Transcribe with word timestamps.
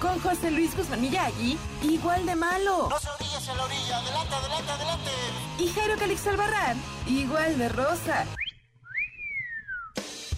con 0.00 0.18
José 0.20 0.50
Luis 0.50 0.76
Guzmán 0.76 1.00
Miyagi, 1.00 1.58
igual 1.82 2.24
de 2.26 2.34
malo. 2.34 2.88
No 2.88 2.98
se 2.98 3.08
orillas 3.10 3.48
en 3.48 3.56
la 3.56 3.64
orilla. 3.64 3.98
Adelante, 3.98 4.34
adelante, 4.34 4.72
adelante. 4.72 5.10
Y 5.58 5.68
Jairo 5.68 5.96
Calix 5.98 6.26
Albarrán, 6.26 6.82
igual 7.06 7.58
de 7.58 7.68
rosa. 7.68 8.26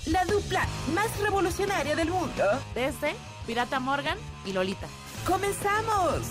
La 0.06 0.24
dupla 0.24 0.66
más 0.94 1.16
revolucionaria 1.20 1.94
del 1.94 2.10
mundo. 2.10 2.44
Desde 2.74 3.14
Pirata 3.46 3.78
Morgan 3.78 4.18
y 4.44 4.52
Lolita. 4.52 4.88
¡Comenzamos! 5.26 6.26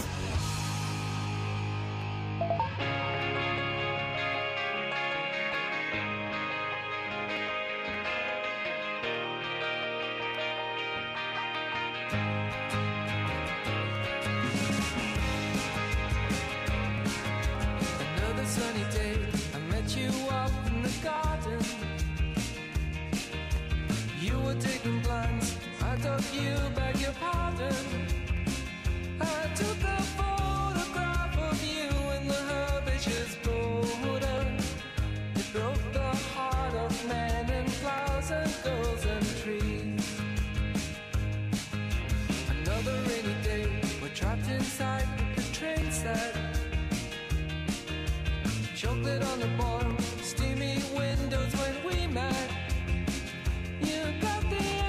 Taking 24.82 25.02
plans, 25.02 25.58
I 25.84 25.96
took 25.98 26.34
you 26.34 26.56
beg 26.74 27.00
your 27.00 27.12
pardon. 27.14 27.76
I 29.20 29.54
took 29.54 29.78
a 29.84 30.02
photograph 30.18 31.38
of 31.38 31.64
you 31.64 31.90
in 32.18 32.28
the 32.28 32.42
herbaceous 32.50 33.36
border. 33.44 34.58
It 35.36 35.46
broke 35.54 35.94
the 35.94 36.12
heart 36.34 36.74
of 36.74 37.08
men 37.08 37.50
and 37.52 37.72
flowers 37.72 38.32
and 38.32 38.52
girls 38.64 39.06
and 39.06 39.26
trees. 39.44 40.22
Another 42.50 42.98
rainy 43.08 43.36
day, 43.44 43.68
we're 44.02 44.10
trapped 44.10 44.50
inside 44.50 45.08
the 45.36 45.44
train 45.54 45.92
set. 45.92 46.36
Chocolate 48.76 49.22
on 49.22 49.40
the 49.42 49.50
bottom, 49.60 49.96
steamy 50.24 50.82
windows 50.98 51.54
when 51.54 51.76
we 51.86 52.08
met. 52.08 52.61
You 54.12 54.18
got 54.20 54.50
the 54.50 54.56
attic 54.58 54.81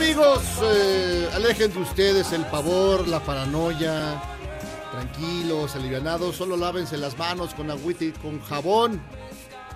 amigos, 0.00 0.42
eh, 0.62 1.28
alejen 1.34 1.74
de 1.74 1.78
ustedes 1.78 2.32
el 2.32 2.46
pavor, 2.46 3.06
la 3.06 3.20
paranoia, 3.20 4.22
tranquilos, 4.92 5.76
alivianados, 5.76 6.36
solo 6.36 6.56
lávense 6.56 6.96
las 6.96 7.18
manos 7.18 7.52
con 7.52 7.70
agüita 7.70 8.06
y 8.06 8.12
con 8.12 8.40
jabón. 8.40 8.98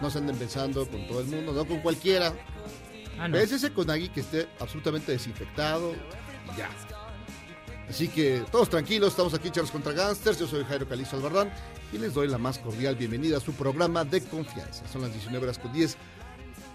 No 0.00 0.08
se 0.08 0.18
anden 0.18 0.36
pensando 0.36 0.88
con 0.88 1.06
todo 1.06 1.20
el 1.20 1.26
mundo, 1.26 1.52
no 1.52 1.66
con 1.66 1.80
cualquiera. 1.80 2.32
Ah, 3.18 3.28
no. 3.28 3.36
Bésese 3.36 3.70
con 3.74 3.90
alguien 3.90 4.10
que 4.12 4.20
esté 4.20 4.48
absolutamente 4.60 5.12
desinfectado 5.12 5.92
y 5.92 6.56
ya. 6.56 6.70
Así 7.86 8.08
que 8.08 8.42
todos 8.50 8.70
tranquilos, 8.70 9.10
estamos 9.10 9.34
aquí 9.34 9.50
Charles 9.50 9.70
contra 9.70 9.92
Gangsters, 9.92 10.38
yo 10.38 10.46
soy 10.46 10.64
Jairo 10.64 10.88
Calizo 10.88 11.16
Albarrán 11.16 11.52
y 11.92 11.98
les 11.98 12.14
doy 12.14 12.28
la 12.28 12.38
más 12.38 12.58
cordial 12.58 12.96
bienvenida 12.96 13.36
a 13.36 13.41
su 13.41 13.52
programa 13.52 14.04
de 14.04 14.22
confianza. 14.22 14.88
Son 14.88 15.02
las 15.02 15.12
19 15.12 15.44
horas 15.44 15.58
con 15.58 15.70
10 15.70 15.98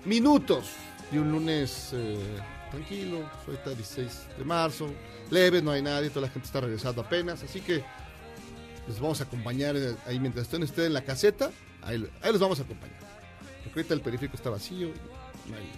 minutos 0.06 0.66
de 1.12 1.20
un 1.20 1.32
lunes 1.32 1.90
eh, 1.94 2.20
tranquilo, 2.72 3.30
soy 3.46 3.58
16 3.76 4.28
de 4.38 4.44
marzo, 4.44 4.90
leve, 5.30 5.62
no 5.62 5.72
hay 5.72 5.82
nadie, 5.82 6.10
toda 6.10 6.28
la 6.28 6.32
gente 6.34 6.46
está 6.48 6.62
regresando 6.62 7.02
apenas, 7.02 7.44
así 7.44 7.62
que 7.62 7.84
les 8.88 9.00
vamos 9.00 9.20
a 9.22 9.24
acompañar 9.26 9.76
ahí 10.08 10.20
mientras 10.20 10.46
estén 10.46 10.64
ustedes 10.64 10.88
en 10.88 10.94
la 10.94 11.04
caseta, 11.04 11.52
ahí, 11.82 12.08
ahí 12.22 12.32
los 12.32 12.42
vamos 12.42 12.60
a 12.60 12.64
acompañar. 12.64 12.98
Porque 13.64 13.80
ahorita 13.80 13.94
el 13.94 14.02
periférico 14.02 14.36
está 14.38 14.50
vacío, 14.50 14.88
no 15.48 15.56
hay- 15.58 15.72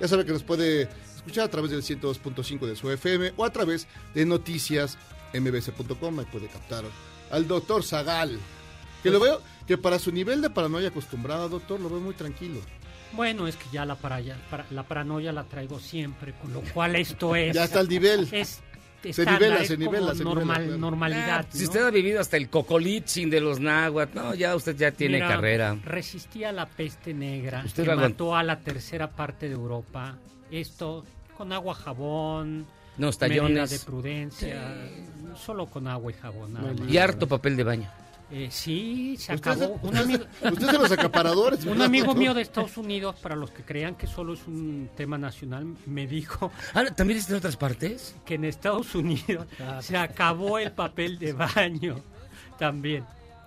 ya 0.00 0.08
sabe 0.08 0.24
que 0.24 0.32
nos 0.32 0.42
puede 0.42 0.88
escuchar 1.16 1.44
a 1.44 1.48
través 1.50 1.70
del 1.70 1.82
102.5 1.82 2.66
de 2.66 2.76
su 2.76 2.90
FM 2.90 3.32
o 3.36 3.44
a 3.44 3.50
través 3.50 3.86
de 4.14 4.26
noticias 4.26 4.98
mbc.com, 5.32 6.18
ahí 6.20 6.26
puede 6.26 6.48
captar 6.48 6.84
al 7.30 7.48
doctor 7.48 7.82
Zagal, 7.82 8.38
que 9.02 9.10
lo 9.10 9.20
veo, 9.20 9.40
que 9.66 9.78
para 9.78 9.98
su 9.98 10.12
nivel 10.12 10.40
de 10.42 10.50
paranoia 10.50 10.88
acostumbrado, 10.88 11.48
doctor, 11.48 11.80
lo 11.80 11.88
veo 11.88 12.00
muy 12.00 12.14
tranquilo. 12.14 12.60
Bueno, 13.16 13.46
es 13.46 13.56
que 13.56 13.64
ya 13.72 13.84
la, 13.84 13.96
paraya- 13.96 14.36
para- 14.50 14.66
la 14.70 14.82
paranoia 14.82 15.32
la 15.32 15.44
traigo 15.44 15.78
siempre, 15.78 16.32
con 16.34 16.52
lo 16.52 16.60
cual 16.60 16.96
esto 16.96 17.34
es... 17.36 17.54
Ya 17.54 17.64
está 17.64 17.80
al 17.80 17.88
nivel. 17.88 18.28
Es 18.32 18.60
Se 19.02 19.10
estándar, 19.10 19.34
nivela, 19.40 19.58
es 19.60 19.68
se 19.68 19.76
nivela, 19.76 20.14
se 20.14 20.24
nivela, 20.24 20.34
normal- 20.40 20.64
claro. 20.64 20.78
normalidad. 20.78 21.46
Ah, 21.46 21.52
si 21.52 21.58
¿no? 21.58 21.64
usted 21.64 21.82
ha 21.84 21.90
vivido 21.90 22.20
hasta 22.20 22.36
el 22.38 22.48
cocolitzin 22.48 23.28
de 23.30 23.40
los 23.40 23.60
náhuatl, 23.60 24.16
no, 24.16 24.34
ya 24.34 24.56
usted 24.56 24.76
ya 24.76 24.90
tiene 24.92 25.16
Mira, 25.16 25.28
carrera. 25.28 25.76
Resistía 25.84 26.52
la 26.52 26.66
peste 26.66 27.12
negra, 27.14 27.62
Usted 27.66 27.84
que 27.84 27.94
mató 27.94 28.34
a 28.34 28.42
la 28.42 28.58
tercera 28.60 29.10
parte 29.10 29.46
de 29.48 29.54
Europa. 29.54 30.16
Esto 30.50 31.04
con 31.36 31.52
agua, 31.52 31.74
jabón, 31.74 32.66
Unos 32.96 33.20
medida 33.20 33.66
de 33.66 33.78
prudencia, 33.80 34.72
solo 35.36 35.66
con 35.66 35.86
agua 35.88 36.10
y 36.12 36.14
jabón. 36.14 36.52
nada 36.54 36.72
más. 36.72 36.88
Y 36.90 36.96
harto 36.96 37.26
papel 37.28 37.56
de 37.56 37.64
baño. 37.64 37.90
Eh, 38.30 38.48
sí, 38.50 39.16
se 39.18 39.34
Usted 39.34 39.50
acabó. 39.50 39.78
Un 39.82 39.96
amigo, 39.96 40.24
Usted 40.42 40.62
es 40.66 40.72
de 40.72 40.78
los 40.78 40.90
acaparadores. 40.90 41.60
un 41.64 41.70
¿verdad, 41.72 41.86
amigo 41.86 42.14
mío 42.14 42.34
de 42.34 42.42
Estados 42.42 42.76
Unidos, 42.76 43.16
para 43.22 43.36
los 43.36 43.50
que 43.50 43.62
crean 43.62 43.94
que 43.94 44.06
solo 44.06 44.32
es 44.34 44.46
un 44.46 44.88
tema 44.96 45.18
nacional, 45.18 45.66
me 45.86 46.06
dijo 46.06 46.50
Ah, 46.72 46.84
¿también 46.96 47.18
está 47.20 47.32
en 47.32 47.38
otras 47.38 47.56
partes? 47.56 48.14
que 48.24 48.34
en 48.34 48.44
Estados 48.46 48.94
Unidos 48.94 49.46
se 49.80 49.96
acabó 49.96 50.58
el 50.58 50.72
papel 50.72 51.18
de 51.18 51.32
baño 51.34 52.00
también. 52.58 53.04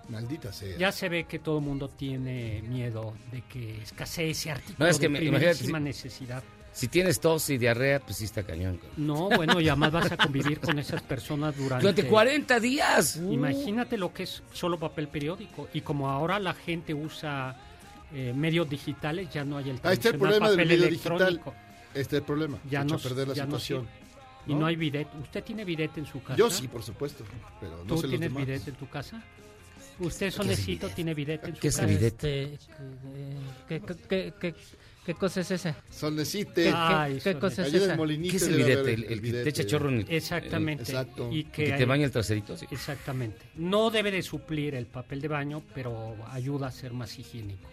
Maldita 0.08 0.52
sea. 0.54 0.76
Ya 0.78 0.90
se 0.90 1.08
ve 1.10 1.24
que 1.24 1.38
todo 1.38 1.58
el 1.58 1.64
mundo 1.64 1.88
tiene 1.90 2.62
miedo 2.62 3.12
de 3.30 3.42
que 3.42 3.82
escasee 3.82 4.30
ese 4.30 4.50
artículo 4.52 4.76
No, 4.78 4.86
es 4.86 4.98
que 4.98 5.08
de 5.08 5.20
me- 5.20 5.80
necesidad. 5.80 6.42
Si 6.78 6.86
tienes 6.86 7.18
tos 7.18 7.50
y 7.50 7.58
diarrea, 7.58 7.98
pues 7.98 8.18
sí 8.18 8.24
está 8.24 8.44
cañón. 8.44 8.78
No, 8.96 9.28
bueno, 9.30 9.60
y 9.60 9.68
además 9.68 9.90
vas 9.90 10.12
a 10.12 10.16
convivir 10.16 10.60
con 10.60 10.78
esas 10.78 11.02
personas 11.02 11.56
durante... 11.56 11.82
Durante 11.82 12.06
40 12.06 12.60
días. 12.60 13.16
Imagínate 13.16 13.96
lo 13.98 14.12
que 14.14 14.22
es 14.22 14.44
solo 14.52 14.78
papel 14.78 15.08
periódico. 15.08 15.68
Y 15.74 15.80
como 15.80 16.08
ahora 16.08 16.38
la 16.38 16.54
gente 16.54 16.94
usa 16.94 17.56
eh, 18.12 18.32
medios 18.32 18.70
digitales, 18.70 19.28
ya 19.28 19.44
no 19.44 19.58
hay 19.58 19.70
el 19.70 19.80
Ahí 19.82 19.94
está 19.94 20.10
el 20.10 20.18
problema 20.18 20.50
del 20.50 20.56
papel 20.58 20.68
video 20.68 20.86
electrónico. 20.86 21.50
digital. 21.50 21.54
Este 21.94 22.16
es 22.16 22.20
el 22.20 22.22
problema. 22.22 22.58
Ya 22.70 22.84
no, 22.84 22.96
perder 22.96 23.26
la 23.26 23.34
ya 23.34 23.44
no 23.46 23.58
situación. 23.58 23.88
sirve. 23.88 24.08
Y 24.46 24.52
¿no? 24.54 24.60
no 24.60 24.66
hay 24.66 24.76
bidet. 24.76 25.08
¿Usted 25.20 25.42
tiene 25.42 25.64
bidet 25.64 25.98
en 25.98 26.06
su 26.06 26.22
casa? 26.22 26.36
Yo 26.36 26.48
sí, 26.48 26.68
por 26.68 26.84
supuesto. 26.84 27.24
Pero 27.60 27.78
no 27.78 27.82
¿Tú 27.86 27.96
sé 27.96 28.02
los 28.02 28.10
tienes 28.12 28.30
demás. 28.30 28.46
bidet 28.46 28.68
en 28.68 28.74
tu 28.76 28.88
casa? 28.88 29.20
Usted, 29.98 30.30
Sonecito, 30.30 30.88
tiene 30.90 31.12
bidet 31.12 31.42
en 31.42 31.56
su 31.56 31.60
¿Qué 31.60 31.68
es 31.68 31.74
casa. 31.76 31.88
el 31.88 31.96
bidet? 31.96 32.14
Este, 32.14 32.58
¿qué, 33.68 33.82
qué, 34.08 34.34
qué, 34.40 34.54
qué- 35.12 35.18
cosa 35.18 35.40
es 35.40 35.50
esa? 35.50 35.76
Sonecite. 35.90 36.72
Ay, 36.74 37.14
¿Qué, 37.14 37.18
qué 37.18 37.30
Sone- 37.32 37.40
cosa 37.40 37.66
es 37.66 37.74
el 37.74 37.82
esa? 37.82 37.96
molinito 37.96 38.30
¿Qué 38.30 38.36
es 38.36 38.42
el 38.48 38.56
bidete? 38.56 38.80
El, 38.80 38.86
el 38.88 39.06
que 39.08 39.14
te 39.14 39.20
bidete. 39.20 39.48
echa 39.50 39.66
chorro 39.66 39.88
en 39.88 39.98
el... 40.00 40.06
Exactamente. 40.08 40.82
Exacto. 40.84 41.30
Y 41.32 41.44
que, 41.44 41.64
el- 41.64 41.70
que 41.70 41.76
te 41.76 41.82
hay- 41.82 41.88
baña 41.88 42.04
el 42.04 42.10
traserito, 42.10 42.56
sí. 42.56 42.66
Exactamente. 42.70 43.38
No 43.56 43.90
debe 43.90 44.10
de 44.10 44.22
suplir 44.22 44.74
el 44.74 44.86
papel 44.86 45.20
de 45.20 45.28
baño, 45.28 45.62
pero 45.74 46.16
ayuda 46.30 46.68
a 46.68 46.70
ser 46.70 46.92
más 46.92 47.18
higiénico. 47.18 47.68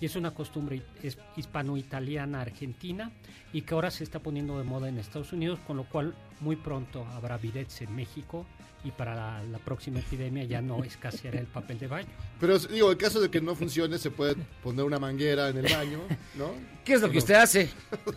Y 0.00 0.06
es 0.06 0.16
una 0.16 0.32
costumbre 0.32 0.82
es- 1.02 1.16
hispano-italiana 1.36 2.40
argentina 2.40 3.12
y 3.52 3.62
que 3.62 3.74
ahora 3.74 3.90
se 3.90 4.02
está 4.04 4.18
poniendo 4.18 4.58
de 4.58 4.64
moda 4.64 4.88
en 4.88 4.98
Estados 4.98 5.32
Unidos, 5.32 5.60
con 5.66 5.76
lo 5.76 5.84
cual 5.84 6.14
muy 6.40 6.56
pronto 6.56 7.06
habrá 7.06 7.36
bidets 7.38 7.82
en 7.82 7.94
México 7.94 8.44
y 8.84 8.90
para 8.90 9.14
la, 9.14 9.42
la 9.44 9.58
próxima 9.58 10.00
epidemia 10.00 10.44
ya 10.44 10.60
no 10.60 10.82
escaseará 10.82 11.38
el 11.38 11.46
papel 11.46 11.78
de 11.78 11.86
baño. 11.86 12.08
Pero 12.40 12.58
digo, 12.58 12.90
en 12.90 12.98
caso 12.98 13.20
de 13.20 13.30
que 13.30 13.40
no 13.40 13.54
funcione, 13.54 13.96
se 13.98 14.10
puede 14.10 14.34
poner 14.62 14.84
una 14.84 14.98
manguera 14.98 15.48
en 15.50 15.58
el 15.58 15.72
baño, 15.72 16.00
¿no? 16.34 16.50
¿Qué 16.84 16.94
es 16.94 17.00
lo 17.00 17.10
que 17.10 17.18
usted 17.18 17.34
hace? 17.34 17.70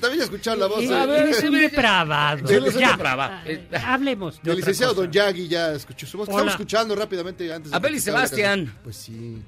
También 0.00 0.20
he 0.20 0.24
escuchado 0.24 0.56
la 0.56 0.66
voz 0.66 0.80
de- 0.80 0.94
a 0.94 1.06
ver, 1.06 1.28
Es 1.28 1.42
un 1.44 1.52
depravado. 1.58 2.46
Soy 2.46 2.80
Ya. 2.80 2.90
depravado. 2.92 3.34
Eh, 3.46 3.68
Hablemos 3.84 4.34
de 4.42 4.50
otra 4.50 4.54
licenciado 4.54 4.94
cosa. 4.94 5.02
Don 5.04 5.12
Yagi, 5.12 5.48
ya 5.48 5.72
escuchó 5.72 6.06
su 6.06 6.18
voz. 6.18 6.28
Hola. 6.28 6.36
Estamos 6.38 6.52
escuchando 6.54 6.94
rápidamente 6.96 7.52
antes 7.52 7.70
de 7.70 7.76
Abel 7.76 7.92
y 7.92 7.96
que 7.96 8.00
Sebastián. 8.00 8.74
Pues 8.82 8.96
sí. 8.96 9.40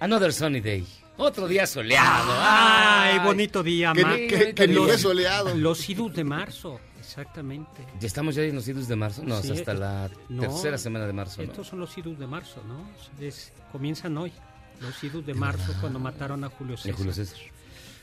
Another 0.00 0.32
sunny 0.32 0.60
day. 0.60 0.86
Otro 1.18 1.48
día 1.48 1.66
soleado. 1.66 2.32
Ay, 2.38 3.18
bonito 3.20 3.62
día, 3.62 3.92
Que, 3.94 4.26
que, 4.26 4.54
que 4.54 4.68
ni 4.68 4.74
Los- 4.74 5.00
soleado. 5.00 5.54
Los 5.54 5.88
idus 5.88 6.14
de 6.14 6.24
marzo, 6.24 6.80
exactamente. 7.06 7.86
¿Ya 8.00 8.06
estamos 8.06 8.34
ya 8.34 8.42
en 8.42 8.54
los 8.54 8.66
idus 8.68 8.88
de 8.88 8.96
marzo? 8.96 9.22
No, 9.24 9.38
es 9.38 9.46
Sí, 9.46 9.52
hasta 9.52 9.74
la 9.74 10.10
no. 10.28 10.42
tercera 10.42 10.76
semana 10.78 11.06
de 11.06 11.12
marzo, 11.12 11.42
¿no? 11.42 11.50
Estos 11.50 11.66
son 11.68 11.78
los 11.80 11.96
idus 11.96 12.18
de 12.18 12.26
marzo, 12.26 12.62
¿no? 12.66 12.88
Es- 13.24 13.52
comienzan 13.72 14.16
hoy. 14.18 14.32
Los 14.80 15.02
idus 15.04 15.24
de 15.24 15.32
marzo 15.34 15.72
cuando 15.80 15.98
mataron 15.98 16.44
a 16.44 16.48
Julio 16.50 16.72
De 16.76 16.82
César. 16.82 16.96
Julio 16.96 17.12
César. 17.12 17.38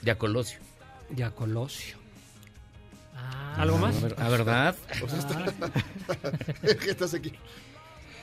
Ya 0.02 0.18
Colosio. 0.18 0.60
Y 1.16 1.22
a 1.22 1.32
Colosio. 1.32 1.98
Ah, 3.16 3.56
¿Algo 3.60 3.78
más? 3.78 3.96
A 3.98 4.00
ver- 4.00 4.16
¿A 4.20 4.30
verdad? 4.30 4.76
que 6.82 6.90
estás 6.90 7.14
aquí. 7.14 7.34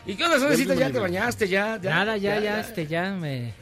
¿Y 0.07 0.17
qué 0.17 0.25
onda, 0.25 0.49
mismo 0.49 0.75
¿Ya 0.75 0.91
te 0.91 0.99
bañaste? 0.99 1.47
¿Ya? 1.49 1.79
ya 1.81 1.91
Nada, 1.91 2.17
ya, 2.17 2.41
ya, 2.41 2.61
este, 2.61 2.87
ya 2.87 3.13
me, 3.13 3.53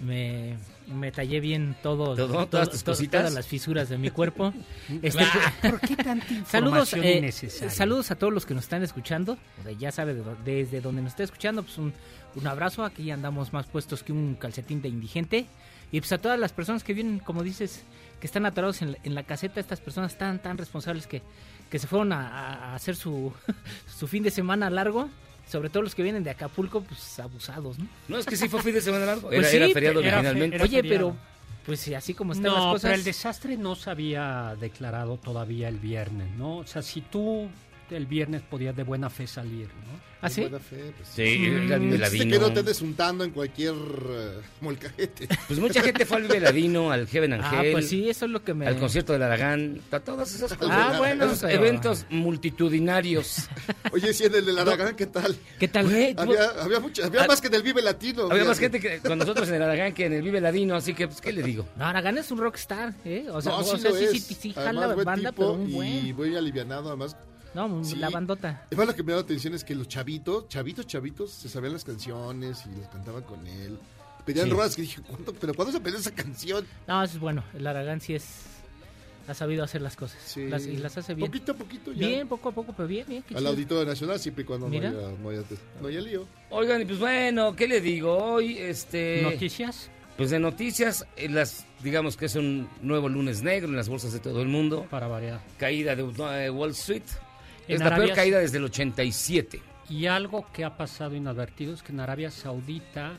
me, 0.00 0.56
me 0.86 1.10
tallé 1.12 1.40
bien 1.40 1.76
todo, 1.82 2.14
¿Todo? 2.14 2.46
¿Todas 2.46 2.70
tus 2.70 2.82
cositas? 2.82 3.22
todas 3.22 3.34
las 3.34 3.46
fisuras 3.46 3.88
de 3.88 3.98
mi 3.98 4.10
cuerpo. 4.10 4.52
Este, 5.02 5.24
¿Por 5.62 5.80
qué 5.80 5.96
tanta 5.96 6.26
Saludos, 6.46 6.92
eh, 6.94 7.32
saludos 7.70 8.10
a 8.10 8.16
todos 8.16 8.32
los 8.32 8.44
que 8.46 8.54
nos 8.54 8.64
están 8.64 8.82
escuchando. 8.82 9.38
O 9.60 9.62
sea, 9.62 9.72
Ya 9.72 9.90
sabe 9.92 10.14
de 10.14 10.22
desde 10.44 10.80
donde 10.80 11.02
nos 11.02 11.12
está 11.12 11.22
escuchando, 11.24 11.62
pues 11.62 11.78
un, 11.78 11.92
un 12.34 12.46
abrazo. 12.46 12.84
Aquí 12.84 13.10
andamos 13.10 13.52
más 13.52 13.66
puestos 13.66 14.02
que 14.02 14.12
un 14.12 14.34
calcetín 14.34 14.82
de 14.82 14.88
indigente. 14.88 15.46
Y 15.92 16.00
pues 16.00 16.12
a 16.12 16.18
todas 16.18 16.38
las 16.38 16.52
personas 16.52 16.82
que 16.84 16.92
vienen, 16.92 17.18
como 17.20 17.42
dices, 17.42 17.82
que 18.20 18.26
están 18.26 18.44
atorados 18.46 18.82
en 18.82 18.92
la, 18.92 18.98
en 19.04 19.14
la 19.14 19.22
caseta, 19.22 19.60
estas 19.60 19.80
personas 19.80 20.18
tan 20.18 20.40
tan 20.40 20.58
responsables 20.58 21.06
que, 21.06 21.22
que 21.70 21.78
se 21.78 21.86
fueron 21.86 22.12
a- 22.12 22.28
a 22.72 22.74
hacer 22.74 22.96
su, 22.96 23.32
su 23.98 24.06
fin 24.08 24.22
de 24.22 24.30
semana 24.30 24.68
largo. 24.70 25.08
Sobre 25.50 25.68
todo 25.70 25.82
los 25.82 25.94
que 25.94 26.02
vienen 26.02 26.24
de 26.24 26.30
Acapulco, 26.30 26.80
pues 26.82 27.18
abusados, 27.20 27.78
¿no? 27.78 27.86
No, 28.08 28.18
es 28.18 28.26
que 28.26 28.36
sí 28.36 28.48
fue 28.48 28.62
fin 28.62 28.74
de 28.74 28.80
semana 28.80 29.06
largo. 29.06 29.28
Pues 29.28 29.38
Era, 29.40 29.48
sí, 29.48 29.56
era 29.56 29.68
feriado 29.68 30.00
era 30.00 30.16
originalmente. 30.18 30.56
era 30.56 30.64
Oye, 30.64 30.76
feriado. 30.82 31.10
pero 31.12 31.16
pues 31.66 31.80
sí, 31.80 31.94
así 31.94 32.12
como 32.14 32.32
están 32.32 32.50
No, 32.50 32.54
las 32.56 32.64
cosas. 32.66 32.82
pero 32.82 32.94
el 32.94 33.04
desastre 33.04 33.56
no 33.56 33.74
se 33.74 33.90
había 33.90 34.56
declarado 34.60 35.16
todavía 35.18 35.68
el 35.68 35.78
viernes, 35.78 36.30
¿no? 36.36 36.58
O 36.58 36.66
sea, 36.66 36.82
si 36.82 37.00
tú 37.02 37.48
el 37.90 38.06
viernes 38.06 38.42
podías 38.42 38.74
de 38.76 38.82
buena 38.82 39.10
fe 39.10 39.26
salir, 39.26 39.66
¿no? 39.68 40.14
¿Ah, 40.22 40.30
sí? 40.30 40.40
Buena 40.40 40.58
fe, 40.58 40.92
pues. 40.96 41.08
Sí, 41.08 41.22
que 41.42 42.38
no 42.38 42.50
te 42.50 42.60
andes 42.60 42.80
untando 42.80 43.24
en 43.24 43.30
cualquier 43.30 43.74
eh, 43.74 44.40
molcajete. 44.62 45.28
Pues 45.46 45.58
mucha 45.60 45.82
gente 45.82 46.06
fue 46.06 46.16
al 46.16 46.22
Vive 46.22 46.40
Ladino, 46.40 46.90
al 46.90 47.06
Heaven 47.06 47.34
Ah, 47.34 47.50
Angel, 47.50 47.72
pues 47.72 47.88
sí, 47.90 48.08
eso 48.08 48.24
es 48.24 48.30
lo 48.30 48.42
que 48.42 48.54
me... 48.54 48.66
al 48.66 48.78
concierto 48.78 49.12
del 49.12 49.22
Aragán, 49.22 49.80
a 49.90 50.00
todas 50.00 50.34
esas 50.34 50.54
cosas. 50.54 50.74
Ah, 50.74 50.94
bueno, 50.96 51.26
Esos 51.26 51.40
pero- 51.40 51.60
eventos 51.60 52.06
multitudinarios. 52.08 53.48
Oye, 53.92 54.14
si 54.14 54.24
en 54.24 54.34
el 54.34 54.46
de 54.46 54.52
la 54.54 54.62
Aragán, 54.62 54.96
¿qué 54.96 55.06
tal? 55.06 55.36
¿Qué 55.58 55.68
tal? 55.68 55.90
Güey, 55.90 56.14
Había, 56.16 56.44
había, 56.62 56.80
mucha, 56.80 57.04
había 57.04 57.24
Ah, 57.24 57.26
más 57.26 57.40
que 57.42 57.48
en 57.48 57.54
el 57.54 57.62
Vive 57.62 57.82
Latino. 57.82 58.28
Había 58.30 58.44
más 58.44 58.58
gente 58.58 58.80
que 58.80 59.00
con 59.00 59.18
nosotros 59.18 59.46
en 59.48 59.56
el 59.56 59.62
Aragán 59.62 59.92
que 59.92 60.06
en 60.06 60.14
el 60.14 60.22
Vive 60.22 60.40
Ladino, 60.40 60.74
así 60.74 60.94
que, 60.94 61.06
pues, 61.06 61.20
¿qué 61.20 61.32
le 61.32 61.42
digo? 61.42 61.66
No, 61.76 61.84
Aragán 61.84 62.16
es 62.16 62.30
un 62.30 62.38
rockstar, 62.38 62.94
¿eh? 63.04 63.26
O 63.30 63.42
sea, 63.42 63.52
no, 63.52 63.58
o 63.58 63.64
sí 63.64 63.78
sea, 63.78 63.90
lo 63.90 63.96
sí, 63.98 64.06
sí, 64.12 64.20
sí, 64.20 64.34
sí, 64.40 64.54
Además, 64.56 64.84
jala 64.88 64.94
banda, 65.04 65.30
tipo 65.32 65.42
pero 65.42 65.52
un 65.52 65.70
y 65.70 66.12
muy 66.14 66.34
alivianado, 66.34 66.88
además. 66.88 67.14
No, 67.54 67.84
Sí. 67.84 67.96
la 67.96 68.10
bandota. 68.10 68.64
Además, 68.66 68.88
lo 68.88 68.94
que 68.96 69.02
me 69.02 69.12
da 69.12 69.20
atención 69.20 69.54
es 69.54 69.62
que 69.64 69.74
los 69.74 69.88
chavitos, 69.88 70.48
chavitos, 70.48 70.86
chavitos, 70.86 71.30
se 71.30 71.48
sabían 71.48 71.72
las 71.72 71.84
canciones 71.84 72.64
y 72.66 72.80
las 72.80 72.88
cantaban 72.88 73.22
con 73.22 73.46
él. 73.46 73.78
Pedían 74.26 74.46
Sí. 74.46 74.50
rolas 74.52 74.74
que 74.74 74.82
dije, 74.82 75.02
¿cuánto, 75.02 75.32
¿pero 75.34 75.54
cuándo 75.54 75.70
se 75.72 75.78
aprendió 75.78 76.00
esa 76.00 76.10
canción? 76.10 76.66
No, 76.88 77.02
eso 77.02 77.14
es 77.14 77.20
bueno. 77.20 77.44
El 77.54 77.66
Aragán 77.66 78.00
sí 78.00 78.14
es... 78.14 78.24
Ha 79.26 79.32
sabido 79.32 79.64
hacer 79.64 79.80
las 79.80 79.96
cosas. 79.96 80.20
Sí. 80.22 80.48
Las, 80.48 80.66
y 80.66 80.76
las 80.76 80.98
hace 80.98 81.14
bien. 81.14 81.28
Poquito 81.30 81.52
a 81.52 81.54
poquito 81.54 81.92
ya. 81.92 82.06
Bien, 82.08 82.28
poco 82.28 82.50
a 82.50 82.52
poco, 82.52 82.74
pero 82.76 82.86
bien, 82.86 83.06
bien. 83.08 83.24
Al 83.30 83.36
chido. 83.38 83.48
Auditorio 83.48 83.84
Nacional, 83.86 84.18
siempre 84.18 84.42
y 84.42 84.46
cuando 84.46 84.66
no 84.66 84.70
Mira. 84.70 84.90
haya, 84.90 85.12
no, 85.18 85.30
haya, 85.30 85.42
no 85.80 85.88
haya 85.88 86.00
lío. 86.02 86.26
Oigan, 86.50 86.82
y 86.82 86.84
pues 86.84 86.98
bueno, 86.98 87.56
¿qué 87.56 87.66
le 87.66 87.80
digo? 87.80 88.14
Hoy, 88.16 88.58
este... 88.58 89.22
¿Noticias? 89.22 89.90
Pues 90.18 90.28
de 90.30 90.38
noticias, 90.38 91.06
eh, 91.16 91.28
las 91.30 91.64
digamos 91.82 92.16
que 92.18 92.26
es 92.26 92.36
un 92.36 92.68
nuevo 92.82 93.08
lunes 93.08 93.42
negro 93.42 93.68
en 93.68 93.76
las 93.76 93.88
bolsas 93.88 94.12
de 94.12 94.20
todo 94.20 94.42
el 94.42 94.48
mundo. 94.48 94.86
Para 94.90 95.06
variar. 95.08 95.40
Caída 95.58 95.96
de 95.96 96.02
eh, 96.44 96.50
Wall 96.50 96.70
Street. 96.70 97.02
Es 97.68 97.80
la 97.80 97.86
Arabia 97.86 98.06
peor 98.06 98.16
caída 98.16 98.38
desde 98.38 98.58
el 98.58 98.64
87. 98.64 99.60
Y 99.88 100.06
algo 100.06 100.46
que 100.52 100.64
ha 100.64 100.76
pasado 100.76 101.14
inadvertido 101.14 101.74
es 101.74 101.82
que 101.82 101.92
en 101.92 102.00
Arabia 102.00 102.30
Saudita 102.30 103.12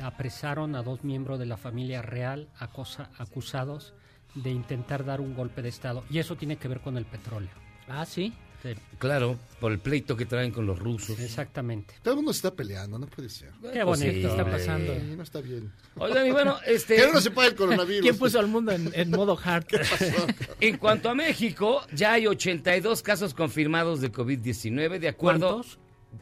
apresaron 0.00 0.74
a 0.76 0.82
dos 0.82 1.04
miembros 1.04 1.38
de 1.38 1.46
la 1.46 1.56
familia 1.56 2.02
real 2.02 2.48
acosa- 2.58 3.10
acusados 3.18 3.94
de 4.34 4.50
intentar 4.50 5.04
dar 5.04 5.20
un 5.20 5.34
golpe 5.34 5.62
de 5.62 5.68
Estado. 5.68 6.04
Y 6.10 6.18
eso 6.18 6.36
tiene 6.36 6.56
que 6.56 6.68
ver 6.68 6.80
con 6.80 6.96
el 6.96 7.04
petróleo. 7.04 7.50
Ah, 7.88 8.04
sí. 8.04 8.32
Sí, 8.62 8.70
Claro, 8.98 9.38
por 9.60 9.70
el 9.70 9.78
pleito 9.78 10.16
que 10.16 10.26
traen 10.26 10.50
con 10.50 10.66
los 10.66 10.78
rusos. 10.78 11.18
exactamente. 11.20 11.94
Todo 12.02 12.14
el 12.14 12.16
mundo 12.16 12.32
se 12.32 12.38
está 12.38 12.54
peleando, 12.54 12.98
no 12.98 13.06
puede 13.06 13.28
ser. 13.28 13.50
Qué 13.72 13.84
bonito. 13.84 14.10
sí, 14.10 14.20
¿Qué 14.20 14.26
está 14.26 14.44
pasando? 14.44 14.94
Sí, 14.94 15.14
no 15.16 15.22
está 15.22 15.40
bien. 15.40 15.72
Oigan, 15.96 16.26
y 16.26 16.32
bueno, 16.32 16.56
este, 16.66 16.96
Que 16.96 17.12
no 17.12 17.20
sepa 17.20 17.46
el 17.46 17.54
coronavirus. 17.54 18.02
¿Quién 18.02 18.18
puso 18.18 18.40
al 18.40 18.48
mundo 18.48 18.72
en, 18.72 18.90
en 18.94 19.10
modo 19.10 19.38
hard? 19.42 19.66
en 20.60 20.76
cuanto 20.78 21.08
a 21.08 21.14
México, 21.14 21.82
ya 21.92 22.14
hay 22.14 22.26
82 22.26 23.02
casos 23.02 23.32
confirmados 23.34 24.00
de 24.00 24.10
COVID-19, 24.12 24.98
de 24.98 25.08
acuerdo... 25.08 25.48
¿Cuántos? 25.54 25.78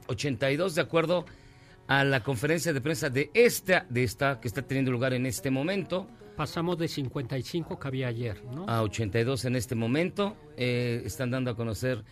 82 0.08 0.74
de 0.74 0.82
acuerdo 0.82 1.24
a 1.86 2.04
la 2.04 2.22
conferencia 2.22 2.72
de 2.72 2.80
prensa 2.80 3.08
de 3.08 3.30
esta, 3.34 3.86
de 3.88 4.02
esta 4.02 4.40
que 4.40 4.48
está 4.48 4.62
teniendo 4.62 4.90
lugar 4.90 5.14
en 5.14 5.26
este 5.26 5.50
momento, 5.50 6.08
Pasamos 6.36 6.76
de 6.76 6.86
55 6.86 7.78
que 7.78 7.88
había 7.88 8.08
ayer, 8.08 8.44
¿no? 8.44 8.68
a 8.68 8.82
82 8.82 9.46
en 9.46 9.56
este 9.56 9.74
momento. 9.74 10.36
Eh, 10.58 11.02
están 11.06 11.30
dando 11.30 11.50
a 11.50 11.56
conocer 11.56 12.04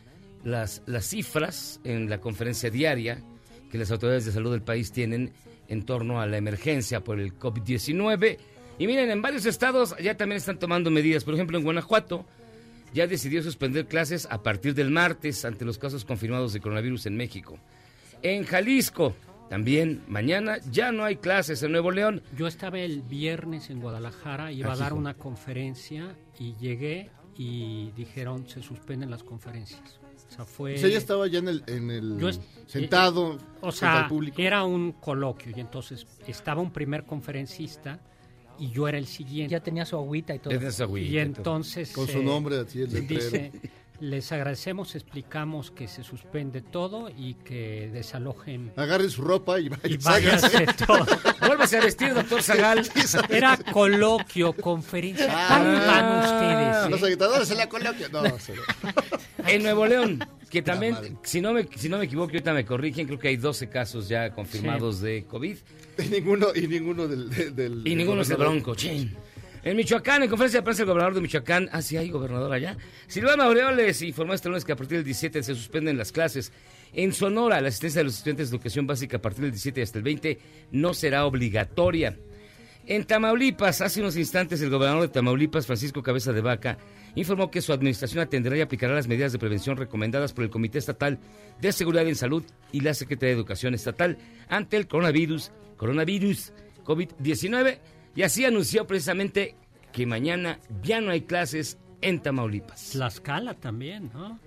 las, 0.44 0.82
las 0.86 1.06
cifras 1.06 1.80
en 1.84 2.08
la 2.08 2.20
conferencia 2.20 2.70
diaria 2.70 3.22
que 3.70 3.78
las 3.78 3.90
autoridades 3.90 4.24
de 4.26 4.32
salud 4.32 4.52
del 4.52 4.62
país 4.62 4.92
tienen 4.92 5.32
en 5.68 5.84
torno 5.84 6.20
a 6.20 6.26
la 6.26 6.36
emergencia 6.36 7.02
por 7.02 7.18
el 7.18 7.36
COVID-19. 7.38 8.38
Y 8.78 8.86
miren, 8.86 9.10
en 9.10 9.22
varios 9.22 9.46
estados 9.46 9.94
ya 10.02 10.16
también 10.16 10.36
están 10.36 10.58
tomando 10.58 10.90
medidas. 10.90 11.24
Por 11.24 11.34
ejemplo, 11.34 11.58
en 11.58 11.64
Guanajuato 11.64 12.24
ya 12.92 13.06
decidió 13.06 13.42
suspender 13.42 13.86
clases 13.86 14.28
a 14.30 14.42
partir 14.42 14.74
del 14.74 14.90
martes 14.90 15.44
ante 15.44 15.64
los 15.64 15.78
casos 15.78 16.04
confirmados 16.04 16.52
de 16.52 16.60
coronavirus 16.60 17.06
en 17.06 17.16
México. 17.16 17.58
En 18.22 18.44
Jalisco, 18.44 19.14
también 19.50 20.02
mañana 20.08 20.58
ya 20.70 20.92
no 20.92 21.04
hay 21.04 21.16
clases 21.16 21.62
en 21.62 21.72
Nuevo 21.72 21.90
León. 21.90 22.22
Yo 22.36 22.46
estaba 22.46 22.78
el 22.78 23.02
viernes 23.02 23.70
en 23.70 23.80
Guadalajara, 23.80 24.52
iba 24.52 24.70
a 24.70 24.74
Ah, 24.74 24.76
dar 24.76 24.92
una 24.92 25.14
conferencia 25.14 26.14
y 26.38 26.54
llegué 26.56 27.10
y 27.36 27.90
dijeron 27.96 28.48
se 28.48 28.62
suspenden 28.62 29.10
las 29.10 29.24
conferencias. 29.24 30.00
O 30.28 30.32
sea, 30.36 30.44
fue... 30.44 30.74
O 30.74 30.78
sea, 30.78 30.88
ella 30.88 30.98
estaba 30.98 31.26
ya 31.26 31.38
en 31.38 31.48
el, 31.48 31.62
en 31.66 31.90
el 31.90 32.18
Yo 32.18 32.28
es- 32.28 32.40
sentado 32.66 33.38
O 33.60 33.70
frente 33.72 33.86
al 33.86 34.00
sea, 34.00 34.08
público. 34.08 34.40
era 34.42 34.64
un 34.64 34.92
coloquio 34.92 35.52
y 35.56 35.60
entonces 35.60 36.06
estaba 36.26 36.60
un 36.60 36.72
primer 36.72 37.04
conferencista 37.04 38.00
y 38.58 38.70
yo 38.70 38.88
era 38.88 38.98
el 38.98 39.06
siguiente. 39.06 39.52
Ya 39.52 39.60
tenía 39.60 39.84
su 39.84 39.96
agüita 39.96 40.34
y 40.34 40.38
todo. 40.38 40.52
Desde 40.54 40.68
esa 40.68 40.84
agüita 40.84 41.08
y 41.12 41.18
entonces 41.18 41.92
Con 41.92 42.08
su 42.08 42.18
eh, 42.18 42.24
nombre, 42.24 42.58
así 42.60 42.80
el 42.82 43.06
dice, 43.06 43.52
les 44.00 44.32
agradecemos, 44.32 44.94
explicamos 44.96 45.70
que 45.70 45.86
se 45.88 46.02
suspende 46.02 46.62
todo 46.62 47.08
y 47.16 47.34
que 47.34 47.90
desalojen 47.92 48.72
Agarren 48.76 49.08
su 49.10 49.22
ropa 49.22 49.60
y 49.60 49.66
y 49.84 49.96
váyanse 49.98 50.66
todo. 50.86 51.06
Vuélvase 51.46 51.78
a 51.78 51.80
vestir, 51.82 52.12
doctor 52.14 52.42
Zagal. 52.42 52.88
Era 53.28 53.56
coloquio, 53.72 54.52
conferencia. 54.52 55.28
Ah. 55.30 55.58
¿Cómo 55.58 55.72
van 55.86 56.82
ustedes? 56.82 56.90
Los 56.90 57.02
eh? 57.02 57.06
agitadores 57.12 57.48
se 57.48 57.54
la 57.54 57.68
coloquian. 57.68 58.10
No, 58.10 58.22
se- 58.38 58.54
En 59.48 59.62
Nuevo 59.62 59.86
León, 59.86 60.18
que 60.50 60.62
también, 60.62 60.96
si 61.22 61.40
no, 61.40 61.52
me, 61.52 61.66
si 61.76 61.88
no 61.88 61.98
me 61.98 62.04
equivoco, 62.04 62.30
ahorita 62.30 62.52
me 62.54 62.64
corrigen, 62.64 63.06
creo 63.06 63.18
que 63.18 63.28
hay 63.28 63.36
12 63.36 63.68
casos 63.68 64.08
ya 64.08 64.30
confirmados 64.30 65.00
de 65.00 65.24
COVID. 65.24 65.56
y 65.98 66.08
ninguno, 66.08 66.48
y 66.54 66.66
ninguno 66.68 67.06
del, 67.08 67.30
del- 67.30 67.54
del- 67.56 67.82
Y 67.86 67.94
ninguno 67.94 68.22
es 68.22 68.30
el 68.30 68.36
gobernador. 68.36 68.62
bronco. 68.64 69.14
En 69.66 69.76
Michoacán, 69.78 70.22
en 70.22 70.28
conferencia 70.28 70.60
de 70.60 70.64
prensa, 70.64 70.82
el 70.82 70.88
gobernador 70.88 71.14
de 71.14 71.20
Michoacán, 71.22 71.70
ah, 71.72 71.80
sí 71.80 71.96
hay 71.96 72.10
gobernador 72.10 72.52
allá. 72.52 72.76
Silvana 73.06 73.44
Aureoles 73.44 74.02
informó 74.02 74.34
este 74.34 74.48
lunes 74.50 74.62
que 74.62 74.72
a 74.72 74.76
partir 74.76 74.98
del 74.98 75.04
17 75.06 75.42
se 75.42 75.54
suspenden 75.54 75.96
las 75.96 76.12
clases. 76.12 76.52
En 76.92 77.14
Sonora, 77.14 77.60
la 77.62 77.68
asistencia 77.68 78.00
de 78.00 78.04
los 78.04 78.14
estudiantes 78.18 78.50
de 78.50 78.56
educación 78.56 78.86
básica 78.86 79.16
a 79.16 79.22
partir 79.22 79.40
del 79.42 79.52
17 79.52 79.80
hasta 79.80 79.96
el 79.98 80.04
20 80.04 80.38
no 80.72 80.92
será 80.92 81.24
obligatoria. 81.24 82.14
En 82.86 83.04
Tamaulipas, 83.04 83.80
hace 83.80 84.00
unos 84.00 84.18
instantes, 84.18 84.60
el 84.60 84.68
gobernador 84.68 85.00
de 85.00 85.08
Tamaulipas, 85.08 85.64
Francisco 85.66 86.02
Cabeza 86.02 86.34
de 86.34 86.42
Vaca, 86.42 86.76
informó 87.14 87.50
que 87.50 87.62
su 87.62 87.72
administración 87.72 88.22
atenderá 88.22 88.56
y 88.56 88.60
aplicará 88.60 88.94
las 88.94 89.08
medidas 89.08 89.32
de 89.32 89.38
prevención 89.38 89.76
recomendadas 89.76 90.32
por 90.32 90.44
el 90.44 90.50
Comité 90.50 90.78
Estatal 90.78 91.18
de 91.60 91.72
Seguridad 91.72 92.06
en 92.06 92.16
Salud 92.16 92.44
y 92.72 92.80
la 92.80 92.94
Secretaría 92.94 93.34
de 93.34 93.40
Educación 93.40 93.74
Estatal 93.74 94.18
ante 94.48 94.76
el 94.76 94.86
coronavirus, 94.86 95.52
coronavirus 95.76 96.52
COVID-19, 96.84 97.78
y 98.16 98.22
así 98.22 98.44
anunció 98.44 98.86
precisamente 98.86 99.56
que 99.92 100.06
mañana 100.06 100.58
ya 100.82 101.00
no 101.00 101.10
hay 101.10 101.22
clases 101.22 101.78
en 102.00 102.20
Tamaulipas. 102.20 102.90
Tlaxcala 102.90 103.54
también, 103.54 104.10
¿no? 104.12 104.38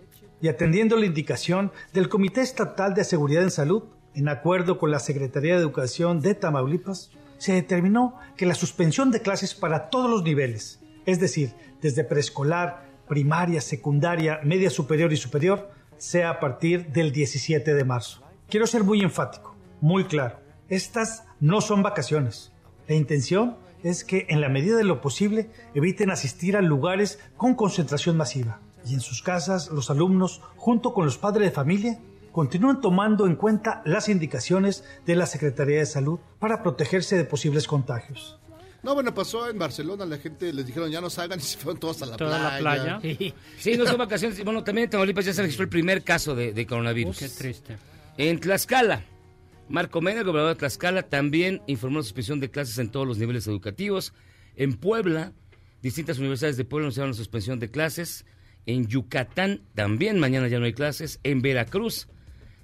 y 0.41 0.47
atendiendo 0.47 0.97
la 0.97 1.05
indicación 1.05 1.71
del 1.93 2.09
Comité 2.09 2.41
Estatal 2.41 2.93
de 2.93 3.03
Seguridad 3.03 3.43
en 3.43 3.51
Salud, 3.51 3.83
en 4.13 4.29
acuerdo 4.29 4.77
con 4.77 4.91
la 4.91 4.99
Secretaría 4.99 5.55
de 5.55 5.61
Educación 5.61 6.21
de 6.21 6.35
Tamaulipas, 6.35 7.11
se 7.37 7.53
determinó 7.53 8.15
que 8.35 8.45
la 8.45 8.55
suspensión 8.55 9.11
de 9.11 9.21
clases 9.21 9.53
para 9.53 9.89
todos 9.89 10.09
los 10.09 10.23
niveles, 10.23 10.79
es 11.05 11.19
decir, 11.19 11.53
desde 11.81 12.03
preescolar, 12.03 12.87
primaria, 13.07 13.61
secundaria, 13.61 14.39
media 14.43 14.69
superior 14.69 15.13
y 15.13 15.17
superior, 15.17 15.71
sea 15.97 16.29
a 16.29 16.39
partir 16.39 16.91
del 16.91 17.11
17 17.11 17.73
de 17.73 17.83
marzo. 17.83 18.21
Quiero 18.49 18.67
ser 18.67 18.83
muy 18.83 19.01
enfático, 19.01 19.55
muy 19.81 20.05
claro. 20.05 20.39
Estas 20.69 21.25
no 21.39 21.61
son 21.61 21.83
vacaciones. 21.83 22.51
La 22.87 22.95
intención 22.95 23.57
es 23.83 24.03
que 24.03 24.25
en 24.29 24.41
la 24.41 24.49
medida 24.49 24.77
de 24.77 24.83
lo 24.83 25.01
posible 25.01 25.49
eviten 25.73 26.11
asistir 26.11 26.57
a 26.57 26.61
lugares 26.61 27.19
con 27.37 27.55
concentración 27.55 28.17
masiva 28.17 28.59
y 28.85 28.93
en 28.93 29.01
sus 29.01 29.21
casas 29.21 29.69
los 29.69 29.89
alumnos, 29.89 30.41
junto 30.55 30.93
con 30.93 31.05
los 31.05 31.17
padres 31.17 31.49
de 31.49 31.55
familia, 31.55 31.99
continúan 32.31 32.81
tomando 32.81 33.25
en 33.25 33.35
cuenta 33.35 33.81
las 33.85 34.09
indicaciones 34.09 34.83
de 35.05 35.15
la 35.15 35.25
Secretaría 35.25 35.79
de 35.79 35.85
Salud 35.85 36.19
para 36.39 36.63
protegerse 36.63 37.17
de 37.17 37.25
posibles 37.25 37.67
contagios. 37.67 38.39
No, 38.83 38.93
bueno, 38.93 39.13
pasó 39.13 39.49
en 39.49 39.57
Barcelona, 39.57 40.05
la 40.05 40.17
gente 40.17 40.53
les 40.53 40.65
dijeron 40.65 40.89
ya 40.91 41.01
no 41.01 41.09
salgan 41.09 41.39
y 41.39 41.43
se 41.43 41.57
fueron 41.57 41.79
todos 41.79 42.01
a 42.01 42.05
la 42.05 42.17
Toda 42.17 42.57
playa. 42.59 42.83
la 42.85 42.99
playa. 42.99 43.15
Sí, 43.17 43.33
sí, 43.57 43.77
no 43.77 43.85
son 43.85 43.97
vacaciones. 43.97 44.43
Bueno, 44.43 44.63
también 44.63 44.85
en 44.85 44.89
Tamaulipas 44.91 45.25
ya 45.25 45.33
se 45.33 45.41
registró 45.41 45.63
el 45.63 45.69
primer 45.69 46.03
caso 46.03 46.35
de, 46.35 46.53
de 46.53 46.65
coronavirus. 46.67 47.17
Qué 47.17 47.29
triste. 47.29 47.77
En 48.17 48.39
Tlaxcala, 48.39 49.03
Marco 49.69 50.01
Mena, 50.01 50.19
el 50.21 50.25
gobernador 50.25 50.55
de 50.55 50.59
Tlaxcala, 50.59 51.03
también 51.03 51.61
informó 51.67 51.97
la 51.99 52.03
suspensión 52.03 52.39
de 52.39 52.49
clases 52.49 52.77
en 52.77 52.89
todos 52.89 53.05
los 53.07 53.17
niveles 53.17 53.45
educativos. 53.47 54.13
En 54.55 54.73
Puebla, 54.75 55.33
distintas 55.81 56.17
universidades 56.19 56.57
de 56.57 56.65
Puebla 56.65 56.85
anunciaron 56.85 57.11
la 57.11 57.17
suspensión 57.17 57.59
de 57.59 57.69
clases. 57.69 58.25
En 58.65 58.87
Yucatán, 58.87 59.61
también 59.75 60.19
mañana 60.19 60.47
ya 60.47 60.59
no 60.59 60.65
hay 60.65 60.73
clases. 60.73 61.19
En 61.23 61.41
Veracruz, 61.41 62.07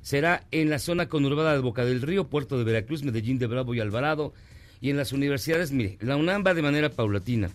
será 0.01 0.45
en 0.51 0.69
la 0.69 0.79
zona 0.79 1.07
conurbada 1.07 1.53
de 1.53 1.59
Boca 1.59 1.85
del 1.85 2.01
Río, 2.01 2.29
Puerto 2.29 2.57
de 2.57 2.63
Veracruz, 2.63 3.03
Medellín 3.03 3.37
de 3.39 3.47
Bravo 3.47 3.73
y 3.73 3.79
Alvarado. 3.79 4.33
Y 4.83 4.89
en 4.89 4.97
las 4.97 5.13
universidades, 5.13 5.71
mire, 5.71 5.97
la 6.01 6.17
UNAM 6.17 6.43
va 6.45 6.53
de 6.53 6.61
manera 6.61 6.89
paulatina. 6.89 7.49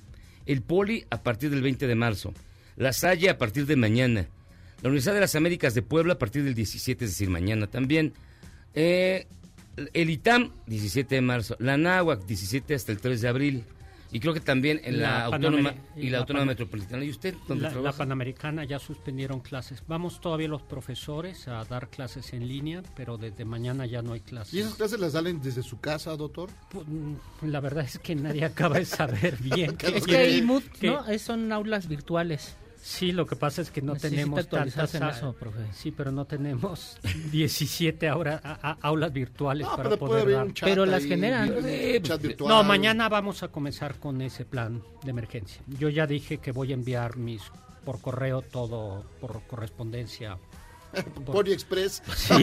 El 0.47 0.62
Poli 0.62 1.04
a 1.11 1.23
partir 1.23 1.50
del 1.50 1.61
20 1.61 1.87
de 1.87 1.94
marzo. 1.94 2.32
La 2.75 2.94
Salle 2.94 3.28
a 3.28 3.37
partir 3.37 3.66
de 3.66 3.76
mañana. 3.76 4.26
La 4.80 4.88
Universidad 4.88 5.12
de 5.12 5.20
las 5.20 5.35
Américas 5.35 5.75
de 5.75 5.82
Puebla 5.82 6.14
a 6.14 6.18
partir 6.18 6.42
del 6.42 6.54
17, 6.54 7.04
es 7.04 7.11
decir, 7.11 7.28
mañana 7.28 7.66
también. 7.66 8.14
Eh, 8.73 9.26
el 9.92 10.08
ITAM, 10.08 10.54
17 10.68 11.16
de 11.16 11.20
marzo. 11.20 11.54
La 11.58 11.76
NAHUAC, 11.76 12.25
17 12.25 12.75
hasta 12.75 12.92
el 12.92 12.99
3 12.99 13.20
de 13.20 13.28
abril. 13.28 13.64
Y 14.11 14.21
creo 14.21 14.33
que 14.33 14.41
también 14.41 14.81
en 14.85 15.00
la, 15.03 15.09
La 15.11 15.25
Autónoma 15.27 15.75
y 15.97 16.05
la, 16.05 16.11
la 16.12 16.19
Autónoma 16.19 16.41
Pan- 16.43 16.49
Metropolitana. 16.49 17.05
¿Y 17.05 17.11
usted 17.11 17.35
dónde 17.47 17.71
La, 17.71 17.81
la? 17.81 17.93
Panamericana 17.93 18.65
ya 18.65 18.79
suspendieron 18.79 19.41
clases. 19.41 19.83
Vamos 19.87 20.21
todavía 20.21 20.49
los 20.49 20.62
profesores 20.62 21.47
a 21.49 21.62
dar 21.65 21.88
clases 21.91 22.33
en 22.33 22.49
línea, 22.49 22.83
pero 22.97 23.19
desde 23.19 23.45
mañana 23.45 23.85
ya 23.87 24.00
no 24.00 24.15
hay 24.15 24.21
clases. 24.21 24.55
¿Y 24.55 24.61
esas 24.61 24.75
clases 24.75 24.99
las 25.00 25.12
salen 25.12 25.43
desde 25.43 25.62
su 25.62 25.79
casa, 25.81 26.17
doctor? 26.17 26.49
Pu- 26.73 26.85
mm, 26.87 27.17
La 27.50 27.61
verdad 27.61 27.85
es 27.85 27.99
que 27.99 28.15
nadie 28.15 28.45
acaba 28.47 28.79
de 28.79 28.85
saber 28.87 29.37
bien. 29.43 29.77
Es 29.83 30.05
que. 30.07 30.45
Es- 31.09 31.23
son 31.23 31.53
aulas 31.53 31.87
virtuales. 31.88 32.57
Sí, 32.90 33.12
lo 33.12 33.26
que 33.26 33.37
pasa 33.37 33.61
es 33.61 33.71
que 33.71 33.83
no 33.83 33.92
Necesita 33.92 34.14
tenemos 34.16 34.49
tantas... 34.49 34.95
en 34.95 35.02
eso, 35.02 35.35
profe. 35.35 35.59
Sí, 35.73 35.90
pero 35.90 36.11
no 36.11 36.25
tenemos 36.25 36.97
17 37.30 38.09
ahora, 38.09 38.40
a- 38.42 38.71
a- 38.71 38.78
aulas 38.80 39.12
virtuales 39.12 39.66
No, 39.66 39.76
para 39.76 39.97
poder 39.99 40.30
dar. 40.33 40.47
Pero 40.62 40.87
las 40.87 41.04
generan. 41.04 41.52
Eh, 41.66 42.00
virtual. 42.21 42.49
No, 42.49 42.62
mañana 42.64 43.11
vamos 43.11 43.42
a 43.42 43.49
comenzar 43.49 43.97
con 43.97 44.23
ese 44.23 44.47
plan 44.47 44.83
de 45.04 45.11
emergencia. 45.11 45.61
Yo 45.66 45.90
ya 45.90 46.07
dije 46.07 46.38
que 46.38 46.50
voy 46.50 46.71
a 46.71 46.75
enviar 46.75 47.18
mis 47.18 47.42
por 47.85 48.00
correo 48.00 48.40
todo 48.40 49.04
por 49.21 49.42
correspondencia. 49.47 50.38
Pony 51.26 51.50
Express. 51.50 52.02
Sí. 52.16 52.42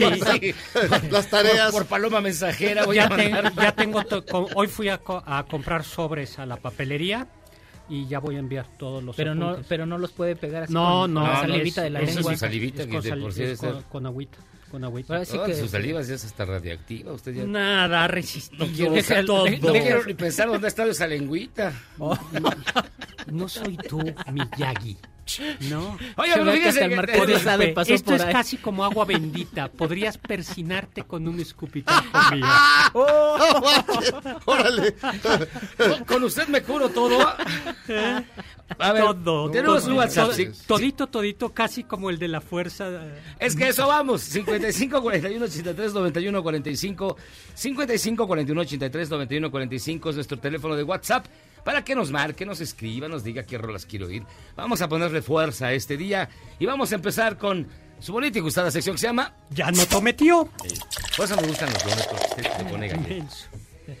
Las 1.10 1.28
tareas. 1.28 1.72
Por, 1.72 1.82
por 1.82 1.86
paloma 1.88 2.20
mensajera 2.20 2.84
voy 2.84 2.98
a 3.00 3.08
Ya, 3.08 3.16
mandar. 3.16 3.52
ya 3.56 3.72
tengo 3.72 4.04
to- 4.04 4.24
co- 4.24 4.48
hoy 4.54 4.68
fui 4.68 4.88
a, 4.90 4.98
co- 4.98 5.22
a 5.26 5.44
comprar 5.44 5.82
sobres 5.82 6.38
a 6.38 6.46
la 6.46 6.56
papelería 6.56 7.26
y 7.88 8.06
ya 8.06 8.18
voy 8.18 8.36
a 8.36 8.38
enviar 8.40 8.66
todos 8.78 9.02
los 9.02 9.14
Pero 9.16 9.34
no, 9.34 9.46
apuntes. 9.50 9.66
pero 9.68 9.86
no 9.86 9.98
los 9.98 10.10
puede 10.12 10.34
pegar 10.36 10.64
así 10.64 10.72
no, 10.72 11.02
con, 11.02 11.14
no, 11.14 11.20
con 11.20 11.28
la 11.30 11.34
no, 11.34 11.40
salivita 11.42 11.80
es- 11.80 11.84
de 11.84 11.90
la 11.90 12.00
eso 12.00 12.08
es 12.10 12.16
lengua. 12.16 12.32
su 12.32 12.38
salivita, 12.38 12.82
Es 12.82 12.86
que 12.88 12.92
con, 12.94 13.02
sal- 13.02 13.20
por 13.20 13.32
sí 13.32 13.42
es 13.44 13.58
con- 13.58 13.82
con 13.82 14.06
agüita, 14.06 14.38
con 14.70 14.84
agüita. 14.84 15.12
Ahora 15.14 15.24
sí 15.24 15.36
Oh, 15.40 15.44
que- 15.44 15.54
Su 15.54 15.68
saliva 15.68 16.02
ya 16.02 16.14
es 16.14 16.24
hasta 16.24 16.44
radiactiva. 16.44 17.12
Usted 17.12 17.32
ya... 17.34 17.44
Nada, 17.44 18.08
resistir 18.08 18.58
No 18.58 18.66
quiero, 18.66 18.92
deja 18.94 19.24
todo. 19.24 19.44
no 19.48 19.72
quiero 19.72 20.04
ni 20.04 20.14
pensar 20.14 20.48
dónde 20.48 20.66
ha 20.66 20.68
estado 20.68 20.90
esa 20.90 21.06
lengüita. 21.06 21.72
No 23.32 23.48
soy 23.48 23.76
tú, 23.76 24.00
Miyagi. 24.32 24.96
No. 25.68 25.98
Oye, 26.16 26.32
pero 26.34 26.52
fíjese 26.52 26.68
hasta 26.68 26.84
el 26.84 26.90
que- 26.90 26.96
Marco 26.96 27.26
de 27.26 27.38
Sade 27.40 27.68
pasó 27.68 27.92
Esto 27.94 28.10
por 28.12 28.14
es 28.20 28.26
ahí. 28.26 28.32
casi 28.32 28.56
como 28.58 28.84
agua 28.84 29.04
bendita. 29.04 29.68
Podrías 29.68 30.18
persinarte 30.18 31.02
con 31.02 31.26
un 31.26 31.40
escupitajo 31.40 32.04
mío. 32.34 32.46
Órale. 34.44 34.94
Con- 36.06 36.24
usted 36.24 36.46
me 36.48 36.62
curo 36.62 36.88
todo. 36.88 37.18
A 38.78 38.92
ver, 38.92 39.04
todo. 39.24 39.50
tenemos 39.50 39.82
todo, 39.82 39.92
un 39.92 39.98
WhatsApp. 39.98 40.24
todo- 40.26 40.34
sí. 40.34 40.48
Todito, 40.66 41.06
todito, 41.06 41.52
casi 41.52 41.84
como 41.84 42.10
el 42.10 42.18
de 42.18 42.28
la 42.28 42.40
fuerza. 42.40 42.88
Es 43.38 43.54
que 43.56 43.68
eso 43.68 43.86
vamos. 43.86 44.22
55 44.22 45.02
41 45.02 45.44
83 45.44 45.92
91 45.94 46.42
45. 46.42 47.16
55 47.54 48.26
41 48.26 48.60
83 48.60 49.10
91 49.10 49.50
45 49.50 50.10
es 50.10 50.14
nuestro 50.16 50.38
teléfono 50.38 50.76
de 50.76 50.82
WhatsApp. 50.82 51.26
Para 51.66 51.84
que 51.84 51.96
nos 51.96 52.12
marque, 52.12 52.46
nos 52.46 52.60
escriba, 52.60 53.08
nos 53.08 53.24
diga 53.24 53.42
qué 53.42 53.58
rolas 53.58 53.86
quiero 53.86 54.06
oír. 54.06 54.22
Vamos 54.54 54.82
a 54.82 54.88
ponerle 54.88 55.20
fuerza 55.20 55.66
a 55.66 55.72
este 55.72 55.96
día. 55.96 56.28
Y 56.60 56.64
vamos 56.64 56.92
a 56.92 56.94
empezar 56.94 57.36
con 57.38 57.66
su 57.98 58.12
bonita 58.12 58.38
y 58.38 58.40
gustada 58.40 58.70
sección 58.70 58.94
que 58.94 59.00
se 59.00 59.08
llama. 59.08 59.34
Ya 59.50 59.72
no 59.72 59.84
te 59.84 60.00
metió. 60.00 60.48
Por 61.16 61.24
eso 61.24 61.34
me 61.40 61.48
gustan 61.48 61.68
los 61.72 61.82
dones, 61.82 62.06
porque 62.06 62.26
usted 62.28 62.42
le 62.44 62.70
pone 62.70 62.86
galleta. 62.88 63.08
Menso. 63.08 63.46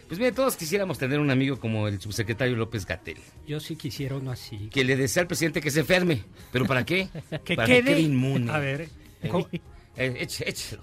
Pues 0.06 0.20
mire, 0.20 0.30
todos 0.30 0.54
quisiéramos 0.54 0.96
tener 0.96 1.18
un 1.18 1.28
amigo 1.28 1.58
como 1.58 1.88
el 1.88 2.00
subsecretario 2.00 2.54
López 2.54 2.86
Gatel. 2.86 3.18
Yo 3.48 3.58
sí 3.58 3.74
quisiera 3.74 4.14
uno 4.14 4.30
así. 4.30 4.68
Que 4.72 4.84
le 4.84 4.94
desea 4.96 5.22
al 5.22 5.26
presidente 5.26 5.60
que 5.60 5.72
se 5.72 5.80
enferme. 5.80 6.22
¿Pero 6.52 6.66
para 6.66 6.84
qué? 6.86 7.08
Que 7.44 7.56
para 7.56 7.66
quede. 7.66 7.78
que 7.82 7.84
quede 7.90 8.00
inmune. 8.00 8.52
A 8.52 8.58
ver. 8.60 8.88
Eh, 9.22 9.30
eh, 9.96 10.14
eche- 10.20 10.44
échelo. 10.48 10.82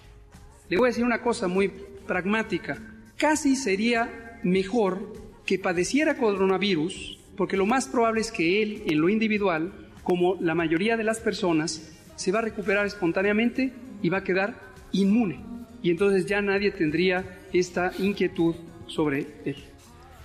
Le 0.67 0.75
voy 0.77 0.87
a 0.87 0.89
decir 0.89 1.05
una 1.05 1.21
cosa 1.21 1.47
muy 1.47 1.69
pragmática. 2.05 2.77
Casi 3.15 3.55
sería 3.55 4.39
mejor 4.43 5.22
que 5.45 5.59
padeciera 5.59 6.17
coronavirus, 6.17 7.17
porque 7.35 7.57
lo 7.57 7.65
más 7.65 7.87
probable 7.87 8.21
es 8.21 8.31
que 8.31 8.61
él, 8.61 8.83
en 8.87 8.99
lo 9.01 9.09
individual, 9.09 9.71
como 10.03 10.37
la 10.41 10.55
mayoría 10.55 10.97
de 10.97 11.03
las 11.03 11.19
personas, 11.19 11.89
se 12.15 12.31
va 12.31 12.39
a 12.39 12.43
recuperar 12.43 12.85
espontáneamente 12.85 13.73
y 14.01 14.09
va 14.09 14.19
a 14.19 14.23
quedar 14.23 14.59
inmune. 14.91 15.39
Y 15.81 15.89
entonces 15.91 16.25
ya 16.25 16.41
nadie 16.41 16.71
tendría 16.71 17.39
esta 17.51 17.91
inquietud 17.99 18.55
sobre 18.87 19.27
él. 19.45 19.57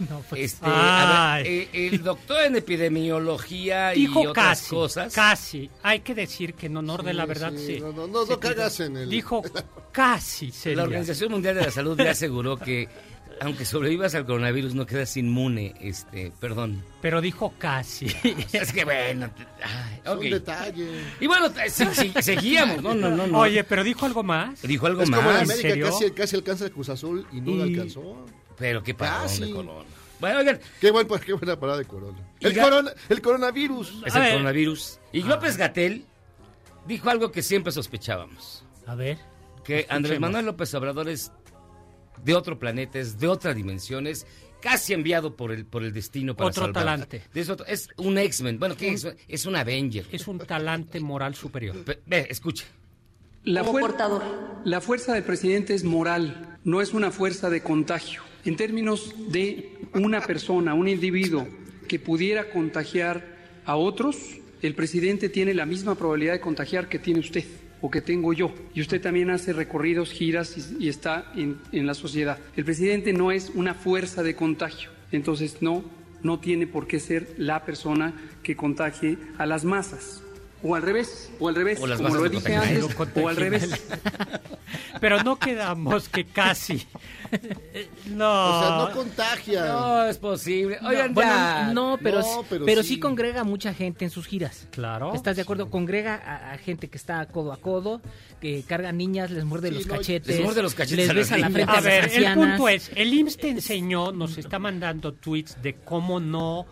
No, 0.09 0.23
pues, 0.29 0.43
Este, 0.53 0.65
a 0.65 1.39
ver, 1.39 1.47
eh, 1.49 1.69
el 1.73 2.03
doctor 2.05 2.45
en 2.45 2.55
epidemiología 2.55 3.95
y 3.97 4.01
Dijo 4.03 4.21
otras 4.21 4.61
casi. 4.61 4.71
cosas. 4.75 5.15
Casi. 5.15 5.71
Hay 5.83 6.01
que 6.01 6.15
decir 6.15 6.55
que 6.55 6.67
en 6.67 6.77
honor 6.77 7.03
de 7.03 7.15
la 7.15 7.27
verdad 7.27 7.53
sí, 7.57 7.67
sí. 7.75 7.81
no, 7.81 7.93
no, 7.93 8.07
no, 8.07 8.25
no 8.25 8.39
caigas 8.41 8.79
en 8.81 8.97
el- 8.97 9.11
Dijo 9.11 9.43
casi 9.93 10.53
sería. 10.53 10.77
La 10.79 10.83
Organización 10.85 11.33
Mundial 11.33 11.57
de 11.57 11.63
la 11.63 11.71
Salud 11.73 11.99
ya 11.99 12.13
aseguró 12.13 12.57
que 12.57 12.89
aunque 13.41 13.65
sobrevivas 13.65 14.15
al 14.15 14.27
coronavirus 14.27 14.75
no 14.75 14.87
quedas 14.87 15.17
inmune, 15.17 15.75
este, 15.81 16.33
perdón. 16.41 16.83
Pero 17.03 17.21
dijo 17.21 17.55
casi. 17.59 18.07
Es 18.53 18.73
que 18.73 18.85
bueno, 18.85 19.31
ay, 19.63 20.01
Es 20.05 20.11
ok. 20.11 20.21
un 20.21 20.31
detalle. 20.31 21.01
Y 21.21 21.27
bueno, 21.27 21.47
sí, 21.69 21.85
sí, 21.93 22.13
seguíamos, 22.23 22.83
no, 22.83 22.95
no, 22.95 23.11
no, 23.11 23.27
no. 23.27 23.39
Oye, 23.39 23.65
pero 23.65 23.85
dijo 23.85 24.07
algo 24.07 24.23
más. 24.23 24.63
dijo 24.63 24.87
algo 24.87 25.03
Es 25.03 25.11
más. 25.11 25.21
en 25.21 25.27
¿En 25.27 25.37
América 25.37 25.57
serio? 25.69 25.87
casi, 25.87 26.11
casi 26.13 26.37
alcanza 26.37 26.65
el 26.67 26.73
Cruz 26.73 26.89
Azul 26.89 27.27
y 27.33 27.41
no 27.41 27.53
lo 27.57 27.67
Y- 27.67 27.75
alcanzó. 27.75 28.27
Pero 28.59 28.83
qué 28.83 28.95
Casi. 28.95 29.45
de 29.45 29.51
Colón. 29.53 29.85
Bueno, 30.21 30.41
oigan, 30.41 30.59
Qué, 30.81 30.91
buen, 30.91 31.07
qué 31.07 31.33
buena 31.33 31.61
parada 31.61 31.79
de 31.79 31.85
Corona. 31.85 32.19
El, 32.41 32.59
corona, 32.59 32.91
el 33.09 33.23
coronavirus. 33.23 34.03
es 34.05 34.15
A 34.15 34.19
el 34.19 34.23
ver. 34.25 34.33
coronavirus. 34.33 34.99
Y 35.13 35.23
López 35.23 35.57
Gatel 35.57 36.05
dijo 36.87 37.09
algo 37.09 37.31
que 37.31 37.43
siempre 37.43 37.71
sospechábamos. 37.73 38.65
a 38.87 38.95
ver. 38.97 39.17
que 39.65 39.87
Andrés. 39.89 40.19
Manuel 40.19 40.47
López 40.47 40.75
Obrador 40.75 41.09
es 41.09 41.31
de 42.25 42.35
otro 42.35 42.59
planeta, 42.59 42.99
es 42.99 43.19
de 43.19 43.29
otra 43.29 43.55
dimensión, 43.55 44.07
es 44.07 44.27
casi 44.61 44.93
enviado 44.93 45.37
por 45.37 45.53
el, 45.53 45.65
por 45.65 45.85
el 45.85 45.93
destino 45.93 46.35
para 46.37 46.49
Otro 46.51 46.65
salvar. 46.65 46.85
talante. 46.85 47.23
Es, 47.35 47.49
otro- 47.49 47.67
es 47.67 47.89
un 47.97 48.19
X-Men, 48.19 48.59
bueno, 48.59 48.77
¿qué 48.77 48.91
es? 48.93 49.07
Es 49.29 49.47
un 49.47 49.55
Avenger. 49.57 50.07
Es 50.11 50.27
un 50.29 50.39
talante 50.39 50.99
moral 51.01 51.35
superior. 51.35 51.77
Pe- 51.85 52.01
Ve, 52.07 52.27
escuche. 52.31 52.65
La, 53.45 53.61
como 53.63 53.79
fuer- 53.79 53.83
portador. 53.83 54.23
la 54.65 54.81
fuerza 54.81 55.15
del 55.15 55.23
presidente 55.23 55.75
es 55.75 55.85
moral, 55.85 56.59
no 56.65 56.81
es 56.81 56.93
una 56.93 57.11
fuerza 57.11 57.49
de 57.51 57.63
contagio. 57.63 58.23
En 58.45 58.57
términos 58.57 59.15
de 59.29 59.73
una 59.95 60.21
persona, 60.21 60.75
un 60.75 60.89
individuo 60.89 61.47
que 61.87 61.99
pudiera 61.99 62.51
contagiar 62.51 63.25
a 63.65 63.77
otros, 63.77 64.17
el 64.61 64.75
presidente 64.75 65.29
tiene 65.29 65.55
la 65.55 65.67
misma 65.67 65.95
probabilidad 65.95 66.33
de 66.35 66.41
contagiar 66.41 66.89
que 66.89 66.99
tiene 66.99 67.21
usted 67.21 67.45
o 67.81 67.91
que 67.91 68.01
tengo 68.01 68.33
yo. 68.33 68.53
Y 68.75 68.81
usted 68.81 69.01
también 69.01 69.31
hace 69.31 69.53
recorridos, 69.53 70.13
giras 70.13 70.57
y, 70.79 70.89
está 70.89 71.33
en, 71.37 71.59
en 71.73 71.87
la 71.87 71.95
sociedad. 71.95 72.39
El 72.57 72.65
presidente 72.65 73.13
no 73.13 73.31
es 73.31 73.51
una 73.55 73.75
fuerza 73.75 74.23
de 74.23 74.35
contagio. 74.35 74.91
Entonces 75.13 75.59
no, 75.61 75.85
no 76.23 76.39
tiene 76.39 76.67
por 76.67 76.87
qué 76.87 77.01
ser 77.01 77.35
la 77.39 77.65
persona 77.65 78.15
que 78.43 78.57
contagie 78.57 79.19
a 79.39 79.47
las 79.47 79.65
masas. 79.65 80.23
O 80.63 80.75
al 80.75 80.83
revés, 80.83 81.31
o 81.39 81.49
al 81.49 81.55
revés, 81.55 81.79
O 81.81 81.87
las 81.87 82.01
como 82.01 82.15
lo 82.17 82.29
dije 82.29 82.57
antes, 82.57 82.85
o 83.15 83.29
al 83.29 83.37
revés. 83.37 83.71
Pero 85.01 85.23
no 85.23 85.39
quedamos 85.39 86.09
que 86.09 86.25
casi. 86.25 86.87
No. 88.07 88.25
O 88.57 88.61
sea, 88.61 88.79
no 88.89 88.91
contagia. 88.95 89.67
No 89.67 90.05
es 90.07 90.17
posible. 90.17 90.79
Oigan, 90.83 91.13
Bueno, 91.13 91.73
no, 91.75 91.99
pero, 92.03 92.21
No, 92.21 92.25
sí- 92.25 92.47
pero 92.49 92.65
pero, 92.65 92.83
sí. 92.83 92.89
sí. 92.95 93.01
congrega 93.01 93.45
mucha 93.45 93.75
gente 93.75 94.07
en 94.07 94.11
sus 94.11 94.27
giras. 94.27 94.67
Claro. 94.71 95.13
¿Estás 95.15 95.37
de 95.37 95.43
acuerdo? 95.43 95.69
Congrega 95.71 96.15
a, 96.15 96.53
a 96.53 96.59
gente 96.59 96.89
que 96.89 96.97
está 96.97 97.25
codo 97.27 97.53
a 97.53 97.59
codo, 97.59 98.01
que 98.41 98.65
carga 98.67 98.91
niñas, 98.93 99.31
les 99.31 99.45
muerde 99.45 99.69
Sí, 99.69 99.75
los 99.75 99.87
no, 99.87 99.97
cachetes. 99.97 100.27
les 100.37 100.41
muerde 100.45 100.63
los 100.63 100.75
cachetes 100.75 101.07
les 101.07 101.15
besa 101.15 101.37
la 101.37 101.51
frente 101.51 101.71
A 101.71 101.77
a, 101.77 101.81
ver, 101.83 102.05
las 102.05 102.15
el 102.15 102.35
punto 102.35 102.69
es, 102.69 102.91
el 102.97 103.13
IMSS 103.13 103.37
te 103.37 103.49
enseñó, 103.51 104.11
nos 104.11 104.39
está 104.39 104.59
mandando 104.59 105.13
tweets 105.13 105.61
de 105.63 105.75
cómo 105.75 106.19
no 106.21 106.67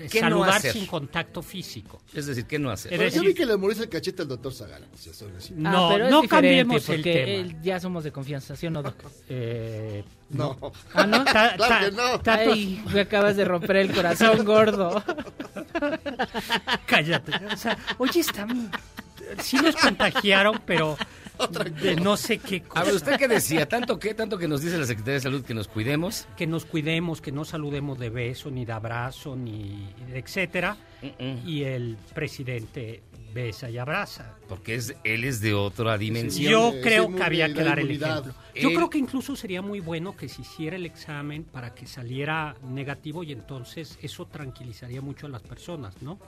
s- 0.00 0.08
¿Qué 0.08 0.20
no 0.22 0.28
saludar 0.28 0.56
hacer? 0.56 0.72
sin 0.72 0.86
contacto 0.86 1.42
físico. 1.42 2.00
Es 2.14 2.26
decir, 2.26 2.44
¿qué 2.46 2.58
no 2.58 2.70
hacer? 2.70 3.10
Yo 3.10 3.22
vi 3.22 3.34
que 3.34 3.44
le 3.46 3.56
moriste 3.56 3.84
el 3.84 3.90
cachete 3.90 4.22
al 4.22 4.28
doctor 4.28 4.52
Zagal. 4.52 4.86
o 4.92 4.96
sea, 4.96 5.12
solo 5.12 5.36
así. 5.38 5.52
Ah, 5.56 5.56
No, 5.58 5.98
no 6.10 6.22
cambiemos 6.28 6.88
el 6.88 6.96
porque 6.96 7.12
tema. 7.12 7.28
él- 7.32 7.56
ya 7.62 7.78
somos 7.80 8.04
de 8.04 8.12
confianza, 8.12 8.56
¿sí 8.56 8.66
o 8.66 8.70
no, 8.70 8.82
Doc? 8.82 8.96
Eh, 9.28 10.02
No. 10.30 10.56
Ah, 10.94 11.06
¿no? 11.06 11.24
Ta- 11.24 11.54
Claro 11.56 11.84
que 11.86 11.92
no. 11.96 12.20
tato- 12.20 12.52
Ay, 12.52 12.82
me 12.92 13.00
acabas 13.00 13.36
de 13.36 13.44
romper 13.44 13.76
el 13.76 13.92
corazón, 13.92 14.44
gordo. 14.44 15.02
Cállate. 16.86 17.32
O 17.52 17.56
sea, 17.56 17.76
oye, 17.98 18.20
están... 18.20 18.70
Sí 19.40 19.56
nos 19.56 19.74
contagiaron, 19.76 20.60
pero 20.66 20.96
de 21.48 21.96
no 21.96 22.16
sé 22.16 22.38
qué 22.38 22.62
A 22.74 22.82
ver, 22.84 22.92
cosa. 22.92 22.96
¿usted 22.96 23.16
qué 23.18 23.28
decía? 23.28 23.68
¿Tanto 23.68 23.98
qué? 23.98 24.14
¿Tanto 24.14 24.38
que 24.38 24.48
nos 24.48 24.60
dice 24.62 24.78
la 24.78 24.86
Secretaría 24.86 25.14
de 25.14 25.20
Salud 25.20 25.44
que 25.44 25.54
nos 25.54 25.68
cuidemos? 25.68 26.26
Que 26.36 26.46
nos 26.46 26.64
cuidemos, 26.64 27.20
que 27.20 27.32
no 27.32 27.44
saludemos 27.44 27.98
de 27.98 28.10
beso, 28.10 28.50
ni 28.50 28.64
de 28.64 28.72
abrazo, 28.72 29.36
ni 29.36 29.88
etcétera. 30.12 30.76
Mm-mm. 31.02 31.46
Y 31.46 31.64
el 31.64 31.96
presidente 32.14 33.02
besa 33.34 33.70
y 33.70 33.78
abraza. 33.78 34.36
Porque 34.46 34.74
es, 34.74 34.94
él 35.04 35.24
es 35.24 35.40
de 35.40 35.54
otra 35.54 35.96
dimensión. 35.96 36.52
Yo 36.52 36.70
Sí, 36.72 36.78
creo 36.82 37.06
sí, 37.08 37.14
que 37.14 37.22
había 37.22 37.46
que 37.48 37.54
da 37.60 37.64
dar 37.64 37.78
el 37.80 37.90
ejemplo. 37.90 38.34
Yo 38.54 38.68
Él- 38.68 38.74
creo 38.74 38.90
que 38.90 38.98
incluso 38.98 39.34
sería 39.36 39.62
muy 39.62 39.80
bueno 39.80 40.14
que 40.14 40.28
se 40.28 40.42
hiciera 40.42 40.76
el 40.76 40.84
examen 40.84 41.44
para 41.44 41.74
que 41.74 41.86
saliera 41.86 42.54
negativo 42.62 43.22
y 43.22 43.32
entonces 43.32 43.98
eso 44.02 44.26
tranquilizaría 44.26 45.00
mucho 45.00 45.26
a 45.26 45.30
las 45.30 45.40
personas, 45.42 46.02
¿no? 46.02 46.18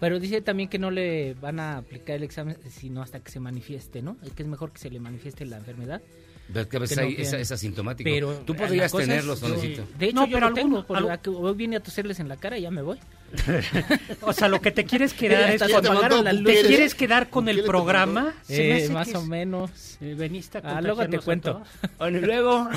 Pero 0.00 0.18
dice 0.20 0.40
también 0.42 0.68
que 0.68 0.78
no 0.78 0.90
le 0.90 1.34
van 1.34 1.60
a 1.60 1.78
aplicar 1.78 2.16
el 2.16 2.22
examen 2.24 2.56
sino 2.68 3.00
hasta 3.02 3.20
que 3.20 3.30
se 3.30 3.40
manifieste, 3.40 4.02
¿no? 4.02 4.16
Que 4.36 4.42
es 4.42 4.48
mejor 4.48 4.72
que 4.72 4.78
se 4.78 4.90
le 4.90 5.00
manifieste 5.00 5.46
la 5.46 5.56
enfermedad. 5.58 6.02
Pero 6.52 6.68
que 6.68 6.76
a 6.76 6.80
veces 6.80 6.98
Que 6.98 7.04
no 7.04 7.08
hay- 7.08 7.16
es, 7.40 7.52
asintomático. 7.52 8.10
Pero 8.10 8.34
Tú 8.44 8.54
podrías 8.54 8.92
tenerlo, 8.92 9.34
sí. 9.34 9.46
Sonecito. 9.46 9.86
De 9.98 10.06
hecho, 10.06 10.14
No, 10.16 10.26
yo 10.26 10.34
pero 10.36 10.48
lo 10.50 10.54
tengo, 10.54 10.86
por 10.86 11.00
la 11.00 11.16
que 11.16 11.30
hoy 11.30 11.54
vine 11.54 11.76
a 11.76 11.80
toserles 11.80 12.20
en 12.20 12.28
la 12.28 12.36
cara 12.36 12.58
y 12.58 12.62
ya 12.62 12.70
me 12.70 12.82
voy. 12.82 12.98
O 14.20 14.32
sea, 14.34 14.48
lo 14.48 14.60
que 14.60 14.70
te 14.70 14.84
quieres 14.84 15.14
quedar 15.14 15.50
es 15.50 15.62
con, 15.62 15.82
te 15.82 16.52
te 16.52 16.62
quieres 16.66 16.94
quedar 16.94 17.30
con 17.30 17.48
el 17.48 17.62
programa. 17.64 18.34
Eh, 18.50 18.88
más 18.92 19.14
o 19.14 19.22
menos. 19.24 19.96
eh, 20.02 20.14
veniste 20.18 20.58
a 20.58 20.76
Ah, 20.76 20.80
luego 20.82 21.08
te 21.08 21.18
cuento. 21.18 21.52
todos. 21.54 21.68
Bueno, 21.98 22.18
y 22.18 22.20
luego. 22.20 22.64
no, 22.68 22.70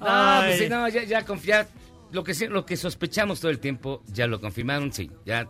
Ay. 0.00 0.46
pues 0.48 0.58
sí, 0.60 0.68
no, 0.70 0.88
ya, 0.88 1.04
ya 1.04 1.22
confía. 1.24 1.66
Lo 2.14 2.22
que, 2.22 2.32
lo 2.48 2.64
que 2.64 2.76
sospechamos 2.76 3.40
todo 3.40 3.50
el 3.50 3.58
tiempo, 3.58 4.00
ya 4.06 4.28
lo 4.28 4.40
confirmaron, 4.40 4.92
sí. 4.92 5.10
Ya, 5.26 5.48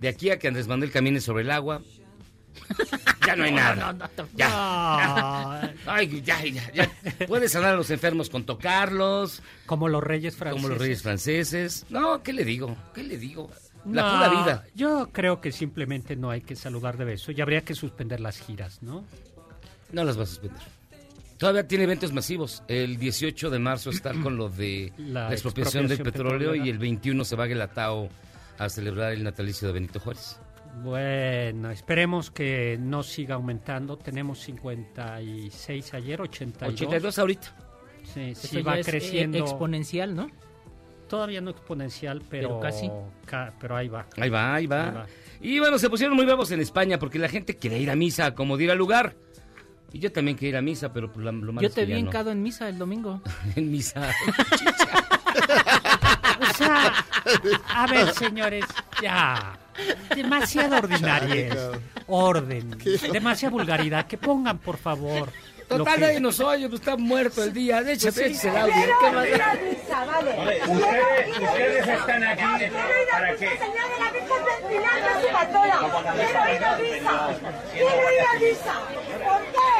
de 0.00 0.08
aquí 0.08 0.30
a 0.30 0.38
que 0.38 0.48
Andrés 0.48 0.66
Manuel 0.66 0.90
camine 0.90 1.20
sobre 1.20 1.42
el 1.42 1.50
agua, 1.50 1.82
ya 3.26 3.36
no 3.36 3.44
hay 3.44 3.52
nada. 3.52 3.94
Ya. 4.34 4.48
Ah, 4.50 5.70
Ay, 5.86 6.22
ya, 6.22 6.42
ya, 6.44 6.72
ya. 6.72 6.90
Puedes 7.28 7.52
sanar 7.52 7.74
a 7.74 7.76
los 7.76 7.90
enfermos 7.90 8.30
con 8.30 8.44
tocarlos, 8.46 9.42
como 9.66 9.86
los 9.90 10.02
reyes 10.02 10.34
franceses. 10.34 10.62
como 10.62 10.72
los 10.72 10.80
reyes 10.80 11.02
franceses. 11.02 11.84
No, 11.90 12.22
¿qué 12.22 12.32
le 12.32 12.46
digo? 12.46 12.74
¿Qué 12.94 13.02
le 13.02 13.18
digo? 13.18 13.50
La 13.84 14.02
No, 14.02 14.12
pura 14.16 14.28
vida. 14.44 14.64
Yo 14.74 15.10
creo 15.12 15.42
que 15.42 15.52
simplemente 15.52 16.16
no 16.16 16.30
hay 16.30 16.40
que 16.40 16.56
saludar 16.56 16.96
de 16.96 17.04
beso 17.04 17.32
y 17.32 17.40
habría 17.42 17.60
que 17.62 17.74
suspender 17.74 18.18
las 18.20 18.38
giras, 18.38 18.82
¿no? 18.82 19.04
No 19.92 20.04
las 20.04 20.18
va 20.18 20.22
a 20.22 20.26
suspender. 20.26 20.62
Todavía 21.42 21.66
tiene 21.66 21.84
eventos 21.84 22.12
masivos. 22.12 22.62
El 22.68 22.98
18 22.98 23.50
de 23.50 23.58
marzo 23.58 23.90
está 23.90 24.12
con 24.22 24.36
lo 24.36 24.48
de 24.48 24.92
La 24.96 25.24
la, 25.26 25.32
expropiación 25.32 25.88
del 25.88 25.98
petróleo 25.98 26.38
petrolera. 26.52 26.64
y 26.66 26.70
el 26.70 26.78
21 26.78 27.24
se 27.24 27.34
va 27.34 27.44
a 27.44 27.46
Guelatao 27.48 28.08
a 28.58 28.68
celebrar 28.68 29.12
el 29.12 29.24
natalicio 29.24 29.66
de 29.66 29.74
Benito 29.74 29.98
Juárez. 29.98 30.38
Bueno, 30.84 31.70
esperemos 31.72 32.30
que 32.30 32.78
no 32.80 33.02
siga 33.02 33.34
aumentando. 33.34 33.98
Tenemos 33.98 34.38
56 34.38 35.94
ayer, 35.94 36.20
82. 36.20 36.74
82 36.80 37.18
ahorita. 37.18 37.56
Sí, 38.04 38.34
sí 38.36 38.62
va 38.62 38.78
es, 38.78 38.86
eh, 38.86 38.90
creciendo. 38.92 39.38
exponencial, 39.38 40.14
¿no? 40.14 40.30
Todavía 41.08 41.40
no 41.40 41.50
exponencial, 41.50 42.22
pero, 42.30 42.48
Pero 42.48 42.60
casi. 42.60 42.88
ca- 43.26 43.52
pero 43.60 43.76
ahí 43.76 43.88
va. 43.88 44.06
Ahí 44.16 44.30
va, 44.30 44.54
ahí 44.54 44.66
va. 44.66 44.88
Ahí 44.88 44.94
va. 44.94 45.06
Y 45.40 45.58
bueno, 45.58 45.76
se 45.78 45.90
pusieron 45.90 46.16
muy 46.16 46.24
bravos 46.24 46.52
en 46.52 46.60
España 46.60 46.98
porque 47.00 47.18
la 47.18 47.28
gente 47.28 47.56
quería 47.58 47.78
ir 47.78 47.90
a 47.90 47.96
misa 47.96 48.34
como 48.34 48.56
de 48.56 48.64
ir 48.64 48.70
al 48.70 48.78
lugar. 48.78 49.16
Y 49.92 49.98
yo 49.98 50.10
también 50.10 50.36
quería 50.36 50.50
ir 50.50 50.56
a 50.56 50.62
misa, 50.62 50.92
pero 50.92 51.12
pues, 51.12 51.24
lo 51.24 51.32
malo 51.32 51.60
Yo 51.60 51.68
es 51.68 51.74
te 51.74 51.82
que 51.82 51.86
vi 51.86 51.92
no. 51.94 51.98
hincado 51.98 52.30
en 52.30 52.42
misa 52.42 52.68
el 52.68 52.78
domingo. 52.78 53.20
en 53.56 53.70
misa. 53.70 54.10
O 56.42 56.46
sea, 56.54 56.92
a 57.74 57.86
ver, 57.86 58.12
señores, 58.14 58.64
ya. 59.00 59.56
Demasiada 60.14 60.78
ordinaria. 60.78 61.70
Orden. 62.08 62.76
Demasiada 63.12 63.52
vulgaridad. 63.52 64.06
Que 64.06 64.18
pongan, 64.18 64.58
por 64.58 64.76
favor. 64.76 65.30
Total, 65.68 65.94
que- 65.94 66.00
nadie 66.00 66.18
nos 66.20 66.40
oye, 66.40 66.68
pues 66.68 66.80
está 66.80 66.96
muerto 66.96 67.42
el 67.44 67.52
día. 67.52 67.78
Échate, 67.80 68.26
échate 68.26 68.48
el 68.48 68.56
audio. 68.56 68.74
¿Qué 69.00 69.10
más 69.12 69.30
da? 69.30 69.54
Ustedes, 70.68 71.38
ustedes 71.40 71.86
están 71.88 72.24
aquí 72.24 72.42
para 73.10 73.36
qué? 73.36 73.46
Quiero 73.48 73.64
ir 76.54 76.64
a 76.64 76.76
misa. 76.78 77.36
Quiero 77.72 78.12
ir 78.12 78.20
a 78.20 78.34
misa. 78.40 78.74
¿Por 79.24 79.40
qué? 79.52 79.71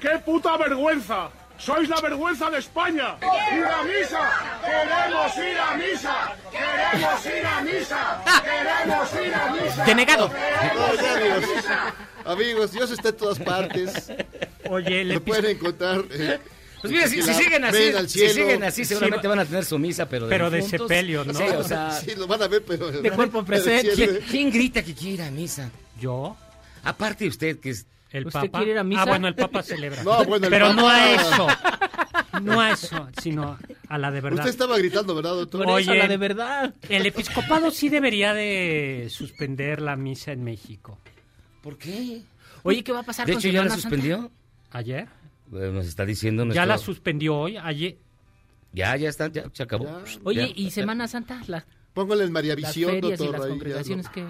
¡Qué 0.00 0.18
puta 0.24 0.56
vergüenza! 0.56 1.30
¡Sois 1.58 1.88
la 1.88 2.00
vergüenza 2.00 2.48
de 2.50 2.58
España! 2.58 3.16
¡Ir 3.20 3.64
a 3.64 3.82
misa! 3.82 4.30
¡Queremos 4.64 5.36
ir 5.36 5.58
a 5.58 5.76
misa! 5.76 6.36
¡Queremos 6.50 7.26
ir 7.26 7.46
a 7.46 7.60
misa! 7.60 8.22
¡Queremos 8.42 9.26
ir 9.26 9.34
a 9.34 9.50
misa! 9.52 9.84
Denegado. 9.84 10.30
Amigos. 10.60 11.64
Amigos, 12.24 12.72
Dios 12.72 12.90
está 12.90 13.10
en 13.10 13.16
todas 13.16 13.38
partes. 13.40 14.10
Oye, 14.70 15.04
le 15.04 15.14
Lo 15.14 15.22
pueden 15.22 15.56
encontrar. 15.56 16.02
eh, 16.12 16.38
Pues 16.80 16.92
mira, 16.92 17.08
si, 17.08 17.20
si 17.22 17.34
siguen 17.34 17.64
así, 17.64 17.92
si 18.08 18.28
siguen 18.30 18.64
así, 18.64 18.84
seguramente 18.86 19.22
Sí, 19.22 19.28
van 19.28 19.38
a 19.40 19.44
tener 19.44 19.64
su 19.66 19.78
misa, 19.78 20.08
pero 20.08 20.26
de, 20.26 20.30
pero 20.30 20.48
de 20.50 20.62
sepelio, 20.62 21.24
¿no? 21.26 21.34
Sí, 21.34 21.42
o 21.44 21.62
sea, 21.64 21.90
Sí, 21.92 22.14
lo 22.14 22.26
van 22.26 22.42
a 22.42 22.48
ver, 22.48 22.62
pero. 22.66 22.90
De 22.90 23.10
cuerpo 23.10 23.44
presente. 23.44 23.92
¿quién, 23.94 24.20
quién 24.30 24.50
grita 24.50 24.82
que 24.82 24.94
quiere 24.94 25.14
ir 25.14 25.22
a 25.22 25.30
misa? 25.30 25.70
Yo, 26.00 26.34
Aparte 26.84 27.24
de 27.24 27.30
usted, 27.30 27.58
que 27.60 27.70
es 27.70 27.86
el 28.10 28.26
¿Usted 28.26 28.40
Papa. 28.40 28.58
quiere 28.58 28.72
ir 28.72 28.78
a 28.78 28.84
misa? 28.84 29.02
Ah, 29.02 29.06
bueno, 29.06 29.28
el 29.28 29.34
Papa 29.34 29.62
celebra. 29.62 30.02
No, 30.04 30.24
bueno, 30.24 30.46
el 30.46 30.50
pero 30.50 30.68
Papa- 30.68 30.80
no 30.80 30.88
a 30.88 31.12
eso. 31.12 31.46
No 32.42 32.60
a 32.60 32.70
eso, 32.70 33.08
sino 33.20 33.58
a 33.88 33.98
la 33.98 34.10
de 34.10 34.20
verdad. 34.20 34.38
Usted 34.40 34.50
estaba 34.50 34.78
gritando, 34.78 35.14
¿verdad, 35.14 35.32
doctor? 35.34 35.64
Por 35.64 35.80
eso, 35.80 35.90
Oye. 35.90 35.98
la 35.98 36.08
de 36.08 36.16
verdad. 36.16 36.74
El 36.88 37.04
episcopado 37.04 37.70
sí 37.70 37.88
debería 37.88 38.32
de 38.34 39.08
suspender 39.10 39.82
la 39.82 39.96
misa 39.96 40.32
en 40.32 40.42
México. 40.44 40.98
¿Por 41.60 41.76
qué? 41.76 42.22
Oye, 42.62 42.82
¿qué 42.84 42.92
va 42.92 43.00
a 43.00 43.02
pasar 43.02 43.26
De 43.26 43.32
con 43.34 43.40
hecho, 43.40 43.48
ya 43.48 43.62
la 43.64 43.70
Santa? 43.70 43.82
suspendió. 43.82 44.30
¿Ayer? 44.70 45.08
Nos 45.50 45.86
está 45.86 46.06
diciendo 46.06 46.46
Ya 46.46 46.64
la 46.66 46.78
suspendió 46.78 47.36
hoy. 47.36 47.56
Ayer, 47.56 47.98
Ya, 48.72 48.96
ya 48.96 49.08
está, 49.08 49.26
ya 49.28 49.44
se 49.52 49.62
acabó. 49.64 49.84
Ya. 49.84 50.02
Oye, 50.24 50.48
Ya. 50.48 50.52
¿y 50.54 50.70
Semana 50.70 51.08
Santa? 51.08 51.42
La- 51.48 51.66
Póngale 51.92 52.24
en 52.24 52.32
María 52.32 52.54
las 52.56 52.70
Visión, 52.74 52.92
ferias 52.92 53.18
doctor. 53.18 53.26
y 53.28 53.32
las 53.72 53.86
ahí 53.88 54.02
ya 54.04 54.10
que... 54.12 54.24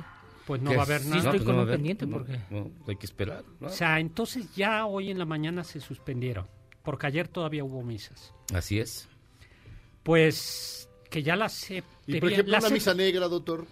pues 0.51 0.63
no 0.63 0.73
va 0.75 0.79
a 0.79 0.83
haber 0.83 1.01
Sí, 1.03 1.09
nada. 1.11 1.19
estoy 1.21 1.39
pues 1.39 1.43
con 1.45 1.55
un 1.55 1.61
haber, 1.61 1.75
pendiente 1.77 2.07
no, 2.07 2.17
porque- 2.19 2.41
no, 2.51 2.73
hay 2.89 2.97
que 2.97 3.07
esperar. 3.07 3.45
¿no? 3.61 3.69
O 3.69 3.71
sea, 3.71 4.01
entonces 4.01 4.53
ya 4.57 4.85
hoy 4.85 5.09
en 5.09 5.17
la 5.21 5.25
mañana 5.25 5.63
se 5.63 5.79
suspendieron. 5.81 6.49
Porque 6.83 7.07
ayer 7.07 7.29
todavía 7.29 7.63
hubo 7.63 7.85
misas. 7.85 8.35
Así 8.53 8.81
es. 8.81 9.07
Pues 10.03 10.89
que 11.09 11.23
ya 11.23 11.37
las 11.37 11.53
se... 11.53 11.85
Y 12.09 12.19
por 12.19 12.33
ejemplo, 12.33 12.51
las 12.51 12.65
una 12.65 12.75
misa 12.75 12.95
negra, 12.95 13.29
doctor. 13.29 13.65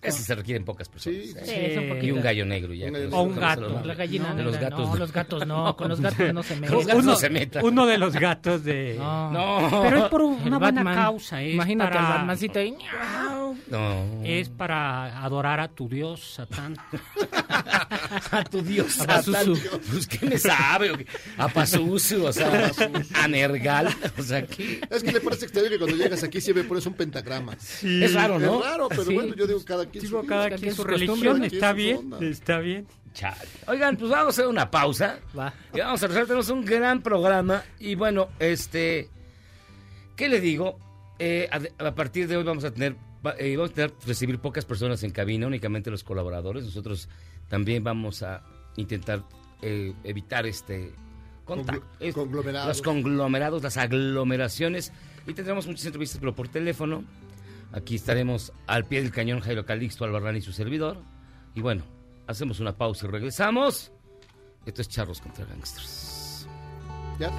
Eso 0.00 0.22
se 0.22 0.34
requieren 0.34 0.64
pocas 0.64 0.88
personas. 0.88 1.18
Sí, 1.20 1.32
sí, 1.44 1.50
es 1.54 1.76
un 1.76 2.04
y 2.04 2.10
un 2.12 2.20
gallo 2.22 2.44
negro 2.46 2.72
ya. 2.72 2.86
O 3.10 3.22
un 3.22 3.34
gato. 3.34 3.82
La 3.84 3.94
gallina 3.94 4.32
los 4.34 4.52
negra, 4.52 4.70
gatos. 4.70 4.88
no, 4.90 4.96
los 4.96 5.12
gatos 5.12 5.46
no, 5.46 5.76
con 5.76 5.88
los 5.88 6.00
gatos 6.00 6.32
no 6.32 6.42
se 6.44 6.54
me 6.56 6.66
Con 6.68 6.76
los 6.76 6.86
gatos 6.86 7.02
uno, 7.02 7.12
no 7.12 7.18
se 7.18 7.30
meta. 7.30 7.60
uno 7.64 7.84
de 7.86 7.98
los 7.98 8.14
gatos 8.14 8.62
de... 8.64 8.94
No. 8.96 9.30
No. 9.32 9.82
Pero 9.82 9.98
es 10.04 10.10
por 10.10 10.20
El 10.20 10.26
una 10.26 10.58
buena 10.58 10.58
Batman. 10.84 10.94
causa. 10.94 11.42
Es 11.42 11.54
Imagínate 11.54 11.92
para, 11.94 12.06
al 12.12 12.18
Batmancito 12.18 12.58
ahí. 12.60 12.76
No. 13.68 14.22
Es 14.24 14.48
para 14.50 15.22
adorar 15.24 15.58
a 15.60 15.68
tu 15.68 15.88
dios, 15.88 16.20
Satán. 16.34 16.76
a 18.30 18.44
tu 18.44 18.62
dios. 18.62 19.00
A 19.00 19.22
Satán. 19.22 19.54
Pues, 19.90 20.06
¿qué 20.06 20.26
me 20.26 20.38
sabe? 20.38 20.90
o 20.92 20.96
qué? 20.98 21.06
A 21.36 21.48
Pazuzu, 21.48 22.24
o 22.26 22.32
sea, 22.32 22.70
a 23.14 23.28
Nergal. 23.28 23.88
O 24.18 24.22
sea, 24.22 24.46
¿qué? 24.46 24.80
Es 24.90 25.02
que 25.02 25.12
le 25.12 25.20
parece 25.20 25.46
extraño 25.46 25.68
que 25.68 25.78
cuando 25.78 25.96
llegas 25.96 26.22
aquí 26.22 26.40
siempre 26.40 26.64
pones 26.64 26.86
un 26.86 26.94
pentagrama. 26.94 27.54
Es 27.82 28.14
raro, 28.14 28.38
¿no? 28.38 28.60
Es 28.60 28.66
raro, 28.66 28.88
pero 28.88 29.04
Sí. 29.04 29.14
bueno, 29.14 29.34
yo 29.34 29.46
digo 29.46 29.64
cada 29.64 29.87
quien 29.88 30.04
Digo, 30.04 30.20
su 30.22 30.26
cada 30.26 30.50
quien 30.50 30.70
su 30.70 30.76
sus 30.76 30.86
religión, 30.86 31.18
costumbres, 31.18 31.52
está 31.52 31.72
bien, 31.72 32.12
está 32.20 32.58
bien. 32.58 32.86
Chale. 33.14 33.36
Oigan, 33.66 33.96
pues 33.96 34.10
vamos 34.10 34.26
a 34.26 34.28
hacer 34.30 34.46
una 34.46 34.70
pausa. 34.70 35.18
Va. 35.36 35.52
Y 35.74 35.80
vamos 35.80 36.02
a 36.02 36.06
regresar, 36.06 36.26
tenemos 36.26 36.48
un 36.50 36.64
gran 36.64 37.02
programa. 37.02 37.62
Y 37.78 37.94
bueno, 37.94 38.28
este. 38.38 39.08
¿Qué 40.16 40.28
le 40.28 40.40
digo? 40.40 40.78
Eh, 41.18 41.48
a, 41.50 41.86
a 41.86 41.94
partir 41.94 42.28
de 42.28 42.36
hoy 42.36 42.44
vamos 42.44 42.64
a 42.64 42.70
tener. 42.72 42.96
eh, 43.38 43.56
vamos 43.56 43.72
a 43.72 43.74
tener, 43.74 43.92
recibir 44.06 44.38
pocas 44.38 44.64
personas 44.64 45.02
en 45.02 45.10
cabina, 45.10 45.46
únicamente 45.46 45.90
los 45.90 46.04
colaboradores. 46.04 46.64
Nosotros 46.64 47.08
también 47.48 47.82
vamos 47.82 48.22
a 48.22 48.42
intentar 48.76 49.24
eh, 49.62 49.94
evitar 50.04 50.46
este 50.46 50.92
contacto. 51.44 51.82
Conglo- 51.82 51.96
Es- 52.00 52.14
conglomerados. 52.14 52.68
Los 52.68 52.82
conglomerados, 52.82 53.62
las 53.62 53.76
aglomeraciones. 53.78 54.92
Y 55.26 55.34
tendremos 55.34 55.66
muchas 55.66 55.86
entrevistas, 55.86 56.18
pero 56.20 56.34
por 56.34 56.48
teléfono. 56.48 57.04
Aquí 57.72 57.96
estaremos 57.96 58.52
al 58.66 58.86
pie 58.86 59.02
del 59.02 59.12
cañón 59.12 59.40
Jairo 59.40 59.66
Calixto, 59.66 60.04
Albarrán 60.04 60.36
y 60.36 60.40
su 60.40 60.52
servidor. 60.52 61.02
Y 61.54 61.60
bueno, 61.60 61.84
hacemos 62.26 62.60
una 62.60 62.76
pausa 62.76 63.06
y 63.06 63.10
regresamos. 63.10 63.92
Esto 64.64 64.82
es 64.82 64.88
Charros 64.88 65.20
contra 65.20 65.44
Gangsters. 65.44 66.46
Ya. 67.18 67.30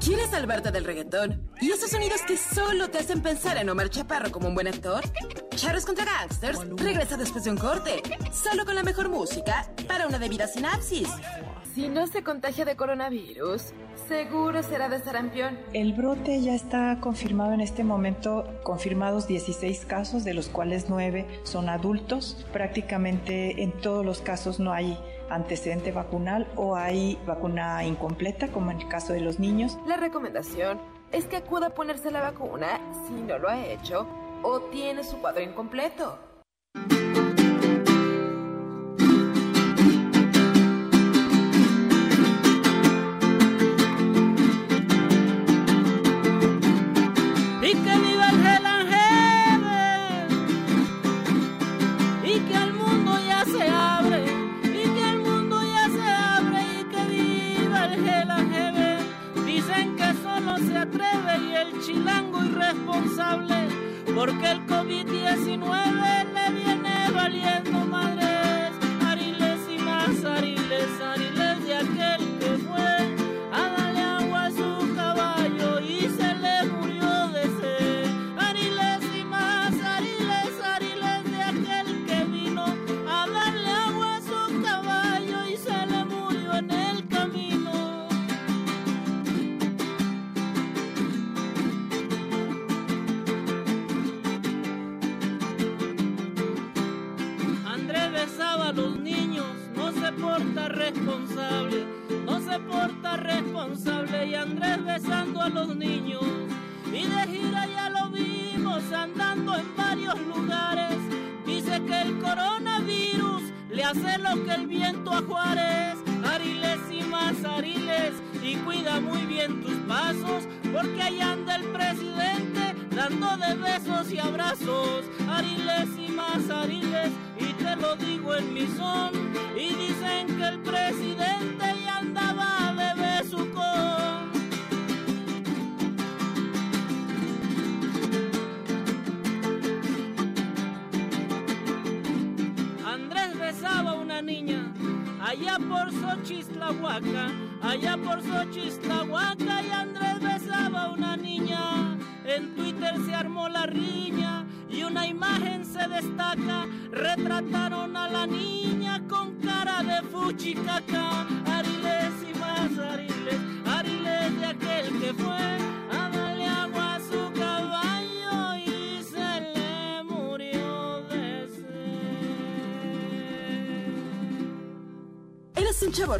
¿Quieres 0.00 0.30
salvarte 0.30 0.70
del 0.70 0.84
reggaetón? 0.84 1.50
¿Y 1.60 1.70
esos 1.70 1.90
sonidos 1.90 2.22
que 2.22 2.38
solo 2.38 2.88
te 2.88 2.96
hacen 2.96 3.20
pensar 3.20 3.58
en 3.58 3.68
Omar 3.68 3.90
Chaparro 3.90 4.32
como 4.32 4.48
un 4.48 4.54
buen 4.54 4.66
actor? 4.66 5.04
Charros 5.54 5.84
contra 5.84 6.06
Gangsters 6.06 6.58
regresa 6.76 7.18
después 7.18 7.44
de 7.44 7.50
un 7.50 7.58
corte, 7.58 8.02
solo 8.32 8.64
con 8.64 8.74
la 8.74 8.82
mejor 8.82 9.10
música 9.10 9.70
para 9.86 10.06
una 10.06 10.18
debida 10.18 10.46
sinapsis. 10.46 11.06
Si 11.74 11.88
no 11.88 12.06
se 12.06 12.22
contagia 12.22 12.64
de 12.64 12.76
coronavirus, 12.76 13.74
seguro 14.08 14.62
será 14.62 14.88
de 14.88 15.00
sarampión. 15.00 15.58
El 15.74 15.92
brote 15.92 16.40
ya 16.40 16.54
está 16.54 16.98
confirmado 17.00 17.52
en 17.52 17.60
este 17.60 17.84
momento, 17.84 18.44
confirmados 18.62 19.28
16 19.28 19.84
casos, 19.84 20.24
de 20.24 20.32
los 20.32 20.48
cuales 20.48 20.86
9 20.88 21.42
son 21.44 21.68
adultos. 21.68 22.46
Prácticamente 22.54 23.62
en 23.62 23.72
todos 23.72 24.04
los 24.04 24.22
casos 24.22 24.60
no 24.60 24.72
hay 24.72 24.98
antecedente 25.30 25.92
vacunal 25.92 26.46
o 26.56 26.76
hay 26.76 27.18
vacuna 27.26 27.84
incompleta, 27.84 28.48
como 28.48 28.70
en 28.70 28.80
el 28.80 28.88
caso 28.88 29.12
de 29.12 29.20
los 29.20 29.38
niños. 29.38 29.78
La 29.86 29.96
recomendación 29.96 30.78
es 31.12 31.26
que 31.26 31.36
acuda 31.36 31.68
a 31.68 31.70
ponerse 31.70 32.10
la 32.10 32.20
vacuna 32.20 32.80
si 33.06 33.14
no 33.14 33.38
lo 33.38 33.48
ha 33.48 33.64
hecho 33.64 34.06
o 34.42 34.60
tiene 34.70 35.04
su 35.04 35.18
cuadro 35.18 35.42
incompleto. 35.42 36.18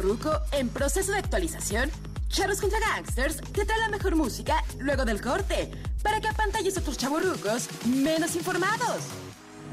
Ruco 0.01 0.39
en 0.51 0.69
proceso 0.69 1.11
de 1.11 1.19
actualización? 1.19 1.89
Charros 2.29 2.61
contra 2.61 2.79
Gangsters 2.79 3.37
te 3.37 3.65
trae 3.65 3.79
la 3.79 3.89
mejor 3.89 4.15
música 4.15 4.63
luego 4.79 5.05
del 5.05 5.21
corte 5.21 5.69
para 6.01 6.19
que 6.19 6.27
apantalles 6.27 6.77
a 6.77 6.79
otros 6.79 6.97
chavorrucos 6.97 7.67
menos 7.85 8.35
informados. 8.35 9.03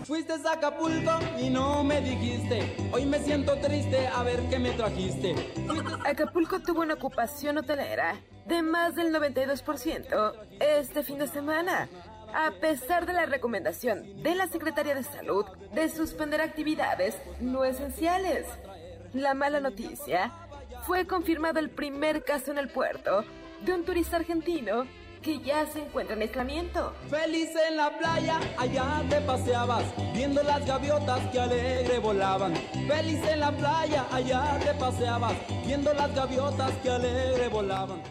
Fuiste 0.04 0.32
a 0.32 0.52
Acapulco 0.52 1.18
y 1.38 1.50
no 1.50 1.84
me 1.84 2.00
dijiste. 2.00 2.76
Hoy 2.92 3.04
me 3.04 3.18
siento 3.22 3.58
triste 3.60 4.06
a 4.08 4.22
ver 4.22 4.40
qué 4.48 4.58
me 4.58 4.72
trajiste. 4.72 5.34
Acapulco 6.04 6.60
tuvo 6.60 6.80
una 6.80 6.94
ocupación 6.94 7.58
hotelera 7.58 8.16
de 8.46 8.62
más 8.62 8.94
del 8.94 9.12
92% 9.14 10.32
este 10.60 11.02
fin 11.02 11.18
de 11.18 11.28
semana, 11.28 11.88
a 12.34 12.50
pesar 12.60 13.04
de 13.04 13.12
la 13.12 13.26
recomendación 13.26 14.22
de 14.22 14.34
la 14.34 14.46
Secretaría 14.46 14.94
de 14.94 15.02
Salud 15.02 15.44
de 15.74 15.88
suspender 15.90 16.40
actividades 16.40 17.14
no 17.40 17.64
esenciales. 17.64 18.46
La 19.14 19.32
mala 19.32 19.60
noticia 19.60 20.30
fue 20.86 21.06
confirmado 21.06 21.58
el 21.58 21.70
primer 21.70 22.24
caso 22.24 22.50
en 22.50 22.58
el 22.58 22.68
puerto 22.68 23.24
de 23.62 23.72
un 23.72 23.84
turista 23.84 24.16
argentino 24.16 24.86
que 25.22 25.38
ya 25.40 25.66
se 25.66 25.80
encuentra 25.80 26.14
en 26.14 26.22
aislamiento. 26.22 26.94
Feliz 27.08 27.50
en 27.68 27.76
la 27.76 27.96
playa, 27.98 28.38
allá 28.56 29.02
te 29.08 29.20
paseabas, 29.22 29.84
viendo 30.14 30.42
las 30.42 30.64
gaviotas 30.64 31.20
que 31.32 31.40
alegre 31.40 31.98
volaban. 31.98 32.54
Feliz 32.86 33.26
en 33.26 33.40
la 33.40 33.50
playa, 33.50 34.06
allá 34.12 34.58
te 34.62 34.74
paseabas, 34.74 35.34
viendo 35.66 35.92
las 35.94 36.14
gaviotas 36.14 36.70
que 36.82 36.90
alegre 36.90 37.48
volaban. 37.48 38.02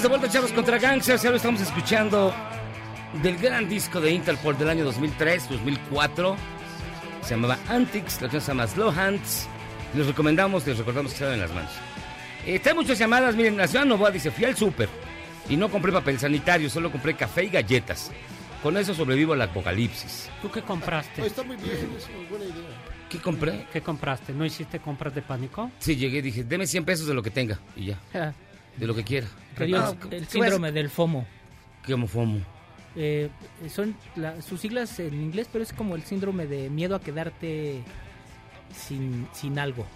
Estamos 0.00 0.18
de 0.18 0.26
vuelta, 0.26 0.34
chavos, 0.34 0.52
contra 0.52 0.78
Gangsters. 0.78 1.20
Ya 1.20 1.28
lo 1.28 1.36
estamos 1.36 1.60
escuchando 1.60 2.34
del 3.22 3.36
gran 3.36 3.68
disco 3.68 4.00
de 4.00 4.10
Interpol 4.10 4.56
del 4.56 4.70
año 4.70 4.82
2003, 4.82 5.50
2004. 5.50 6.36
Se 7.20 7.34
llamaba 7.34 7.58
Antics, 7.68 8.14
la 8.14 8.30
canción 8.30 8.40
se 8.40 8.48
llama 8.48 8.66
Slow 8.66 8.88
Hands. 8.88 9.46
Les 9.94 10.06
recomendamos, 10.06 10.66
les 10.66 10.78
recordamos 10.78 11.12
que 11.12 11.18
se 11.18 11.30
en 11.30 11.40
las 11.40 11.52
manos. 11.52 11.70
Eh, 12.46 12.62
hay 12.64 12.74
muchas 12.74 12.98
llamadas. 12.98 13.36
Miren, 13.36 13.58
la 13.58 13.68
ciudad 13.68 13.84
Novoa 13.84 14.10
dice: 14.10 14.30
Fui 14.30 14.46
al 14.46 14.56
súper 14.56 14.88
y 15.50 15.56
no 15.58 15.68
compré 15.68 15.92
papel 15.92 16.18
sanitario, 16.18 16.70
solo 16.70 16.90
compré 16.90 17.14
café 17.14 17.44
y 17.44 17.50
galletas. 17.50 18.10
Con 18.62 18.78
eso 18.78 18.94
sobrevivo 18.94 19.34
al 19.34 19.42
apocalipsis. 19.42 20.30
¿Tú 20.40 20.50
qué 20.50 20.62
compraste? 20.62 21.26
Está 21.26 21.42
muy 21.42 21.56
bien, 21.56 21.72
es 21.74 22.08
una 22.08 22.26
buena 22.30 22.46
idea. 22.46 22.70
¿Qué 23.10 23.18
compré? 23.18 23.66
¿Qué 23.70 23.82
compraste? 23.82 24.32
¿No 24.32 24.46
hiciste 24.46 24.78
compras 24.78 25.14
de 25.14 25.20
pánico? 25.20 25.70
Sí, 25.78 25.94
llegué 25.94 26.20
y 26.20 26.22
dije: 26.22 26.42
Deme 26.42 26.66
100 26.66 26.86
pesos 26.86 27.06
de 27.06 27.12
lo 27.12 27.22
que 27.22 27.30
tenga 27.30 27.58
y 27.76 27.88
ya. 27.88 28.00
De 28.80 28.86
lo 28.86 28.94
que 28.94 29.04
quiera. 29.04 29.26
el 29.58 29.66
¿qué 29.66 29.72
vas 29.72 29.92
a- 29.94 30.24
síndrome 30.30 30.72
del 30.72 30.90
FOMO. 30.90 31.26
¿Qué 31.84 31.92
como 31.92 32.08
FOMO? 32.08 32.40
Eh, 32.96 33.28
son 33.72 33.94
la- 34.16 34.40
sus 34.42 34.60
siglas 34.60 34.98
en 34.98 35.14
inglés, 35.14 35.48
pero 35.52 35.62
es 35.62 35.72
como 35.72 35.94
el 35.94 36.02
síndrome 36.02 36.46
de 36.46 36.68
miedo 36.70 36.96
a 36.96 37.00
quedarte 37.00 37.82
sin, 38.74 39.28
sin 39.32 39.58
algo. 39.58 39.86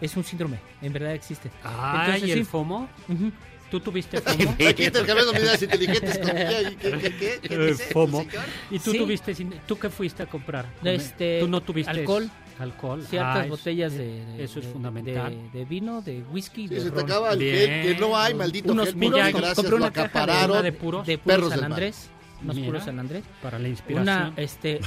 Es 0.00 0.16
un 0.16 0.24
síndrome, 0.24 0.58
en 0.82 0.92
verdad 0.92 1.14
existe. 1.14 1.50
Ah, 1.62 2.02
Entonces, 2.06 2.28
¿y 2.28 2.32
el 2.32 2.38
sí. 2.40 2.44
FOMO? 2.44 2.88
Ujú. 3.08 3.30
¿Tú 3.70 3.80
tuviste 3.80 4.20
FOMO? 4.20 4.50
Aquí 4.68 4.84
intercambiando 4.84 5.32
medidas 5.32 5.62
inteligentes 5.62 6.18
con 6.18 6.26
¿qué, 6.30 6.76
qué, 6.80 6.90
qué, 6.98 7.10
qué, 7.40 7.48
qué 7.48 7.58
dice? 7.58 7.84
FOMO. 7.92 8.18
¿Musical? 8.18 8.46
¿Y 8.70 8.78
tú 8.80 8.90
Sí. 8.92 8.98
tuviste, 8.98 9.34
sin- 9.34 9.54
tú 9.66 9.78
qué 9.78 9.88
fuiste 9.88 10.22
a 10.24 10.26
comprar? 10.26 10.66
Este, 10.84 11.40
¿Tú 11.40 11.48
no 11.48 11.60
tuviste 11.62 11.90
alcohol. 11.90 12.28
Alcohol. 12.58 13.02
Ciertas 13.08 13.36
Ah, 13.36 13.44
es- 13.44 13.50
botellas 13.50 13.92
de, 13.92 14.24
de- 14.24 14.44
Eso 14.44 14.58
es 14.60 14.66
de- 14.66 14.72
fundamental. 14.72 15.32
De, 15.52 15.58
de 15.60 15.64
vino, 15.64 16.02
de 16.02 16.22
whisky, 16.32 16.68
Sí, 16.68 16.74
de 16.74 16.80
se 16.80 16.90
te 16.90 16.96
ron. 16.96 17.04
acaba 17.04 17.32
el 17.32 17.38
Bien. 17.38 17.54
gel, 17.56 17.94
que 17.94 18.00
no 18.00 18.16
hay, 18.16 18.34
maldito 18.34 18.72
unos 18.72 18.94
gracias 18.94 19.54
compré 19.56 19.70
lo 19.70 19.76
una 19.78 19.90
caja 19.92 20.26
de, 20.56 20.62
de 20.62 20.72
puros. 20.72 21.06
de 21.06 21.18
puros 21.18 21.50
San. 21.50 21.64
Andrés, 21.64 22.10
unos 22.42 22.56
Mira. 22.56 22.66
puros 22.68 22.84
San 22.84 22.98
Andrés. 22.98 23.24
Para 23.42 23.58
la 23.58 23.68
inspiración. 23.68 24.02
Una, 24.16 24.32
este, 24.36 24.80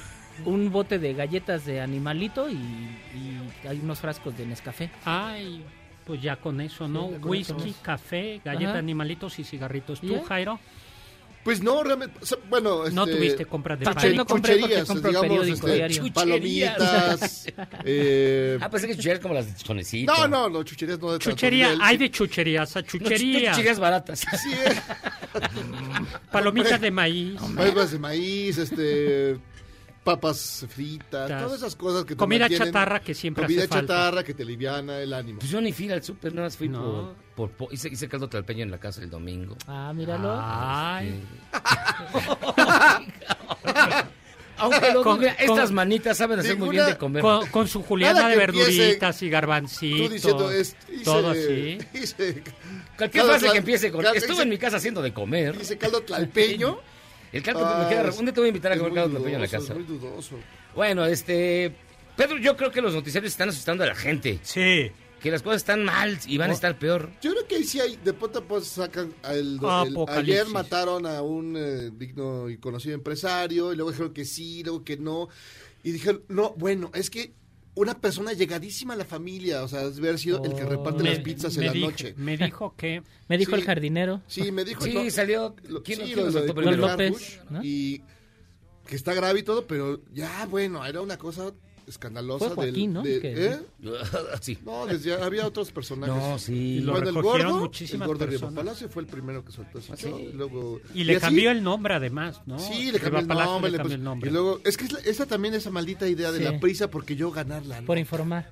un 0.45 0.71
bote 0.71 0.99
de 0.99 1.13
galletas 1.13 1.65
de 1.65 1.82
animalito 1.82 2.49
y, 2.49 2.54
y 2.56 3.67
hay 3.67 3.80
unos 3.80 3.99
frascos 3.99 4.38
de 4.38 4.45
Nescafé. 4.45 4.89
Ay, 5.06 5.63
pues 6.06 6.21
ya 6.21 6.36
con 6.36 6.62
eso, 6.62 6.88
¿no? 6.88 7.10
con 7.19 7.32
Whisky, 7.32 7.73
café, 7.82 8.41
galleta, 8.45 8.71
Ajá. 8.71 8.80
animalitos 8.80 9.39
y 9.39 9.43
cigarritos. 9.43 10.01
¿Tú, 10.01 10.08
¿Ya? 10.08 10.23
Jairo? 10.25 10.60
Pues 11.46 11.62
no, 11.62 11.84
realmente, 11.84 12.18
bueno, 12.50 12.90
No 12.90 13.04
este, 13.04 13.16
tuviste 13.18 13.46
compras 13.46 13.78
de 13.78 13.86
Papel 13.86 14.16
no 14.18 14.26
compré 14.26 14.58
porque 14.58 14.78
chucherías, 14.82 14.88
compro 14.88 15.10
el 15.10 15.16
digamos, 15.16 15.30
periódico 15.30 15.68
este, 15.68 15.76
diario. 15.76 16.14
palomitas, 16.14 17.46
eh, 17.86 18.58
Ah, 18.60 18.70
pensé 18.72 18.88
que 18.88 18.96
chucherías 18.96 19.20
como 19.20 19.36
las 19.36 19.46
de 19.46 19.64
Chonecito. 19.64 20.12
no, 20.12 20.28
no, 20.28 20.50
no, 20.50 20.64
chucherías 20.64 20.98
no 21.00 21.12
de 21.12 21.20
Chuchería, 21.20 21.68
nivel, 21.70 21.82
hay 21.84 21.98
sí. 21.98 22.04
de 22.04 22.10
chucherías 22.12 22.76
a 22.76 22.82
No, 22.82 22.88
chuchería. 22.88 23.52
chucherías 23.52 23.78
baratas. 23.80 24.20
Sí, 24.22 24.54
eh, 24.54 24.76
Palomitas 26.32 26.82
de 26.82 26.90
maíz. 26.90 27.40
Palmas 27.56 27.92
de 27.92 28.00
maíz, 28.00 28.58
este, 28.58 29.38
papas 30.06 30.65
fritas, 30.70 31.28
Tas- 31.30 31.44
todas 31.44 31.58
esas 31.60 31.76
cosas 31.76 32.04
que 32.06 32.13
te 32.13 32.18
Comida 32.18 32.46
mantienen- 32.46 32.68
chatarra 32.68 33.02
que 33.02 33.13
siempre 33.13 33.44
comida 33.44 33.62
hace 33.63 33.68
falta. 33.68 33.94
chatarra 33.94 34.24
que 34.24 34.34
te 34.34 34.44
aliviana 34.44 35.00
el 35.00 35.12
ánimo. 35.13 35.39
Pues 35.39 35.52
yo 35.52 35.60
ni 35.60 35.74
fui 35.74 35.91
al 35.91 36.02
súper, 36.04 36.34
nada 36.34 36.48
más 36.48 36.56
fui 36.56 36.70
No. 36.70 37.13
por, 37.36 37.50
por, 37.50 37.58
por- 37.58 37.74
hice, 37.74 37.89
hice 37.89 38.08
caldo 38.08 38.30
tlalpeño 38.30 38.63
en 38.63 38.72
la 38.72 38.78
casa 38.80 39.02
el 39.02 39.10
domingo. 39.10 39.58
Ah, 39.68 39.91
míralo. 39.94 40.38
Ay, 40.41 41.22
Aunque 44.58 44.94
lo 44.94 45.04
Con- 45.04 45.20
mira, 45.20 45.36
con- 45.36 45.50
estas 45.50 45.72
manitas 45.72 46.18
saben 46.18 46.39
hacer 46.39 46.56
muy 46.58 46.70
bien 46.70 46.84
Ninguna- 46.84 46.94
de 46.94 46.98
comer. 46.98 47.22
con, 47.22 47.46
con 47.48 47.68
su 47.68 47.84
juliana 47.84 48.20
Nada 48.22 48.30
de 48.30 48.38
que 48.38 48.44
empiece 48.44 48.72
verduritas 48.80 49.22
y 49.22 49.26
Tú 49.26 49.32
garbancitos. 49.34 50.12
diciendo, 50.12 50.50
es, 50.52 50.78
hice, 50.94 51.04
todo 51.04 51.30
así. 51.32 51.78
hice, 51.94 52.44
Cualquier 52.98 53.26
frase 53.26 53.52
que 53.52 53.58
empiece 53.58 53.91
con 53.91 54.02
caldo- 54.02 54.15
estuve 54.18 54.44
en 54.44 54.50
mi 54.50 54.58
casa 54.58 54.78
haciendo 54.78 55.02
de 55.02 55.12
comer. 55.13 55.58
hice 55.62 55.78
caldo 55.78 56.02
tlalpeño. 56.04 56.80
El 57.36 57.43
caldo 57.43 57.65
Ah, 57.65 57.84
me 57.84 57.89
queda. 57.95 58.08
es- 58.10 58.17
Un 58.17 58.26
día 58.26 58.34
te 58.34 58.39
voy 58.39 58.48
a 58.48 58.50
invitar 58.50 58.71
a 58.71 58.78
comer 58.78 58.93
caldo 58.93 59.10
tlalpeño 59.10 59.36
en 59.36 59.41
la 59.41 59.48
dudoso, 59.48 59.67
casa. 59.67 59.80
Es 59.80 59.88
muy 59.89 59.98
dudoso. 60.00 60.36
Bueno, 60.74 61.06
este. 61.06 61.76
Pedro, 62.15 62.38
yo 62.38 62.56
creo 62.56 62.71
que 62.71 62.82
los 62.82 62.93
noticiarios 62.93 63.34
están 63.34 63.50
asustando 63.50 63.84
a 63.84 63.88
la 63.88 63.95
gente. 63.95 64.39
Sí. 64.41 64.91
Que 65.21 65.32
las 65.32 65.41
cosas 65.41 65.58
están 65.58 65.84
mal 65.84 66.17
y 66.28 66.38
van 66.38 66.52
a 66.52 66.54
estar 66.54 66.78
peor. 66.80 67.10
Yo 67.21 67.32
creo 67.32 67.48
que 67.48 67.56
ahí 67.56 67.63
sí 67.63 67.80
hay, 67.80 67.95
de 67.98 68.13
punta 68.13 68.41
pues 68.41 68.67
sacan 68.67 69.13
el, 69.30 69.60
el- 69.60 70.06
ayer 70.10 70.45
mataron 70.48 71.06
a 71.08 71.21
un 71.24 71.56
eh, 71.58 71.89
digno 71.93 72.50
y 72.50 72.58
conocido 72.58 72.93
empresario 72.95 73.74
y 73.74 73.76
luego 73.76 73.91
dijeron 73.91 74.13
que 74.13 74.24
sí, 74.24 74.63
luego 74.63 74.84
que 74.84 74.98
no 74.98 75.28
y 75.84 75.91
dijeron, 75.91 76.24
no, 76.30 76.54
bueno, 76.58 76.89
es 76.93 77.10
que 77.10 77.34
una 77.76 77.94
persona 78.00 78.34
llegadísima 78.34 78.94
a 78.94 78.98
la 78.98 79.06
familia, 79.06 79.64
o 79.64 79.68
sea, 79.68 79.90
debe 79.90 80.08
haber 80.10 80.20
sido 80.20 80.44
el 80.44 80.54
que 80.56 80.64
reparte 80.66 81.04
Me- 81.04 81.10
las 81.10 81.20
pizzas 81.20 81.58
en 81.58 81.66
la 81.66 81.72
dijo- 81.74 81.90
noche. 81.90 82.14
Me 82.18 82.38
dijo 82.38 82.74
que 82.78 83.04
Me 83.28 83.38
dijo 83.38 83.52
Sí. 83.52 83.58
el 83.60 83.64
jardinero. 83.66 84.22
Sí, 84.28 84.52
me 84.52 84.64
dijo. 84.64 84.82
Sí, 84.84 84.94
no, 84.94 85.10
salió. 85.12 85.56
lo- 85.68 85.84
¿Quién, 85.84 86.00
sí, 86.00 86.14
quién 86.14 86.18
lo- 86.26 86.32
lo 86.32 86.54
lo 86.62 86.72
López, 86.72 87.12
Bush, 87.12 87.38
¿no? 87.50 87.60
Y 87.64 88.02
que 88.88 88.96
está 88.96 89.14
grave 89.14 89.40
y 89.40 89.44
todo, 89.44 89.66
pero 89.68 90.02
ya, 90.14 90.46
bueno, 90.46 90.86
era 90.86 91.02
una 91.02 91.18
cosa 91.18 91.52
escandalosa. 91.88 92.45
Fue 92.52 92.56
Joaquín, 92.67 92.93
¿no? 92.93 93.02
de- 93.04 93.19
Que- 93.21 93.45
¿eh? 93.48 93.60
sí. 94.41 94.58
No, 94.65 94.86
desde, 94.86 95.13
había 95.21 95.45
otros 95.45 95.71
personajes. 95.71 96.15
No, 96.15 96.39
sí. 96.39 96.54
Y 96.54 96.80
lo 96.82 96.93
Bueno, 96.93 97.10
el 97.10 97.21
gordo, 97.21 97.58
muchísimas 97.60 98.02
el 98.06 98.08
gordo 98.08 98.26
personas. 98.26 98.56
Palacio 98.56 98.89
fue 98.89 99.04
el 99.04 99.08
primero 99.08 99.43
que 99.45 99.52
soltó 99.52 99.80
ese 99.80 99.93
¿Ah, 99.93 99.98
sí? 99.98 100.08
y 100.10 100.32
luego 100.34 100.82
Y 100.93 101.04
le 101.04 101.13
así- 101.15 101.21
cambió 101.21 101.52
el 101.52 101.63
nombre 101.63 101.93
además, 101.93 102.41
¿no? 102.45 102.58
Sí, 102.60 102.91
le 102.91 103.00
cambió 103.00 103.19
el 103.19 103.28
nombre, 103.28 103.71
le 103.71 103.71
le 103.71 103.78
cambió 103.78 103.95
puso- 103.95 104.00
el 104.00 104.04
nombre. 104.04 104.30
Y 104.30 104.34
luego, 104.34 104.60
es 104.63 104.78
que 104.78 104.86
es 104.86 104.91
la- 104.91 105.00
esa 105.00 105.26
también 105.26 105.54
esa 105.54 105.69
maldita 105.71 106.08
idea 106.08 106.32
de 106.32 106.39
Sí. 106.39 106.43
la 106.43 106.60
prisa 106.60 106.89
porque 106.89 107.15
yo 107.15 107.32
ganarla. 107.32 107.82
¿no? 107.82 107.88
Por 107.88 107.98
informar. 107.98 108.52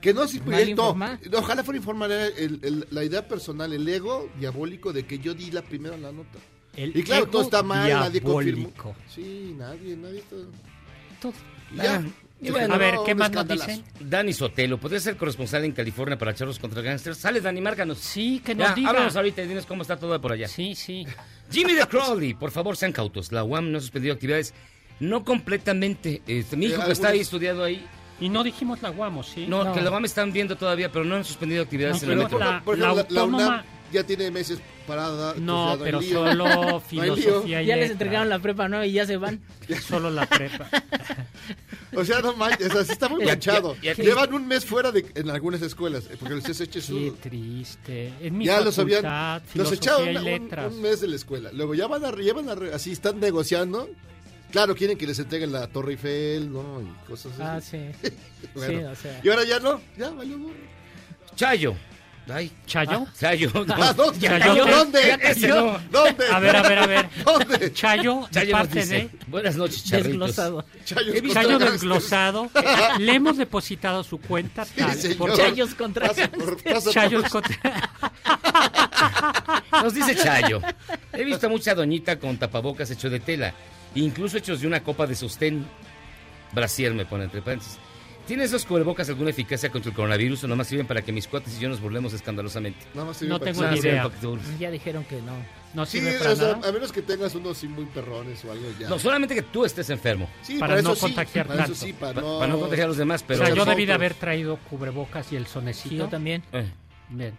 Que 0.00 0.14
no, 0.14 0.24
eh, 0.24 0.74
no, 0.74 1.38
ojalá 1.38 1.62
fuera 1.62 1.76
informar 1.76 2.10
el- 2.10 2.58
el- 2.62 2.86
la 2.90 3.04
idea 3.04 3.28
personal, 3.28 3.70
el 3.74 3.86
ego 3.86 4.30
diabólico 4.38 4.94
de 4.94 5.04
que 5.04 5.18
yo 5.18 5.34
di 5.34 5.50
la 5.50 5.60
primera 5.60 5.98
la 5.98 6.10
nota. 6.10 6.38
El 6.74 6.96
y 6.96 7.02
claro, 7.02 7.26
todo 7.26 7.42
está 7.42 7.62
mal, 7.62 7.90
nadie 7.90 8.22
confirmó. 8.22 8.68
diabólico. 8.70 8.94
Sí, 9.14 9.54
nadie, 9.58 9.96
nadie. 9.96 10.22
Todo. 10.30 10.46
Todo. 11.20 11.32
Y 11.74 11.76
ya. 11.76 12.02
Y 12.42 12.46
Se 12.46 12.52
bueno, 12.52 12.74
a 12.74 12.78
ver, 12.78 12.94
¿qué 13.04 13.14
más 13.14 13.30
nos 13.32 13.46
dicen? 13.46 13.84
Dani 14.00 14.32
Sotelo, 14.32 14.78
¿podría 14.78 14.98
ser 14.98 15.16
corresponsal 15.16 15.64
en 15.64 15.72
California 15.72 16.16
para 16.16 16.34
Charlos 16.34 16.58
contra 16.58 16.80
Gangsters? 16.80 17.18
Sale, 17.18 17.40
Dani, 17.40 17.60
márcanos. 17.60 17.98
Sí, 17.98 18.40
que 18.44 18.54
Ya, 18.54 18.66
nos 18.68 18.74
diga. 18.76 18.90
háblanos 18.90 19.14
ahorita 19.16 19.42
y 19.42 19.46
dinos 19.48 19.66
cómo 19.66 19.82
está 19.82 19.98
todo 19.98 20.18
por 20.20 20.32
allá. 20.32 20.48
Sí, 20.48 20.74
sí. 20.74 21.06
Jimmy 21.50 21.74
de 21.74 21.86
Crowley, 21.86 22.32
por 22.34 22.50
favor, 22.50 22.76
sean 22.78 22.92
cautos. 22.92 23.30
La 23.30 23.44
UAM 23.44 23.70
no 23.70 23.78
ha 23.78 23.80
suspendido 23.82 24.14
actividades. 24.14 24.54
No 25.00 25.24
completamente. 25.24 26.22
Este, 26.26 26.56
mi 26.56 26.66
Eh, 26.66 26.68
hijo 26.70 26.84
que 26.86 26.92
está 26.92 27.08
ahí 27.08 27.20
estudiando 27.20 27.62
ahí. 27.64 27.84
Y 28.20 28.28
no 28.30 28.42
dijimos 28.42 28.80
la 28.82 28.88
guamos, 28.90 29.28
¿sí? 29.28 29.46
No, 29.46 29.64
No. 29.64 29.72
que 29.72 29.80
la 29.82 29.90
UAM 29.90 30.04
están 30.06 30.32
viendo 30.32 30.56
todavía, 30.56 30.90
pero 30.92 31.04
no 31.04 31.16
han 31.16 31.24
suspendido 31.24 31.62
actividades 31.62 32.02
No, 32.02 32.06
en 32.06 32.18
el 32.18 32.24
metro. 32.24 32.38
la- 32.38 32.62
Por 32.62 32.76
ejemplo, 32.78 32.94
la, 32.96 33.02
la 33.08 33.20
autónoma- 33.20 33.46
UNAM 33.48 33.64
ya 33.92 34.04
tiene 34.04 34.30
meses 34.30 34.58
parada. 34.86 35.34
No, 35.38 35.76
ya 35.76 35.84
pero 35.84 35.98
hay 36.00 36.10
solo 36.10 36.80
filosofía 36.80 37.62
y 37.62 37.66
Ya 37.66 37.76
les 37.76 37.90
entregaron 37.90 38.28
la 38.28 38.38
prepa, 38.38 38.68
¿no? 38.68 38.84
Y 38.84 38.92
ya 38.92 39.06
se 39.06 39.16
van. 39.18 39.40
Solo 39.86 40.10
la 40.10 40.26
prepa. 40.26 40.68
O 41.94 42.04
sea, 42.04 42.20
no 42.20 42.34
manches, 42.36 42.68
o 42.68 42.72
sea, 42.72 42.84
sí 42.84 42.92
está 42.92 43.08
muy 43.08 43.24
manchado. 43.24 43.74
Llevan 43.80 44.32
un 44.34 44.46
mes 44.46 44.64
fuera 44.64 44.92
de, 44.92 45.04
en 45.14 45.28
algunas 45.30 45.60
escuelas, 45.62 46.04
eh, 46.10 46.16
porque 46.18 46.34
el 46.34 46.42
CSH 46.42 46.76
es 46.78 46.86
Qué 46.86 47.12
triste. 47.20 48.12
En 48.20 48.38
mi 48.38 48.44
ya 48.46 48.60
los 48.60 48.78
habían 48.78 49.02
los 49.54 49.72
echaron 49.72 50.16
un- 50.16 50.82
mes 50.82 51.00
de 51.00 51.08
la 51.08 51.16
escuela 51.16 51.50
luego 51.52 51.74
ya 51.74 51.86
van 51.86 52.04
a 52.04 52.12
llevan 52.12 52.48
a 52.48 52.54
re- 52.54 52.72
así 52.74 52.92
están 52.92 53.18
negociando 53.20 53.88
claro 54.52 54.74
quieren 54.76 54.96
que 54.96 55.06
les 55.06 55.18
entreguen 55.18 55.52
la 55.52 55.66
Torre 55.68 55.92
Eiffel 55.92 56.52
no 56.52 56.80
y 56.82 57.06
cosas 57.08 57.32
así 57.38 57.42
Ah, 57.42 57.60
sí. 57.60 58.10
Bueno, 58.54 58.78
Sí, 58.78 58.84
o 58.84 58.94
sea. 58.96 59.20
y 59.22 59.28
ahora 59.28 59.44
ya 59.44 59.58
no 59.60 59.80
ya 59.98 60.10
valió. 60.10 60.38
Chayo. 61.36 61.74
Ay, 62.28 62.52
¿Chayo? 62.66 63.06
Chayo. 63.18 63.50
no. 63.66 63.74
Ah, 63.74 63.92
¿dónde? 63.92 64.20
Ya 64.20 64.38
¿Dónde? 64.38 65.18
¿Dónde? 65.90 66.26
A 66.32 66.38
ver, 66.38 66.56
a 66.56 66.62
ver, 66.62 66.78
a 66.78 66.86
ver. 66.86 67.08
¿Dónde? 67.24 67.72
Chayo, 67.72 68.28
Chayo 68.30 68.52
parte 68.52 68.80
dice, 68.80 68.94
de... 68.94 69.10
Buenas 69.26 69.56
noches, 69.56 69.84
charritos. 69.84 70.10
Desglosado. 70.28 70.64
Chayos 70.84 71.32
Chayo 71.32 71.58
desglosado. 71.58 72.50
Le 72.98 73.14
hemos 73.14 73.36
depositado 73.36 74.04
su 74.04 74.18
cuenta 74.18 74.64
tal. 74.64 74.94
señor. 74.94 75.16
por- 75.16 75.36
Chayos 75.36 75.74
contra 75.74 76.08
Pasa 76.08 76.28
por- 76.30 76.62
pasa 76.62 76.80
por- 76.84 76.92
Chayos 76.92 77.28
contra... 77.30 77.56
Nos 79.82 79.94
dice 79.94 80.14
Chayo. 80.16 80.60
He 81.12 81.24
visto 81.24 81.46
a 81.46 81.50
mucha 81.50 81.74
doñita 81.74 82.18
con 82.18 82.36
tapabocas 82.38 82.90
hecho 82.90 83.10
de 83.10 83.20
tela, 83.20 83.52
incluso 83.94 84.36
hechos 84.38 84.60
de 84.60 84.66
una 84.66 84.80
copa 84.82 85.06
de 85.06 85.14
sostén. 85.14 85.66
Brasier 86.52 86.92
me 86.94 87.06
pone 87.06 87.24
entre 87.24 87.42
paréntesis. 87.42 87.78
¿Tiene 88.30 88.44
esos 88.44 88.64
cubrebocas 88.64 89.08
alguna 89.08 89.30
eficacia 89.30 89.70
contra 89.72 89.90
el 89.90 89.96
coronavirus 89.96 90.44
o 90.44 90.46
nomás 90.46 90.68
sirven 90.68 90.86
para 90.86 91.02
que 91.02 91.10
mis 91.10 91.26
cuates 91.26 91.56
y 91.58 91.60
yo 91.62 91.68
nos 91.68 91.80
burlemos 91.80 92.12
escandalosamente? 92.12 92.78
Nada 92.94 93.08
más 93.08 93.16
sirve 93.16 93.30
No 93.30 93.40
para 93.40 93.50
tengo 93.50 93.64
que 93.64 93.74
ni 93.74 93.78
idea. 93.80 94.10
Ya 94.60 94.70
dijeron 94.70 95.02
que 95.02 95.20
no. 95.20 95.32
No 95.74 95.84
Sí, 95.84 95.98
sirve 95.98 96.14
o 96.14 96.18
para 96.20 96.36
sea, 96.36 96.52
nada. 96.56 96.68
a 96.68 96.72
menos 96.72 96.92
que 96.92 97.02
tengas 97.02 97.34
unos 97.34 97.56
así 97.58 97.66
muy 97.66 97.86
perrones 97.86 98.44
o 98.44 98.52
algo 98.52 98.66
ya. 98.78 98.88
No, 98.88 99.00
solamente 99.00 99.34
que 99.34 99.42
tú 99.42 99.64
estés 99.64 99.90
enfermo. 99.90 100.30
Sí, 100.42 100.58
para 100.58 100.74
para 100.74 100.82
no 100.82 100.92
eso 100.92 101.00
sí, 101.08 101.12
contagiar 101.12 101.46
eso 101.46 101.56
tanto. 101.56 101.74
sí, 101.74 101.92
para 101.92 102.14
Pa- 102.14 102.20
no... 102.20 102.38
para 102.38 102.52
no 102.52 102.60
contagiar 102.60 102.84
a 102.84 102.88
los 102.90 102.96
demás, 102.98 103.24
pero... 103.26 103.42
o 103.42 103.46
sea, 103.46 103.52
yo 103.54 103.64
debí 103.64 103.84
de 103.84 103.94
haber 103.94 104.14
traído 104.14 104.58
cubrebocas 104.70 105.32
y 105.32 105.36
el 105.36 105.48
sonecito. 105.48 106.04
Sí, 106.04 106.10
también. 106.12 106.44
Eh. 106.52 106.66
Bien. 107.08 107.36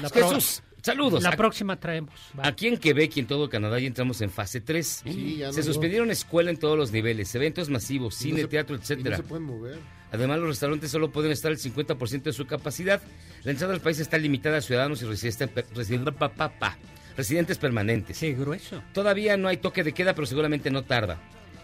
La 0.00 0.08
Jesús, 0.08 0.62
saludos. 0.80 1.22
La 1.22 1.28
A- 1.28 1.36
próxima 1.36 1.76
traemos. 1.78 2.14
Aquí 2.42 2.68
en 2.68 2.78
Quebec 2.78 3.14
y 3.18 3.20
en 3.20 3.26
todo 3.26 3.50
Canadá 3.50 3.78
ya 3.78 3.86
entramos 3.86 4.18
en 4.22 4.30
fase 4.30 4.62
3. 4.62 5.02
Sí, 5.04 5.36
ya 5.36 5.52
se 5.52 5.60
no- 5.60 5.66
suspendieron 5.66 6.10
escuela 6.10 6.48
en 6.48 6.56
todos 6.56 6.78
los 6.78 6.90
niveles, 6.90 7.34
eventos 7.34 7.68
masivos, 7.68 8.14
y 8.22 8.28
no 8.30 8.36
cine, 8.36 8.40
se- 8.40 8.48
teatro, 8.48 8.76
y 8.76 8.78
no 8.78 8.82
etcétera. 8.82 9.16
se 9.18 9.22
pueden 9.24 9.44
mover. 9.44 9.78
Además, 10.12 10.38
los 10.38 10.48
restaurantes 10.48 10.90
solo 10.90 11.10
pueden 11.10 11.32
estar 11.32 11.50
al 11.50 11.58
50% 11.58 12.22
de 12.22 12.32
su 12.32 12.46
capacidad. 12.46 13.00
La 13.44 13.50
entrada 13.52 13.72
al 13.74 13.80
país 13.80 13.98
está 13.98 14.18
limitada 14.18 14.58
a 14.58 14.60
ciudadanos 14.60 15.00
y 15.02 15.06
residentes, 15.06 15.64
residentes, 15.74 16.14
pa, 16.14 16.28
pa, 16.32 16.50
pa, 16.50 16.76
residentes 17.16 17.58
permanentes. 17.58 18.18
Sí, 18.18 18.32
grueso. 18.34 18.82
Todavía 18.92 19.36
no 19.36 19.48
hay 19.48 19.56
toque 19.56 19.82
de 19.82 19.92
queda, 19.92 20.14
pero 20.14 20.26
seguramente 20.26 20.70
no 20.70 20.82
tarda. 20.84 21.18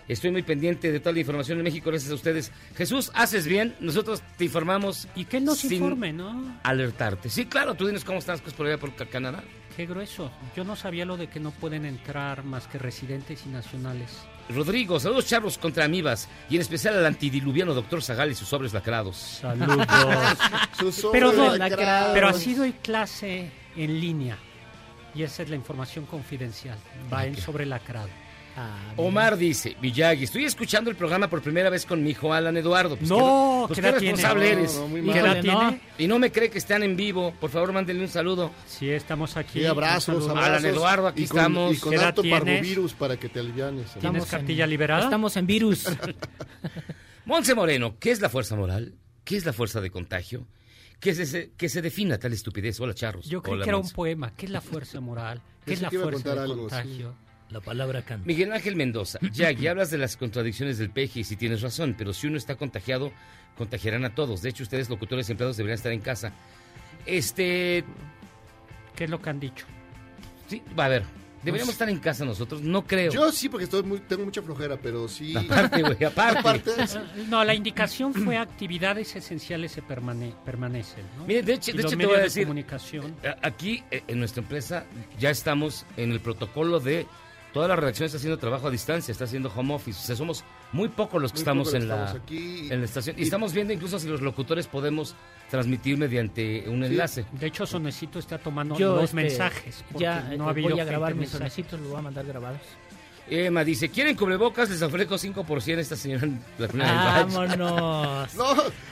Estoy 0.08 0.30
muy 0.30 0.42
pendiente 0.42 0.90
de 0.90 1.00
toda 1.00 1.12
la 1.12 1.20
información 1.20 1.58
en 1.58 1.64
México, 1.64 1.90
gracias 1.90 2.10
a 2.10 2.14
ustedes. 2.14 2.50
Jesús, 2.74 3.10
haces 3.14 3.46
bien, 3.46 3.76
nosotros 3.80 4.22
te 4.38 4.46
informamos. 4.46 5.06
Y 5.14 5.26
que 5.26 5.38
nos 5.38 5.58
sin 5.58 5.74
informe, 5.74 6.14
¿no? 6.14 6.58
Alertarte. 6.62 7.28
Sí, 7.28 7.44
claro, 7.44 7.74
tú 7.74 7.86
dinos 7.86 8.04
cómo 8.04 8.18
están 8.18 8.32
las 8.36 8.40
cosas 8.40 8.56
por 8.56 8.66
allá 8.66 8.78
por 8.78 8.94
Ca- 8.96 9.04
Canadá. 9.04 9.44
Qué 9.76 9.84
grueso. 9.84 10.32
Yo 10.56 10.64
no 10.64 10.76
sabía 10.76 11.04
lo 11.04 11.18
de 11.18 11.26
que 11.28 11.38
no 11.40 11.50
pueden 11.50 11.84
entrar 11.84 12.42
más 12.42 12.66
que 12.66 12.78
residentes 12.78 13.44
y 13.44 13.50
nacionales. 13.50 14.08
Rodrigo, 14.48 14.98
saludos 14.98 15.26
charlos 15.26 15.58
contra 15.58 15.84
amibas 15.84 16.28
y 16.48 16.56
en 16.56 16.62
especial 16.62 16.96
al 16.96 17.06
antidiluviano 17.06 17.74
doctor 17.74 18.02
Zagal 18.02 18.30
y 18.30 18.34
sus 18.34 18.48
sobres 18.48 18.72
lacrados. 18.72 19.16
Saludos. 19.40 19.86
Sus 20.78 21.06
pero, 21.12 21.32
no, 21.32 21.46
sobrelacrados. 21.46 22.12
pero 22.14 22.28
así 22.28 22.54
doy 22.54 22.72
clase 22.72 23.50
en 23.76 24.00
línea. 24.00 24.38
Y 25.14 25.22
esa 25.22 25.42
es 25.42 25.50
la 25.50 25.56
información 25.56 26.06
confidencial. 26.06 26.78
Va 27.12 27.26
en 27.26 27.36
sobre 27.36 27.66
lacrado. 27.66 28.08
Ah, 28.60 28.92
Omar 28.96 29.36
dice, 29.36 29.76
Villagui, 29.80 30.24
estoy 30.24 30.44
escuchando 30.44 30.90
el 30.90 30.96
programa 30.96 31.28
por 31.30 31.40
primera 31.42 31.70
vez 31.70 31.86
con 31.86 32.02
mi 32.02 32.10
hijo 32.10 32.32
Alan 32.32 32.56
Eduardo. 32.56 32.96
Pues 32.96 33.08
No, 33.08 33.66
qué, 33.68 33.74
pues 33.74 33.76
¿qué 33.76 33.82
qué 33.82 33.88
edad 33.88 33.98
tiene? 33.98 34.12
responsable 34.16 34.52
No, 34.54 34.58
eres. 34.58 34.74
no, 34.76 34.98
¿Y 34.98 35.00
Híjole, 35.10 35.34
no. 35.34 35.40
tiene? 35.42 35.80
Y 35.98 36.06
no 36.08 36.18
me 36.18 36.32
cree 36.32 36.50
que 36.50 36.58
están 36.58 36.82
en 36.82 36.96
vivo. 36.96 37.32
Por 37.40 37.50
favor, 37.50 37.72
mándenle 37.72 38.02
un 38.02 38.08
saludo. 38.08 38.50
Sí, 38.66 38.90
estamos 38.90 39.36
aquí. 39.36 39.60
Sí, 39.60 39.64
abrazos, 39.66 40.28
abrazos. 40.28 40.44
Alan 40.48 40.66
Eduardo, 40.66 41.06
aquí 41.06 41.22
y 41.22 41.26
con, 41.28 41.38
estamos. 41.38 41.74
Y 41.74 41.78
con 41.78 41.90
¿Qué 41.90 41.96
edad 41.96 42.06
alto 42.08 42.22
tienes? 42.22 42.40
parvovirus 42.42 42.94
para 42.94 43.16
que 43.16 43.28
te 43.28 43.38
alivianes. 43.40 43.84
¿Tienes 43.84 43.96
Estamos 43.96 44.26
cartilla 44.26 44.64
en- 44.64 44.70
liberada? 44.70 45.04
Estamos 45.04 45.36
en 45.36 45.46
virus. 45.46 45.86
Monse 47.24 47.54
Moreno, 47.54 47.96
¿qué 47.98 48.10
es 48.10 48.20
la 48.20 48.28
fuerza 48.28 48.56
moral? 48.56 48.94
¿Qué 49.24 49.36
es 49.36 49.44
la 49.44 49.52
fuerza 49.52 49.80
de 49.80 49.90
contagio? 49.90 50.46
¿Qué 51.00 51.10
es 51.10 51.18
ese, 51.18 51.52
que 51.56 51.68
se 51.68 51.82
defina 51.82 52.18
tal 52.18 52.32
estupidez? 52.32 52.80
Hola, 52.80 52.94
charros. 52.94 53.26
Yo 53.28 53.42
creí 53.42 53.54
Hola, 53.54 53.64
que 53.64 53.70
era 53.70 53.76
un 53.76 53.90
poema. 53.90 54.32
¿Qué 54.34 54.46
es 54.46 54.50
la 54.52 54.60
fuerza 54.60 55.00
moral? 55.00 55.40
¿Qué 55.64 55.74
es 55.74 55.82
la 55.82 55.90
que 55.90 55.98
fuerza 55.98 56.34
de 56.34 56.40
algo, 56.40 56.68
sí. 56.70 57.04
La 57.50 57.60
palabra 57.60 58.02
canta. 58.02 58.26
Miguel 58.26 58.52
Ángel 58.52 58.76
Mendoza, 58.76 59.18
Jack, 59.32 59.58
ya 59.58 59.70
hablas 59.72 59.90
de 59.90 59.98
las 59.98 60.16
contradicciones 60.16 60.78
del 60.78 60.90
peje 60.90 61.20
y 61.20 61.24
si 61.24 61.36
tienes 61.36 61.62
razón, 61.62 61.94
pero 61.96 62.12
si 62.12 62.26
uno 62.26 62.36
está 62.36 62.56
contagiado, 62.56 63.10
contagiarán 63.56 64.04
a 64.04 64.14
todos. 64.14 64.42
De 64.42 64.50
hecho, 64.50 64.62
ustedes, 64.64 64.88
locutores 64.90 65.28
y 65.28 65.32
empleados, 65.32 65.56
deberían 65.56 65.76
estar 65.76 65.92
en 65.92 66.00
casa. 66.00 66.32
Este, 67.06 67.84
¿Qué 68.94 69.04
es 69.04 69.10
lo 69.10 69.20
que 69.22 69.30
han 69.30 69.40
dicho? 69.40 69.66
sí, 70.48 70.62
va 70.78 70.86
a 70.86 70.88
ver, 70.88 71.02
deberíamos 71.42 71.72
estar 71.74 71.88
en 71.90 71.98
casa 71.98 72.24
nosotros, 72.24 72.60
no 72.62 72.84
creo. 72.86 73.12
Yo 73.12 73.30
sí, 73.32 73.48
porque 73.48 73.64
estoy 73.64 73.82
muy, 73.82 74.00
tengo 74.00 74.24
mucha 74.24 74.42
flojera, 74.42 74.76
pero 74.76 75.08
sí. 75.08 75.34
Aparte, 75.36 75.82
güey, 75.82 76.04
aparte. 76.04 76.38
Aparte, 76.40 76.70
sí. 76.86 76.98
No, 77.28 77.44
la 77.44 77.54
indicación 77.54 78.12
fue 78.14 78.36
actividades 78.36 79.14
esenciales 79.16 79.72
se 79.72 79.82
permane- 79.82 80.34
permanecen. 80.44 81.04
¿no? 81.16 81.26
Mire, 81.26 81.42
de 81.42 81.54
hecho- 81.54 81.72
de 81.72 81.80
hecho 81.82 81.96
te 81.96 82.06
voy 82.06 82.14
a 82.16 82.18
de 82.18 82.24
decir- 82.24 82.44
comunicación. 82.44 83.14
A- 83.24 83.46
Aquí, 83.46 83.82
eh, 83.90 84.02
en 84.06 84.18
nuestra 84.18 84.42
empresa, 84.42 84.84
ya 85.18 85.30
estamos 85.30 85.86
en 85.96 86.12
el 86.12 86.20
protocolo 86.20 86.80
de 86.80 87.06
toda 87.52 87.68
la 87.68 87.76
redacción 87.76 88.06
está 88.06 88.18
haciendo 88.18 88.38
trabajo 88.38 88.68
a 88.68 88.70
distancia, 88.70 89.12
está 89.12 89.24
haciendo 89.24 89.50
home 89.54 89.74
office. 89.74 89.98
O 90.00 90.06
sea, 90.06 90.16
somos 90.16 90.44
muy 90.72 90.88
pocos 90.88 91.20
los 91.20 91.32
que 91.32 91.36
Muy 91.38 91.42
estamos 91.42 91.74
en 91.74 91.88
los 91.88 91.98
la, 91.98 92.04
estamos 92.06 92.22
aquí. 92.22 92.68
en 92.70 92.78
la 92.80 92.84
estación. 92.84 93.16
Y, 93.18 93.20
Y- 93.20 93.24
estamos 93.24 93.52
viendo 93.52 93.72
incluso 93.72 93.98
si 93.98 94.08
los 94.08 94.20
locutores 94.20 94.66
podemos 94.66 95.14
transmitir 95.50 95.96
mediante 95.96 96.64
un 96.68 96.84
enlace. 96.84 97.24
De 97.32 97.46
hecho, 97.46 97.66
Sonecito 97.66 98.18
está 98.18 98.38
tomando 98.38 98.76
Yo 98.76 98.94
dos 98.94 99.04
este, 99.04 99.16
mensajes. 99.16 99.84
ya 99.96 100.20
no 100.36 100.46
ha 100.46 100.50
habido 100.50 100.70
voy 100.70 100.80
a 100.80 100.84
grabar 100.84 101.14
mis 101.14 101.30
sonecitos, 101.30 101.80
los 101.80 101.88
voy 101.90 101.98
a 101.98 102.02
mandar 102.02 102.26
grabados. 102.26 102.60
Emma 103.30 103.62
dice, 103.64 103.88
¿quieren 103.90 104.16
cubrebocas? 104.16 104.70
Les 104.70 104.80
ofrezco 104.82 105.18
5 105.18 105.44
por 105.44 105.60
100 105.62 105.78
esta 105.80 105.96
señora. 105.96 106.28
Vámonos. 106.58 108.28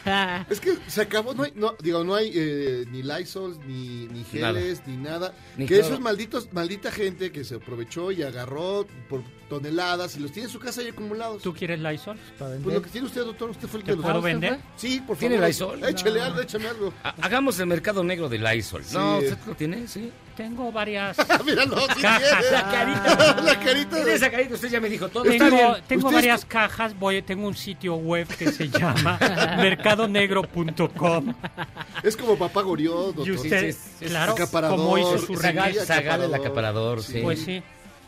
No, 0.07 0.43
es 0.49 0.61
que 0.61 0.77
se 0.87 1.03
acabó, 1.03 1.35
no 1.35 1.43
hay, 1.43 1.53
no, 1.57 1.75
digo, 1.83 2.05
no 2.05 2.15
hay 2.15 2.31
eh, 2.35 2.85
ni 2.91 3.03
Lysol, 3.03 3.59
ni, 3.67 4.07
ni 4.07 4.23
geles, 4.25 4.83
ni 4.87 4.97
nada. 4.97 5.35
Ni 5.57 5.67
que 5.67 5.75
cloro. 5.75 5.87
esos 5.89 6.01
malditos, 6.01 6.53
maldita 6.53 6.93
gente 6.93 7.33
que 7.33 7.43
se 7.45 7.57
aprovechó 7.57 8.13
y 8.13 8.23
agarró 8.23 8.87
por 9.09 9.23
toneladas 9.49 10.17
y 10.17 10.21
los 10.21 10.31
tiene 10.33 10.47
en 10.47 10.53
su 10.53 10.61
casa 10.61 10.81
ahí 10.81 10.89
acumulados. 10.89 11.43
¿Tú 11.43 11.53
quieres 11.53 11.81
Lysol? 11.81 12.17
Pues 12.39 12.75
lo 12.75 12.83
que 12.83 12.91
tiene 12.91 13.07
usted, 13.07 13.25
doctor, 13.25 13.51
usted 13.51 13.67
fue 13.69 13.81
el 13.81 13.85
¿Te 13.85 13.91
que 13.93 13.97
los 13.97 14.05
puedo 14.05 14.19
¿Usted 14.19 14.29
vender? 14.31 14.59
Sí, 14.77 14.99
por 15.01 15.17
favor. 15.17 15.19
¿Tiene 15.19 15.47
Lysol? 15.47 15.85
Échale 15.85 16.19
No. 16.21 16.25
algo, 16.25 16.41
échame 16.41 16.69
algo. 16.69 16.93
Ha- 17.03 17.15
Hagamos 17.23 17.59
el 17.59 17.67
mercado 17.67 18.05
negro 18.05 18.29
de 18.29 18.39
Lysol. 18.39 18.83
No, 18.93 19.21
Sí. 19.21 19.27
¿usted 19.27 19.39
lo 19.47 19.55
tiene? 19.55 19.89
Sí. 19.89 20.11
Tengo 20.37 20.71
varias 20.71 21.17
Míralo, 21.47 21.81
sí 21.95 22.03
cajas. 22.03 22.45
La 22.53 22.63
carita. 22.71 23.41
La 23.43 23.59
carita. 23.61 23.97
Tiene 23.97 24.13
esa 24.13 24.31
carita, 24.31 24.55
usted 24.55 24.69
ya 24.69 24.81
me 24.81 24.89
dijo 24.89 25.09
todo. 25.09 25.25
Está 25.25 25.45
Tengo, 25.49 25.57
bien. 25.57 25.83
tengo 25.89 26.07
Usted 26.09 26.15
varias 26.17 26.41
es- 26.41 26.45
cajas, 26.47 26.99
voy, 26.99 27.23
tengo 27.23 27.47
un 27.49 27.55
sitio 27.57 27.95
web 27.97 28.27
que 28.37 28.53
se 28.53 28.69
llama 28.69 29.19
mercadonegro.com 29.57 31.35
Es 32.03 32.17
como 32.17 32.37
papá 32.37 32.63
Gorió, 32.63 32.93
doctor. 33.13 33.27
y 33.29 33.31
usted, 33.33 33.73
sí, 33.73 33.79
sí, 34.01 34.05
claro, 34.07 34.35
como 34.69 34.99
hizo 34.99 35.19
su 35.19 35.37
regalo. 35.37 35.75
Zagal 35.85 36.23
el 36.23 36.35
acaparador, 36.35 37.03
sí. 37.03 37.21
Pues 37.23 37.41
sí, 37.43 37.63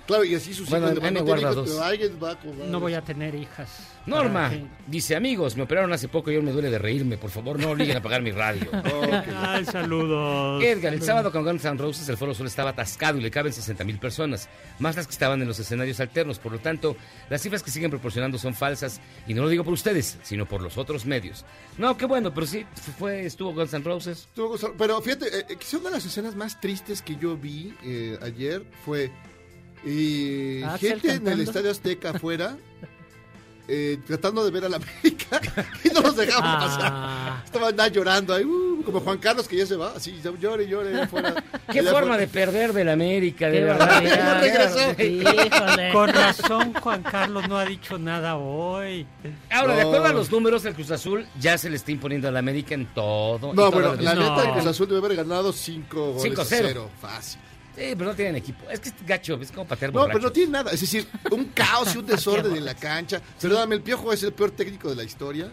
Claro, 0.09 0.25
y 0.25 0.35
así 0.35 0.53
sus 0.55 0.69
Bueno, 0.71 0.87
hijos 0.87 1.01
van 1.01 1.17
a 1.19 1.23
tener 1.25 1.39
hijos, 1.39 1.57
pero 1.69 1.83
alguien 1.85 2.19
va 2.21 2.31
a 2.33 2.41
cobrar. 2.41 2.67
no 2.69 2.81
voy 2.81 2.95
a 2.95 3.03
tener 3.03 3.35
hijas. 3.35 3.69
Norma 4.07 4.49
que- 4.49 4.65
dice, 4.87 5.15
amigos, 5.15 5.55
me 5.55 5.65
operaron 5.65 5.93
hace 5.93 6.09
poco 6.09 6.31
y 6.33 6.37
aún 6.37 6.47
me 6.47 6.53
duele 6.53 6.71
de 6.71 6.79
reírme. 6.79 7.19
Por 7.19 7.29
favor, 7.29 7.61
no 7.61 7.71
obliguen 7.73 7.99
a 7.99 8.03
pagar 8.03 8.23
mi 8.23 8.31
radio. 8.31 8.67
Ay, 9.37 9.67
saludos. 9.67 10.65
Edgar, 10.65 10.95
el 10.95 11.03
sábado 11.03 11.31
con 11.31 11.45
Guns 11.45 11.63
N' 11.67 11.77
Roses 11.77 12.09
el 12.09 12.17
Foro 12.17 12.33
Sol 12.35 12.47
estaba 12.47 12.71
atascado 12.71 13.19
y 13.19 13.21
le 13.21 13.31
caben 13.31 13.53
60 13.53 13.85
mil 13.85 13.99
personas, 13.99 14.49
más 14.79 14.97
las 14.97 15.07
que 15.07 15.13
estaban 15.13 15.43
en 15.43 15.47
los 15.49 15.59
escenarios 15.59 16.01
alternos. 16.01 16.39
Por 16.39 16.53
lo 16.53 16.59
tanto, 16.59 16.97
las 17.29 17.43
cifras 17.43 17.63
que 17.63 17.71
siguen 17.71 17.91
proporcionando 17.91 18.39
son 18.39 18.55
falsas 18.55 19.03
y 19.27 19.35
no 19.35 19.43
lo 19.43 19.51
digo 19.51 19.63
por 19.63 19.75
ustedes, 19.75 20.19
sino 20.23 20.47
por 20.47 20.63
los 20.63 20.79
otros 20.79 21.05
medios. 21.05 21.45
No, 21.77 21.99
qué 21.99 22.07
bueno, 22.07 22.33
pero 22.33 22.47
sí, 22.47 22.65
fue, 22.99 23.27
estuvo 23.27 23.53
Guns 23.53 23.75
N' 23.75 23.85
Roses. 23.85 24.21
Estuvo. 24.21 24.57
Pero 24.79 25.03
fíjate, 25.03 25.27
eh, 25.27 25.45
eh, 25.51 25.57
quizá 25.59 25.77
una 25.77 25.91
de 25.91 25.97
las 25.97 26.07
escenas 26.07 26.35
más 26.35 26.59
tristes 26.63 27.03
que 27.03 27.17
yo 27.17 27.37
vi 27.37 27.75
eh, 27.85 28.19
ayer 28.23 28.65
fue 28.87 29.11
eh, 29.85 30.63
Ah, 30.65 30.77
¿sí, 30.79 30.89
gente 30.89 31.13
en 31.15 31.29
el? 31.29 31.41
Estadio 31.41 31.71
Azteca 31.71 32.11
afuera 32.11 32.57
eh, 33.71 33.99
tratando 34.07 34.43
de 34.47 34.51
ver 34.51 34.65
a 34.65 34.69
la 34.71 34.77
América 34.77 35.41
y 35.85 35.89
no 35.91 36.01
los 36.01 36.17
dejaban 36.17 36.45
Ah. 36.47 36.59
pasar. 36.59 37.45
Estaban 37.45 37.77
nada 37.77 37.89
llorando 37.91 38.33
ahí, 38.35 38.43
uh, 38.45 38.83
como 38.83 39.01
Juan 39.01 39.19
Carlos 39.19 39.47
que 39.47 39.57
ya 39.57 39.67
se 39.67 39.77
va, 39.77 39.93
así 39.95 40.19
llore, 40.41 40.67
llore 40.67 41.03
afuera. 41.03 41.35
Qué 41.71 41.81
Y 41.81 41.83
la- 41.83 41.91
forma 41.91 42.17
de 42.17 42.29
perder 42.29 42.73
del 42.73 42.89
América, 42.89 43.51
de 43.51 43.61
verdad. 43.65 44.01
regresó. 44.41 45.93
Con 45.93 46.09
razón, 46.09 46.73
Juan 46.81 47.03
Carlos 47.03 47.47
no 47.47 47.59
ha 47.59 47.67
dicho 47.67 47.99
nada 47.99 48.37
hoy. 48.37 49.07
Ahora, 49.51 49.75
de 49.77 49.83
acuerdo 49.83 50.07
a 50.07 50.13
los 50.15 50.31
números, 50.31 50.65
el 50.65 50.73
Cruz 50.75 50.91
Azul 50.91 51.27
ya 51.39 51.59
se 51.59 51.69
le 51.69 51.77
está 51.77 51.93
imponiendo 51.93 52.27
al 52.29 52.39
América 52.39 52.75
en 52.75 52.87
todo. 52.87 53.53
No, 53.53 53.71
bueno, 53.71 53.95
la 53.97 54.15
neta, 54.15 54.35
No. 54.37 54.43
el 54.45 54.53
Cruz 54.53 54.67
Azul 54.67 54.89
debe 54.89 55.05
haber 55.05 55.17
ganado 55.19 55.53
5 55.53 56.13
goles 56.15 56.23
5-0. 56.33 56.41
a 56.41 56.45
0. 56.47 56.91
Fácil. 57.03 57.41
Sí, 57.79 57.95
pero 57.97 58.11
no 58.11 58.15
tienen 58.17 58.37
equipo. 58.37 58.69
Es 58.71 58.81
que 58.81 58.89
es 58.89 58.95
gacho, 59.07 59.39
es 59.41 59.53
como 59.53 59.67
patear 59.67 59.93
No, 59.93 60.01
pero 60.01 60.07
no 60.07 60.13
borrachos. 60.15 60.33
tiene 60.33 60.51
nada. 60.53 60.71
Es 60.73 60.81
decir, 60.81 61.07
un 61.31 61.45
caos 61.55 61.95
y 61.95 61.99
un 61.99 62.07
desorden 62.07 62.57
en 62.57 62.65
la 62.65 62.75
cancha. 62.75 63.21
Perdóname, 63.41 63.77
el 63.77 63.83
Piojo 63.83 64.13
es 64.13 64.23
el 64.23 64.33
peor 64.33 64.51
técnico 64.51 64.91
de 64.91 64.97
la 64.97 65.05
historia. 65.05 65.53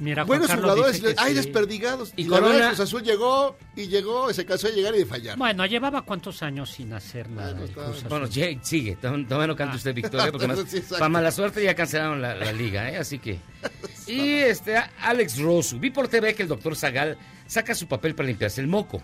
Mira, 0.00 0.22
Buenos 0.22 0.46
Carlos 0.46 0.64
jugadores, 0.70 1.02
dice 1.02 1.14
que 1.16 1.20
hay 1.20 1.30
sí. 1.30 1.34
desperdigados. 1.34 2.12
Y 2.14 2.22
Y, 2.22 2.24
la 2.28 2.36
verdad, 2.36 2.46
Corona- 2.50 2.64
el 2.70 2.76
Cruz 2.76 2.80
Azul 2.86 3.02
llegó 3.02 3.56
y 3.74 3.88
llegó, 3.88 4.32
se 4.32 4.46
cansó 4.46 4.68
de 4.68 4.74
llegar 4.74 4.94
y 4.94 4.98
de 4.98 5.06
fallar. 5.06 5.36
Bueno, 5.36 5.66
llevaba 5.66 6.02
cuántos 6.02 6.40
años 6.44 6.70
sin 6.70 6.92
hacer 6.92 7.28
nada. 7.28 7.50
Bueno, 7.50 7.64
está- 7.66 7.84
Cruz 7.84 7.96
Azul? 7.96 8.08
Bueno, 8.08 8.28
Jay, 8.32 8.60
sigue. 8.62 8.94
Todavía 8.94 9.46
no 9.48 9.56
canta 9.56 9.74
usted 9.74 9.92
victoria 9.94 10.30
porque 10.30 10.46
más, 10.46 10.58
Sí, 10.68 10.76
exacto. 10.76 10.98
para 10.98 11.08
mala 11.08 11.32
suerte 11.32 11.64
ya 11.64 11.74
cancelaron 11.74 12.22
la, 12.22 12.36
la 12.36 12.52
liga, 12.52 12.88
¿eh? 12.90 12.96
Así 12.98 13.18
que... 13.18 13.40
Y 14.06 14.36
este, 14.36 14.76
Alex 15.02 15.38
Rosu. 15.40 15.78
Vi 15.80 15.90
por 15.90 16.06
TV 16.08 16.32
que 16.34 16.42
el 16.42 16.48
doctor 16.48 16.76
Zagal 16.76 17.18
saca 17.46 17.74
su 17.74 17.86
papel 17.88 18.14
para 18.14 18.28
limpiarse 18.28 18.60
el 18.60 18.66
moco. 18.68 19.02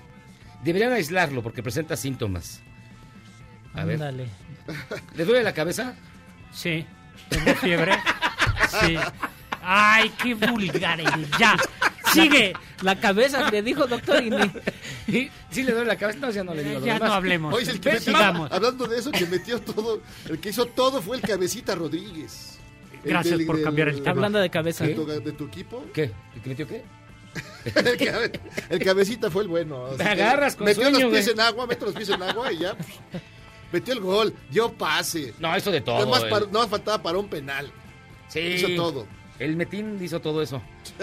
Deberían 0.64 0.92
aislarlo 0.92 1.42
porque 1.42 1.62
presenta 1.62 1.96
síntomas. 1.96 2.60
A 3.74 3.84
ver, 3.84 3.94
Ándale. 3.96 4.26
¿le 5.16 5.24
duele 5.24 5.42
la 5.42 5.52
cabeza? 5.52 5.94
Sí, 6.52 6.86
tengo 7.28 7.54
fiebre. 7.56 7.92
Sí. 8.80 8.96
Ay, 9.62 10.10
qué 10.22 10.34
vulgar 10.34 11.00
eres. 11.00 11.28
Ya. 11.38 11.56
Sigue. 12.12 12.52
La 12.82 12.98
cabeza 13.00 13.50
le 13.50 13.62
dijo 13.62 13.86
doctor 13.86 14.22
y 14.22 14.30
ni- 14.30 14.52
Y 15.18 15.30
sí 15.50 15.62
le 15.64 15.72
doy 15.72 15.84
la 15.86 15.96
cabeza, 15.96 16.18
no, 16.20 16.30
ya 16.30 16.44
no 16.44 16.54
le 16.54 16.62
digo. 16.62 16.80
Ya 16.84 16.94
demás. 16.94 17.08
no 17.08 17.14
hablemos. 17.14 17.54
Oye, 17.54 17.70
el 17.70 17.80
que 17.80 17.92
metió- 17.92 18.00
sigamos. 18.12 18.52
hablando 18.52 18.86
de 18.86 18.98
eso, 18.98 19.10
que 19.10 19.26
metió 19.26 19.60
todo, 19.60 20.00
el 20.28 20.38
que 20.38 20.50
hizo 20.50 20.66
todo 20.66 21.02
fue 21.02 21.16
el 21.16 21.22
cabecita 21.22 21.74
Rodríguez. 21.74 22.58
Gracias 23.04 23.40
por 23.42 23.62
cambiar 23.62 23.88
el 23.88 23.98
tema. 23.98 24.10
Hablando 24.12 24.38
de 24.38 24.48
cabeza. 24.50 24.84
¿De 24.86 24.94
tu, 24.94 25.04
de 25.06 25.32
tu 25.32 25.46
equipo? 25.46 25.84
¿Qué? 25.92 26.10
¿El 26.34 26.40
que 26.42 26.48
metió 26.48 26.66
qué? 26.68 26.84
el, 27.64 27.96
cabe- 27.96 28.40
el 28.68 28.78
cabecita 28.84 29.30
fue 29.30 29.42
el 29.42 29.48
bueno. 29.48 29.86
Te 29.96 30.02
agarras 30.04 30.56
con 30.56 30.66
Metió 30.66 30.82
sueño, 30.84 31.00
los 31.00 31.10
pies 31.12 31.24
güey. 31.26 31.34
en 31.34 31.40
agua, 31.40 31.66
metió 31.66 31.86
los 31.86 31.94
pies 31.94 32.08
en 32.10 32.22
agua 32.22 32.52
y 32.52 32.58
ya. 32.58 32.74
pues, 32.74 32.88
metió 33.72 33.94
el 33.94 34.00
gol, 34.00 34.34
dio 34.50 34.72
pase. 34.72 35.34
No, 35.38 35.54
eso 35.54 35.70
de 35.70 35.80
todo. 35.80 35.96
Además, 35.96 36.22
el- 36.24 36.30
para- 36.30 36.46
no 36.46 36.68
faltaba 36.68 37.02
para 37.02 37.18
un 37.18 37.28
penal. 37.28 37.70
Sí. 38.28 38.40
Hizo 38.40 38.68
todo. 38.76 39.06
El 39.38 39.56
Metín 39.56 39.98
hizo 40.02 40.20
todo 40.20 40.42
eso. 40.42 40.62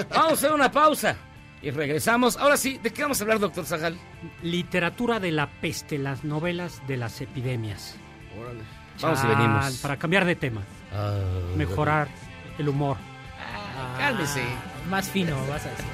Vamos 0.09 0.31
a 0.31 0.33
hacer 0.33 0.51
una 0.53 0.71
pausa 0.71 1.17
y 1.61 1.69
regresamos. 1.71 2.37
Ahora 2.37 2.55
sí, 2.57 2.79
¿de 2.81 2.91
qué 2.91 3.01
vamos 3.01 3.19
a 3.19 3.23
hablar, 3.23 3.39
doctor 3.39 3.65
Zajal? 3.65 3.97
Literatura 4.41 5.19
de 5.19 5.31
la 5.31 5.49
peste, 5.59 5.97
las 5.97 6.23
novelas 6.23 6.81
de 6.87 6.95
las 6.97 7.19
epidemias. 7.21 7.95
Órale. 8.39 8.61
Vamos 9.01 9.23
y 9.23 9.27
venimos. 9.27 9.77
Para 9.81 9.97
cambiar 9.97 10.25
de 10.25 10.35
tema, 10.35 10.61
Ah, 10.93 11.19
mejorar 11.57 12.07
el 12.57 12.69
humor. 12.69 12.97
Cálmese. 13.97 14.43
Más 14.89 15.09
fino, 15.09 15.35
vas 15.47 15.65
a 15.65 15.69
decir. 15.69 15.85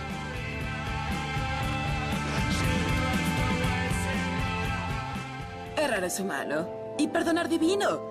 Errar 5.77 6.03
es 6.03 6.19
humano 6.19 6.67
y 6.97 7.07
perdonar 7.07 7.47
divino. 7.47 8.01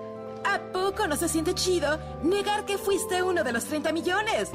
¿A 0.45 0.57
poco 0.71 1.05
no 1.05 1.17
se 1.17 1.27
siente 1.27 1.53
chido 1.53 1.99
negar 2.23 2.63
que 2.63 2.77
fuiste 2.77 3.21
uno 3.21 3.43
de 3.43 3.51
los 3.51 3.65
30 3.65 3.91
millones? 3.91 4.51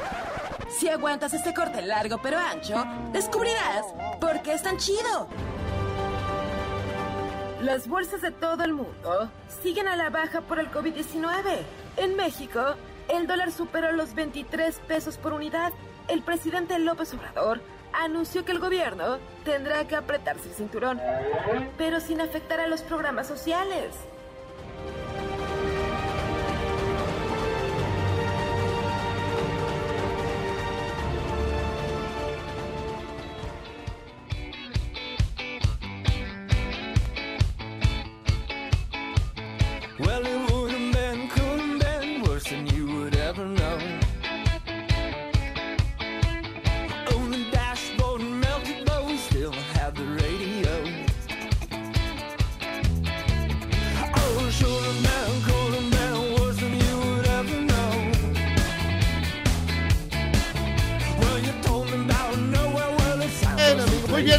Si 0.70 0.88
aguantas 0.88 1.34
este 1.34 1.52
corte 1.52 1.82
largo 1.82 2.18
pero 2.22 2.38
ancho, 2.38 2.82
descubrirás 3.12 3.84
por 4.18 4.40
qué 4.40 4.54
es 4.54 4.62
tan 4.62 4.78
chido. 4.78 5.28
Las 7.60 7.86
bolsas 7.86 8.22
de 8.22 8.30
todo 8.30 8.64
el 8.64 8.72
mundo 8.72 9.30
siguen 9.62 9.88
a 9.88 9.96
la 9.96 10.08
baja 10.08 10.40
por 10.40 10.58
el 10.58 10.70
COVID-19. 10.70 11.58
En 11.98 12.16
México, 12.16 12.60
el 13.10 13.26
dólar 13.26 13.52
superó 13.52 13.92
los 13.92 14.14
23 14.14 14.74
pesos 14.88 15.18
por 15.18 15.34
unidad. 15.34 15.74
El 16.08 16.22
presidente 16.22 16.78
López 16.78 17.12
Obrador 17.12 17.60
anunció 17.92 18.44
que 18.44 18.52
el 18.52 18.58
gobierno 18.58 19.18
tendrá 19.44 19.86
que 19.86 19.96
apretarse 19.96 20.48
el 20.48 20.54
cinturón, 20.54 21.00
pero 21.76 22.00
sin 22.00 22.20
afectar 22.20 22.60
a 22.60 22.66
los 22.66 22.82
programas 22.82 23.26
sociales. 23.26 23.94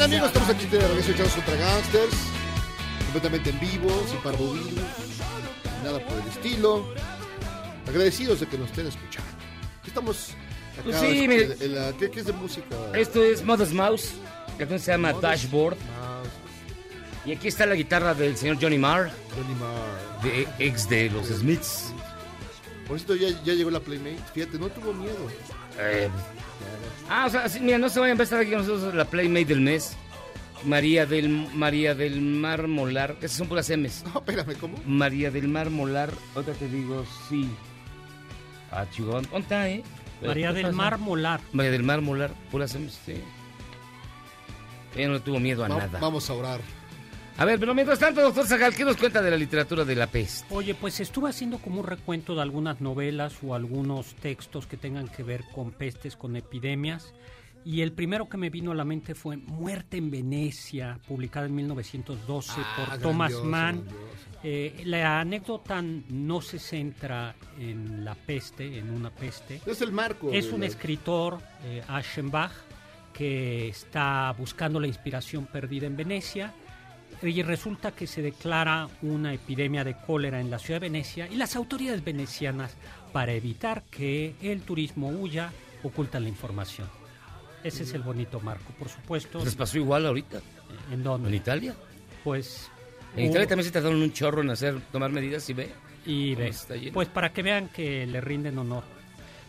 Bien, 0.07 0.21
amigos, 0.21 0.27
estamos 0.27 0.49
aquí 0.49 0.65
de 0.67 0.79
regreso 0.87 1.11
echados 1.11 1.33
contra 1.33 1.55
Gangsters. 1.55 2.15
Completamente 3.05 3.49
en 3.51 3.59
vivo, 3.59 4.03
sin 4.09 4.19
parvovirus, 4.21 4.71
nada 5.83 5.99
por 5.99 6.17
el 6.19 6.27
estilo. 6.29 6.85
Agradecidos 7.87 8.39
de 8.39 8.47
que 8.47 8.57
nos 8.57 8.69
estén 8.69 8.87
escuchando. 8.87 9.29
Estamos 9.85 10.29
acá. 10.73 10.83
Pues 10.83 10.95
sí, 10.99 11.19
en- 11.23 11.29
mire. 11.29 11.57
en 11.59 11.75
la- 11.75 11.93
¿qué, 11.97 12.09
qué 12.09 12.21
es 12.21 12.25
de 12.25 12.33
música? 12.33 12.75
Esto 12.95 13.21
es 13.23 13.43
Mother's 13.43 13.73
Mouse. 13.73 14.13
La 14.53 14.57
canción 14.59 14.79
se 14.79 14.91
llama 14.91 15.13
Dashboard. 15.13 15.77
Y 17.25 17.31
aquí 17.33 17.47
está 17.47 17.65
la 17.65 17.75
guitarra 17.75 18.13
del 18.13 18.35
señor 18.35 18.57
Johnny 18.61 18.77
Marr, 18.77 19.09
Johnny 19.35 19.55
Marr. 19.55 20.21
de 20.23 20.47
ex 20.65 20.89
de 20.89 21.09
los 21.09 21.27
Smiths. 21.27 21.93
Por 22.87 22.97
esto 22.97 23.15
ya, 23.15 23.29
ya 23.45 23.53
llegó 23.53 23.69
la 23.71 23.79
Playmate. 23.79 24.19
Fíjate, 24.33 24.57
no 24.59 24.67
tuvo 24.69 24.91
miedo. 24.93 25.15
Eh, 25.79 26.09
ah, 27.09 27.25
o 27.25 27.29
sea, 27.29 27.49
sí, 27.49 27.59
mira, 27.59 27.77
no 27.77 27.89
se 27.89 27.99
vayan 27.99 28.19
a 28.19 28.23
estar 28.23 28.39
aquí 28.39 28.51
con 28.51 28.59
nosotros 28.65 28.93
la 28.93 29.05
Playmate 29.05 29.45
del 29.45 29.61
mes. 29.61 29.95
María 30.65 31.05
del 31.05 31.27
María 31.29 31.93
del 31.93 32.21
Mar 32.21 32.67
Molar. 32.67 33.17
Esas 33.21 33.37
son 33.37 33.47
puras 33.47 33.69
M's. 33.69 34.03
No, 34.13 34.19
espérame, 34.19 34.55
¿cómo? 34.59 34.77
María 34.85 35.29
del 35.29 35.47
Mar 35.49 35.69
Molar. 35.69 36.11
Otra 36.35 36.53
te 36.53 36.67
digo, 36.69 37.05
sí. 37.29 37.49
Ah, 38.71 38.85
chugón. 38.91 39.23
¿Dónde 39.23 39.39
está, 39.39 39.69
eh? 39.69 39.83
María 40.25 40.49
¿Qué 40.49 40.53
del 40.55 40.63
pasa? 40.67 40.75
Mar 40.77 40.97
Molar. 40.99 41.41
María 41.51 41.71
del 41.71 41.83
Mar 41.83 42.01
Molar, 42.01 42.31
puras 42.49 42.73
M's, 42.75 42.97
sí. 43.05 43.15
Ella 44.95 45.09
no 45.09 45.21
tuvo 45.21 45.39
miedo 45.39 45.65
a 45.65 45.67
Va- 45.67 45.77
nada. 45.79 45.99
Vamos 45.99 46.29
a 46.29 46.33
orar. 46.33 46.61
A 47.37 47.45
ver, 47.45 47.59
pero 47.59 47.73
mientras 47.73 47.97
tanto, 47.99 48.21
doctor 48.21 48.45
Zagal, 48.45 48.75
¿qué 48.75 48.85
nos 48.85 48.95
cuenta 48.95 49.21
de 49.21 49.31
la 49.31 49.37
literatura 49.37 49.83
de 49.83 49.95
la 49.95 50.05
peste? 50.07 50.45
Oye, 50.53 50.75
pues 50.75 50.99
estuve 50.99 51.29
haciendo 51.29 51.57
como 51.57 51.81
un 51.81 51.87
recuento 51.87 52.35
de 52.35 52.41
algunas 52.43 52.79
novelas 52.79 53.33
o 53.43 53.55
algunos 53.55 54.13
textos 54.15 54.67
que 54.67 54.77
tengan 54.77 55.07
que 55.07 55.23
ver 55.23 55.43
con 55.53 55.71
pestes, 55.71 56.15
con 56.15 56.35
epidemias. 56.35 57.13
Y 57.65 57.81
el 57.81 57.91
primero 57.93 58.29
que 58.29 58.37
me 58.37 58.49
vino 58.49 58.71
a 58.71 58.75
la 58.75 58.83
mente 58.85 59.15
fue 59.15 59.37
Muerte 59.37 59.97
en 59.97 60.11
Venecia, 60.11 60.99
publicada 61.07 61.47
en 61.47 61.55
1912 61.55 62.51
Ah, 62.57 62.75
por 62.89 62.97
Thomas 62.99 63.33
Mann. 63.43 63.83
Eh, 64.43 64.83
la 64.85 65.21
anécdota 65.21 65.81
no 65.81 66.41
se 66.41 66.59
centra 66.59 67.33
en 67.57 68.05
la 68.05 68.13
peste, 68.15 68.77
en 68.77 68.89
una 68.91 69.09
peste. 69.09 69.59
Es 69.65 69.81
el 69.81 69.91
marco. 69.93 70.29
Es 70.31 70.51
un 70.51 70.59
la- 70.61 70.67
escritor, 70.67 71.39
eh, 71.63 71.81
Aschenbach, 71.87 72.51
que 73.13 73.69
está 73.69 74.35
buscando 74.37 74.79
la 74.79 74.87
inspiración 74.87 75.45
perdida 75.45 75.87
en 75.87 75.95
Venecia 75.95 76.53
y 77.29 77.41
resulta 77.43 77.91
que 77.91 78.07
se 78.07 78.21
declara 78.21 78.87
una 79.01 79.33
epidemia 79.33 79.83
de 79.83 79.95
cólera 79.95 80.39
en 80.41 80.51
la 80.51 80.59
ciudad 80.59 80.81
de 80.81 80.89
Venecia 80.89 81.27
y 81.27 81.35
las 81.35 81.55
autoridades 81.55 82.03
venecianas, 82.03 82.75
para 83.11 83.33
evitar 83.33 83.83
que 83.83 84.35
el 84.41 84.61
turismo 84.61 85.09
huya, 85.09 85.51
ocultan 85.83 86.23
la 86.23 86.29
información. 86.29 86.87
Ese 87.63 87.83
es 87.83 87.93
el 87.93 88.01
bonito 88.01 88.39
marco, 88.39 88.73
por 88.77 88.89
supuesto. 88.89 89.43
¿Les 89.43 89.55
pasó 89.55 89.77
igual 89.77 90.05
ahorita? 90.05 90.41
¿En 90.91 91.03
dónde? 91.03 91.29
¿En 91.29 91.35
Italia? 91.35 91.75
Pues... 92.23 92.69
En 93.15 93.25
Italia 93.25 93.47
también 93.47 93.65
se 93.65 93.71
tardaron 93.71 94.01
un 94.01 94.11
chorro 94.11 94.41
en 94.41 94.49
hacer, 94.49 94.81
tomar 94.91 95.11
medidas 95.11 95.47
y 95.49 95.53
ve. 95.53 95.71
Y 96.05 96.35
ve, 96.35 96.51
pues 96.91 97.07
para 97.07 97.31
que 97.31 97.43
vean 97.43 97.69
que 97.69 98.05
le 98.05 98.19
rinden 98.19 98.57
honor. 98.57 98.83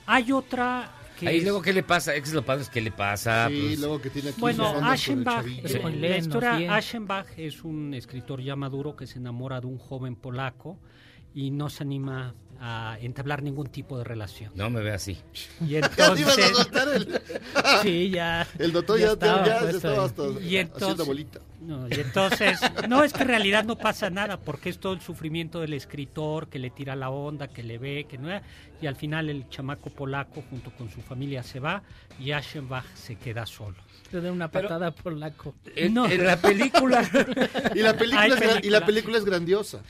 Hay 0.06 0.30
otra 0.30 0.90
Ahí 1.22 1.38
es- 1.38 1.42
luego, 1.44 1.62
¿qué 1.62 1.72
le 1.72 1.82
pasa? 1.82 2.14
Es 2.14 2.28
que 2.28 2.34
lo 2.34 2.44
padre 2.44 2.62
es 2.62 2.68
que 2.68 2.80
le 2.80 2.90
pasa. 2.90 3.48
Sí, 3.48 3.60
pues, 3.68 3.78
luego 3.80 4.00
que 4.00 4.10
tiene 4.10 4.30
aquí 4.30 4.40
Bueno, 4.40 4.78
el 4.78 4.84
Aschenbach, 4.84 5.46
eh, 5.46 5.96
la 6.00 6.16
historia 6.18 6.56
bien. 6.56 6.70
Aschenbach 6.70 7.26
es 7.38 7.64
un 7.64 7.94
escritor 7.94 8.40
ya 8.42 8.56
maduro 8.56 8.96
que 8.96 9.06
se 9.06 9.18
enamora 9.18 9.60
de 9.60 9.66
un 9.66 9.78
joven 9.78 10.16
polaco 10.16 10.78
y 11.34 11.50
no 11.50 11.68
se 11.70 11.82
anima 11.82 12.34
a 12.60 12.96
entablar 13.00 13.42
ningún 13.42 13.66
tipo 13.66 13.98
de 13.98 14.04
relación. 14.04 14.52
No 14.54 14.70
me 14.70 14.80
ve 14.80 14.92
así. 14.92 15.18
Y 15.60 15.66
Ya 15.80 15.88
te 15.88 16.02
ibas 16.20 16.38
a 16.38 16.46
entonces, 16.58 16.94
el... 16.94 17.20
Sí, 17.82 18.10
ya. 18.10 18.46
El 18.58 18.72
doctor 18.72 18.98
Ya 18.98 19.06
ya, 19.06 19.12
estaba 19.12 19.38
ya, 19.38 19.44
ya 19.46 19.54
se 19.58 19.62
puesto 19.62 19.76
estaba 19.88 20.04
hasta 20.04 20.22
y 20.22 20.28
haciendo 20.56 20.60
entonces, 20.74 21.06
bolita. 21.06 21.40
No, 21.66 21.88
y 21.88 21.94
entonces, 22.00 22.60
no 22.88 23.02
es 23.04 23.12
que 23.12 23.22
en 23.22 23.28
realidad 23.28 23.64
no 23.64 23.76
pasa 23.76 24.10
nada 24.10 24.38
porque 24.38 24.68
es 24.68 24.78
todo 24.78 24.92
el 24.92 25.00
sufrimiento 25.00 25.60
del 25.60 25.72
escritor 25.74 26.48
que 26.48 26.58
le 26.58 26.70
tira 26.70 26.94
la 26.96 27.10
onda, 27.10 27.48
que 27.48 27.62
le 27.62 27.78
ve, 27.78 28.06
que 28.08 28.18
no 28.18 28.28
y 28.80 28.86
al 28.86 28.96
final 28.96 29.30
el 29.30 29.48
chamaco 29.48 29.90
polaco 29.90 30.42
junto 30.50 30.70
con 30.72 30.90
su 30.90 31.00
familia 31.00 31.42
se 31.42 31.60
va 31.60 31.82
y 32.18 32.32
Aschenbach 32.32 32.84
se 32.94 33.16
queda 33.16 33.46
solo. 33.46 33.76
Te 34.10 34.20
da 34.20 34.30
una 34.30 34.48
Pero- 34.50 34.68
patada 34.68 34.90
polaco. 34.90 35.54
En, 35.74 35.94
No. 35.94 36.06
en 36.06 36.24
la 36.24 36.36
película. 36.36 37.02
Y 37.74 37.80
la 37.80 37.94
película, 37.96 38.26
es, 38.26 38.64
y 38.64 38.70
la 38.70 38.84
película 38.84 39.16
es 39.18 39.24
grandiosa. 39.24 39.80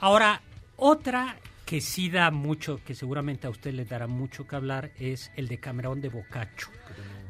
Ahora, 0.00 0.40
otra 0.76 1.36
que 1.66 1.80
sí 1.80 2.10
da 2.10 2.30
mucho, 2.30 2.80
que 2.84 2.94
seguramente 2.94 3.46
a 3.46 3.50
usted 3.50 3.72
le 3.72 3.84
dará 3.84 4.06
mucho 4.06 4.46
que 4.46 4.54
hablar, 4.56 4.90
es 4.98 5.30
el 5.36 5.48
de 5.48 5.58
Camerón 5.58 6.00
de 6.00 6.08
Boccaccio, 6.10 6.68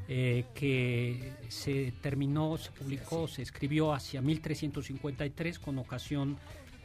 eh, 0.08 0.44
que 0.54 1.32
se 1.48 1.92
terminó, 2.00 2.56
se 2.58 2.70
publicó, 2.70 3.26
se 3.26 3.42
escribió 3.42 3.92
hacia 3.92 4.20
1353 4.20 5.58
con 5.58 5.78
ocasión 5.78 6.36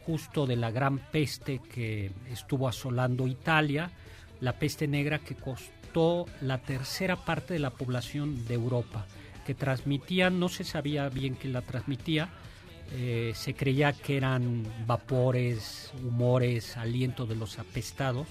justo 0.06 0.48
de 0.48 0.56
la 0.56 0.72
gran 0.72 1.00
peste 1.12 1.60
que 1.60 2.12
estuvo 2.32 2.68
asolando 2.68 3.28
Italia, 3.28 3.92
la 4.40 4.54
peste 4.54 4.88
negra 4.88 5.20
que 5.20 5.36
costó 5.36 6.26
la 6.42 6.60
tercera 6.60 7.18
parte 7.18 7.54
de 7.54 7.60
la 7.60 7.72
población 7.72 8.48
de 8.48 8.54
Europa, 8.54 9.06
que 9.46 9.54
transmitía, 9.54 10.30
no 10.30 10.50
se 10.50 10.64
sabía 10.64 11.10
bien 11.10 11.36
quién 11.36 11.54
la 11.54 11.62
transmitía, 11.62 12.30
eh, 12.92 13.34
se 13.36 13.54
creía 13.54 13.94
que 13.94 14.18
eran 14.18 14.64
vapores, 14.88 15.92
humores, 16.04 16.76
aliento 16.78 17.26
de 17.26 17.36
los 17.36 17.60
apestados. 17.60 18.28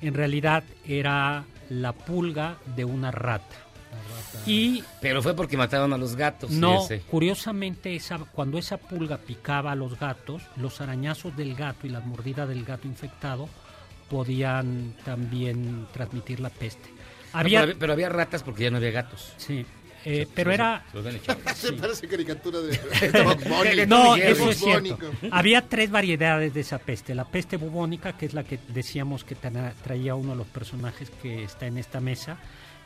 En 0.00 0.14
realidad 0.14 0.62
era 0.86 1.44
la 1.70 1.92
pulga 1.92 2.58
de 2.76 2.84
una 2.84 3.10
rata. 3.10 3.65
Y 4.46 4.82
Pero 5.00 5.22
fue 5.22 5.34
porque 5.34 5.56
mataron 5.56 5.92
a 5.92 5.98
los 5.98 6.14
gatos. 6.16 6.50
no, 6.50 6.84
ese. 6.84 7.00
curiosamente, 7.00 7.96
esa, 7.96 8.18
cuando 8.18 8.58
esa 8.58 8.76
pulga 8.76 9.18
picaba 9.18 9.72
a 9.72 9.74
los 9.74 9.98
gatos, 9.98 10.42
los 10.56 10.80
arañazos 10.80 11.36
del 11.36 11.54
gato 11.54 11.86
y 11.86 11.90
las 11.90 12.04
mordidas 12.04 12.48
del 12.48 12.64
gato 12.64 12.86
infectado 12.86 13.48
podían 14.08 14.94
también 15.04 15.86
transmitir 15.92 16.40
la 16.40 16.50
peste. 16.50 16.88
No, 17.32 17.40
Había, 17.40 17.60
pero, 17.60 17.62
había, 17.70 17.78
pero 17.80 17.92
había 17.92 18.08
ratas 18.08 18.42
porque 18.42 18.64
ya 18.64 18.70
no 18.70 18.76
había 18.76 18.92
gatos. 18.92 19.32
Sí, 19.36 19.66
eh, 20.04 20.24
Se- 20.24 20.32
pero 20.32 20.50
se- 20.50 20.54
era... 20.54 20.84
se 21.54 21.72
parece 21.74 22.06
caricatura 22.08 22.60
de... 22.60 22.78
No, 23.88 24.14
eso 24.16 24.50
es 24.50 24.58
cierto. 24.58 24.96
Había 25.32 25.62
tres 25.68 25.90
variedades 25.90 26.54
de 26.54 26.60
esa 26.60 26.78
peste. 26.78 27.14
La 27.14 27.24
peste 27.24 27.56
bubónica, 27.56 28.16
que 28.16 28.26
es 28.26 28.32
la 28.34 28.44
que 28.44 28.58
decíamos 28.68 29.24
que 29.24 29.36
tra- 29.36 29.72
traía 29.82 30.14
uno 30.14 30.30
de 30.30 30.36
los 30.36 30.46
personajes 30.46 31.10
que 31.22 31.42
está 31.42 31.66
en 31.66 31.78
esta 31.78 32.00
mesa, 32.00 32.38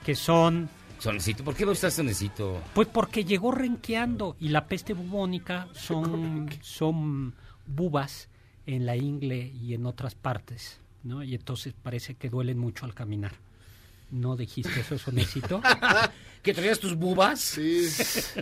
que 0.05 0.15
son... 0.17 0.71
Sonecito, 1.01 1.43
¿por 1.45 1.55
qué 1.55 1.65
va 1.65 1.73
usted 1.73 1.91
sonecito? 1.91 2.61
Pues 2.75 2.87
porque 2.87 3.25
llegó 3.25 3.53
renqueando 3.53 4.37
y 4.39 4.49
la 4.49 4.67
peste 4.67 4.93
bubónica 4.93 5.67
son, 5.73 6.49
son 6.61 7.35
bubas 7.67 8.29
en 8.67 8.85
la 8.85 8.97
ingle 8.97 9.49
y 9.49 9.73
en 9.73 9.87
otras 9.87 10.15
partes, 10.15 10.79
¿no? 11.03 11.23
Y 11.23 11.35
entonces 11.35 11.73
parece 11.83 12.15
que 12.15 12.29
duelen 12.29 12.59
mucho 12.59 12.85
al 12.85 12.93
caminar. 12.93 13.33
¿No 14.11 14.37
dijiste 14.37 14.81
eso, 14.81 14.99
Sonecito? 14.99 15.63
¿Que 16.43 16.55
traías 16.55 16.81
tus 16.81 16.97
bubas? 16.97 17.39
Sí. 17.39 17.87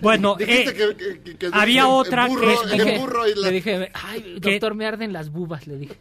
Bueno, 0.01 0.37
eh, 0.39 0.65
que- 0.65 0.95
que- 0.97 1.21
que- 1.21 1.37
que- 1.37 1.51
había 1.53 1.81
el- 1.83 1.89
el 1.89 1.93
otra 1.95 2.29
burro- 2.29 2.63
que 2.69 2.75
el 2.75 2.81
es 2.89 3.01
burro 3.01 3.29
y 3.29 3.35
la- 3.35 3.49
Le 3.49 3.51
dije, 3.53 3.91
ay, 3.93 4.37
doctor, 4.39 4.75
me 4.75 4.87
arden 4.87 5.13
las 5.13 5.31
bubas, 5.31 5.67
le 5.67 5.77
dije. 5.79 5.97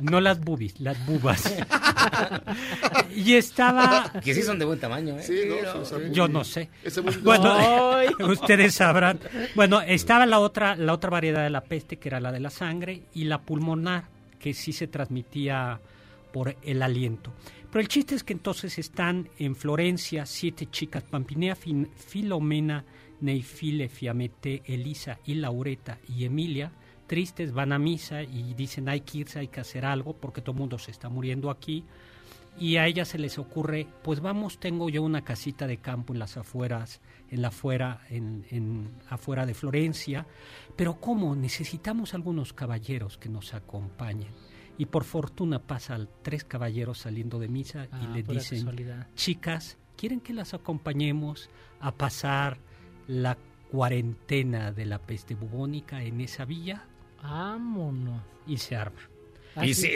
no 0.00 0.20
las 0.20 0.40
bubis, 0.40 0.80
las 0.80 1.06
bubas. 1.06 1.44
y 3.14 3.34
estaba... 3.34 4.12
Que 4.24 4.34
sí 4.34 4.42
son 4.42 4.58
de 4.58 4.64
buen 4.64 4.80
tamaño, 4.80 5.16
¿eh? 5.18 5.22
Sí, 5.22 5.42
no, 5.48 5.82
Pero- 5.84 6.08
Yo 6.12 6.28
no 6.28 6.44
sé. 6.44 6.68
Bueno, 7.22 7.56
ustedes 8.32 8.74
sabrán. 8.74 9.20
Bueno, 9.54 9.80
estaba 9.80 10.26
la 10.26 10.40
otra, 10.40 10.76
la 10.76 10.92
otra 10.92 11.10
variedad 11.10 11.42
de 11.44 11.50
la 11.50 11.62
peste, 11.62 11.98
que 11.98 12.08
era 12.08 12.20
la 12.20 12.32
de 12.32 12.40
la 12.40 12.50
sangre, 12.50 13.02
y 13.14 13.24
la 13.24 13.38
pulmonar, 13.40 14.04
que 14.40 14.54
sí 14.54 14.72
se 14.72 14.86
transmitía 14.88 15.80
por 16.32 16.56
el 16.62 16.82
aliento. 16.82 17.32
Pero 17.70 17.80
el 17.80 17.88
chiste 17.88 18.14
es 18.14 18.24
que 18.24 18.32
entonces 18.32 18.78
están 18.78 19.28
en 19.38 19.54
Florencia 19.54 20.24
siete 20.26 20.66
chicas, 20.70 21.02
Pampinea, 21.04 21.54
Fin- 21.54 21.88
Filomena, 21.94 22.84
Neifile, 23.20 23.88
Fiamete, 23.88 24.62
Elisa 24.64 25.18
y 25.26 25.34
Laureta 25.34 25.98
y 26.08 26.24
Emilia, 26.24 26.72
tristes, 27.06 27.52
van 27.52 27.72
a 27.72 27.78
misa 27.78 28.22
y 28.22 28.54
dicen 28.54 28.88
hay 28.88 29.00
que 29.02 29.18
irse, 29.18 29.38
hay 29.40 29.48
que 29.48 29.60
hacer 29.60 29.84
algo 29.84 30.14
porque 30.14 30.40
todo 30.40 30.52
el 30.52 30.58
mundo 30.60 30.78
se 30.78 30.90
está 30.92 31.08
muriendo 31.08 31.50
aquí 31.50 31.84
y 32.58 32.76
a 32.76 32.86
ellas 32.86 33.08
se 33.08 33.18
les 33.18 33.38
ocurre, 33.38 33.86
pues 34.02 34.20
vamos, 34.20 34.58
tengo 34.58 34.88
yo 34.88 35.02
una 35.02 35.22
casita 35.22 35.66
de 35.66 35.76
campo 35.76 36.12
en 36.12 36.18
las 36.18 36.36
afueras, 36.36 37.00
en 37.30 37.42
la 37.42 37.48
afuera, 37.48 38.00
en, 38.10 38.46
en 38.50 38.90
afuera 39.10 39.46
de 39.46 39.54
Florencia, 39.54 40.26
pero 40.74 40.98
¿cómo? 41.00 41.36
Necesitamos 41.36 42.14
algunos 42.14 42.52
caballeros 42.52 43.16
que 43.18 43.28
nos 43.28 43.52
acompañen. 43.54 44.32
Y 44.78 44.86
por 44.86 45.04
fortuna 45.04 45.58
pasan 45.58 46.08
tres 46.22 46.44
caballeros 46.44 46.98
saliendo 46.98 47.38
de 47.38 47.48
misa 47.48 47.88
Ah, 47.90 48.00
y 48.02 48.14
le 48.16 48.22
pura 48.24 48.38
dicen, 48.38 48.58
casualidad. 48.60 49.06
chicas, 49.16 49.76
¿quieren 49.96 50.20
que 50.20 50.32
las 50.32 50.54
acompañemos 50.54 51.50
a 51.80 51.92
pasar 51.92 52.58
la 53.08 53.36
cuarentena 53.70 54.72
de 54.72 54.86
la 54.86 54.98
peste 54.98 55.34
bubónica 55.34 56.02
en 56.02 56.20
esa 56.20 56.44
villa? 56.44 56.84
Vámonos. 57.22 58.22
Y 58.46 58.56
se 58.58 58.76
arma. 58.76 59.00
Ah, 59.56 59.66
Y 59.66 59.74
sí. 59.74 59.88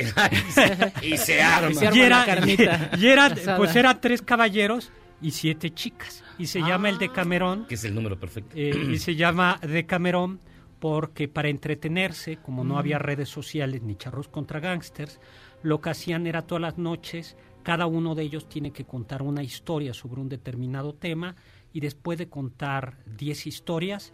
se, 0.51 0.93
y 1.07 1.17
se 1.17 1.43
arma. 1.43 1.71
Y 1.71 1.75
se 1.75 1.87
arma 1.87 1.97
Y, 1.97 2.01
era- 2.01 2.25
carnita 2.27 2.91
y 2.99 3.09
asada. 3.09 3.57
pues 3.57 3.77
eran 3.77 4.01
tres 4.01 4.23
caballeros 4.23 4.91
y 5.21 5.31
siete 5.31 5.71
chicas. 5.71 6.25
Y 6.39 6.47
se 6.47 6.61
llama 6.61 6.89
el 6.89 6.99
Decamerón. 6.99 7.67
Que 7.67 7.75
es 7.77 7.85
el 7.85 7.95
número 7.95 8.19
perfecto. 8.19 8.51
eh, 8.57 8.73
y 8.93 8.99
se 8.99 9.15
llama 9.15 9.59
Decamerón 9.63 10.41
porque 10.83 11.29
para 11.29 11.49
entretenerse, 11.49 12.39
como 12.39 12.65
no 12.65 12.77
había 12.77 12.99
redes 12.99 13.29
sociales 13.29 13.83
ni 13.83 13.95
charros 13.95 14.27
contra 14.27 14.59
gangsters, 14.59 15.21
lo 15.63 15.81
que 15.81 15.91
hacían 15.91 16.27
era 16.27 16.43
todas 16.43 16.61
las 16.61 16.77
noches, 16.77 17.37
cada 17.63 17.87
uno 17.87 18.17
de 18.17 18.25
ellos 18.25 18.49
tiene 18.49 18.73
que 18.73 18.85
contar 18.85 19.23
una 19.23 19.45
historia 19.45 19.95
sobre 19.95 20.21
un 20.21 20.29
determinado 20.29 20.93
tema 20.93 21.37
y 21.73 21.79
después 21.79 22.19
de 22.19 22.29
contar 22.29 22.97
10 23.17 23.47
historias, 23.47 24.13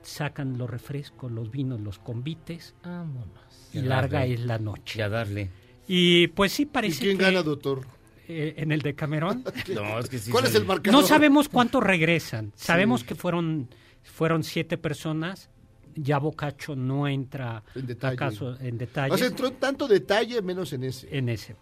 sacan 0.00 0.56
los 0.56 0.70
refrescos, 0.70 1.30
los 1.30 1.50
vinos, 1.50 1.78
los 1.78 1.98
convites 1.98 2.74
Vámonos. 2.82 3.68
y 3.74 3.80
Y 3.80 3.82
larga 3.82 4.20
darle. 4.20 4.34
es 4.34 4.40
la 4.40 4.58
noche. 4.58 4.98
Y 4.98 5.02
a 5.02 5.10
darle. 5.10 5.50
Y 5.86 6.28
pues 6.28 6.52
sí 6.52 6.62
¿Y 6.62 6.66
parece 6.66 7.04
quién 7.04 7.18
que, 7.18 7.24
gana, 7.24 7.42
doctor? 7.42 7.86
eh, 8.28 8.54
en 8.56 8.72
el 8.72 8.80
Decamerón. 8.80 9.44
No, 9.74 9.98
es 9.98 10.08
que 10.08 10.18
sí 10.18 10.30
¿Cuál 10.30 10.46
es 10.46 10.54
el 10.54 10.64
marcador? 10.64 10.98
No 11.02 11.06
sabemos 11.06 11.50
cuántos 11.50 11.82
regresan. 11.84 12.52
Sabemos 12.54 13.04
que 13.04 13.14
fueron, 13.14 13.68
fueron 14.04 14.42
siete 14.42 14.78
personas. 14.78 15.50
Ya 15.94 16.18
Bocacho 16.18 16.76
no 16.76 17.06
entra 17.08 17.62
En 17.74 17.86
detalle. 17.86 18.14
acaso 18.14 18.56
en 18.60 18.78
detalle 18.78 19.14
O 19.14 19.18
sea, 19.18 19.26
entró 19.28 19.48
en 19.48 19.54
tanto 19.56 19.88
detalle 19.88 20.40
menos 20.42 20.72
en 20.72 20.84
ese. 20.84 21.16
en 21.16 21.28
ese. 21.28 21.56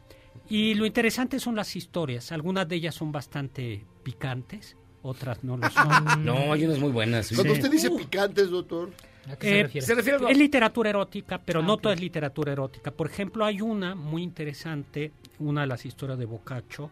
Y 0.49 0.75
lo 0.75 0.87
interesante 0.87 1.41
son 1.41 1.57
las 1.57 1.75
historias. 1.77 2.31
Algunas 2.33 2.69
de 2.69 2.77
ellas 2.77 2.95
son 2.95 3.11
bastante 3.11 3.85
picantes, 4.03 4.77
otras 5.03 5.43
no 5.43 5.57
lo 5.57 5.69
son. 5.71 5.85
No, 6.25 6.53
hay 6.53 6.65
unas 6.65 6.79
muy 6.79 6.91
buenas. 6.93 7.29
Cuando 7.35 7.55
Sí. 7.55 7.61
usted 7.61 7.71
dice 7.71 7.91
picantes, 7.91 8.51
doctor, 8.51 8.91
¿A 9.29 9.35
qué 9.37 9.49
se 9.49 9.59
Eh, 9.59 9.63
refiere? 9.65 9.87
Se 9.89 9.95
refiere 9.97 10.25
a 10.25 10.31
Es 10.31 10.39
literatura 10.39 10.91
erótica, 10.91 11.41
pero 11.45 11.59
Ah, 11.59 11.63
no 11.65 11.79
toda 11.79 11.95
es 11.95 12.01
literatura 12.01 12.53
erótica. 12.53 12.93
Por 12.93 13.09
ejemplo, 13.09 13.45
hay 13.45 13.61
una 13.61 13.97
muy 13.97 14.23
interesante, 14.23 15.11
una 15.41 15.63
de 15.63 15.67
las 15.67 15.85
historias 15.85 16.17
de 16.17 16.27
Boccaccio, 16.27 16.91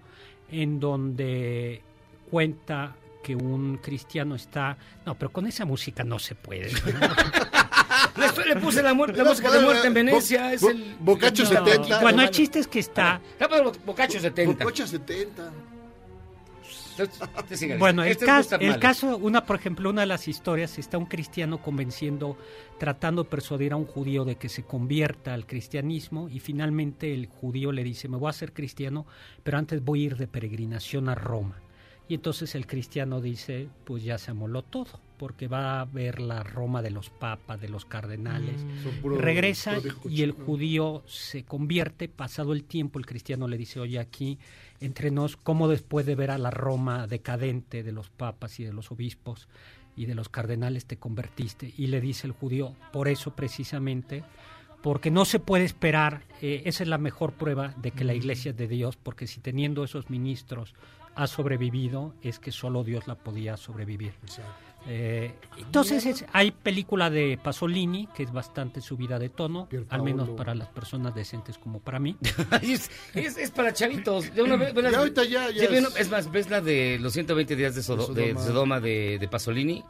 en 0.51 0.81
donde 0.81 1.81
cuenta 2.29 2.97
que 3.25 3.35
un 3.35 3.79
cristiano 3.79 4.35
está... 4.37 4.77
No, 5.07 5.15
pero 5.17 5.33
con 5.33 5.47
esa 5.47 5.65
música 5.65 6.05
no 6.05 6.19
se 6.21 6.35
puede. 6.37 6.71
Le, 8.17 8.27
estoy- 8.27 8.45
le 8.49 8.57
puse 8.57 8.83
la, 8.83 8.95
muerte, 8.95 9.19
la 9.19 9.25
música 9.25 9.51
de 9.51 9.61
muerte 9.61 9.87
en 9.89 9.95
Venecia. 9.95 10.53
es 10.53 10.63
el. 10.63 10.95
Boccaccio 11.01 11.45
No. 11.51 11.65
70. 11.67 12.01
bueno, 12.01 12.23
el 12.23 12.31
chiste 12.31 12.61
es 12.61 12.69
que 12.69 12.79
está... 12.79 13.21
Ah, 13.41 13.49
Boccaccio 13.85 14.21
70. 14.21 14.63
Bococha 14.65 14.87
70. 14.87 15.51
Este 17.39 17.57
sígale. 17.57 17.81
Bueno, 17.81 18.05
el, 18.05 18.13
Este 18.13 18.25
cas- 18.25 18.47
gusta 18.51 18.57
el 18.57 18.79
caso, 18.79 19.17
una, 19.17 19.45
por 19.45 19.57
ejemplo, 19.57 19.91
una 19.91 20.03
de 20.03 20.07
las 20.07 20.29
historias, 20.29 20.79
está 20.79 20.97
un 20.97 21.07
cristiano 21.07 21.59
convenciendo, 21.61 22.37
tratando 22.79 23.25
de 23.25 23.31
persuadir 23.31 23.73
a 23.73 23.77
un 23.77 23.85
judío 23.87 24.25
de 24.25 24.37
que 24.37 24.49
se 24.49 24.63
convierta 24.63 25.35
al 25.35 25.45
cristianismo 25.47 26.29
y 26.29 26.39
finalmente 26.39 27.13
el 27.13 27.27
judío 27.27 27.73
le 27.73 27.83
dice, 27.83 28.09
me 28.09 28.17
voy 28.17 28.29
a 28.29 28.31
hacer 28.31 28.53
cristiano, 28.53 29.07
pero 29.43 29.59
antes 29.59 29.83
voy 29.85 30.03
a 30.03 30.07
ir 30.07 30.17
de 30.17 30.29
peregrinación 30.29 31.09
a 31.09 31.17
Roma. 31.17 31.57
Y 32.07 32.15
entonces 32.17 32.55
el 32.55 32.67
cristiano 32.67 33.21
dice, 33.23 33.69
pues 33.85 34.05
ya 34.05 34.19
se 34.19 34.31
amoló 34.31 34.61
todo, 34.63 35.01
porque 35.17 35.49
va 35.49 35.81
a 35.81 35.85
ver 35.87 36.21
la 36.21 36.43
Roma 36.43 36.83
de 36.83 36.91
los 36.91 37.09
papas, 37.09 37.59
de 37.61 37.71
los 37.71 37.87
cardenales. 37.87 38.61
Puro- 39.01 39.17
Regresa 39.17 39.79
y 40.11 40.21
el 40.23 40.33
judío 40.33 41.03
se 41.07 41.45
convierte, 41.45 42.09
pasado 42.11 42.53
el 42.53 42.65
tiempo 42.65 42.99
el 42.99 43.07
cristiano 43.07 43.49
le 43.49 43.57
dice, 43.57 43.81
oye, 43.81 43.99
aquí 43.99 44.39
entre 44.81 45.11
nos, 45.11 45.39
¿cómo 45.39 45.67
después 45.67 46.05
de 46.05 46.15
ver 46.15 46.31
a 46.31 46.37
la 46.37 46.51
Roma 46.51 47.07
decadente 47.07 47.83
de 47.83 47.93
los 47.93 48.11
papas 48.11 48.61
y 48.61 48.65
de 48.65 48.75
los 48.75 48.91
obispos 48.91 49.49
y 49.97 50.05
de 50.05 50.15
los 50.15 50.29
cardenales 50.29 50.85
te 50.85 50.99
convertiste? 50.99 51.73
Y 51.79 51.87
le 51.87 52.03
dice 52.03 52.27
el 52.27 52.35
judío, 52.35 52.75
por 52.93 53.09
eso 53.09 53.35
precisamente, 53.35 54.23
porque 54.83 55.11
no 55.11 55.25
se 55.25 55.39
puede 55.39 55.65
esperar, 55.65 56.25
eh, 56.43 56.65
esa 56.67 56.83
es 56.83 56.89
la 56.91 56.99
mejor 56.99 57.33
prueba 57.33 57.73
de 57.81 57.93
que 57.93 58.05
la 58.05 58.13
iglesia 58.13 58.51
es 58.51 58.59
de 58.59 58.69
Dios, 58.69 58.99
porque 59.03 59.27
si 59.27 59.41
teniendo 59.41 59.85
esos 59.85 60.11
ministros 60.11 60.75
ha 61.15 61.27
sobrevivido, 61.27 62.15
es 62.23 62.39
que 62.39 62.53
solo 62.53 62.85
Dios 62.85 63.07
la 63.07 63.15
podía 63.15 63.57
sobrevivir. 63.57 64.15
Eh, 64.87 65.33
entonces 65.57 66.05
es- 66.05 66.25
hay 66.33 66.51
película 66.51 67.09
de 67.09 67.39
Pasolini 67.43 68.07
que 68.15 68.23
es 68.25 68.33
bastante 68.33 68.81
subida 68.81 69.19
de 69.19 69.29
tono, 69.31 69.69
al 69.89 70.03
menos 70.03 70.29
para 70.31 70.55
las 70.55 70.69
personas 70.69 71.15
decentes 71.15 71.57
como 71.59 71.81
para 71.81 71.99
mí. 71.99 72.17
es, 72.63 72.91
es, 73.15 73.37
es 73.39 73.51
para 73.51 73.73
chavitos. 73.73 74.35
De 74.35 74.43
una 74.43 74.57
vez, 74.57 74.75
Ya 74.75 74.99
ahorita 74.99 75.25
ya- 75.25 75.51
ya 75.51 75.69
Sí, 75.69 75.75
es- 75.75 75.97
es 75.97 76.11
más, 76.11 76.31
ves 76.31 76.51
la 76.51 76.61
de 76.61 76.99
los 77.01 77.13
120 77.15 77.57
días 77.57 77.75
de, 77.75 77.83
Sodo- 77.83 78.13
De 78.13 78.23
de 78.23 78.29
Sodoma. 78.33 78.47
Sodoma 78.47 78.81
de, 78.81 79.19
de 79.19 79.29
Pasolini. 79.29 79.83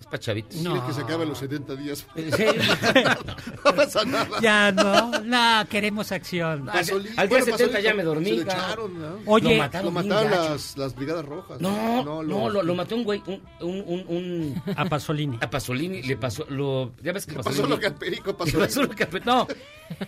Es 0.00 0.06
para 0.06 0.18
chavitos. 0.18 0.58
Dile 0.58 0.80
que 0.86 0.92
se 0.94 1.00
acaben 1.02 1.28
los 1.28 1.38
70 1.38 1.76
días. 1.76 2.06
Sí. 2.16 2.44
no 3.64 3.74
pasa 3.74 4.04
nada. 4.04 4.40
Ya 4.40 4.72
no, 4.72 5.10
no, 5.22 5.68
queremos 5.68 6.10
acción. 6.12 6.68
Al- 6.68 6.80
Pasolini- 6.84 7.12
al 7.16 7.28
día 7.28 7.38
bueno, 7.38 7.44
70 7.44 7.56
Pasolini 7.58 7.82
ya 7.84 7.94
me 7.94 8.02
dormí, 8.02 8.24
Se 8.30 8.36
lo 8.36 8.42
echaron, 8.42 9.00
¿no? 9.00 9.18
Oye, 9.26 9.50
lo 9.56 9.62
mataron, 9.62 9.84
Lo 9.86 9.90
mataron 9.92 10.30
las, 10.30 10.76
las 10.76 10.94
brigadas 10.94 11.24
rojas. 11.24 11.60
No, 11.60 12.02
no, 12.04 12.22
los- 12.22 12.52
lo, 12.52 12.62
lo 12.62 12.74
mató 12.74 12.96
un 12.96 13.04
güey, 13.04 13.22
un, 13.26 13.40
un, 13.60 14.04
un, 14.08 14.39
A 14.76 14.84
Pasolini. 14.86 15.38
a 15.40 15.48
Pasolini 15.50 16.02
le 16.02 16.16
pasó, 16.16 16.44
lo, 16.48 16.92
ya 17.02 17.12
ves 17.12 17.26
que 17.26 17.32
Le 17.32 17.38
Pasolini... 17.38 17.60
pasó 17.62 17.68
lo 17.74 17.78
que 17.80 17.86
al 17.86 17.94
perico 17.94 18.36
Pasolini. 18.36 18.66
pasó 18.66 18.82
lo 18.82 18.90
que 18.90 19.04
al- 19.04 19.22
No, 19.24 19.46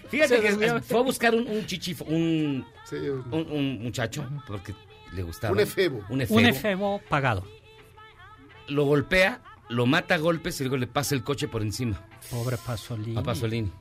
fíjate 0.08 0.40
que 0.40 0.80
fue 0.82 0.98
a 0.98 1.02
buscar 1.02 1.34
un, 1.34 1.46
un 1.46 1.66
chichifo, 1.66 2.04
un, 2.04 2.64
Sí, 2.88 2.96
un- 2.96 3.24
un, 3.32 3.50
un 3.52 3.82
muchacho, 3.82 4.24
porque 4.46 4.74
le 5.14 5.22
gustaba. 5.22 5.52
Un 5.52 5.60
efebo. 5.60 6.04
Un 6.08 6.20
efebo. 6.22 6.38
Un 6.40 6.46
efebo 6.46 7.00
pagado. 7.08 7.44
Lo 8.68 8.84
golpea, 8.84 9.42
lo 9.68 9.86
mata 9.86 10.14
a 10.14 10.18
golpes 10.18 10.60
y 10.60 10.64
luego 10.64 10.76
le 10.76 10.86
pasa 10.86 11.14
el 11.14 11.22
coche 11.24 11.48
por 11.48 11.62
encima 11.62 12.00
Pobre 12.30 12.56
Pasolini. 12.56 13.16
a 13.18 13.22
Pasolini. 13.22 13.72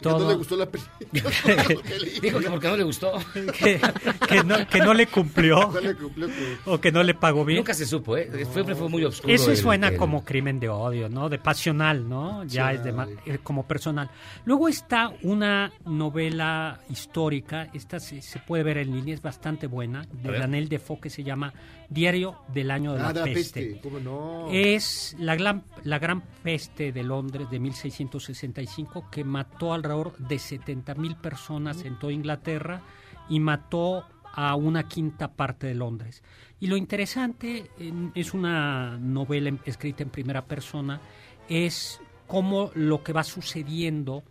Que 0.00 0.08
no 0.08 0.16
todo- 0.18 0.28
le 0.28 0.34
gustó 0.36 0.56
la 0.56 0.66
película. 0.66 0.98
Dijo 2.22 2.38
que 2.40 2.50
porque 2.50 2.68
no 2.68 2.76
le 2.76 2.82
gustó. 2.84 3.12
que, 3.58 3.80
que 4.28 4.44
no, 4.44 4.66
que 4.68 4.78
no 4.80 4.94
le 4.94 5.06
cumplió 5.06 5.70
No 5.72 5.80
le 5.80 5.94
cumplió 5.94 6.26
con- 6.28 6.74
o 6.74 6.80
que 6.80 6.92
no 6.92 7.02
le 7.02 7.14
pagó 7.14 7.44
bien. 7.44 7.58
Nunca 7.58 7.74
se 7.74 7.86
supo, 7.86 8.16
¿eh? 8.16 8.30
Siempre 8.52 8.74
fue 8.74 8.88
muy 8.88 9.04
oscuro. 9.04 9.32
Eso 9.32 9.50
el- 9.50 9.56
suena 9.56 9.88
el- 9.88 9.96
como 9.96 10.24
crimen 10.24 10.60
de 10.60 10.68
odio, 10.68 11.08
¿no? 11.08 11.28
De 11.28 11.38
pasional, 11.38 12.08
¿no? 12.08 12.44
Ya 12.44 12.72
es 12.72 12.84
de 12.84 12.94
eh, 13.26 13.38
como 13.42 13.66
personal. 13.66 14.10
Luego 14.44 14.68
está 14.68 15.12
una 15.22 15.72
novela 15.84 16.80
histórica, 16.90 17.68
esta 17.74 18.00
se, 18.00 18.22
se 18.22 18.38
puede 18.38 18.62
ver 18.62 18.78
en 18.78 18.92
línea, 18.94 19.14
es 19.14 19.22
bastante 19.22 19.66
buena, 19.66 20.06
de. 20.12 20.38
Daniel 20.38 20.68
Defoe 20.68 21.00
que 21.00 21.10
se 21.10 21.22
llama 21.24 21.52
Diario 21.90 22.36
del 22.52 22.70
año 22.70 22.92
de 22.92 23.00
Ah, 23.00 23.02
la 23.04 23.12
de 23.14 23.20
la 23.20 23.24
peste. 23.24 23.62
peste, 23.66 23.80
¿cómo 23.80 23.98
no? 23.98 24.48
Es 24.50 25.16
la 25.18 25.36
gran, 25.36 25.64
la 25.84 25.98
gran 25.98 26.20
peste 26.42 26.92
de 26.92 27.02
Londres 27.02 27.48
de 27.50 27.58
1665 27.58 29.06
que 29.10 29.24
mató 29.24 29.72
alrededor 29.72 30.16
de 30.18 30.38
70 30.38 30.94
mil 30.96 31.16
personas 31.16 31.84
en 31.84 31.98
toda 31.98 32.12
Inglaterra 32.12 32.82
y 33.30 33.40
mató 33.40 34.04
a 34.34 34.54
una 34.54 34.86
quinta 34.86 35.28
parte 35.32 35.66
de 35.66 35.74
Londres. 35.74 36.22
Y 36.60 36.66
lo 36.66 36.76
interesante 36.76 37.70
es 38.14 38.34
una 38.34 38.98
novela 38.98 39.50
escrita 39.64 40.02
en 40.02 40.10
primera 40.10 40.44
persona, 40.44 41.00
es 41.48 42.00
cómo 42.26 42.70
lo 42.74 43.02
que 43.02 43.12
va 43.14 43.24
sucediendo 43.24 44.22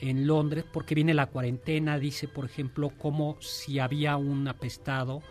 en 0.00 0.26
Londres, 0.26 0.64
porque 0.70 0.94
viene 0.94 1.14
la 1.14 1.26
cuarentena, 1.26 1.98
dice, 1.98 2.28
por 2.28 2.44
ejemplo, 2.44 2.90
como 2.98 3.38
si 3.40 3.78
había 3.78 4.16
un 4.18 4.46
apestado, 4.46 5.22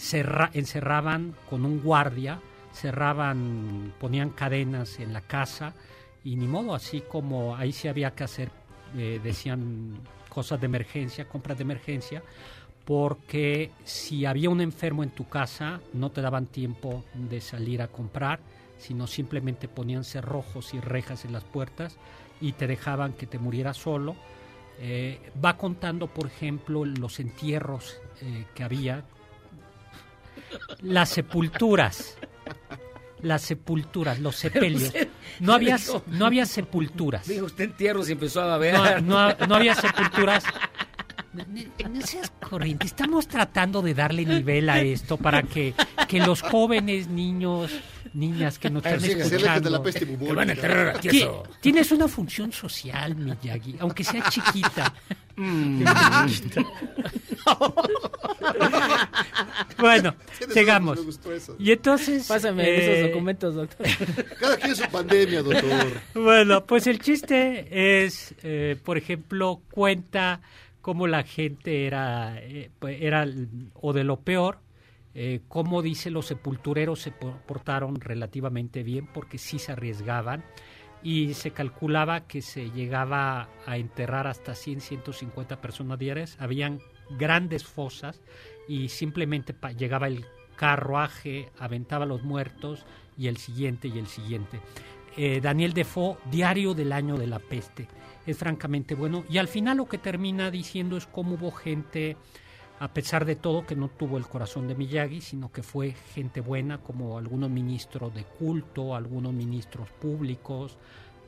cerra- 0.00 0.50
encerraban 0.54 1.34
con 1.48 1.66
un 1.66 1.80
guardia, 1.80 2.40
cerraban, 2.72 3.92
ponían 4.00 4.30
cadenas 4.30 4.98
en 4.98 5.12
la 5.12 5.20
casa 5.20 5.74
y 6.24 6.36
ni 6.36 6.46
modo, 6.46 6.74
así 6.74 7.02
como 7.02 7.54
ahí 7.56 7.72
sí 7.72 7.86
había 7.86 8.14
que 8.14 8.24
hacer, 8.24 8.50
eh, 8.96 9.20
decían, 9.22 9.98
cosas 10.28 10.60
de 10.60 10.66
emergencia, 10.66 11.28
compras 11.28 11.58
de 11.58 11.62
emergencia, 11.62 12.22
porque 12.84 13.70
si 13.84 14.24
había 14.24 14.48
un 14.48 14.60
enfermo 14.60 15.02
en 15.02 15.10
tu 15.10 15.28
casa 15.28 15.80
no 15.92 16.10
te 16.10 16.22
daban 16.22 16.46
tiempo 16.46 17.04
de 17.14 17.40
salir 17.40 17.82
a 17.82 17.88
comprar, 17.88 18.40
sino 18.78 19.06
simplemente 19.06 19.68
ponían 19.68 20.04
cerrojos 20.04 20.72
y 20.72 20.80
rejas 20.80 21.26
en 21.26 21.32
las 21.32 21.44
puertas 21.44 21.98
y 22.40 22.52
te 22.52 22.66
dejaban 22.66 23.12
que 23.12 23.26
te 23.26 23.38
murieras 23.38 23.76
solo. 23.76 24.16
Eh, 24.78 25.20
va 25.44 25.58
contando, 25.58 26.06
por 26.06 26.26
ejemplo, 26.26 26.86
los 26.86 27.20
entierros 27.20 27.98
eh, 28.22 28.46
que 28.54 28.62
había, 28.62 29.04
las 30.82 31.08
sepulturas, 31.10 32.16
las 33.22 33.42
sepulturas, 33.42 34.18
los 34.18 34.36
sepelios. 34.36 34.92
No 35.40 35.52
había, 35.54 35.78
no 36.06 36.26
había 36.26 36.46
sepulturas. 36.46 37.26
Dijo 37.26 37.46
usted 37.46 37.64
entierros 37.64 38.08
y 38.08 38.12
empezó 38.12 38.40
a 38.42 38.58
ver. 38.58 38.74
No, 38.74 39.00
no- 39.00 39.46
no 39.46 39.54
había 39.54 39.74
sepulturas. 39.74 40.44
No 41.88 42.00
seas 42.02 42.32
corriente. 42.40 42.86
Estamos 42.86 43.28
tratando 43.28 43.82
de 43.82 43.94
darle 43.94 44.24
nivel 44.24 44.68
a 44.68 44.80
esto 44.80 45.16
para 45.16 45.42
que, 45.44 45.74
que 46.08 46.18
los 46.18 46.42
jóvenes, 46.42 47.06
niños, 47.06 47.70
niñas 48.14 48.58
que 48.58 48.70
nos 48.70 48.84
están 48.84 49.04
escuchando... 49.04 49.60
de 49.60 49.70
la 49.70 49.82
peste 49.82 50.04
bubónica. 50.04 50.28
Que 50.28 50.34
van 50.34 50.48
a 50.48 50.52
enterrar 50.52 50.88
a 50.96 51.00
tieso. 51.00 51.42
Ti- 51.42 51.50
Tienes 51.60 51.92
una 51.92 52.08
función 52.08 52.52
social, 52.52 53.14
Miyagi, 53.16 53.76
aunque 53.80 54.04
sea 54.04 54.28
chiquita. 54.28 54.92
Mm. 55.36 55.84
bueno, 59.78 60.14
me 60.80 61.02
gustó 61.02 61.32
eso. 61.32 61.56
Y 61.58 61.72
entonces... 61.72 62.26
Pásame 62.26 62.64
eh, 62.64 62.98
esos 63.00 63.08
documentos, 63.10 63.54
doctor. 63.54 63.86
Cada 64.40 64.56
quien 64.56 64.76
su 64.76 64.88
pandemia, 64.90 65.42
doctor. 65.42 65.86
Bueno, 66.14 66.64
pues 66.66 66.86
el 66.86 66.98
chiste 67.00 68.04
es, 68.04 68.34
eh, 68.42 68.76
por 68.84 68.98
ejemplo, 68.98 69.62
cuenta 69.70 70.40
cómo 70.80 71.06
la 71.06 71.22
gente 71.22 71.86
era, 71.86 72.34
eh, 72.38 72.70
pues, 72.78 73.00
era 73.00 73.26
o 73.74 73.92
de 73.92 74.04
lo 74.04 74.20
peor, 74.20 74.58
eh, 75.14 75.40
cómo 75.48 75.82
dice 75.82 76.10
los 76.10 76.26
sepultureros 76.26 77.00
se 77.00 77.10
por- 77.10 77.38
portaron 77.42 78.00
relativamente 78.00 78.82
bien 78.82 79.06
porque 79.12 79.38
sí 79.38 79.58
se 79.58 79.72
arriesgaban 79.72 80.44
y 81.02 81.34
se 81.34 81.50
calculaba 81.52 82.26
que 82.26 82.42
se 82.42 82.70
llegaba 82.70 83.48
a 83.66 83.76
enterrar 83.78 84.26
hasta 84.26 84.54
100, 84.54 84.80
150 84.80 85.60
personas 85.60 85.98
diarias. 85.98 86.36
Habían 86.38 86.80
grandes 87.18 87.64
fosas 87.64 88.20
y 88.68 88.88
simplemente 88.90 89.54
llegaba 89.76 90.08
el 90.08 90.26
carruaje, 90.56 91.48
aventaba 91.58 92.04
los 92.06 92.22
muertos 92.22 92.84
y 93.16 93.28
el 93.28 93.38
siguiente 93.38 93.88
y 93.88 93.98
el 93.98 94.06
siguiente. 94.06 94.60
Eh, 95.16 95.40
Daniel 95.40 95.72
Defoe, 95.72 96.18
Diario 96.30 96.74
del 96.74 96.92
Año 96.92 97.16
de 97.16 97.26
la 97.26 97.38
Peste. 97.38 97.88
Es 98.26 98.36
francamente 98.36 98.94
bueno. 98.94 99.24
Y 99.28 99.38
al 99.38 99.48
final 99.48 99.78
lo 99.78 99.88
que 99.88 99.98
termina 99.98 100.50
diciendo 100.50 100.96
es 100.96 101.06
cómo 101.06 101.34
hubo 101.34 101.50
gente, 101.50 102.16
a 102.80 102.92
pesar 102.94 103.26
de 103.26 103.36
todo, 103.36 103.66
que 103.66 103.76
no 103.76 103.88
tuvo 103.88 104.16
el 104.16 104.26
corazón 104.26 104.66
de 104.66 104.74
Miyagi, 104.74 105.20
sino 105.20 105.52
que 105.52 105.62
fue 105.62 105.92
gente 106.14 106.40
buena, 106.40 106.78
como 106.82 107.18
algunos 107.18 107.50
ministros 107.50 108.12
de 108.14 108.24
culto, 108.24 108.94
algunos 108.96 109.34
ministros 109.34 109.90
públicos, 110.00 110.78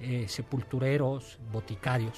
eh, 0.01 0.25
sepultureros, 0.29 1.39
boticarios. 1.53 2.15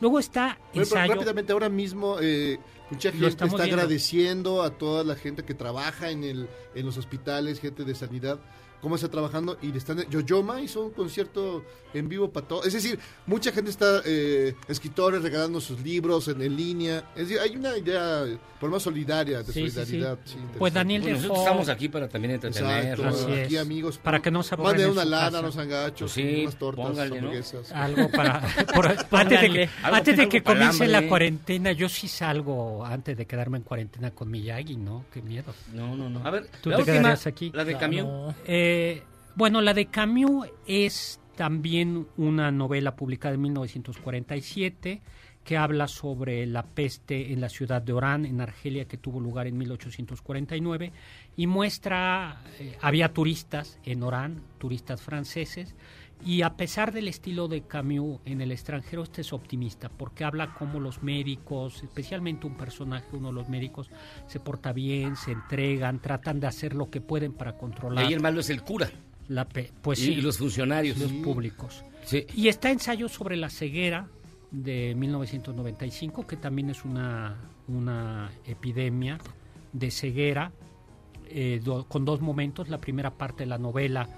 Luego 0.00 0.18
está 0.18 0.58
Bueno, 0.72 0.82
ensayo. 0.82 1.12
rápidamente, 1.14 1.52
ahora 1.52 1.68
mismo 1.68 2.16
eh, 2.20 2.58
mucha 2.90 3.10
gente 3.12 3.26
está 3.26 3.44
viendo. 3.44 3.62
agradeciendo 3.62 4.62
a 4.62 4.70
toda 4.70 5.04
la 5.04 5.16
gente 5.16 5.44
que 5.44 5.52
trabaja 5.54 6.10
en, 6.10 6.24
el, 6.24 6.48
en 6.74 6.86
los 6.86 6.96
hospitales, 6.96 7.60
gente 7.60 7.84
de 7.84 7.94
sanidad, 7.94 8.40
cómo 8.80 8.94
está 8.96 9.08
trabajando 9.08 9.58
y 9.62 9.72
le 9.72 9.78
están... 9.78 9.98
Yoyoma 10.08 10.60
hizo 10.60 10.84
un 10.84 10.90
concierto 10.92 11.64
en 11.94 12.08
vivo 12.08 12.30
para 12.30 12.46
todo. 12.46 12.64
Es 12.64 12.72
decir, 12.74 12.98
mucha 13.26 13.50
gente 13.52 13.70
está, 13.70 14.02
eh, 14.04 14.54
escritores 14.68 15.22
regalando 15.22 15.60
sus 15.60 15.80
libros 15.80 16.28
en, 16.28 16.40
en 16.42 16.56
línea. 16.56 17.04
Es 17.16 17.28
decir, 17.28 17.40
hay 17.40 17.56
una 17.56 17.76
idea 17.76 18.24
por 18.60 18.70
más 18.70 18.82
solidaria, 18.82 19.38
de 19.42 19.52
Sí, 19.52 19.52
sí, 19.52 19.70
sí. 19.70 19.70
solidaridad. 19.70 20.18
sí, 20.24 20.36
Pues. 20.58 20.74
Daniel 20.74 21.02
Bueno, 21.02 21.16
nosotros 21.16 21.38
estamos 21.38 21.68
aquí 21.68 21.88
para 21.88 22.08
también 22.08 22.34
entretener. 22.34 22.90
Exacto, 22.98 23.08
Así 23.08 23.32
aquí 23.40 23.56
es. 23.56 23.62
amigos. 23.62 23.98
Para 23.98 24.20
que 24.20 24.30
no 24.30 24.42
se 24.42 24.54
en 24.54 24.90
una 24.90 25.04
lana, 25.04 25.40
unos 25.40 25.56
angachos, 25.56 26.12
Pues 26.14 26.26
sí, 26.26 26.42
unas 26.42 26.56
tortas, 26.58 26.86
póngale, 26.86 27.10
¿no? 27.10 27.16
hamburguesas. 27.16 27.72
Algo 27.72 28.10
para... 28.10 28.40
por- 28.74 28.86
antes 29.12 29.40
de 29.40 29.50
que, 29.50 29.68
antes 29.82 30.16
de 30.16 30.42
comience 30.42 30.86
la 30.86 31.08
cuarentena, 31.08 31.72
yo 31.72 31.88
sí 31.88 32.06
salgo 32.08 32.84
antes 32.84 33.16
de 33.16 33.26
quedarme 33.26 33.58
en 33.58 33.64
cuarentena 33.64 34.10
con 34.12 34.30
Miyagi, 34.30 34.76
¿no? 34.76 35.04
Qué 35.12 35.22
miedo. 35.22 35.54
No, 35.72 35.96
no, 35.96 36.08
no. 36.10 36.24
A 36.26 36.30
ver, 36.30 36.48
¿Tú 36.60 36.70
la 36.70 36.76
te 36.76 36.82
última, 36.82 36.96
quedarías 36.98 37.26
aquí? 37.26 37.50
la 37.54 37.64
de 37.64 37.76
Camus. 37.76 38.02
no. 38.02 38.34
Eh, 38.46 38.67
bueno, 39.34 39.60
la 39.60 39.74
de 39.74 39.86
Camus 39.86 40.48
es 40.66 41.20
también 41.36 42.08
una 42.16 42.50
novela 42.50 42.96
publicada 42.96 43.34
en 43.34 43.42
1947 43.42 45.02
que 45.48 45.56
habla 45.56 45.88
sobre 45.88 46.44
la 46.44 46.62
peste 46.62 47.32
en 47.32 47.40
la 47.40 47.48
ciudad 47.48 47.80
de 47.80 47.94
Orán, 47.94 48.26
en 48.26 48.42
Argelia, 48.42 48.84
que 48.84 48.98
tuvo 48.98 49.18
lugar 49.18 49.46
en 49.46 49.56
1849, 49.56 50.92
y 51.38 51.46
muestra, 51.46 52.42
eh, 52.58 52.76
había 52.82 53.14
turistas 53.14 53.78
en 53.82 54.02
Orán, 54.02 54.42
turistas 54.58 55.00
franceses, 55.00 55.74
y 56.24 56.42
a 56.42 56.56
pesar 56.56 56.92
del 56.92 57.08
estilo 57.08 57.48
de 57.48 57.62
Camus 57.62 58.20
en 58.24 58.40
el 58.40 58.52
extranjero, 58.52 59.02
este 59.02 59.20
es 59.22 59.32
optimista, 59.32 59.88
porque 59.88 60.24
habla 60.24 60.52
como 60.54 60.80
los 60.80 61.02
médicos, 61.02 61.82
especialmente 61.82 62.46
un 62.46 62.56
personaje, 62.56 63.06
uno 63.12 63.28
de 63.28 63.34
los 63.34 63.48
médicos, 63.48 63.90
se 64.26 64.40
porta 64.40 64.72
bien, 64.72 65.16
se 65.16 65.32
entregan, 65.32 66.00
tratan 66.00 66.40
de 66.40 66.46
hacer 66.48 66.74
lo 66.74 66.90
que 66.90 67.00
pueden 67.00 67.32
para 67.32 67.56
controlar. 67.56 68.04
Ahí 68.04 68.12
el 68.12 68.20
malo 68.20 68.40
es 68.40 68.50
el 68.50 68.62
cura. 68.62 68.90
La 69.28 69.46
pe- 69.46 69.70
pues 69.82 70.00
y, 70.00 70.06
sí, 70.06 70.12
y 70.14 70.20
los 70.22 70.38
funcionarios. 70.38 70.98
los 70.98 71.12
públicos. 71.12 71.84
Sí. 72.04 72.26
Y 72.34 72.48
está 72.48 72.70
ensayo 72.70 73.08
sobre 73.08 73.36
la 73.36 73.50
ceguera 73.50 74.08
de 74.50 74.94
1995, 74.96 76.26
que 76.26 76.36
también 76.36 76.70
es 76.70 76.84
una, 76.84 77.36
una 77.68 78.30
epidemia 78.46 79.18
de 79.74 79.90
ceguera, 79.90 80.50
eh, 81.26 81.60
do- 81.62 81.84
con 81.86 82.06
dos 82.06 82.22
momentos. 82.22 82.70
La 82.70 82.80
primera 82.80 83.10
parte 83.10 83.44
de 83.44 83.50
la 83.50 83.58
novela 83.58 84.08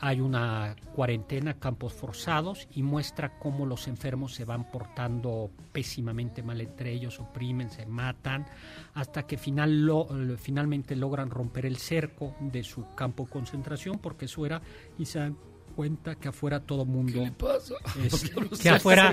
hay 0.00 0.20
una 0.20 0.74
cuarentena, 0.94 1.54
campos 1.54 1.92
forzados, 1.92 2.66
y 2.74 2.82
muestra 2.82 3.38
cómo 3.38 3.66
los 3.66 3.86
enfermos 3.86 4.34
se 4.34 4.44
van 4.44 4.70
portando 4.70 5.50
pésimamente 5.72 6.42
mal 6.42 6.60
entre 6.60 6.92
ellos, 6.92 7.20
oprimen, 7.20 7.70
se 7.70 7.84
matan, 7.86 8.46
hasta 8.94 9.24
que 9.26 9.36
final 9.36 9.84
lo- 9.84 10.08
eh, 10.10 10.36
finalmente 10.38 10.96
logran 10.96 11.28
romper 11.30 11.66
el 11.66 11.76
cerco 11.76 12.34
de 12.40 12.62
su 12.64 12.84
campo 12.94 13.24
de 13.24 13.30
concentración, 13.30 13.98
porque 13.98 14.24
eso 14.24 14.46
era, 14.46 14.62
y 14.98 15.04
se 15.04 15.18
dan 15.18 15.36
cuenta 15.76 16.14
que 16.16 16.28
afuera 16.28 16.60
todo 16.60 16.84
mundo 16.84 17.12
¿Qué 17.12 17.20
le 17.20 17.32
pasa? 17.32 17.74
es- 18.02 18.30
¿Por 18.30 18.48
qué 18.48 18.56
no 18.56 18.58
que 18.58 18.68
afuera 18.70 19.12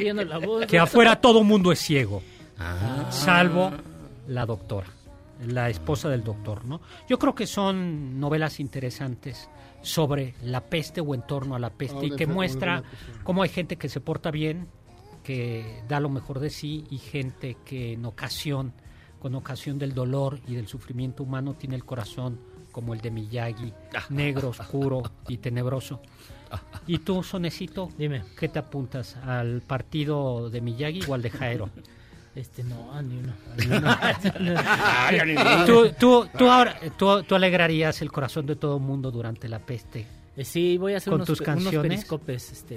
que 0.68 0.80
afuera 0.80 1.22
todo 1.22 1.44
mundo 1.44 1.72
es 1.72 1.80
ciego 1.80 2.22
Ah. 2.60 3.08
salvo 3.12 3.72
la 4.28 4.46
doctora 4.46 4.88
la 5.46 5.70
esposa 5.70 6.10
del 6.10 6.24
doctor 6.24 6.66
no 6.66 6.82
yo 7.08 7.20
creo 7.20 7.36
que 7.36 7.48
son 7.48 8.20
novelas 8.20 8.60
interesantes 8.60 9.50
sobre 9.82 10.36
la 10.42 10.62
peste 10.62 11.02
o 11.02 11.14
en 11.14 11.22
torno 11.26 11.56
a 11.56 11.60
la 11.60 11.70
peste 11.70 12.08
y 12.08 12.12
que 12.12 12.28
muestra 12.28 12.84
cómo 13.24 13.44
hay 13.44 13.50
gente 13.50 13.78
que 13.78 13.90
se 13.90 14.02
porta 14.02 14.32
bien 14.32 14.68
que 15.24 15.84
da 15.88 16.00
lo 16.00 16.10
mejor 16.10 16.40
de 16.40 16.50
sí 16.50 16.86
y 16.90 16.98
gente 16.98 17.58
que 17.66 17.94
en 17.94 18.06
ocasión 18.06 18.74
con 19.20 19.36
ocasión 19.36 19.78
del 19.78 19.94
dolor 19.94 20.40
y 20.48 20.56
del 20.56 20.68
sufrimiento 20.68 21.24
humano 21.24 21.54
tiene 21.54 21.76
el 21.76 21.86
corazón 21.86 22.40
como 22.72 22.94
el 22.94 23.02
de 23.02 23.12
Miyagi 23.12 23.74
negro 24.10 24.50
oscuro 24.50 25.04
y 25.28 25.38
tenebroso 25.38 26.02
¿Y 26.88 27.00
tú, 27.00 27.24
Sonecito? 27.24 27.90
Dime. 27.98 28.24
¿Qué 28.38 28.48
te 28.48 28.60
apuntas? 28.60 29.16
¿Al 29.18 29.62
partido 29.62 30.50
de 30.50 30.62
Miyagi 30.62 31.02
o 31.08 31.14
al 31.14 31.22
de 31.22 31.30
Jairo? 31.30 31.70
Este, 32.38 32.64
no, 32.64 32.94
a 32.94 33.02
ni 33.02 33.18
uno. 33.18 33.34
Tú, 35.66 35.90
tú, 36.00 36.28
tú 36.38 36.50
ahora, 36.50 36.80
tú, 36.98 37.24
tú 37.24 37.36
alegrarías 37.36 38.02
el 38.02 38.12
corazón 38.12 38.46
de 38.46 38.56
todo 38.56 38.78
el 38.78 38.84
mundo 38.84 39.12
durante 39.12 39.48
la 39.50 39.60
peste. 39.60 40.06
Eh, 40.36 40.46
Sí, 40.46 40.78
voy 40.78 40.94
a 40.94 40.98
hacer 40.98 41.12
con 41.12 41.16
unos, 41.22 41.28
tus 41.28 41.40
pe- 41.40 41.46
unos 41.52 41.64
canciones. 41.64 41.90
periscopes, 41.92 42.52
este, 42.52 42.76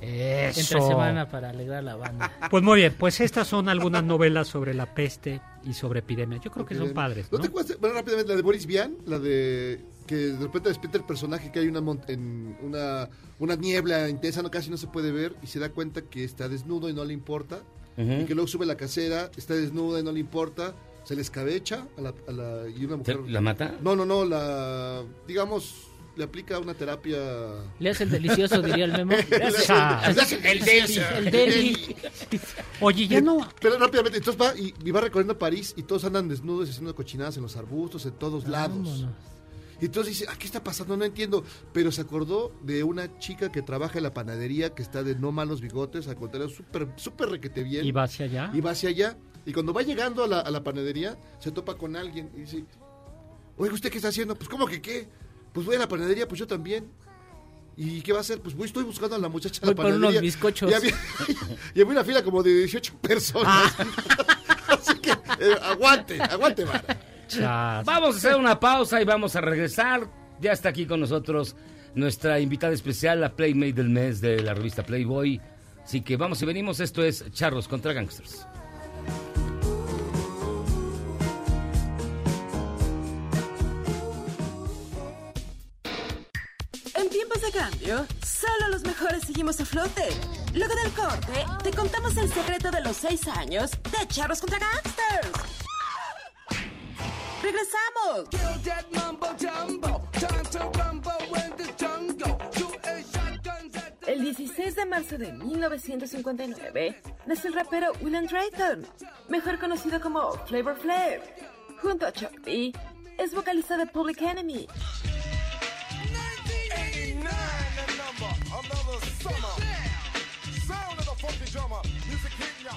Eso. 0.00 0.60
entre 0.60 0.80
semana 0.88 1.28
para 1.28 1.50
alegrar 1.50 1.84
la 1.84 1.94
banda. 1.94 2.32
Pues 2.50 2.64
muy 2.64 2.80
bien, 2.80 2.94
pues 2.98 3.20
estas 3.20 3.46
son 3.46 3.68
algunas 3.68 4.02
novelas 4.02 4.48
sobre 4.48 4.74
la 4.74 4.92
peste 4.92 5.40
y 5.64 5.72
sobre 5.72 6.00
epidemias. 6.00 6.40
Yo 6.42 6.50
creo 6.50 6.66
que 6.66 6.74
son 6.74 6.92
padres, 6.92 7.28
¿No 7.30 7.38
¿no? 7.38 7.42
te 7.42 7.48
acuerdas? 7.48 7.78
Bueno, 7.80 7.94
rápidamente, 7.94 8.30
la 8.30 8.36
de 8.36 8.42
Boris 8.42 8.66
Vian, 8.66 8.96
la 9.06 9.20
de 9.20 9.80
que 10.08 10.16
de 10.16 10.38
repente 10.38 10.68
despierta 10.68 10.98
el 10.98 11.04
personaje 11.04 11.50
que 11.52 11.60
hay 11.60 11.68
una, 11.68 11.80
en 12.08 12.56
una, 12.62 13.08
una 13.38 13.54
niebla 13.56 14.08
intensa, 14.08 14.42
no 14.42 14.50
casi 14.50 14.68
no 14.70 14.76
se 14.76 14.86
puede 14.88 15.10
ver, 15.12 15.34
y 15.42 15.46
se 15.48 15.58
da 15.60 15.68
cuenta 15.70 16.02
que 16.02 16.22
está 16.24 16.48
desnudo 16.48 16.88
y 16.88 16.92
no 16.92 17.04
le 17.04 17.12
importa, 17.12 17.60
Y 17.96 18.24
que 18.26 18.34
luego 18.34 18.46
sube 18.48 18.66
la 18.66 18.76
casera, 18.76 19.30
está 19.36 19.54
desnuda 19.54 20.00
y 20.00 20.02
no 20.02 20.12
le 20.12 20.20
importa, 20.20 20.74
se 21.04 21.14
le 21.16 21.22
escabecha 21.22 21.86
a 21.96 22.00
la, 22.00 22.14
a 22.28 22.32
la- 22.32 22.68
y 22.68 22.84
una 22.84 22.96
mujer... 22.96 23.20
¿La 23.26 23.40
mata? 23.40 23.74
No, 23.82 23.96
no, 23.96 24.04
no, 24.04 24.24
la, 24.24 25.02
digamos, 25.26 25.74
le 26.16 26.24
aplica 26.24 26.58
una 26.58 26.74
terapia... 26.74 27.16
Le 27.78 27.90
hace 27.90 28.04
el 28.04 28.10
delicioso, 28.10 28.60
diría 28.60 28.84
el 28.86 28.92
memo. 28.92 29.12
Le 29.12 29.36
hace- 29.46 29.72
le 29.72 30.20
hace 30.20 30.50
el 30.50 30.60
deli. 30.64 30.98
El 31.16 31.30
deli. 31.30 31.96
Oye, 32.80 33.08
ya 33.08 33.20
no... 33.20 33.48
Pero 33.60 33.78
rápidamente, 33.78 34.18
entonces 34.18 34.40
va 34.42 34.54
y, 34.58 34.74
y 34.84 34.90
va 34.90 35.00
recorriendo 35.00 35.38
París 35.38 35.72
y 35.76 35.82
todos 35.84 36.04
andan 36.04 36.28
desnudos 36.28 36.68
y 36.68 36.72
haciendo 36.72 36.94
cochinadas 36.94 37.36
en 37.36 37.42
los 37.44 37.56
arbustos, 37.56 38.04
en 38.06 38.12
todos 38.12 38.46
lados. 38.48 39.06
Y 39.80 39.86
entonces 39.86 40.18
dice, 40.18 40.30
ah, 40.30 40.36
¿qué 40.38 40.46
está 40.46 40.64
pasando? 40.64 40.96
No 40.96 41.04
entiendo. 41.04 41.44
Pero 41.72 41.92
se 41.92 42.00
acordó 42.00 42.52
de 42.62 42.82
una 42.82 43.18
chica 43.18 43.52
que 43.52 43.62
trabaja 43.62 43.98
en 43.98 44.04
la 44.04 44.14
panadería, 44.14 44.74
que 44.74 44.82
está 44.82 45.02
de 45.02 45.14
no 45.14 45.32
malos 45.32 45.60
bigotes, 45.60 46.08
al 46.08 46.16
contrario, 46.16 46.48
súper, 46.48 46.88
súper 46.96 47.28
requete 47.28 47.62
bien. 47.62 47.84
¿Y 47.84 47.92
va 47.92 48.04
hacia 48.04 48.24
allá? 48.26 48.50
Y 48.54 48.60
va 48.60 48.70
hacia 48.70 48.88
allá. 48.88 49.18
Y 49.44 49.52
cuando 49.52 49.72
va 49.72 49.82
llegando 49.82 50.24
a 50.24 50.28
la, 50.28 50.40
a 50.40 50.50
la 50.50 50.64
panadería, 50.64 51.16
se 51.38 51.52
topa 51.52 51.76
con 51.76 51.94
alguien 51.94 52.30
y 52.34 52.40
dice, 52.40 52.64
oiga, 53.56 53.74
¿usted 53.74 53.90
qué 53.90 53.98
está 53.98 54.08
haciendo? 54.08 54.34
Pues, 54.34 54.48
¿cómo 54.48 54.66
que 54.66 54.80
qué? 54.80 55.08
Pues 55.52 55.66
voy 55.66 55.76
a 55.76 55.78
la 55.78 55.88
panadería, 55.88 56.26
pues 56.26 56.38
yo 56.38 56.46
también. 56.46 56.90
¿Y 57.76 58.00
qué 58.00 58.12
va 58.12 58.18
a 58.18 58.20
hacer? 58.22 58.40
Pues 58.40 58.56
voy, 58.56 58.66
estoy 58.66 58.84
buscando 58.84 59.16
a 59.16 59.18
la 59.18 59.28
muchacha 59.28 59.60
de 59.60 59.66
la 59.66 59.74
por 59.74 59.84
panadería. 59.84 60.08
unos 60.08 60.22
bizcochos. 60.22 60.70
Y 60.70 60.74
había, 60.74 60.94
y 61.74 61.80
había 61.80 61.92
una 61.92 62.04
fila 62.04 62.24
como 62.24 62.42
de 62.42 62.54
18 62.54 62.94
personas. 63.02 63.74
Así 64.68 64.98
que, 64.98 65.10
eh, 65.10 65.56
aguante, 65.62 66.20
aguante, 66.20 66.64
vara. 67.34 67.82
Vamos 67.84 68.14
a 68.14 68.18
hacer 68.18 68.36
una 68.36 68.58
pausa 68.58 69.00
y 69.00 69.04
vamos 69.04 69.36
a 69.36 69.40
regresar. 69.40 70.08
Ya 70.40 70.52
está 70.52 70.68
aquí 70.68 70.86
con 70.86 71.00
nosotros 71.00 71.56
nuestra 71.94 72.38
invitada 72.40 72.74
especial, 72.74 73.20
la 73.20 73.34
Playmate 73.34 73.72
del 73.72 73.88
mes 73.88 74.20
de 74.20 74.42
la 74.42 74.54
revista 74.54 74.84
Playboy. 74.84 75.40
Así 75.82 76.02
que 76.02 76.16
vamos 76.16 76.40
y 76.42 76.46
venimos. 76.46 76.80
Esto 76.80 77.02
es 77.02 77.24
Charros 77.32 77.68
contra 77.68 77.92
Gangsters. 77.92 78.46
En 86.94 87.08
tiempos 87.08 87.40
de 87.40 87.50
cambio, 87.52 88.06
solo 88.24 88.68
los 88.70 88.82
mejores 88.82 89.22
seguimos 89.22 89.60
a 89.60 89.64
flote. 89.64 90.08
Luego 90.54 90.74
del 90.82 90.92
corte, 90.92 91.44
te 91.62 91.70
contamos 91.70 92.16
el 92.16 92.32
secreto 92.32 92.70
de 92.70 92.80
los 92.82 92.96
seis 92.96 93.26
años 93.28 93.70
de 93.70 94.06
Charros 94.08 94.40
contra 94.40 94.58
Gangsters. 94.58 95.66
¡Regresamos! 97.42 98.28
El 104.06 104.22
16 104.22 104.76
de 104.76 104.86
marzo 104.86 105.18
de 105.18 105.32
1959 105.32 107.02
nació 107.26 107.48
el 107.50 107.54
rapero 107.54 107.92
William 108.00 108.26
Drayton, 108.26 108.86
mejor 109.28 109.58
conocido 109.58 110.00
como 110.00 110.32
Flavor 110.46 110.76
Flav. 110.78 111.20
Junto 111.82 112.06
a 112.06 112.12
Chuck 112.12 112.32
D, 112.40 112.72
es 113.18 113.34
vocalista 113.34 113.76
de 113.76 113.86
Public 113.86 114.22
Enemy. 114.22 114.66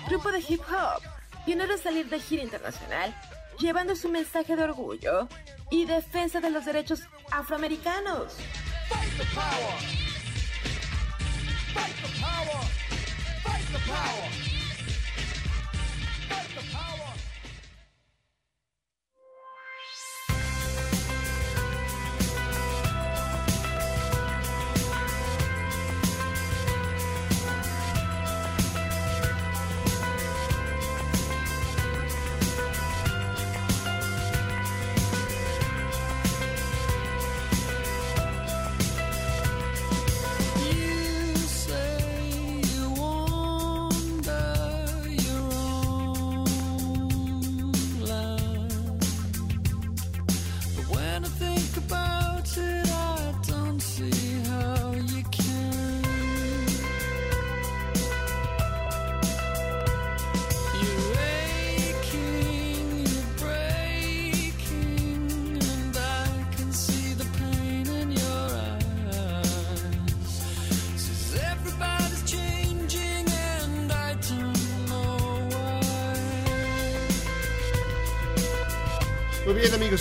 Grupo 0.07 0.32
de 0.32 0.39
hip 0.47 0.62
hop, 0.62 1.03
pionero 1.45 1.74
en 1.74 1.80
salir 1.80 2.10
de 2.10 2.20
gira 2.20 2.43
internacional, 2.43 3.16
llevando 3.60 3.95
su 3.95 4.10
mensaje 4.10 4.55
de 4.55 4.64
orgullo 4.64 5.28
y 5.70 5.86
defensa 5.86 6.39
de 6.39 6.49
los 6.49 6.66
derechos 6.66 7.01
afroamericanos. 7.32 8.38
You 16.60 17.09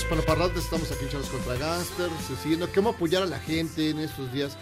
hispanoparlantes, 0.08 0.64
estamos 0.64 0.90
aquí 0.90 1.04
en 1.04 1.10
Charlos 1.10 1.28
contra 1.28 1.54
Gangsters, 1.56 2.12
siguiendo 2.42 2.68
cómo 2.74 2.90
apoyar 2.90 3.22
a 3.24 3.26
la 3.26 3.38
gente 3.38 3.90
en 3.90 3.98
estos 3.98 4.32
días. 4.32 4.56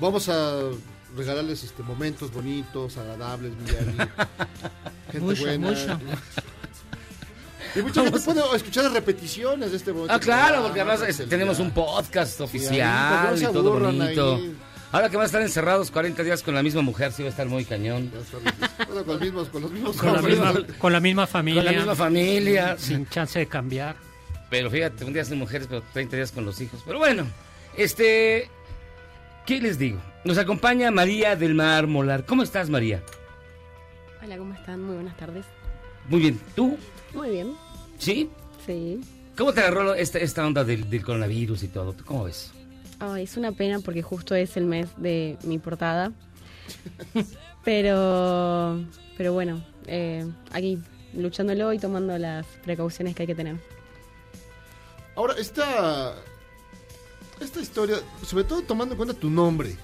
Vamos 0.00 0.28
a 0.28 0.70
regalarles 1.16 1.64
este 1.64 1.82
momentos 1.82 2.32
bonitos, 2.32 2.96
agradables, 2.96 3.54
Miyagi. 3.56 3.96
gente 5.12 5.20
Mucho, 5.20 5.42
buena. 5.42 5.68
mucho. 5.70 5.98
Y 7.74 7.82
mucha 7.82 8.02
gente 8.04 8.20
puede 8.20 8.56
escuchar 8.56 8.84
las 8.84 8.92
repeticiones 8.92 9.72
de 9.72 9.76
este 9.78 9.92
momento. 9.92 10.14
Ah, 10.14 10.20
claro, 10.20 10.62
porque 10.62 10.80
además 10.80 11.02
este, 11.08 11.26
tenemos 11.26 11.58
un 11.58 11.72
podcast 11.72 12.36
Sí, 12.36 12.42
oficial 12.44 12.72
ahí, 12.80 13.24
y 13.26 13.28
pues, 13.30 13.40
se 13.40 13.46
todo 13.48 13.80
bonito. 13.80 14.36
ahí. 14.36 14.56
Ahora 14.92 15.10
que 15.10 15.16
van 15.16 15.24
a 15.24 15.26
estar 15.26 15.42
encerrados 15.42 15.90
40 15.90 16.22
días 16.22 16.42
con 16.44 16.54
la 16.54 16.62
misma 16.62 16.82
mujer, 16.82 17.12
sí 17.12 17.22
va 17.22 17.28
a 17.28 17.30
estar 17.30 17.46
muy 17.48 17.64
cañón. 17.64 18.10
Bueno, 18.86 19.04
con, 19.04 19.06
los 19.14 19.20
mismos, 19.20 19.48
con 19.48 19.62
los 19.62 19.70
mismos 19.72 19.96
Con 19.96 20.12
la, 20.12 20.18
hombres. 20.20 20.38
misma, 20.38 20.78
con 20.78 20.92
la 20.92 21.00
misma 21.00 21.26
familia. 21.26 21.62
Con 21.64 21.72
la 21.72 21.78
misma 21.78 21.94
familia. 21.96 22.76
Sin 22.78 23.06
chance 23.08 23.38
de 23.40 23.46
cambiar. 23.46 23.96
Pero 24.50 24.70
fíjate, 24.70 25.04
un 25.04 25.12
día 25.12 25.24
sin 25.24 25.38
mujeres, 25.38 25.66
pero 25.68 25.82
30 25.92 26.16
días 26.16 26.32
con 26.32 26.44
los 26.44 26.60
hijos. 26.60 26.82
Pero 26.86 26.98
bueno, 26.98 27.26
este. 27.76 28.48
¿Qué 29.46 29.60
les 29.60 29.78
digo? 29.78 29.98
Nos 30.24 30.36
acompaña 30.36 30.90
María 30.90 31.34
del 31.36 31.54
Mar 31.54 31.86
Molar. 31.86 32.26
¿Cómo 32.26 32.42
estás, 32.42 32.68
María? 32.68 33.02
Hola, 34.22 34.36
¿cómo 34.36 34.52
están? 34.54 34.82
Muy 34.82 34.96
buenas 34.96 35.16
tardes. 35.16 35.46
Muy 36.08 36.20
bien. 36.20 36.40
¿Tú? 36.54 36.76
Muy 37.14 37.30
bien, 37.30 37.54
¿Sí? 37.98 38.28
sí. 38.66 39.00
¿Cómo 39.36 39.52
te 39.52 39.60
agarró 39.60 39.94
esta, 39.94 40.18
esta 40.18 40.46
onda 40.46 40.64
del, 40.64 40.90
del 40.90 41.02
coronavirus 41.04 41.62
y 41.62 41.68
todo? 41.68 41.92
¿Tú 41.92 42.04
¿Cómo 42.04 42.24
ves? 42.24 42.52
Ay, 42.98 43.24
es 43.24 43.36
una 43.36 43.52
pena 43.52 43.78
porque 43.80 44.02
justo 44.02 44.34
es 44.34 44.56
el 44.56 44.64
mes 44.64 44.88
de 44.96 45.38
mi 45.44 45.58
portada. 45.58 46.12
pero, 47.64 48.82
pero 49.16 49.32
bueno, 49.32 49.64
eh, 49.86 50.26
aquí 50.52 50.78
luchándolo 51.14 51.72
y 51.72 51.78
tomando 51.78 52.18
las 52.18 52.46
precauciones 52.64 53.14
que 53.14 53.22
hay 53.22 53.26
que 53.28 53.34
tener. 53.34 53.56
Ahora, 55.18 55.34
esta, 55.36 56.14
esta 57.40 57.60
historia, 57.60 57.96
sobre 58.24 58.44
todo 58.44 58.62
tomando 58.62 58.92
en 58.94 58.96
cuenta 58.98 59.14
tu 59.14 59.28
nombre. 59.28 59.74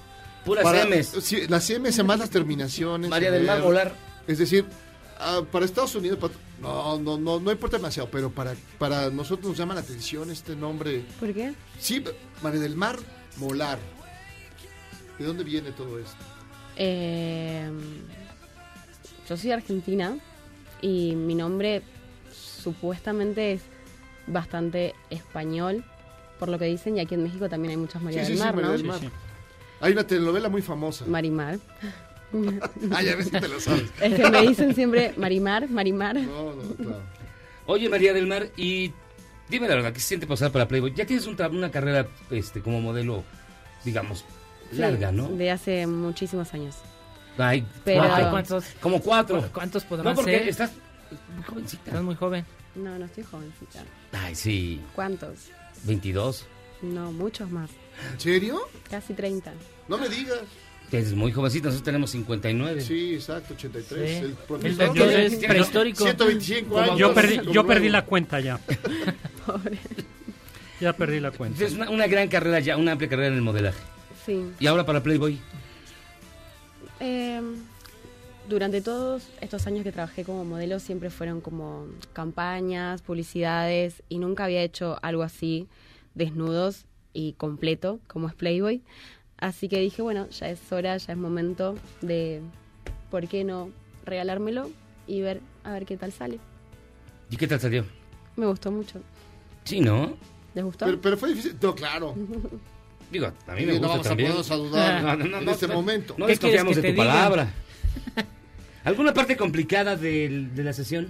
Puras 0.45 0.65
Ms. 0.65 1.25
Sí, 1.25 1.49
las 1.49 1.69
MS 1.69 2.05
más 2.05 2.21
las 2.21 2.31
terminaciones. 2.31 3.11
María 3.11 3.33
del 3.33 3.43
Mar 3.43 3.57
R. 3.57 3.67
Molar. 3.67 3.97
Es 4.29 4.39
decir, 4.39 4.65
ah, 5.19 5.43
para 5.51 5.65
Estados 5.65 5.93
Unidos, 5.97 6.21
para- 6.21 6.35
no, 6.61 7.01
no, 7.01 7.19
no, 7.19 7.41
no 7.41 7.51
importa 7.51 7.79
demasiado, 7.79 8.09
pero 8.13 8.31
para, 8.31 8.55
para 8.79 9.11
nosotros 9.11 9.49
nos 9.49 9.59
llama 9.59 9.75
la 9.75 9.81
atención 9.81 10.31
este 10.31 10.55
nombre. 10.55 11.05
¿Por 11.19 11.35
qué? 11.35 11.53
Sí, 11.81 12.05
María 12.41 12.61
del 12.61 12.77
Mar 12.77 12.97
Molar. 13.39 13.81
¿De 15.19 15.25
dónde 15.25 15.43
viene 15.43 15.73
todo 15.73 15.99
esto? 15.99 16.15
Eh, 16.77 17.69
yo 19.29 19.37
soy 19.37 19.51
argentina 19.51 20.17
y 20.81 21.17
mi 21.17 21.35
nombre 21.35 21.83
supuestamente 22.33 23.55
es 23.55 23.63
bastante 24.27 24.95
español, 25.11 25.85
por 26.39 26.49
lo 26.49 26.59
que 26.59 26.65
dicen, 26.67 26.97
y 26.97 27.01
aquí 27.01 27.15
en 27.15 27.23
México 27.25 27.49
también 27.49 27.71
hay 27.73 27.77
muchas 27.77 28.03
María 28.03 28.25
Sí, 28.25 28.33
del 28.33 28.39
sí, 28.39 28.43
sí, 28.43 28.45
Mar, 28.45 28.55
María 28.55 28.71
¿no? 28.71 28.77
del 28.77 28.85
Mar. 28.85 29.01
Hay 29.81 29.93
una 29.93 30.07
telenovela 30.07 30.49
muy 30.49 30.63
famosa. 30.63 31.05
Marimar. 31.07 31.59
Ya 33.05 33.15
ves 33.15 33.27
si 33.27 33.31
te 33.31 33.47
lo 33.49 33.61
sabes. 33.61 33.85
Es 34.01 34.15
que 34.15 34.29
me 34.29 34.43
dicen 34.43 34.75
siempre 34.75 35.15
Marimar, 35.17 35.69
Marimar. 35.71 36.17
No, 36.17 36.53
no, 36.55 36.63
claro. 36.75 37.01
Oye, 37.67 37.89
María 37.89 38.13
del 38.13 38.27
Mar, 38.27 38.49
y 38.57 38.93
dime 39.49 39.69
la 39.69 39.77
verdad, 39.77 39.93
¿qué 39.93 40.01
se 40.01 40.09
siente 40.09 40.27
pasar 40.27 40.51
para 40.51 40.67
Playboy? 40.67 40.93
Ya 40.95 41.07
tienes 41.07 41.27
un 41.29 41.41
una 41.41 41.71
carrera 41.71 42.09
este, 42.31 42.61
como 42.61 42.81
modelo, 42.81 43.23
digamos, 43.85 44.25
Sí, 44.73 44.79
larga, 44.79 45.13
¿no? 45.13 45.29
De 45.29 45.51
hace 45.53 45.87
muchísimos 45.87 46.53
años. 46.55 46.75
Ay, 47.39 47.65
Pero- 47.85 48.01
cuatro. 48.03 48.17
Ay, 48.25 48.31
¿cuántos? 48.31 48.65
Como 48.81 49.01
cuatro. 49.01 49.49
¿Cuántos 49.53 49.85
podrán 49.85 50.07
No, 50.07 50.15
porque 50.15 50.39
ser? 50.39 50.49
estás 50.49 50.73
muy 51.35 51.45
jovencita. 51.45 51.83
Estás 51.87 52.03
muy 52.03 52.15
joven. 52.15 52.45
No, 52.75 52.99
no 52.99 53.05
estoy 53.05 53.25
jovencita. 53.25 53.85
Ay, 54.13 54.35
sí. 54.35 54.81
¿Cuántos? 54.95 55.49
22. 55.85 56.47
No, 56.83 57.13
muchos 57.13 57.51
más. 57.51 57.71
¿En 58.13 58.21
serio? 58.21 58.61
Casi 58.91 59.15
30. 59.15 59.53
No 59.89 59.99
me 59.99 60.09
digas. 60.09 60.41
Es 60.93 61.13
muy 61.13 61.33
jovencita, 61.33 61.67
nosotros 61.67 61.85
tenemos 61.85 62.11
59. 62.11 62.81
Sí, 62.81 63.15
exacto, 63.15 63.55
83. 63.55 64.11
Sí. 64.11 64.17
El 64.17 64.25
El 64.27 64.33
profesor 64.35 64.93
tiene 64.93 65.27
es 65.27 65.35
prehistórico. 65.37 66.05
125 66.05 66.79
años. 66.79 66.99
Yo 66.99 67.15
perdí, 67.15 67.41
yo 67.53 67.67
perdí 67.67 67.89
la 67.89 68.05
cuenta 68.05 68.41
ya. 68.41 68.61
Ya 70.81 70.93
perdí 70.93 71.21
la 71.21 71.31
cuenta. 71.31 71.65
Es 71.65 71.73
una, 71.75 71.89
una 71.89 72.07
gran 72.09 72.29
carrera 72.29 72.59
ya, 72.59 72.77
una 72.77 72.93
amplia 72.93 73.09
carrera 73.09 73.29
en 73.29 73.35
el 73.35 73.43
modelaje. 73.43 73.79
Sí. 74.27 74.45
Y 74.59 74.67
ahora 74.67 74.85
para 74.85 75.03
Playboy. 75.03 75.39
Eh, 77.01 77.41
durante 78.49 78.81
todos 78.81 79.29
estos 79.41 79.67
años 79.67 79.85
que 79.85 79.93
trabajé 79.93 80.25
como 80.25 80.45
modelo 80.45 80.79
siempre 80.79 81.11
fueron 81.11 81.41
como 81.41 81.87
campañas, 82.13 83.03
publicidades 83.03 84.03
y 84.09 84.19
nunca 84.19 84.45
había 84.45 84.63
hecho 84.63 84.99
algo 85.03 85.23
así 85.23 85.67
desnudos 86.15 86.85
y 87.13 87.33
completo 87.35 88.01
como 88.07 88.29
es 88.29 88.35
Playboy. 88.35 88.83
Así 89.39 89.69
que 89.69 89.81
dije, 89.81 90.03
bueno, 90.03 90.29
ya 90.31 90.49
es 90.49 90.61
hora, 90.73 90.97
ya 90.97 91.13
es 91.13 91.19
momento 91.19 91.75
de, 92.03 92.41
¿por 93.11 93.27
qué 93.29 93.45
no 93.45 93.71
regalármelo 94.05 94.71
y 95.07 95.21
ver 95.23 95.41
a 95.65 95.73
ver 95.73 95.87
qué 95.87 95.97
tal 95.97 96.13
sale? 96.13 96.39
¿Y 97.31 97.37
qué 97.37 97.47
tal 97.47 97.61
salió? 97.61 97.85
Me 98.37 98.47
gustó 98.47 98.71
mucho. 98.71 99.01
Sí, 99.65 99.81
¿no? 99.81 100.15
¿Les 100.55 100.65
gustó? 100.65 100.85
Pero, 100.87 101.01
pero 101.01 101.17
fue 101.17 101.31
difícil. 101.31 101.57
No, 101.61 101.75
claro. 101.75 102.15
Digo, 103.11 103.27
a 103.47 103.55
mí 103.55 103.67
me 103.67 103.73
no 103.75 103.79
gusta 103.79 103.89
vamos 103.89 104.07
a 104.07 104.09
también. 104.11 104.31
ponernos 104.31 104.51
a 104.51 104.57
dudar 104.57 105.21
en 105.43 105.49
este 105.49 105.67
momento. 105.67 106.15
No 106.19 106.27
¿Qué 106.27 106.33
desconfiamos 106.33 106.77
de 106.77 106.83
tu 106.83 106.87
te 106.87 106.93
diga? 106.93 107.05
palabra. 107.05 107.49
¿Alguna 108.85 109.15
parte 109.15 109.37
complicada 109.37 109.97
del- 109.97 110.55
de 110.55 110.63
la 110.65 110.73
sesión? 110.73 111.09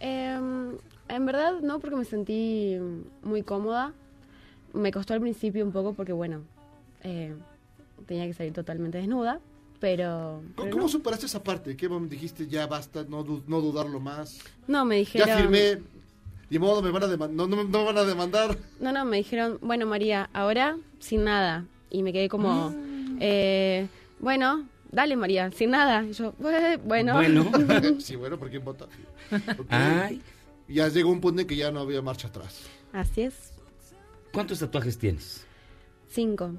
Em, 0.00 0.72
en 1.08 1.26
verdad 1.26 1.60
no, 1.62 1.78
porque 1.80 1.96
me 1.96 2.04
sentí 2.04 2.76
muy 3.22 3.42
cómoda. 3.42 3.92
Me 4.72 4.92
costó 4.92 5.14
al 5.14 5.20
principio 5.20 5.64
un 5.64 5.72
poco 5.72 5.94
porque, 5.94 6.12
bueno, 6.12 6.42
eh, 7.02 7.34
tenía 8.06 8.26
que 8.26 8.34
salir 8.34 8.52
totalmente 8.52 8.98
desnuda, 8.98 9.40
pero... 9.80 10.42
¿Cómo, 10.42 10.54
pero 10.56 10.70
cómo 10.70 10.82
no. 10.84 10.88
superaste 10.88 11.26
esa 11.26 11.42
parte? 11.42 11.76
¿Qué 11.76 11.88
momento 11.88 12.12
dijiste? 12.14 12.46
Ya 12.46 12.66
basta, 12.66 13.04
no, 13.08 13.24
no 13.46 13.60
dudarlo 13.60 14.00
más. 14.00 14.38
No, 14.66 14.84
me 14.84 14.96
dijeron... 14.96 15.28
Ya 15.28 15.36
firmé. 15.38 15.78
Ni 16.48 16.58
modo, 16.58 16.82
me 16.82 16.90
van 16.90 17.04
a 17.04 17.06
demandar. 17.06 17.36
No, 17.36 17.46
no, 17.56 17.62
no 17.62 17.78
me 17.78 17.84
van 17.84 17.98
a 17.98 18.04
demandar. 18.04 18.56
No, 18.80 18.90
no, 18.92 19.04
me 19.04 19.18
dijeron, 19.18 19.58
bueno, 19.60 19.86
María, 19.86 20.28
ahora 20.32 20.76
sin 20.98 21.22
nada. 21.24 21.64
Y 21.90 22.02
me 22.02 22.12
quedé 22.12 22.28
como, 22.28 22.74
eh, 23.20 23.86
bueno, 24.18 24.64
dale, 24.90 25.16
María, 25.16 25.50
sin 25.50 25.70
nada. 25.70 26.04
Y 26.04 26.12
yo, 26.12 26.34
"Eh, 26.44 26.78
bueno. 26.84 27.20
sí, 28.00 28.16
bueno, 28.16 28.38
¿por 28.38 28.50
quién 28.50 28.64
vota? 28.64 28.86
Ay. 29.68 30.20
Ya 30.68 30.88
llegó 30.88 31.10
un 31.10 31.20
punto 31.20 31.40
en 31.40 31.46
que 31.46 31.56
ya 31.56 31.70
no 31.72 31.80
había 31.80 32.00
marcha 32.02 32.28
atrás. 32.28 32.60
Así 32.92 33.22
es. 33.22 33.52
¿Cuántos 34.32 34.60
tatuajes 34.60 34.96
tienes? 34.98 35.44
Cinco. 36.08 36.52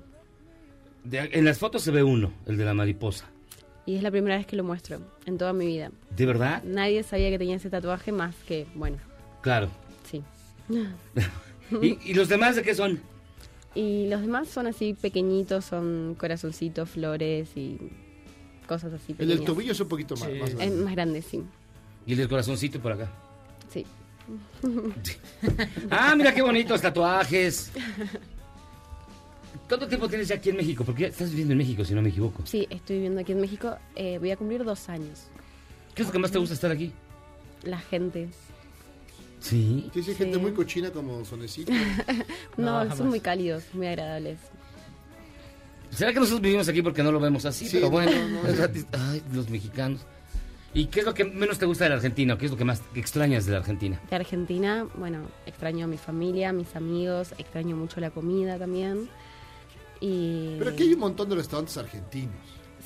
De- 1.04 1.30
en 1.34 1.46
las 1.46 1.58
fotos 1.60 1.82
se 1.82 1.92
ve 1.92 2.04
uno, 2.04 2.32
el 2.46 2.58
de 2.58 2.66
la 2.66 2.74
mariposa. 2.74 3.26
Y 3.86 3.96
es 3.96 4.04
la 4.04 4.12
primera 4.12 4.38
vez 4.38 4.46
que 4.46 4.56
lo 4.56 4.64
muestro 4.64 5.00
en 5.26 5.38
toda 5.38 5.54
mi 5.54 5.66
vida. 5.66 5.92
¿De 6.16 6.26
verdad? 6.26 6.62
Nadie 6.64 7.02
sabía 7.04 7.30
que 7.30 7.38
tenía 7.40 7.56
ese 7.56 7.70
tatuaje 7.70 8.12
más 8.12 8.36
que, 8.48 8.68
bueno, 8.76 8.98
Claro. 9.42 9.70
sí. 10.10 10.22
¿Y, 11.82 11.98
y 12.12 12.14
los 12.14 12.30
demás 12.30 12.56
de 12.58 12.62
qué 12.64 12.76
son? 12.76 13.00
Y 13.74 14.08
los 14.10 14.22
demás 14.22 14.50
son 14.50 14.68
así 14.68 14.94
pequeñitos, 14.94 15.66
son 15.66 16.16
corazoncitos, 16.20 16.90
flores 16.90 17.56
y 17.56 17.78
cosas 18.72 18.94
así 18.94 19.14
El 19.20 19.28
del 19.28 19.44
tobillo 19.44 19.74
es 19.74 19.80
un 19.82 19.88
poquito 19.90 20.16
más, 20.16 20.30
más 20.30 20.50
Es 20.50 20.56
grande. 20.56 20.76
más 20.84 20.94
grande, 20.94 21.22
sí. 21.22 21.44
Y 22.06 22.12
el 22.14 22.18
del 22.20 22.30
corazoncito 22.30 22.80
por 22.80 22.94
acá. 22.94 23.10
Sí. 23.72 23.86
Ah, 25.90 26.16
mira 26.16 26.34
qué 26.34 26.42
bonitos 26.42 26.80
tatuajes. 26.82 27.72
¿Cuánto 29.68 29.88
tiempo 29.88 30.08
tienes 30.08 30.28
ya 30.30 30.36
aquí 30.36 30.50
en 30.50 30.58
México? 30.58 30.84
Porque 30.86 31.02
ya 31.04 31.08
estás 31.10 31.30
viviendo 31.32 31.52
en 31.54 31.58
México, 31.58 31.84
si 31.84 31.94
no 31.94 32.02
me 32.02 32.10
equivoco. 32.10 32.44
Sí, 32.46 32.66
estoy 32.70 32.98
viviendo 32.98 33.20
aquí 33.22 33.32
en 33.34 33.42
México. 33.42 33.78
eh, 33.96 34.18
voy 34.20 34.32
a 34.32 34.38
cumplir 34.38 34.64
dos 34.64 34.88
años. 34.90 35.28
¿Qué 35.96 36.04
es 36.04 36.08
lo 36.08 36.12
que 36.14 36.20
más 36.20 36.32
te 36.32 36.40
gusta 36.40 36.54
estar 36.56 36.72
aquí? 36.72 36.94
La 37.64 37.80
gente. 37.80 38.30
Sí. 39.40 39.90
Sí, 39.94 40.04
sí, 40.04 40.14
gente 40.16 40.38
muy 40.38 40.52
cochina 40.54 40.92
como 40.92 41.26
Sonecito. 41.26 41.72
No, 42.58 42.86
No, 42.86 42.96
son 42.96 43.10
muy 43.10 43.20
cálidos, 43.20 43.64
muy 43.74 43.88
agradables. 43.88 44.38
¿Será 45.92 46.14
que 46.14 46.20
nosotros 46.20 46.42
vivimos 46.42 46.68
aquí 46.68 46.82
porque 46.82 47.04
no 47.04 47.12
lo 47.12 47.20
vemos 47.20 47.46
así? 47.46 47.66
Sí, 47.68 47.78
Pero 47.78 47.88
no, 47.88 47.92
bueno, 47.92 48.12
no, 48.30 48.44
no. 48.44 48.48
es 48.50 48.58
gratis. 48.58 48.86
Ay, 48.92 49.22
los 49.34 49.50
mexicanos. 49.50 50.02
¿Y 50.74 50.86
qué 50.86 51.02
es 51.02 51.06
lo 51.06 51.14
que 51.14 51.26
menos 51.26 51.60
te 51.60 51.66
gusta 51.66 51.84
de 51.84 51.90
la 51.90 51.98
Argentina? 51.98 52.34
¿O 52.34 52.38
qué 52.38 52.46
es 52.46 52.52
lo 52.52 52.58
que 52.58 52.64
más 52.64 52.82
extrañas 52.96 53.46
de 53.46 53.52
la 53.52 53.58
Argentina? 53.58 54.00
De 54.10 54.16
Argentina, 54.16 54.88
bueno, 54.96 55.20
extraño 55.46 55.84
a 55.86 55.88
mi 55.88 55.98
familia, 55.98 56.50
a 56.50 56.54
mis 56.54 56.76
amigos, 56.78 57.34
extraño 57.38 57.76
mucho 57.76 58.00
la 58.00 58.10
comida 58.10 58.58
también. 58.58 59.10
Y... 60.00 60.56
Pero 60.58 60.72
aquí 60.72 60.84
hay 60.84 60.94
un 60.94 61.00
montón 61.02 61.30
de 61.30 61.36
restaurantes 61.36 61.76
argentinos. 61.78 62.34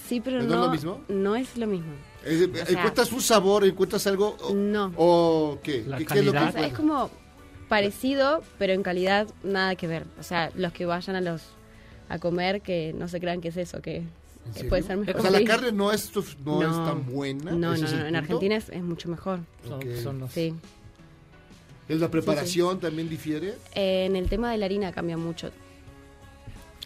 Sí, 0.07 0.19
pero 0.19 0.41
¿No 0.41 0.47
no, 0.49 0.53
es 0.55 0.59
lo 0.65 0.71
mismo? 0.71 1.01
no 1.09 1.35
es 1.35 1.57
lo 1.57 1.67
mismo. 1.67 1.93
Es- 2.25 2.41
O 2.49 2.53
sea, 2.65 2.69
¿Encuentras 2.77 3.11
un 3.11 3.21
sabor? 3.21 3.63
¿Encuentras 3.65 4.05
algo? 4.07 4.35
O, 4.41 4.53
No. 4.53 4.91
¿O 4.97 5.59
qué? 5.63 5.83
La 5.87 5.97
¿Qué, 5.99 6.05
qué 6.05 6.19
es 6.19 6.25
lo 6.25 6.31
que 6.31 6.37
O 6.39 6.51
sea, 6.51 6.65
es 6.67 6.73
como 6.73 7.09
parecido, 7.69 8.43
pero 8.57 8.73
en 8.73 8.83
calidad 8.83 9.27
nada 9.43 9.75
que 9.75 9.87
ver. 9.87 10.05
O 10.19 10.23
sea, 10.23 10.51
los 10.55 10.73
que 10.73 10.85
vayan 10.85 11.15
a 11.15 11.21
los 11.21 11.41
a 12.09 12.19
comer, 12.19 12.61
que 12.61 12.93
no 12.97 13.07
se 13.07 13.19
crean 13.19 13.41
que 13.41 13.47
es 13.49 13.57
eso, 13.57 13.81
que 13.81 14.03
puede 14.69 14.83
ser 14.83 14.97
mejor. 14.97 15.17
O 15.17 15.21
sea, 15.21 15.31
la 15.31 15.43
carne 15.43 15.71
no 15.71 15.91
es, 15.91 16.11
no 16.45 16.61
es 16.61 16.71
tan 16.85 17.05
buena. 17.11 17.51
No, 17.51 17.73
¿ese 17.73 17.95
no, 17.97 18.05
en? 18.05 18.15
Argentina 18.15 18.55
es, 18.55 18.69
es 18.69 18.81
mucho 18.83 19.09
mejor. 19.09 19.39
Son 20.03 20.19
los- 20.19 20.31
Sí. 20.31 20.53
¿Es 21.87 21.99
la 21.99 22.09
preparación 22.09 22.79
también 22.79 23.09
difiere? 23.09 23.53
Eh, 23.75 24.05
en 24.05 24.15
el 24.15 24.27
tema 24.27 24.51
de 24.51 24.57
la 24.57 24.65
harina 24.65 24.91
cambia 24.91 25.17
mucho. 25.17 25.51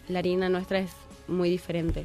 La 0.08 0.18
harina 0.18 0.48
nuestra 0.48 0.78
es 0.80 0.90
muy 1.28 1.48
diferente. 1.48 2.04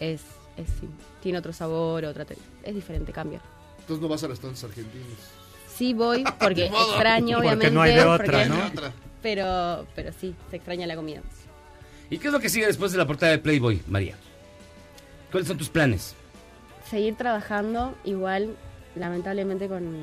Es, 0.00 0.22
es 0.56 0.66
sí, 0.80 0.88
tiene 1.22 1.38
otro 1.38 1.52
sabor, 1.52 2.04
otra 2.04 2.24
te- 2.24 2.36
es 2.64 2.74
diferente, 2.74 3.12
cambia. 3.12 3.40
Entonces 3.80 4.02
no 4.02 4.08
vas 4.08 4.24
a 4.24 4.28
restaurantes 4.28 4.64
argentinos. 4.64 5.06
Sí 5.72 5.94
voy 5.94 6.24
porque 6.40 6.66
extraño 6.88 7.36
Porque 7.36 7.46
obviamente. 7.48 7.70
no 7.70 7.82
hay 7.82 7.94
de 7.94 8.04
otra, 8.04 8.24
porque- 8.48 8.48
¿no? 8.48 8.92
Pero, 9.22 9.86
pero 9.94 10.10
sí, 10.18 10.34
se 10.50 10.56
extraña 10.56 10.86
la 10.86 10.96
comida. 10.96 11.20
¿Y 12.10 12.18
qué 12.18 12.26
es 12.26 12.32
lo 12.32 12.40
que 12.40 12.48
sigue 12.48 12.66
después 12.66 12.92
de 12.92 12.98
la 12.98 13.06
portada 13.06 13.32
de 13.32 13.38
Playboy, 13.38 13.82
María? 13.88 14.16
¿Cuáles 15.30 15.46
son 15.48 15.56
tus 15.58 15.68
planes? 15.68 16.14
Seguir 16.88 17.14
trabajando, 17.14 17.94
igual, 18.04 18.56
lamentablemente 18.96 19.68
con 19.68 19.94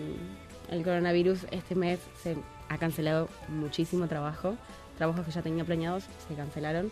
el 0.71 0.83
coronavirus 0.83 1.39
este 1.51 1.75
mes 1.75 1.99
se 2.23 2.37
ha 2.69 2.77
cancelado 2.77 3.27
muchísimo 3.49 4.07
trabajo. 4.07 4.55
Trabajos 4.97 5.25
que 5.25 5.31
ya 5.31 5.41
tenía 5.41 5.65
planeados 5.65 6.05
se 6.27 6.35
cancelaron. 6.35 6.91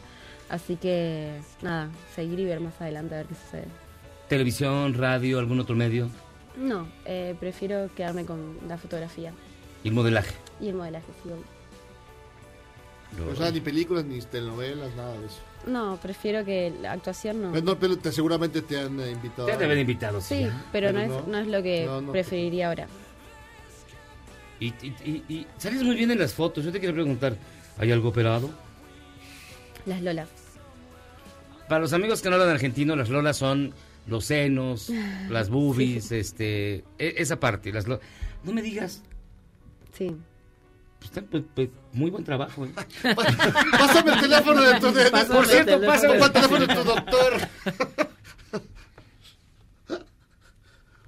Así 0.49 0.75
que, 0.75 1.39
nada, 1.61 1.89
seguir 2.13 2.39
y 2.39 2.45
ver 2.45 2.59
más 2.59 2.79
adelante 2.79 3.15
a 3.15 3.17
ver 3.19 3.27
qué 3.27 3.35
sucede. 3.35 3.65
¿Televisión, 4.27 4.93
radio, 4.93 5.39
algún 5.39 5.59
otro 5.59 5.75
medio? 5.75 6.09
No, 6.57 6.87
eh, 7.05 7.35
prefiero 7.39 7.89
quedarme 7.95 8.25
con 8.25 8.57
la 8.67 8.77
fotografía 8.77 9.33
¿Y 9.83 9.89
el 9.89 9.93
modelaje? 9.93 10.33
y 10.61 10.69
el 10.69 10.75
modelaje, 10.75 11.07
sí. 11.23 11.29
Obvio. 13.23 13.33
O 13.33 13.35
sea, 13.35 13.51
ni 13.51 13.59
películas, 13.61 14.05
ni 14.05 14.19
telenovelas, 14.21 14.93
nada 14.95 15.17
de 15.19 15.25
eso. 15.25 15.37
No, 15.67 15.97
prefiero 16.01 16.45
que 16.45 16.71
la 16.81 16.91
actuación 16.91 17.41
no. 17.41 17.61
No, 17.61 17.79
pero 17.79 17.97
te, 17.97 18.11
seguramente 18.11 18.61
te 18.61 18.79
han 18.79 18.99
eh, 18.99 19.11
invitado. 19.11 19.47
Te 19.47 19.53
han 19.65 19.79
invitado, 19.79 20.21
sí. 20.21 20.43
Sí, 20.43 20.49
pero, 20.71 20.91
no, 20.93 20.99
es, 20.99 21.27
no 21.27 21.37
es 21.39 21.47
lo 21.47 21.63
que 21.63 21.85
No, 21.85 22.01
no. 22.01 22.11
preferiría 22.11 22.67
ahora. 22.69 22.87
Y, 24.59 24.67
y, 24.67 24.93
y- 25.03 25.23
y 25.33 25.47
sales 25.57 25.83
muy 25.83 25.95
bien 25.95 26.11
en 26.11 26.19
las 26.19 26.33
fotos. 26.33 26.63
Yo 26.63 26.71
te 26.71 26.79
quiero 26.79 26.93
preguntar, 26.93 27.35
¿hay 27.77 27.91
algo 27.91 28.09
operado? 28.09 28.49
Las 29.85 30.01
lolas. 30.01 30.29
Para 31.67 31.81
los 31.81 31.93
amigos 31.93 32.21
que 32.21 32.29
no 32.29 32.35
hablan 32.35 32.49
argentino, 32.49 32.95
las 32.95 33.09
lolas 33.09 33.37
son 33.37 33.73
los 34.07 34.25
senos, 34.25 34.89
las 35.29 35.49
boobies, 35.49 36.11
este, 36.11 36.83
e- 36.99 37.15
esa 37.17 37.39
parte. 37.39 37.73
Las 37.73 37.87
lo- 37.87 37.99
no 38.43 38.51
me 38.53 38.61
digas, 38.61 39.01
Sí. 39.97 40.15
Muy 41.93 42.11
buen 42.11 42.23
trabajo. 42.23 42.65
¿eh? 42.65 42.71
Pásame 43.71 44.13
el 44.13 44.19
teléfono 44.21 44.61
de 44.61 44.79
tu... 44.79 44.91
de- 44.91 45.11
Pásame 45.11 45.35
Por 45.35 45.47
cierto, 45.47 45.73
el 45.75 45.85
pásame 45.85 46.13
el 46.17 46.31
teléfono 46.31 46.67
de 46.67 46.75
tu 46.75 46.83
doctor. 46.83 47.33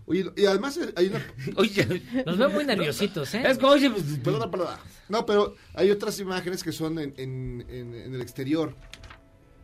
Oye, 0.10 0.32
y 0.38 0.46
además 0.46 0.78
eh, 0.78 0.94
hay 0.96 1.08
una... 1.08 1.22
Oye, 1.58 2.02
Los 2.26 2.38
veo 2.38 2.50
muy 2.50 2.64
nerviositos, 2.64 3.34
¿eh? 3.36 3.44
Es 3.46 3.58
que, 3.58 3.66
oye, 3.66 3.90
pues, 3.90 4.04
Perdona, 4.24 4.50
perdona. 4.50 4.80
No, 5.10 5.26
pero 5.26 5.56
hay 5.74 5.92
otras 5.92 6.18
imágenes 6.20 6.64
que 6.64 6.72
son 6.72 6.98
en, 6.98 7.14
en, 7.18 7.66
en- 7.70 7.94
en 7.94 8.16
el 8.16 8.22
exterior. 8.22 8.74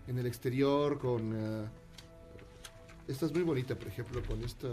En 0.08 0.18
el 0.20 0.26
exterior 0.26 1.00
con... 1.00 1.34
eh, 1.34 1.66
esta 3.08 3.26
es 3.26 3.32
muy 3.34 3.44
bonita, 3.44 3.76
por 3.76 3.88
ejemplo, 3.88 4.22
con 4.28 4.44
esta... 4.44 4.68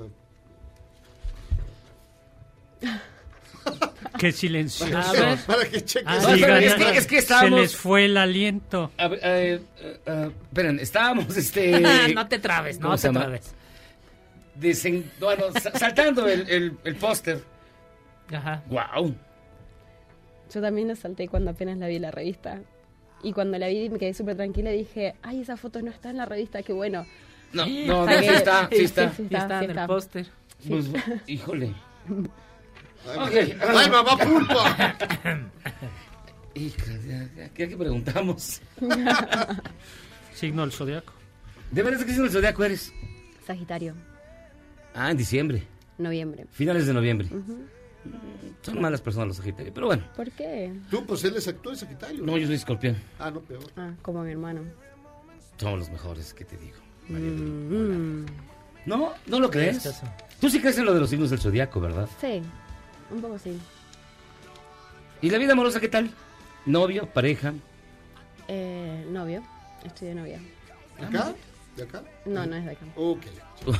Qué 4.18 4.32
silencioso. 4.32 4.96
A 4.96 5.12
ver. 5.12 5.38
Para 5.46 5.64
que 5.68 5.84
cheques. 5.84 6.04
Ah, 6.06 6.18
No, 6.22 6.34
sí, 6.34 6.42
es 6.42 6.74
que- 6.74 6.96
es 6.98 7.06
que 7.06 7.14
Se 7.16 7.18
estábamos- 7.18 7.60
les 7.60 7.76
fue 7.76 8.04
el 8.06 8.16
aliento. 8.16 8.90
A 8.96 9.08
ver, 9.08 9.20
eh, 9.22 9.60
eh, 9.80 10.00
eh, 10.06 10.30
esperen, 10.42 10.78
estábamos, 10.80 11.36
este... 11.36 11.80
no 12.14 12.26
te 12.28 12.38
trabes, 12.38 12.78
no 12.78 12.84
¿cómo 12.88 12.96
te 12.96 13.02
se 13.02 13.10
trabes. 13.10 13.54
Desen- 14.58 15.04
bueno, 15.20 15.44
sa- 15.60 15.78
saltando 15.78 16.28
el, 16.28 16.48
el, 16.48 16.76
el 16.84 16.96
póster. 16.96 17.42
Ajá. 18.32 18.62
Wow. 18.68 19.14
Yo 20.52 20.60
también 20.60 20.88
lo 20.88 20.96
salté 20.96 21.28
cuando 21.28 21.50
apenas 21.52 21.78
la 21.78 21.86
vi 21.86 21.96
en 21.96 22.02
la 22.02 22.10
revista. 22.10 22.60
Y 23.22 23.32
cuando 23.32 23.58
la 23.58 23.68
vi 23.68 23.88
me 23.90 23.98
quedé 23.98 24.14
súper 24.14 24.36
tranquila 24.36 24.72
y 24.72 24.78
dije, 24.78 25.14
ay, 25.22 25.40
esa 25.42 25.56
foto 25.56 25.80
no 25.82 25.90
está 25.90 26.10
en 26.10 26.16
la 26.16 26.26
revista, 26.26 26.62
qué 26.62 26.72
bueno. 26.72 27.06
No, 27.52 27.66
no, 27.66 28.06
no, 28.06 28.12
sí 28.18 28.26
que- 28.26 28.34
está, 28.36 28.68
sí 28.70 28.76
está. 28.84 29.10
sí 29.10 29.26
Sí 29.28 29.34
está 29.34 29.62
en 29.64 29.70
el 29.78 29.86
póster. 29.86 30.26
Pues, 30.68 30.86
híjole. 31.26 31.72
Ay, 33.08 33.18
Ok. 33.18 33.62
ay, 33.76 33.90
mamá 33.90 34.16
pulpa. 34.16 34.96
Ya, 36.54 37.48
¿qué, 37.54 37.68
qué 37.68 37.76
preguntamos? 37.76 38.60
Signo 40.34 40.62
del 40.62 40.72
zodiaco. 40.72 41.12
¿De 41.70 41.82
veras 41.82 42.00
qué 42.04 42.10
signo 42.10 42.24
del 42.24 42.32
zodiaco 42.32 42.64
eres? 42.64 42.92
Sagitario, 43.46 43.94
Ah, 44.94 45.10
en 45.10 45.16
diciembre. 45.16 45.62
noviembre. 45.98 46.46
Finales 46.50 46.86
de 46.86 46.92
noviembre. 46.92 47.28
Ujú. 47.28 47.64
Son 48.62 48.80
malas 48.80 49.00
personas 49.00 49.28
los 49.28 49.36
Sagitarios, 49.38 49.72
pero 49.74 49.86
bueno. 49.86 50.02
¿Por 50.16 50.30
qué? 50.32 50.72
Tú, 50.90 51.06
pues 51.06 51.22
él 51.24 51.36
es 51.36 51.46
actor 51.48 51.72
de 51.72 51.78
Sagitario. 51.78 52.24
No, 52.24 52.36
yo 52.36 52.46
soy 52.46 52.56
escorpión. 52.56 52.96
Ah, 53.18 53.30
no, 53.30 53.40
peor. 53.40 53.62
Ah, 53.76 53.92
como 54.02 54.22
mi 54.22 54.32
hermano. 54.32 54.62
Somos 55.56 55.78
los 55.78 55.90
mejores, 55.90 56.34
¿qué 56.34 56.44
te 56.44 56.56
digo? 56.56 56.76
Mm, 57.08 58.26
No, 58.86 59.12
¿no 59.26 59.40
lo 59.40 59.50
crees? 59.50 60.02
Tú 60.40 60.50
sí 60.50 60.60
crees 60.60 60.76
en 60.78 60.84
lo 60.86 60.94
de 60.94 61.00
los 61.00 61.08
signos 61.10 61.30
del 61.30 61.38
zodiaco, 61.38 61.80
¿verdad? 61.80 62.08
Sí, 62.20 62.42
un 63.10 63.20
poco 63.20 63.38
sí. 63.38 63.58
¿Y 65.22 65.30
la 65.30 65.38
vida 65.38 65.52
amorosa 65.52 65.80
qué 65.80 65.88
tal? 65.88 66.10
¿Novio, 66.66 67.06
pareja? 67.06 67.52
Eh, 68.48 69.04
novio, 69.10 69.42
estoy 69.84 70.08
de 70.08 70.14
novia. 70.14 70.40
¿Acá? 71.02 71.34
¿De 71.76 71.82
acá? 71.84 72.02
No, 72.26 72.46
no 72.46 72.56
es 72.56 72.64
de 72.64 72.70
acá. 72.72 72.84
Ok. 72.96 73.22
O 73.66 73.72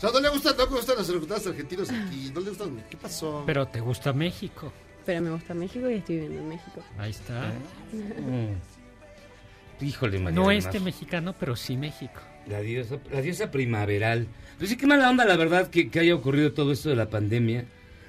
sea, 0.00 0.10
no 0.12 0.20
le 0.20 0.28
gustan, 0.28 0.56
no 0.56 0.64
le 0.64 0.70
gustan 0.70 0.96
los 1.28 1.46
argentinos 1.46 1.90
aquí. 1.90 2.30
No 2.34 2.40
le 2.40 2.50
gustan. 2.50 2.84
¿Qué 2.90 2.96
pasó? 2.96 3.42
Pero 3.46 3.66
te 3.68 3.80
gusta 3.80 4.12
México. 4.12 4.72
Pero 5.06 5.20
me 5.20 5.30
gusta 5.30 5.54
México 5.54 5.88
y 5.88 5.94
estoy 5.94 6.16
viviendo 6.16 6.40
en 6.40 6.48
México. 6.48 6.82
Ahí 6.98 7.10
está. 7.10 7.52
Mm. 7.92 9.84
Híjole, 9.84 10.18
María 10.18 10.40
No 10.40 10.50
este 10.50 10.78
Mar. 10.78 10.86
mexicano, 10.86 11.34
pero 11.38 11.56
sí 11.56 11.76
México. 11.76 12.20
La 12.46 12.60
diosa, 12.60 12.98
la 13.10 13.20
diosa 13.20 13.50
primaveral. 13.50 14.26
Pues 14.58 14.70
sí, 14.70 14.76
qué 14.76 14.86
mala 14.86 15.10
onda, 15.10 15.24
la 15.24 15.36
verdad, 15.36 15.68
que, 15.68 15.90
que 15.90 16.00
haya 16.00 16.14
ocurrido 16.14 16.52
todo 16.52 16.72
esto 16.72 16.88
de 16.90 16.96
la 16.96 17.08
pandemia. 17.08 17.64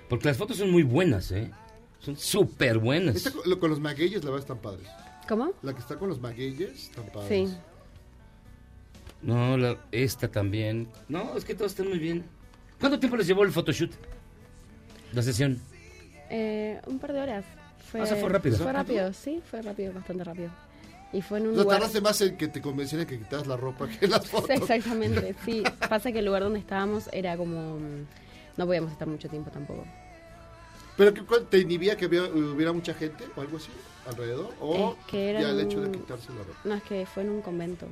Porque 0.09 0.27
las 0.27 0.37
fotos 0.37 0.57
son 0.57 0.69
muy 0.71 0.83
buenas, 0.83 1.31
¿eh? 1.31 1.51
Son 1.99 2.15
súper 2.17 2.77
buenas. 2.77 3.15
Esta 3.15 3.31
con, 3.31 3.41
lo- 3.49 3.59
con 3.59 3.69
los 3.69 3.79
magueyes, 3.79 4.23
la 4.23 4.29
verdad, 4.31 4.41
están 4.47 4.59
padres. 4.59 4.87
¿Cómo? 5.27 5.51
La 5.63 5.73
que 5.73 5.79
está 5.79 5.97
con 5.97 6.09
los 6.09 6.19
magueyes, 6.21 6.83
están 6.89 7.05
padres. 7.07 7.49
Sí. 7.49 7.57
No, 9.21 9.57
la- 9.57 9.77
esta 9.91 10.27
también. 10.27 10.87
No, 11.09 11.35
es 11.35 11.45
que 11.45 11.55
todos 11.55 11.71
están 11.71 11.89
muy 11.89 11.97
bien. 11.99 12.23
¿Cuánto 12.79 12.99
tiempo 12.99 13.17
les 13.17 13.25
llevó 13.27 13.43
el 13.43 13.51
photoshoot? 13.51 13.91
La 15.13 15.21
sesión. 15.21 15.59
Eh, 16.29 16.79
un 16.85 16.99
par 16.99 17.13
de 17.13 17.21
horas. 17.21 17.45
Fue, 17.91 18.01
Ah, 18.01 18.03
o 18.03 18.05
sea, 18.05 18.17
fue 18.17 18.29
rápido. 18.29 18.57
Fue 18.57 18.73
rápido, 18.73 19.13
sí, 19.13 19.41
fue 19.49 19.61
rápido, 19.61 19.93
bastante 19.93 20.23
rápido. 20.23 20.49
Y 21.13 21.21
fue 21.21 21.39
en 21.39 21.45
O 21.45 21.49
un 21.49 21.55
sea, 21.55 21.63
lugar... 21.63 21.77
tardaste 21.79 22.01
más 22.01 22.19
en 22.21 22.35
que 22.37 22.47
te 22.49 22.61
convencieran 22.61 23.07
que 23.07 23.17
quitaras 23.17 23.47
la 23.47 23.55
ropa 23.57 23.87
que 23.87 24.07
las 24.07 24.27
fotos. 24.29 24.49
Exactamente, 24.49 25.35
sí. 25.45 25.63
Pasa 25.89 26.11
que 26.11 26.19
el 26.19 26.25
lugar 26.25 26.43
donde 26.43 26.59
estábamos 26.59 27.09
era 27.13 27.37
como... 27.37 27.77
No 28.57 28.65
podíamos 28.65 28.91
estar 28.91 29.07
mucho 29.07 29.27
tiempo 29.29 29.49
tampoco. 29.51 29.85
¿Pero 30.97 31.13
que, 31.13 31.21
cuál- 31.23 31.45
te 31.47 31.59
inhibía 31.59 31.97
que 31.97 32.05
había- 32.05 32.23
hubiera 32.23 32.71
mucha 32.71 32.93
gente 32.93 33.25
o 33.35 33.41
algo 33.41 33.57
así 33.57 33.69
alrededor? 34.07 34.53
¿O 34.61 34.95
Es 34.99 35.05
que 35.11 35.29
era 35.31 35.41
ya 35.41 35.49
el 35.49 35.59
hecho 35.59 35.81
de 35.81 35.91
quitarse 35.91 36.29
la 36.31 36.39
ropa? 36.39 36.59
No, 36.63 36.75
es 36.75 36.83
que 36.83 37.05
fue 37.05 37.23
en 37.23 37.29
un 37.31 37.41
convento. 37.41 37.87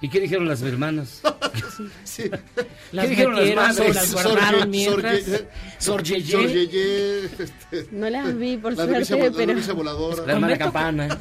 ¿Y 0.00 0.08
qué 0.08 0.20
dijeron 0.20 0.46
las 0.46 0.62
hermanas? 0.62 1.22
sí. 2.04 2.30
Las 2.92 3.04
¿Qué 3.04 3.10
dijeron 3.10 3.34
las 3.34 3.54
madres? 3.76 3.94
las 3.96 4.12
guardaron 4.12 4.70
mientras. 4.70 5.24
Sor 5.78 6.02
Yeye. 6.04 6.30
Sor 6.32 6.46
Yeye, 6.46 7.24
este, 7.24 7.88
No 7.90 8.08
las 8.08 8.36
vi, 8.38 8.56
por 8.58 8.76
la 8.76 8.84
suerte, 9.04 9.28
la 9.30 9.36
pero... 9.36 9.52
novicia 9.54 9.72
voladora. 9.74 10.24
La 10.24 10.32
hermana 10.34 10.56
campana. 10.56 11.18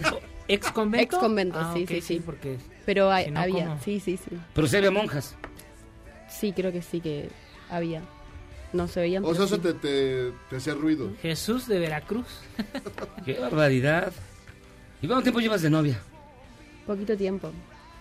¿Ex 0.48 0.72
convento? 0.72 1.04
Ex 1.04 1.16
convento, 1.18 1.58
Ah, 1.60 1.74
sí, 1.76 1.86
sí, 1.88 2.02
sí. 2.02 2.22
porque 2.24 2.58
Pero 2.86 3.12
hay- 3.12 3.26
Si 3.26 3.32
no, 3.32 3.40
había, 3.40 3.66
¿cómo? 3.68 3.82
sí, 3.84 4.00
sí, 4.00 4.16
sí. 4.18 4.38
Pero 4.54 4.68
se 4.68 4.78
había 4.78 4.92
monjas. 4.92 5.36
Sí, 6.30 6.54
creo 6.54 6.72
que 6.72 6.82
sí 6.82 7.02
que 7.02 7.30
había. 7.70 8.02
No 8.74 8.88
se 8.88 9.00
veían. 9.00 9.24
O 9.24 9.34
sea, 9.34 9.46
eso 9.46 9.60
te, 9.60 9.74
te, 9.74 10.32
te 10.50 10.58
hacía 10.58 10.74
ruido. 10.74 11.10
Jesús 11.22 11.68
de 11.68 11.80
Veracruz. 11.80 12.28
Qué 13.26 13.40
barbaridad. 13.40 14.12
¿Y 15.02 15.08
cuánto 15.08 15.24
tiempo 15.24 15.40
llevas 15.40 15.62
de 15.62 15.70
novia? 15.70 16.00
Poquito 16.86 17.16
tiempo, 17.16 17.52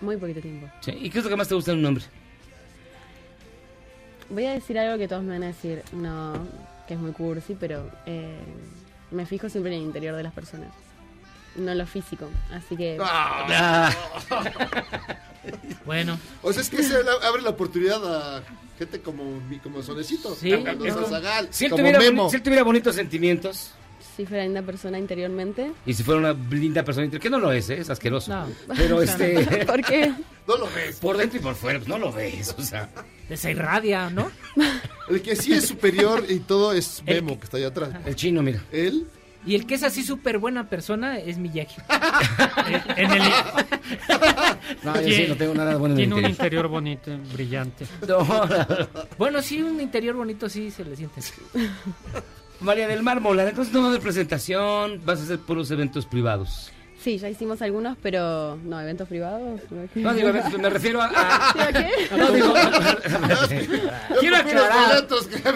muy 0.01 0.17
poquito 0.17 0.41
tiempo. 0.41 0.67
Sí, 0.81 0.91
¿Y 0.91 1.09
qué 1.09 1.19
es 1.19 1.23
lo 1.23 1.29
que 1.29 1.35
más 1.35 1.47
te 1.47 1.55
gusta 1.55 1.73
en 1.73 1.79
un 1.79 1.85
hombre? 1.85 2.05
Voy 4.29 4.45
a 4.45 4.53
decir 4.53 4.79
algo 4.79 4.97
que 4.97 5.07
todos 5.07 5.23
me 5.23 5.33
van 5.33 5.43
a 5.43 5.47
decir, 5.47 5.83
no, 5.93 6.33
que 6.87 6.95
es 6.95 6.99
muy 6.99 7.11
cursi, 7.11 7.55
pero 7.59 7.89
eh, 8.05 8.39
me 9.11 9.25
fijo 9.25 9.49
siempre 9.49 9.73
en 9.73 9.81
el 9.81 9.85
interior 9.85 10.15
de 10.15 10.23
las 10.23 10.33
personas, 10.33 10.69
no 11.57 11.73
lo 11.75 11.85
físico. 11.85 12.29
Así 12.51 12.75
que 12.77 12.97
Ah. 13.01 13.91
Bueno, 15.85 16.19
O 16.41 16.51
sea, 16.51 16.61
es 16.61 16.69
que 16.69 16.83
se 16.83 16.95
abre 17.23 17.41
la 17.41 17.49
oportunidad 17.51 18.03
a 18.37 18.43
gente 18.77 18.99
como, 19.01 19.39
mi- 19.49 19.59
como 19.59 19.81
Sonecito. 19.81 20.35
Sí, 20.35 20.51
como 20.51 21.07
Zagal, 21.07 21.47
Si 21.51 21.65
él, 21.65 21.71
como 21.71 21.81
tuviera, 21.83 21.99
Memo. 21.99 22.29
si 22.29 22.35
él 22.35 22.41
tuviera 22.43 22.63
bonitos 22.63 22.95
sentimientos 22.95 23.71
si 24.15 24.25
fuera 24.25 24.43
linda 24.45 24.63
persona 24.63 24.97
interiormente, 24.97 25.71
y 25.85 25.93
si 25.93 26.01
fuera 26.01 26.19
una 26.19 26.33
linda 26.49 26.83
persona, 26.83 27.07
que 27.07 27.29
no 27.29 27.37
lo 27.37 27.51
es, 27.51 27.69
¿eh? 27.69 27.77
es 27.79 27.89
asqueroso. 27.91 28.31
No. 28.31 28.47
Pero 28.75 28.99
este, 29.03 29.65
¿por 29.67 29.83
qué? 29.83 30.11
No 30.47 30.57
lo 30.57 30.67
ves. 30.73 30.95
por 30.99 31.17
dentro 31.17 31.37
y 31.39 31.41
por 31.43 31.53
fuera, 31.53 31.77
pues 31.77 31.87
no 31.87 31.99
lo 31.99 32.11
ves, 32.11 32.55
o 32.57 32.61
sea. 32.63 32.89
desirradia, 33.29 34.09
¿no? 34.09 34.31
El 35.07 35.21
que 35.21 35.35
sí 35.35 35.53
es 35.53 35.67
superior 35.67 36.25
y 36.27 36.39
todo 36.39 36.73
es 36.73 37.03
Memo, 37.05 37.37
que 37.37 37.43
está 37.45 37.57
allá 37.57 37.67
atrás. 37.67 37.89
El 38.07 38.15
chino, 38.15 38.41
mira. 38.41 38.59
Él, 38.71 39.05
Y 39.47 39.55
el 39.55 39.65
que 39.65 39.75
es 39.75 39.83
así 39.83 40.03
súper 40.03 40.37
buena 40.37 40.67
persona 40.69 41.17
es 41.19 41.37
Miyagi. 41.37 41.75
En 42.97 43.11
el, 43.11 43.21
No, 44.83 44.95
yo 44.95 45.01
sí 45.01 45.05
Tiene- 45.09 45.27
no 45.29 45.35
tengo 45.37 45.53
nada 45.53 45.77
bueno 45.77 45.95
en 45.95 46.01
el 46.01 46.07
tiene 46.09 46.21
un 46.25 46.29
interior. 46.29 46.67
bonito, 46.67 47.11
brillante. 47.33 47.85
No. 48.07 48.27
Bueno, 49.17 49.41
sí, 49.41 49.61
un 49.61 49.79
interior 49.79 50.15
bonito 50.15 50.49
sí 50.49 50.69
se 50.71 50.83
le 50.83 50.95
siente. 50.95 51.21
María 52.59 52.87
del 52.87 53.03
Mar 53.03 53.21
Molar, 53.21 53.47
entonces 53.47 53.73
no 53.73 53.79
va 53.81 53.85
a 53.85 53.89
haber 53.89 54.01
presentación, 54.01 55.01
vas 55.05 55.19
a 55.19 55.23
hacer 55.23 55.39
puros 55.39 55.69
eventos 55.71 56.05
privados. 56.05 56.71
Sí, 57.07 57.17
ya 57.19 57.29
hicimos 57.29 57.61
algunos, 57.61 57.97
pero 58.03 58.57
no, 58.65 58.81
eventos 58.81 59.07
privados. 59.07 59.61
No, 59.95 60.13
digo, 60.13 60.27
eventos, 60.27 60.59
me 60.59 60.69
refiero 60.69 61.01
a... 61.01 61.05
a- 61.05 61.53
¿Sí, 61.53 61.59
a 61.61 61.71
qué? 61.71 61.89
no, 62.17 62.31
digo... 62.33 62.53
quiero 64.19 64.35
aclarar... 64.35 65.07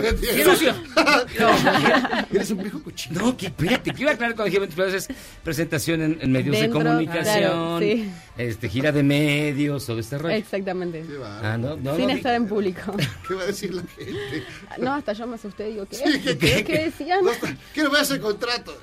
Me 0.01 0.13
Quiero- 0.13 0.55
dieron. 0.55 0.77
Eres 2.31 2.51
un 2.51 2.57
viejo 2.57 2.81
cochino. 2.81 3.19
No, 3.19 3.35
que 3.35 3.47
espérate, 3.47 3.91
quiero 3.91 4.11
aclarar 4.13 4.33
cuando 4.33 4.45
dije 4.45 4.57
eventos 4.59 4.75
privados 4.75 4.93
es 5.09 5.09
presentación 5.43 6.01
en, 6.01 6.17
en 6.21 6.31
medios 6.31 6.55
Dentro, 6.57 6.79
de 6.79 6.85
comunicación, 6.85 7.41
claro, 7.41 7.79
sí. 7.81 8.09
este, 8.37 8.69
gira 8.69 8.93
de 8.93 9.03
medios, 9.03 9.85
todo 9.85 9.99
este 9.99 10.17
rollo. 10.17 10.35
Exactamente. 10.35 11.03
Qué 11.05 11.17
va. 11.17 11.39
Ah, 11.53 11.57
no, 11.57 11.75
no, 11.75 11.97
Sin 11.97 12.07
no, 12.07 12.13
estar 12.13 12.33
en 12.33 12.47
público. 12.47 12.95
¿Qué 13.27 13.33
va 13.33 13.41
a 13.43 13.47
decir 13.47 13.73
la 13.73 13.83
gente? 13.97 14.43
No, 14.77 14.93
hasta 14.93 15.11
yo 15.11 15.27
me 15.27 15.35
asusté, 15.35 15.65
digo, 15.65 15.85
¿qué? 15.85 15.97
Sí, 15.97 16.21
¿qué- 16.21 16.37
¿Qué, 16.37 16.63
qué? 16.63 16.79
decían? 16.85 17.25
No 17.25 17.31
está- 17.31 17.53
¿Qué 17.73 17.83
no 17.83 17.89
voy 17.89 17.99
a 17.99 18.03
hacer 18.03 18.21
contrato? 18.21 18.73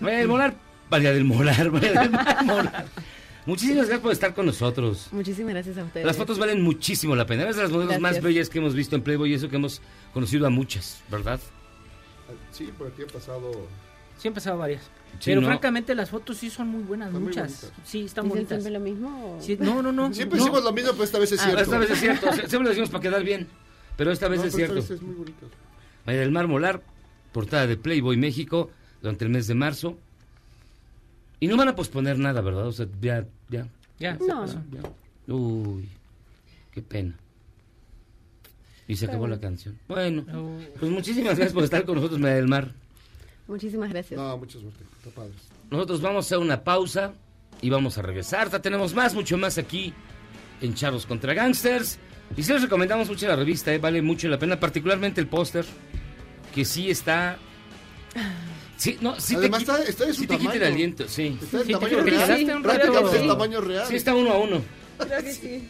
Del 0.00 0.26
Molar, 0.28 0.54
María 0.92 1.12
del 1.12 1.24
Molar, 1.24 1.70
María 1.72 1.92
del 2.02 2.10
Molar. 2.44 2.86
Muchísimas 3.46 3.86
gracias 3.86 4.00
por 4.00 4.12
estar 4.12 4.34
con 4.34 4.46
nosotros. 4.46 5.08
Muchísimas 5.10 5.54
gracias 5.54 5.76
a 5.78 5.84
ustedes. 5.84 6.06
Las 6.06 6.16
fotos 6.16 6.38
valen 6.38 6.60
muchísimo 6.62 7.16
la 7.16 7.26
pena. 7.26 7.42
Eres 7.42 7.56
de 7.56 7.62
las 7.62 7.72
modelos 7.72 7.94
más 7.94 8.12
Gracias. 8.12 8.24
bellas 8.24 8.48
que 8.50 8.58
hemos 8.58 8.74
visto 8.74 8.94
en 8.94 9.02
Playboy 9.02 9.30
y 9.32 9.34
eso 9.34 9.48
que 9.48 9.56
hemos 9.56 9.80
conocido 10.12 10.46
a 10.46 10.50
muchas, 10.50 11.02
¿verdad? 11.10 11.40
Sí, 12.52 12.70
por 12.78 12.86
aquí 12.88 13.02
ha 13.02 13.06
pasado. 13.06 13.50
Sí, 14.18 14.28
han 14.28 14.34
pasado 14.34 14.58
varias. 14.58 14.82
Sí, 15.18 15.24
Pero 15.30 15.40
¿no? 15.40 15.46
francamente 15.48 15.94
las 15.94 16.08
fotos 16.10 16.36
sí 16.36 16.50
son 16.50 16.68
muy 16.68 16.82
buenas, 16.82 17.08
Están 17.08 17.22
muy 17.22 17.30
muchas. 17.30 17.60
bonitas. 17.62 17.72
sí, 17.84 18.04
están 18.04 18.24
¿Dicen 18.26 18.28
bonitas. 18.36 18.62
siempre 18.62 18.78
lo 18.78 18.84
mismo? 18.84 19.36
o- 19.38 19.42
Sí, 19.42 19.56
no, 19.58 19.82
no, 19.82 19.90
no. 19.92 20.14
Siempre 20.14 20.38
no. 20.38 20.44
hicimos 20.44 20.62
lo 20.62 20.72
mismo, 20.72 20.92
pero 20.92 21.04
esta 21.04 21.18
vez 21.18 21.32
es 21.32 21.40
Ah, 21.40 21.44
cierto. 21.44 21.62
Esta 21.62 21.78
vez 21.78 21.90
es 21.90 21.98
cierto. 22.00 22.26
Sie- 22.28 22.34
Siempre 22.48 22.62
lo 22.62 22.68
decimos 22.68 22.90
para 22.90 23.02
quedar 23.02 23.24
bien. 23.24 23.48
Pero 23.96 24.12
esta 24.12 24.28
vez 24.28 24.40
No, 24.40 24.46
es 24.46 24.54
pero 24.54 24.64
esta 24.66 24.74
cierto. 24.74 24.92
vez 24.92 25.00
es 25.00 25.02
muy 25.06 25.14
bonito. 25.16 25.46
María 26.06 26.20
del 26.20 26.30
Mar 26.30 26.46
Molar, 26.46 26.80
portada 27.32 27.66
de 27.66 27.76
Playboy 27.76 28.16
México 28.16 28.70
durante 29.00 29.24
el 29.24 29.30
mes 29.30 29.46
de 29.48 29.54
marzo. 29.54 29.98
Y 31.42 31.48
no 31.48 31.56
van 31.56 31.66
a 31.66 31.74
posponer 31.74 32.20
nada, 32.20 32.40
¿verdad? 32.40 32.68
O 32.68 32.70
sea, 32.70 32.86
ya, 33.00 33.26
ya. 33.48 33.66
Ya, 33.98 34.16
se 34.16 34.28
No. 35.26 35.36
Uy, 35.36 35.88
qué 36.70 36.80
pena. 36.82 37.16
Y 38.86 38.94
se 38.94 39.06
acabó 39.06 39.26
la 39.26 39.40
canción. 39.40 39.76
Bueno, 39.88 40.24
pues 40.78 40.92
muchísimas 40.92 41.34
gracias 41.34 41.52
por 41.52 41.64
estar 41.64 41.84
con 41.84 41.96
nosotros, 41.96 42.20
María 42.20 42.36
del 42.36 42.46
Mar. 42.46 42.70
Muchísimas 43.48 43.90
gracias. 43.90 44.20
No, 44.20 44.38
mucha 44.38 44.60
suerte. 44.60 44.84
Está 44.98 45.10
padre. 45.10 45.32
Nosotros 45.68 46.00
vamos 46.00 46.24
a 46.24 46.26
hacer 46.28 46.38
una 46.38 46.62
pausa 46.62 47.12
y 47.60 47.70
vamos 47.70 47.98
a 47.98 48.02
regresar. 48.02 48.48
Ya 48.48 48.62
tenemos 48.62 48.94
más, 48.94 49.12
mucho 49.12 49.36
más 49.36 49.58
aquí 49.58 49.92
en 50.60 50.74
Charlos 50.74 51.06
contra 51.06 51.34
Gangsters. 51.34 51.98
Y 52.36 52.44
sí 52.44 52.52
les 52.52 52.62
recomendamos 52.62 53.08
mucho 53.08 53.26
la 53.26 53.34
revista, 53.34 53.74
eh, 53.74 53.78
vale 53.78 54.00
mucho 54.00 54.28
la 54.28 54.38
pena, 54.38 54.60
particularmente 54.60 55.20
el 55.20 55.26
póster, 55.26 55.64
que 56.54 56.64
sí 56.64 56.88
está... 56.88 57.36
Sí, 58.82 58.98
no, 59.00 59.20
sí 59.20 59.36
Además, 59.36 59.64
te, 59.64 59.70
está- 59.70 59.84
está 59.84 60.06
de 60.06 60.12
su 60.12 60.22
sí 60.22 60.26
te 60.26 60.38
quita 60.38 60.54
el 60.54 60.58
tamaño. 60.58 60.74
aliento, 60.74 61.06
sí. 61.06 61.38
Está 61.40 61.58
en 61.58 61.66
Sí, 61.66 61.72
tamaño 61.72 61.96
que 62.04 62.10
real. 62.10 62.56
un 62.56 62.62
Prácticamente 62.64 63.16
es 63.20 63.26
tamaño 63.28 63.60
real. 63.60 63.86
Sí, 63.86 63.94
está 63.94 64.12
uno 64.12 64.32
a 64.32 64.38
uno. 64.38 64.60
Creo 64.98 65.22
que 65.22 65.32
sí. 65.32 65.68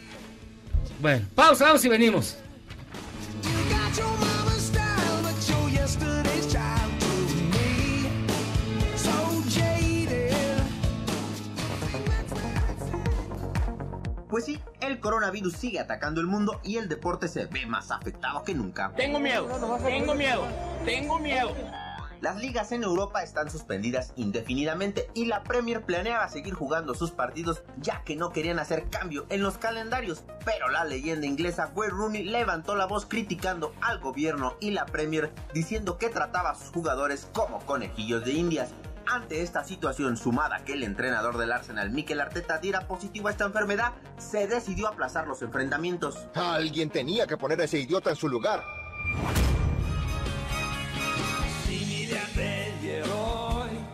Bueno, 0.99 1.23
pausa, 1.35 1.65
vamos 1.65 1.85
y 1.85 1.89
venimos. 1.89 2.37
Pues 14.29 14.45
sí, 14.45 14.59
el 14.81 14.99
coronavirus 14.99 15.53
sigue 15.53 15.79
atacando 15.79 16.19
el 16.19 16.25
mundo 16.27 16.59
y 16.63 16.77
el 16.77 16.89
deporte 16.89 17.27
se 17.27 17.45
ve 17.45 17.65
más 17.67 17.91
afectado 17.91 18.43
que 18.43 18.55
nunca. 18.55 18.91
Tengo 18.95 19.19
miedo, 19.19 19.47
tengo 19.85 20.15
miedo, 20.15 20.47
tengo 20.85 21.19
miedo. 21.19 21.53
Las 22.23 22.37
ligas 22.37 22.71
en 22.71 22.83
Europa 22.83 23.21
están 23.21 23.51
suspendidas 23.51 24.13
indefinidamente 24.15 25.09
y 25.13 25.25
la 25.25 25.43
Premier 25.43 25.81
planeaba 25.81 26.29
seguir 26.29 26.53
jugando 26.53 26.95
sus 26.95 27.11
partidos 27.11 27.63
ya 27.81 28.01
que 28.05 28.15
no 28.15 28.31
querían 28.31 28.59
hacer 28.59 28.89
cambio 28.89 29.25
en 29.27 29.43
los 29.43 29.57
calendarios. 29.57 30.23
Pero 30.45 30.69
la 30.69 30.85
leyenda 30.85 31.27
inglesa 31.27 31.73
Wayne 31.75 31.93
Rooney 31.93 32.23
levantó 32.23 32.77
la 32.77 32.85
voz 32.85 33.05
criticando 33.05 33.73
al 33.81 33.99
gobierno 33.99 34.55
y 34.61 34.71
la 34.71 34.85
Premier 34.85 35.33
diciendo 35.53 35.97
que 35.97 36.07
trataba 36.07 36.51
a 36.51 36.55
sus 36.55 36.69
jugadores 36.69 37.27
como 37.33 37.59
conejillos 37.65 38.23
de 38.23 38.31
indias. 38.31 38.69
Ante 39.05 39.41
esta 39.41 39.65
situación 39.65 40.15
sumada 40.15 40.63
que 40.63 40.75
el 40.75 40.83
entrenador 40.83 41.37
del 41.37 41.51
Arsenal 41.51 41.91
Mikel 41.91 42.21
Arteta 42.21 42.57
diera 42.57 42.87
positivo 42.87 43.27
a 43.27 43.31
esta 43.31 43.43
enfermedad, 43.43 43.91
se 44.17 44.47
decidió 44.47 44.87
aplazar 44.87 45.27
los 45.27 45.41
enfrentamientos. 45.41 46.25
Alguien 46.35 46.89
tenía 46.89 47.27
que 47.27 47.35
poner 47.35 47.59
a 47.59 47.65
ese 47.65 47.79
idiota 47.79 48.11
en 48.11 48.15
su 48.15 48.29
lugar. 48.29 48.63
Eroi, 52.83 53.85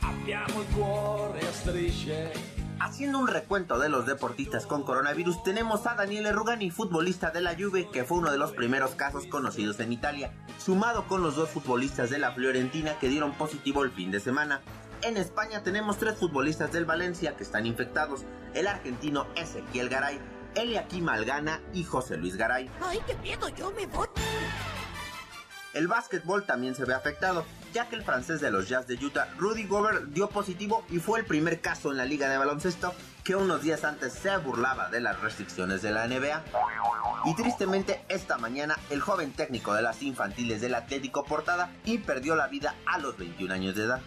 abbiamo 0.00 0.60
il 0.60 0.66
cuore 0.74 1.40
a 1.40 1.52
strisce. 1.52 2.32
Haciendo 2.80 3.18
un 3.18 3.26
recuento 3.26 3.78
de 3.78 3.88
los 3.88 4.06
deportistas 4.06 4.66
con 4.66 4.84
coronavirus, 4.84 5.42
tenemos 5.42 5.86
a 5.86 5.94
Daniele 5.94 6.32
Rugani, 6.32 6.70
futbolista 6.70 7.30
de 7.30 7.42
la 7.42 7.54
Juve, 7.54 7.88
que 7.92 8.04
fue 8.04 8.18
uno 8.18 8.30
de 8.30 8.38
los 8.38 8.52
primeros 8.52 8.92
casos 8.92 9.26
conocidos 9.26 9.80
en 9.80 9.92
Italia, 9.92 10.32
sumado 10.58 11.06
con 11.06 11.22
los 11.22 11.36
dos 11.36 11.50
futbolistas 11.50 12.08
de 12.08 12.18
la 12.18 12.32
Fiorentina 12.32 12.98
que 12.98 13.08
dieron 13.08 13.32
positivo 13.32 13.84
el 13.84 13.90
fin 13.90 14.10
de 14.10 14.20
semana. 14.20 14.62
En 15.02 15.16
España 15.16 15.62
tenemos 15.62 15.98
tres 15.98 16.16
futbolistas 16.16 16.72
del 16.72 16.86
Valencia 16.86 17.36
que 17.36 17.42
están 17.42 17.66
infectados, 17.66 18.24
el 18.54 18.66
argentino 18.66 19.26
Ezequiel 19.36 19.88
Garay, 19.88 20.18
Eliakim 20.54 21.08
Algana 21.08 21.60
y 21.74 21.84
José 21.84 22.16
Luis 22.16 22.36
Garay. 22.36 22.70
Ay, 22.80 23.00
qué 23.06 23.14
miedo, 23.16 23.48
yo 23.50 23.70
me 23.72 23.86
voy. 23.86 24.08
El 25.78 25.86
básquetbol 25.86 26.44
también 26.44 26.74
se 26.74 26.84
ve 26.84 26.92
afectado, 26.92 27.46
ya 27.72 27.88
que 27.88 27.94
el 27.94 28.02
francés 28.02 28.40
de 28.40 28.50
los 28.50 28.68
Jazz 28.68 28.88
de 28.88 28.94
Utah, 28.96 29.28
Rudy 29.38 29.64
Gobert, 29.64 30.06
dio 30.06 30.28
positivo 30.28 30.84
y 30.90 30.98
fue 30.98 31.20
el 31.20 31.24
primer 31.24 31.60
caso 31.60 31.92
en 31.92 31.98
la 31.98 32.04
liga 32.04 32.28
de 32.28 32.36
baloncesto 32.36 32.92
que 33.22 33.36
unos 33.36 33.62
días 33.62 33.84
antes 33.84 34.12
se 34.12 34.36
burlaba 34.38 34.90
de 34.90 35.00
las 35.00 35.20
restricciones 35.20 35.80
de 35.80 35.92
la 35.92 36.08
NBA. 36.08 36.42
Y 37.26 37.36
tristemente 37.36 38.04
esta 38.08 38.38
mañana 38.38 38.76
el 38.90 39.00
joven 39.00 39.30
técnico 39.30 39.72
de 39.72 39.82
las 39.82 40.02
infantiles 40.02 40.60
del 40.60 40.74
Atlético 40.74 41.22
Portada 41.22 41.70
y 41.84 41.98
perdió 41.98 42.34
la 42.34 42.48
vida 42.48 42.74
a 42.84 42.98
los 42.98 43.16
21 43.16 43.54
años 43.54 43.76
de 43.76 43.84
edad. 43.84 44.00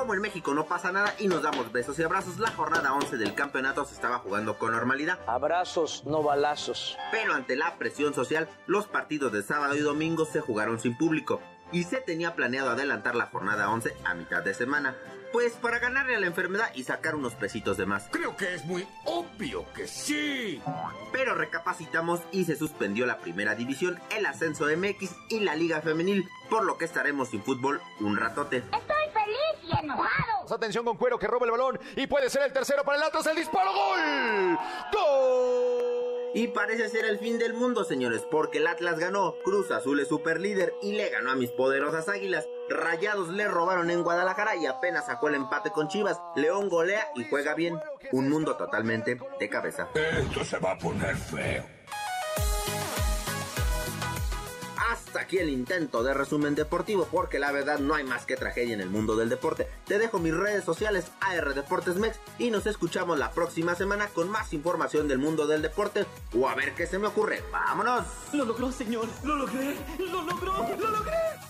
Como 0.00 0.14
en 0.14 0.22
México 0.22 0.54
no 0.54 0.64
pasa 0.64 0.92
nada 0.92 1.14
y 1.18 1.28
nos 1.28 1.42
damos 1.42 1.70
besos 1.72 1.98
y 1.98 2.02
abrazos, 2.02 2.38
la 2.38 2.50
jornada 2.52 2.94
11 2.94 3.18
del 3.18 3.34
campeonato 3.34 3.84
se 3.84 3.92
estaba 3.92 4.16
jugando 4.16 4.58
con 4.58 4.72
normalidad. 4.72 5.18
Abrazos, 5.26 6.04
no 6.06 6.22
balazos. 6.22 6.96
Pero 7.10 7.34
ante 7.34 7.54
la 7.54 7.76
presión 7.76 8.14
social, 8.14 8.48
los 8.66 8.86
partidos 8.86 9.30
de 9.30 9.42
sábado 9.42 9.74
y 9.76 9.80
domingo 9.80 10.24
se 10.24 10.40
jugaron 10.40 10.80
sin 10.80 10.96
público 10.96 11.42
y 11.70 11.84
se 11.84 11.98
tenía 11.98 12.34
planeado 12.34 12.70
adelantar 12.70 13.14
la 13.14 13.26
jornada 13.26 13.70
11 13.70 13.94
a 14.04 14.14
mitad 14.14 14.42
de 14.42 14.54
semana, 14.54 14.96
pues 15.34 15.52
para 15.52 15.78
ganarle 15.78 16.16
a 16.16 16.20
la 16.20 16.26
enfermedad 16.26 16.72
y 16.74 16.84
sacar 16.84 17.14
unos 17.14 17.34
pesitos 17.34 17.76
de 17.76 17.84
más. 17.84 18.08
Creo 18.10 18.36
que 18.38 18.54
es 18.54 18.64
muy 18.64 18.86
obvio 19.04 19.70
que 19.74 19.86
sí. 19.86 20.62
Pero 21.12 21.34
recapacitamos 21.34 22.20
y 22.32 22.44
se 22.44 22.56
suspendió 22.56 23.04
la 23.04 23.18
primera 23.18 23.54
división, 23.54 24.00
el 24.16 24.24
ascenso 24.24 24.64
MX 24.64 25.10
y 25.28 25.40
la 25.40 25.56
liga 25.56 25.82
femenil, 25.82 26.26
por 26.48 26.64
lo 26.64 26.78
que 26.78 26.86
estaremos 26.86 27.28
sin 27.28 27.42
fútbol 27.42 27.82
un 28.00 28.16
ratote. 28.16 28.64
Enojado. 29.78 30.54
Atención 30.54 30.84
con 30.84 30.96
cuero 30.96 31.18
que 31.18 31.26
roba 31.26 31.46
el 31.46 31.52
balón 31.52 31.78
y 31.96 32.06
puede 32.06 32.28
ser 32.28 32.42
el 32.42 32.52
tercero 32.52 32.82
para 32.84 32.98
el 32.98 33.04
Atlas. 33.04 33.26
El 33.26 33.36
disparo. 33.36 33.70
¡Gol! 33.72 34.58
¡Gol! 34.92 36.00
Y 36.32 36.48
parece 36.48 36.88
ser 36.88 37.04
el 37.06 37.18
fin 37.18 37.38
del 37.38 37.54
mundo, 37.54 37.82
señores, 37.82 38.22
porque 38.30 38.58
el 38.58 38.66
Atlas 38.68 39.00
ganó, 39.00 39.34
Cruz 39.44 39.70
Azul 39.72 39.98
es 39.98 40.08
super 40.08 40.40
líder 40.40 40.72
y 40.80 40.92
le 40.92 41.08
ganó 41.10 41.32
a 41.32 41.34
mis 41.34 41.50
poderosas 41.50 42.08
águilas. 42.08 42.46
Rayados 42.68 43.30
le 43.30 43.48
robaron 43.48 43.90
en 43.90 44.04
Guadalajara 44.04 44.54
y 44.54 44.66
apenas 44.66 45.06
sacó 45.06 45.26
el 45.26 45.34
empate 45.34 45.72
con 45.72 45.88
Chivas. 45.88 46.20
León 46.36 46.68
golea 46.68 47.08
y 47.16 47.28
juega 47.28 47.54
bien. 47.54 47.80
Un 48.12 48.28
mundo 48.28 48.56
totalmente 48.56 49.18
de 49.40 49.48
cabeza. 49.48 49.88
Esto 49.94 50.44
se 50.44 50.58
va 50.58 50.72
a 50.72 50.78
poner 50.78 51.16
feo. 51.16 51.79
Aquí 55.30 55.38
el 55.38 55.50
intento 55.50 56.02
de 56.02 56.12
resumen 56.12 56.56
deportivo, 56.56 57.06
porque 57.08 57.38
la 57.38 57.52
verdad 57.52 57.78
no 57.78 57.94
hay 57.94 58.02
más 58.02 58.26
que 58.26 58.34
tragedia 58.34 58.74
en 58.74 58.80
el 58.80 58.90
mundo 58.90 59.14
del 59.14 59.28
deporte. 59.28 59.68
Te 59.86 59.96
dejo 59.96 60.18
mis 60.18 60.34
redes 60.34 60.64
sociales 60.64 61.12
AR 61.20 61.54
Deportes 61.54 61.94
Mex 61.96 62.18
y 62.40 62.50
nos 62.50 62.66
escuchamos 62.66 63.16
la 63.16 63.30
próxima 63.30 63.76
semana 63.76 64.08
con 64.08 64.28
más 64.28 64.52
información 64.52 65.06
del 65.06 65.18
mundo 65.18 65.46
del 65.46 65.62
deporte 65.62 66.04
o 66.36 66.48
a 66.48 66.56
ver 66.56 66.74
qué 66.74 66.84
se 66.84 66.98
me 66.98 67.06
ocurre. 67.06 67.44
¡Vámonos! 67.52 68.06
Lo 68.32 68.44
logró, 68.44 68.72
señor. 68.72 69.06
Lo 69.22 69.36
logré. 69.36 69.76
Lo 70.00 70.22
logró. 70.22 70.52
Lo 70.76 70.90
logré. 70.90 71.49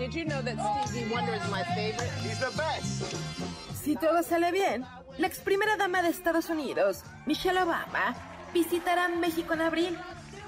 Did 0.00 0.14
you 0.14 0.24
know 0.24 0.40
that 0.40 0.56
Stevie 0.86 1.12
Wonder 1.12 1.34
is 1.34 1.50
my 1.50 1.62
favorite? 1.62 2.10
He's 2.22 2.38
the 2.38 2.50
best. 2.56 3.04
Si 3.84 3.96
todo 3.96 4.22
sale 4.22 4.50
bien, 4.50 4.86
la 5.18 5.26
ex 5.26 5.40
primera 5.40 5.76
dama 5.76 6.00
de 6.00 6.08
Estados 6.08 6.48
Unidos, 6.48 7.02
Michelle 7.26 7.60
Obama, 7.60 8.16
visitará 8.54 9.08
México 9.08 9.52
en 9.52 9.60
abril 9.60 9.98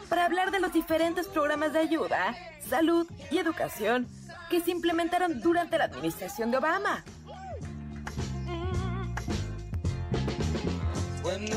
para 0.09 0.25
hablar 0.25 0.53
de 0.53 0.61
los 0.61 0.73
diferentes 0.73 1.27
programas 1.27 1.75
de 1.75 1.81
ayuda, 1.81 2.35
salud 2.67 3.07
y 3.31 3.37
educación 3.37 4.09
que 4.49 4.63
se 4.63 4.71
implementaron 4.71 5.43
durante 5.43 5.77
la 5.77 5.85
administración 5.85 6.51
de 6.51 6.57
Obama. 6.57 7.05
When 11.23 11.45
the 11.45 11.57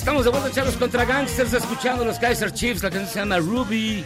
Estamos 0.00 0.24
de 0.24 0.30
vuelta 0.30 0.50
Charlos 0.50 0.76
contra 0.78 1.04
Gangsters 1.04 1.52
escuchando 1.52 2.06
los 2.06 2.18
Kaiser 2.18 2.50
Chiefs. 2.50 2.82
La 2.82 2.88
canción 2.88 3.12
se 3.12 3.18
llama 3.18 3.36
Ruby. 3.36 4.02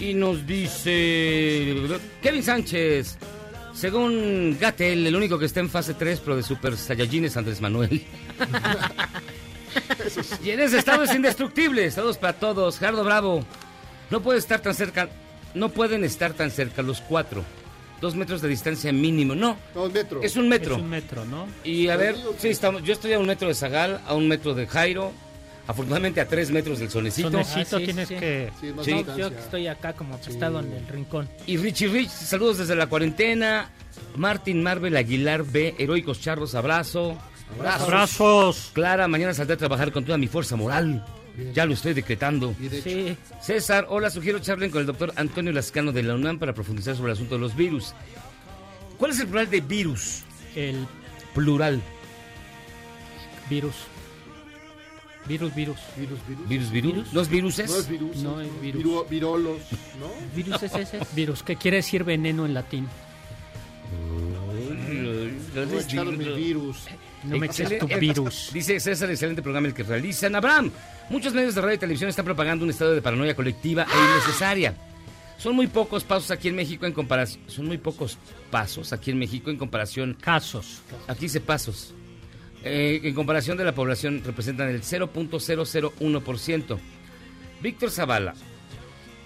Y 0.00 0.12
nos 0.12 0.44
dice 0.44 1.76
Kevin 2.20 2.42
Sánchez. 2.42 3.16
Según 3.72 4.58
Gatel, 4.60 5.06
el 5.06 5.14
único 5.14 5.38
que 5.38 5.46
está 5.46 5.60
en 5.60 5.70
fase 5.70 5.94
3 5.94 6.18
pro 6.18 6.34
de 6.34 6.42
Super 6.42 6.76
Saiyajin 6.76 7.26
es 7.26 7.36
Andrés 7.36 7.60
Manuel. 7.60 8.04
y 10.44 10.50
en 10.50 10.58
ese 10.58 10.78
estado 10.78 11.04
es 11.04 11.14
indestructible. 11.14 11.88
Saludos 11.92 12.18
para 12.18 12.32
todos. 12.32 12.80
Jardo 12.80 13.04
Bravo. 13.04 13.44
No 14.10 14.20
puede 14.20 14.40
estar 14.40 14.62
tan 14.62 14.74
cerca. 14.74 15.08
No 15.54 15.68
pueden 15.68 16.02
estar 16.02 16.32
tan 16.32 16.50
cerca 16.50 16.82
los 16.82 17.00
cuatro. 17.00 17.44
Dos 18.04 18.16
metros 18.16 18.42
de 18.42 18.48
distancia 18.48 18.92
mínimo. 18.92 19.34
No. 19.34 19.56
No, 19.74 19.84
un 19.84 19.92
metro. 19.94 20.22
Es 20.22 20.36
un 20.36 20.46
metro. 20.46 20.74
Es 20.76 20.82
un 20.82 20.90
metro, 20.90 21.24
¿no? 21.24 21.46
Y 21.64 21.88
a 21.88 21.96
ver, 21.96 22.14
sí, 22.36 22.48
estamos, 22.48 22.82
yo 22.82 22.92
estoy 22.92 23.14
a 23.14 23.18
un 23.18 23.26
metro 23.26 23.48
de 23.48 23.54
Zagal, 23.54 24.02
a 24.06 24.12
un 24.14 24.28
metro 24.28 24.52
de 24.52 24.66
Jairo, 24.66 25.10
afortunadamente 25.66 26.20
a 26.20 26.28
tres 26.28 26.50
metros 26.50 26.80
del 26.80 26.90
Sonecito. 26.90 27.30
Sonecito 27.30 27.76
Ah, 27.76 27.78
sí, 27.78 27.84
tienes 27.86 28.08
sí. 28.08 28.16
que... 28.16 28.50
Sí, 28.60 28.66
más 28.74 28.84
yo 29.16 29.30
que 29.30 29.38
estoy 29.40 29.68
acá 29.68 29.94
como 29.94 30.16
apestado 30.16 30.60
en 30.60 30.70
el 30.70 30.86
rincón. 30.86 31.30
Y 31.46 31.56
Richie 31.56 31.88
Rich, 31.88 32.10
saludos 32.10 32.58
desde 32.58 32.76
la 32.76 32.88
cuarentena. 32.88 33.70
Martín 34.16 34.62
Marvel 34.62 34.94
Aguilar 34.98 35.42
B, 35.42 35.74
Heroicos 35.78 36.20
Charlos, 36.20 36.54
abrazo. 36.54 37.16
Abrazos. 37.58 38.70
Clara, 38.74 39.08
mañana 39.08 39.32
saldré 39.32 39.54
a 39.54 39.58
trabajar 39.58 39.92
con 39.92 40.04
toda 40.04 40.18
mi 40.18 40.28
fuerza 40.28 40.56
moral. 40.56 41.02
Ya 41.52 41.66
lo 41.66 41.74
estoy 41.74 41.94
decretando. 41.94 42.54
Y 42.60 42.68
de 42.68 42.78
hecho, 42.78 42.88
Sí. 42.90 43.16
César, 43.42 43.86
hola, 43.88 44.08
sugiero 44.10 44.38
charlen 44.38 44.70
con 44.70 44.80
el 44.80 44.86
doctor 44.86 45.12
Antonio 45.16 45.52
Lascano 45.52 45.90
de 45.92 46.02
la 46.04 46.14
UNAM 46.14 46.38
para 46.38 46.52
profundizar 46.54 46.94
sobre 46.96 47.10
el 47.12 47.16
asunto 47.16 47.34
de 47.34 47.40
los 47.40 47.56
virus. 47.56 47.92
¿Cuál 48.98 49.10
es 49.10 49.20
el 49.20 49.26
plural 49.26 49.50
de 49.50 49.60
virus? 49.60 50.22
El 50.54 50.86
Plural. 51.34 51.82
virus. 53.50 53.74
Virus, 55.26 55.54
virus. 55.54 55.78
virus, 55.96 56.18
virus. 56.28 56.48
¿Virus, 56.48 56.70
virus? 56.70 57.12
¿Los 57.12 57.28
viruses? 57.28 57.70
No 57.70 57.76
es 57.78 57.88
virus. 57.88 58.16
No 58.18 58.40
es 58.40 58.60
virus. 58.60 58.84
Viru- 58.84 59.08
virolos, 59.08 59.58
¿no? 59.98 60.06
Virus 60.36 60.62
es 60.62 60.74
ese. 60.74 61.00
Virus, 61.16 61.42
que 61.42 61.56
quiere 61.56 61.78
decir 61.78 62.04
veneno 62.04 62.44
en 62.46 62.54
latín. 62.54 62.86
No 65.54 65.80
echaron 65.80 66.18
mi 66.18 66.24
virus. 66.24 66.86
No 67.26 67.38
me 67.38 67.48
tu 67.48 67.86
virus. 67.98 68.50
Dice 68.52 68.78
César, 68.80 69.10
excelente 69.10 69.42
programa 69.42 69.66
el 69.66 69.74
que 69.74 69.82
realizan. 69.82 70.34
Abraham, 70.34 70.70
muchos 71.08 71.32
medios 71.32 71.54
de 71.54 71.60
radio 71.60 71.74
y 71.74 71.78
televisión 71.78 72.10
están 72.10 72.24
propagando 72.24 72.64
un 72.64 72.70
estado 72.70 72.94
de 72.94 73.02
paranoia 73.02 73.34
colectiva 73.34 73.84
e 73.84 73.96
innecesaria. 73.96 74.74
Son 75.38 75.54
muy 75.54 75.66
pocos 75.66 76.04
pasos 76.04 76.30
aquí 76.30 76.48
en 76.48 76.56
México 76.56 76.86
en 76.86 76.92
comparación. 76.92 77.42
Son 77.48 77.66
muy 77.66 77.78
pocos 77.78 78.18
pasos 78.50 78.92
aquí 78.92 79.10
en 79.10 79.18
México 79.18 79.50
en 79.50 79.56
comparación. 79.56 80.16
Casos. 80.20 80.82
Aquí 81.08 81.22
dice 81.22 81.40
pasos. 81.40 81.94
Eh, 82.62 83.00
en 83.02 83.14
comparación 83.14 83.58
de 83.58 83.64
la 83.64 83.74
población 83.74 84.22
representan 84.24 84.68
el 84.68 84.82
0.001%. 84.82 86.78
Víctor 87.60 87.90
Zavala. 87.90 88.34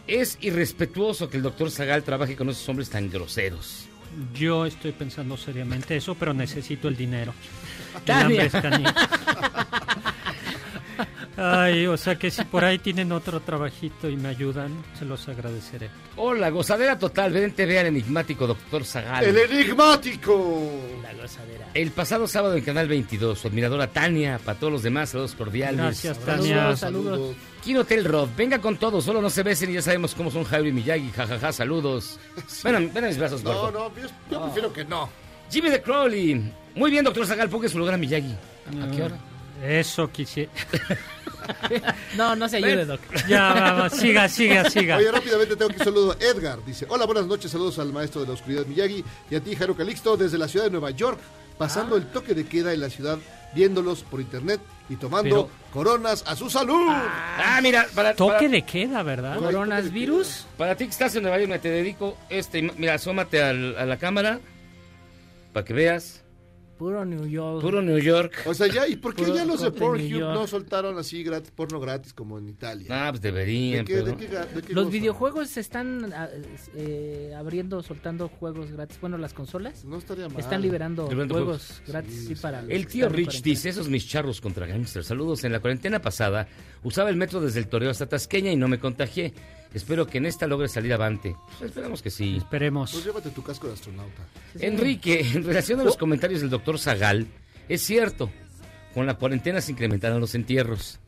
Es 0.07 0.39
irrespetuoso 0.41 1.29
que 1.29 1.37
el 1.37 1.43
doctor 1.43 1.71
Zagal 1.71 2.03
trabaje 2.03 2.35
con 2.35 2.49
esos 2.49 2.67
hombres 2.69 2.89
tan 2.89 3.11
groseros. 3.11 3.88
Yo 4.35 4.67
estoy 4.67 4.93
pensando 4.93 5.37
seriamente 5.37 5.97
eso, 5.97 6.15
pero 6.15 6.35
necesito 6.35 6.89
el 6.89 6.97
dinero. 6.97 7.33
El 8.07 8.15
hambre 8.15 8.47
es. 8.47 8.53
Ay, 11.41 11.87
o 11.87 11.97
sea 11.97 12.17
que 12.17 12.31
si 12.33 12.43
por 12.45 12.65
ahí 12.65 12.79
tienen 12.79 13.13
otro 13.13 13.39
trabajito 13.41 14.09
y 14.09 14.17
me 14.17 14.29
ayudan, 14.29 14.73
se 14.99 15.05
los 15.05 15.29
agradeceré. 15.29 15.89
Hola, 16.17 16.51
gozadera 16.51 16.99
total. 16.99 17.33
Ven 17.33 17.45
en 17.45 17.53
TV 17.53 17.79
al 17.79 17.87
enigmático 17.87 18.47
doctor 18.47 18.85
Zagal. 18.85 19.25
¡El 19.25 19.37
enigmático! 19.39 20.69
La 21.03 21.13
gozadera. 21.15 21.69
El 21.75 21.91
pasado 21.93 22.27
sábado 22.27 22.57
en 22.57 22.65
Canal 22.65 22.89
22, 22.89 23.39
su 23.39 23.49
admiradora 23.49 23.87
Tania, 23.87 24.39
para 24.45 24.59
todos 24.59 24.73
los 24.73 24.83
demás, 24.83 25.11
saludos 25.11 25.35
cordiales. 25.35 25.79
Gracias, 25.79 26.17
Saludos, 26.17 26.39
Tania. 26.49 26.77
saludos. 26.77 27.37
Kino 27.63 27.81
Hotel 27.81 28.05
Rod, 28.05 28.29
venga 28.37 28.61
con 28.61 28.77
todo, 28.77 29.01
solo 29.01 29.21
no 29.21 29.31
se 29.31 29.43
besen 29.43 29.71
y 29.71 29.75
ya 29.75 29.83
sabemos 29.83 30.15
cómo 30.15 30.31
son 30.31 30.45
Jairo 30.45 30.69
y 30.69 30.73
Miyagi, 30.73 31.11
jajaja, 31.11 31.53
saludos. 31.53 32.19
Ven 32.65 32.75
a, 32.77 32.79
ven 32.81 33.05
a 33.05 33.09
mis 33.09 33.19
brazos, 33.19 33.43
No, 33.45 33.53
gordo. 33.53 33.91
no, 33.95 34.01
yo, 34.03 34.09
yo 34.31 34.43
prefiero 34.45 34.73
que 34.73 34.85
no. 34.85 35.09
Jimmy 35.51 35.71
de 35.71 35.83
Crowley, 35.83 36.53
muy 36.75 36.91
bien, 36.91 37.05
doctor 37.05 37.27
Zagal, 37.27 37.49
ponga 37.49 37.69
su 37.69 37.79
lugar 37.79 37.95
a 37.95 37.97
Miyagi. 37.99 38.35
¿A 38.83 38.91
qué 38.91 39.03
hora? 39.03 39.17
Eso 39.63 40.11
quisiera. 40.11 40.51
No, 42.15 42.37
no 42.37 42.47
se 42.47 42.59
ayude. 42.59 42.85
Doc. 42.85 43.01
Ya, 43.27 43.55
vamos, 43.55 43.93
siga, 43.95 44.29
siga, 44.29 44.69
siga. 44.69 44.99
Oye, 44.99 45.11
rápidamente 45.11 45.57
tengo 45.57 45.71
que 45.71 45.83
saludar 45.83 46.19
a 46.21 46.25
Edgar. 46.25 46.59
Dice, 46.67 46.85
hola, 46.91 47.07
buenas 47.07 47.27
noches, 47.27 47.51
saludos 47.51 47.79
al 47.79 47.91
maestro 47.91 48.21
de 48.21 48.27
la 48.27 48.35
oscuridad 48.35 48.67
Miyagi 48.67 49.03
y 49.31 49.35
a 49.35 49.41
ti, 49.41 49.57
Jairo 49.57 49.75
Calixto, 49.75 50.17
desde 50.19 50.37
la 50.37 50.47
ciudad 50.47 50.67
de 50.67 50.71
Nueva 50.73 50.91
York, 50.91 51.19
pasando 51.57 51.95
Ah. 51.95 51.99
el 51.99 52.07
toque 52.09 52.35
de 52.35 52.45
queda 52.47 52.75
en 52.75 52.81
la 52.83 52.91
ciudad, 52.91 53.17
viéndolos 53.55 54.03
por 54.03 54.21
internet 54.21 54.61
y 54.91 54.97
tomando 54.97 55.47
Pero- 55.47 55.73
coronas 55.73 56.23
a 56.27 56.37
su 56.37 56.51
salud. 56.51 56.87
Ah, 56.91 57.61
mira, 57.63 57.87
para, 57.95 58.15
Toque 58.15 58.35
para, 58.35 58.49
de 58.51 58.63
queda, 58.63 59.03
¿verdad? 59.03 59.39
Coronas 59.39 59.91
virus. 59.91 60.47
para 60.59 60.75
ti 60.77 60.85
que 60.85 60.91
estás 60.91 61.15
en 61.17 61.23
Nueva 61.23 61.39
York, 61.39 61.49
me 61.51 61.59
te 61.59 61.71
dedico 61.71 62.19
este, 62.29 62.61
mira, 62.61 62.93
asómate 62.95 63.43
al- 63.43 63.75
a 63.79 63.87
la 63.87 63.97
cámara 63.97 64.39
para 65.55 65.65
que 65.65 65.73
veas. 65.73 66.25
Puro 66.79 67.05
New 67.05 67.27
York. 67.27 67.61
Puro 67.61 67.83
New 67.83 67.99
York. 67.99 68.43
O 68.47 68.55
sea, 68.55 68.69
ya, 68.69 68.87
¿y 68.87 68.97
por 68.97 69.15
qué 69.15 69.25
Puro 69.25 69.35
ya 69.37 69.45
los 69.45 69.61
de 69.61 69.71
Pornhub 69.73 70.21
no 70.21 70.47
soltaron 70.47 70.97
así 70.99 71.23
gratis, 71.23 71.51
porno 71.51 71.81
gratis 71.81 72.13
como 72.15 72.39
en 72.39 72.49
Italia? 72.49 72.87
Ah, 72.91 73.11
pues 73.11 73.21
deberían, 73.21 73.85
¿De 73.85 73.93
qué, 73.93 73.95
pero... 74.03 74.07
de 74.07 74.17
qué 74.17 74.31
ga- 74.31 74.47
de 74.49 74.63
qué 74.63 74.73
Los 74.73 74.91
videojuegos 74.91 75.49
se 75.49 75.61
están 75.61 76.13
ah, 76.15 76.29
eh, 76.77 77.35
abriendo, 77.37 77.83
soltando 77.83 78.29
juegos 78.29 78.71
gratis. 78.71 78.99
Bueno, 79.01 79.19
las 79.19 79.35
consolas 79.35 79.85
No 79.85 79.99
estaría 79.99 80.29
mal. 80.29 80.39
están 80.39 80.63
liberando 80.63 81.09
Liberando 81.09 81.35
juegos 81.35 81.67
juegos. 81.67 81.83
gratis 81.89 82.25
sí, 82.29 82.35
para 82.37 82.61
El 82.61 82.87
tío 82.87 83.09
Rich 83.09 83.43
dice, 83.43 83.69
esos 83.71 83.89
mis 83.89 84.07
charros 84.09 84.41
contra 84.41 84.67
gangsters. 84.67 85.07
Saludos, 85.09 85.43
en 85.45 85.53
la 85.53 85.61
cuarentena 85.61 86.01
pasada 86.01 86.47
usaba 86.85 87.11
el 87.11 87.17
metro 87.17 87.41
desde 87.41 87.59
el 87.61 87.67
Toreo 87.69 87.91
hasta 87.91 88.07
Tasqueña 88.07 88.53
y 88.53 88.57
no 88.57 88.69
me 88.69 88.79
contagié. 88.79 89.33
Espero 89.75 90.07
que 90.07 90.19
en 90.19 90.27
esta 90.27 90.47
logre 90.47 90.69
salir 90.69 90.93
avante. 90.95 91.37
Pues 91.59 91.71
esperamos 91.71 92.01
que 92.03 92.11
sí. 92.11 92.37
Esperemos. 92.39 92.91
Pues 92.93 93.05
llévate 93.05 93.31
tu 93.31 93.43
casco 93.43 93.67
de 93.67 93.75
astronauta. 93.75 94.23
Enrique, 94.61 95.21
en 95.35 95.45
relación 95.45 95.81
a 95.81 95.85
los 95.85 95.97
comentarios 95.97 96.41
del 96.41 96.49
doctor 96.51 96.79
Zagal, 96.79 97.27
es 97.69 97.83
cierto, 97.83 98.31
con 98.95 99.05
la 99.07 99.15
cuarentena 99.15 99.61
se 99.61 99.73
incrementaron 99.73 100.21
los 100.21 100.35
entierros. 100.35 100.99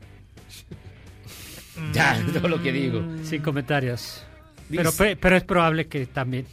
ya, 1.94 2.22
todo 2.32 2.48
lo 2.48 2.62
que 2.62 2.72
digo. 2.72 3.02
Sin 3.24 3.42
comentarios. 3.42 4.22
Pero, 4.70 4.92
pero 5.20 5.36
es 5.36 5.42
probable 5.44 5.86
que 5.88 6.06
también. 6.06 6.46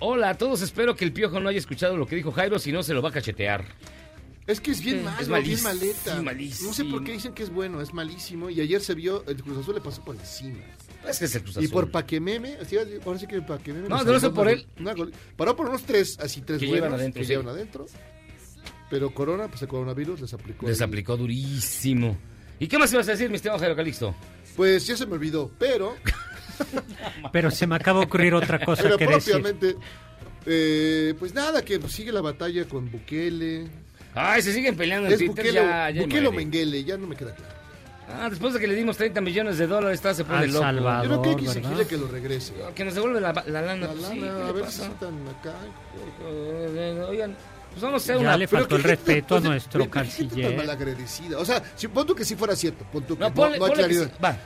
Hola 0.00 0.30
a 0.30 0.34
todos, 0.38 0.62
espero 0.62 0.94
que 0.94 1.04
el 1.04 1.12
piojo 1.12 1.40
no 1.40 1.48
haya 1.48 1.58
escuchado 1.58 1.96
lo 1.96 2.06
que 2.06 2.14
dijo 2.16 2.30
Jairo, 2.30 2.58
si 2.60 2.70
no 2.70 2.82
se 2.84 2.94
lo 2.94 3.02
va 3.02 3.08
a 3.08 3.12
cachetear. 3.12 3.64
Es 4.46 4.60
que 4.60 4.70
es 4.70 4.80
bien 4.80 4.98
Sí. 4.98 5.04
malo, 5.04 5.20
Es 5.20 5.26
bien 5.28 5.62
malísimo, 5.62 5.68
maleta. 5.68 6.22
malísimo. 6.22 6.68
No 6.68 6.74
sé 6.74 6.84
por 6.84 7.04
qué 7.04 7.12
dicen 7.12 7.34
que 7.34 7.42
es 7.42 7.50
bueno, 7.50 7.82
es 7.82 7.92
malísimo. 7.92 8.48
Y 8.48 8.60
ayer 8.60 8.80
se 8.80 8.94
vio, 8.94 9.24
el 9.26 9.42
Cruz 9.42 9.58
Azul 9.58 9.74
le 9.74 9.80
pasó 9.82 10.02
por 10.04 10.14
encima. 10.16 10.60
Es 11.08 11.18
que 11.18 11.24
es 11.24 11.34
el 11.34 11.42
Cruz 11.42 11.56
Y 11.56 11.60
Azul. 11.60 11.70
por 11.70 11.90
Paquememe, 11.90 12.56
así, 12.60 12.76
ahora 13.04 13.18
sí 13.18 13.26
que 13.26 13.40
Paquememe. 13.42 13.88
No, 13.88 13.96
no 13.96 14.04
salvó 14.04 14.20
ser 14.20 14.32
por 14.32 14.48
él. 14.48 14.66
una 14.78 14.94
paró 15.36 15.56
por 15.56 15.68
unos 15.68 15.82
tres, 15.84 16.18
así 16.20 16.42
tres 16.42 16.58
Que 16.60 16.66
buenos, 16.66 16.84
llevan 16.86 17.00
adentro, 17.00 17.20
que 17.20 17.24
sí. 17.26 17.32
llevan 17.32 17.48
adentro. 17.48 17.86
Pero 18.90 19.12
Corona, 19.12 19.48
pues 19.48 19.62
el 19.62 19.68
coronavirus 19.68 20.20
les 20.22 20.34
aplicó. 20.34 20.66
Les 20.66 20.80
ahí. 20.80 20.86
aplicó 20.86 21.16
durísimo. 21.16 22.16
¿Y 22.58 22.66
qué 22.68 22.78
más 22.78 22.92
ibas 22.92 23.08
a 23.08 23.12
decir, 23.12 23.28
mi 23.30 23.36
estimado 23.36 23.58
Jairo 23.60 23.76
Calixto? 23.76 24.14
Pues 24.56 24.86
ya 24.86 24.96
se 24.96 25.06
me 25.06 25.12
olvidó, 25.14 25.50
pero, 25.58 25.94
Pero 27.32 27.50
se 27.50 27.66
me 27.66 27.76
acaba 27.76 28.00
de 28.00 28.06
ocurrir 28.06 28.34
otra 28.34 28.58
cosa 28.64 28.82
pero 28.82 28.96
que 28.96 29.06
decir. 29.06 29.34
propiamente, 29.34 29.76
eh, 30.46 31.14
pues 31.18 31.34
nada, 31.34 31.62
que 31.62 31.80
sigue 31.88 32.10
la 32.12 32.20
batalla 32.20 32.64
con 32.66 32.90
Bukele. 32.90 33.68
Ay, 34.14 34.42
se 34.42 34.52
siguen 34.52 34.74
peleando 34.76 35.08
en 35.08 35.16
Twitter, 35.16 35.28
Bukele, 35.36 35.52
ya, 35.52 35.90
ya 35.90 36.02
Bukele 36.02 36.26
o 36.28 36.32
muere. 36.32 36.44
Mengele, 36.46 36.84
ya 36.84 36.96
no 36.96 37.06
me 37.06 37.14
queda 37.14 37.34
claro. 37.34 37.54
Ah, 38.10 38.28
después 38.30 38.54
de 38.54 38.60
que 38.60 38.66
le 38.66 38.74
dimos 38.74 38.96
30 38.96 39.20
millones 39.20 39.58
de 39.58 39.66
dólares, 39.66 39.96
está 39.96 40.14
se 40.14 40.24
pone 40.24 40.38
Al 40.38 40.46
loco. 40.48 40.60
Salvador. 40.64 41.02
Yo 41.04 41.08
creo 41.08 41.22
que 41.22 41.28
hay 41.28 41.34
que 41.36 41.42
¿verdad? 41.42 41.56
exigirle 41.58 41.86
que 41.86 41.96
lo 41.98 42.08
regrese. 42.08 42.54
Que 42.74 42.84
nos 42.84 42.94
devuelve 42.94 43.20
la, 43.20 43.32
la 43.46 43.62
lana. 43.62 43.86
La 43.86 43.92
pues 43.92 44.02
lana, 44.02 44.14
sí, 44.14 44.20
¿qué 44.20 44.28
a 44.28 44.46
le 44.46 44.52
ver 44.52 44.62
pasa? 44.64 44.84
si 44.84 44.90
están 44.90 45.28
acá. 45.28 45.54
Eh, 46.26 47.04
Oigan, 47.08 47.36
pues 47.70 47.82
vamos 47.82 48.02
a 48.02 48.04
hacer 48.04 48.14
Ya 48.16 48.20
una... 48.22 48.36
le 48.36 48.48
faltó 48.48 48.76
el 48.76 48.82
respeto 48.82 49.36
a 49.36 49.40
nuestro 49.40 49.78
qué 49.90 50.00
gente 50.00 50.24
tan 50.24 50.28
canciller. 50.28 50.56
malagradecida. 50.56 51.38
O 51.38 51.44
sea, 51.44 51.62
si 51.76 51.88
pon 51.88 52.06
tú 52.06 52.14
que 52.14 52.24
sí 52.24 52.34
fuera 52.36 52.56
cierto, 52.56 52.84
pon 52.90 53.02
tú 53.04 53.14
que 53.16 53.20
No, 53.24 53.28
no, 53.28 53.34
ponle, 53.34 53.58
no 53.58 53.64
hay 53.66 53.70
ponle 53.70 53.74
que 53.84 53.88
claridad. 53.94 54.12
sí, 54.16 54.22
Va. 54.24 54.36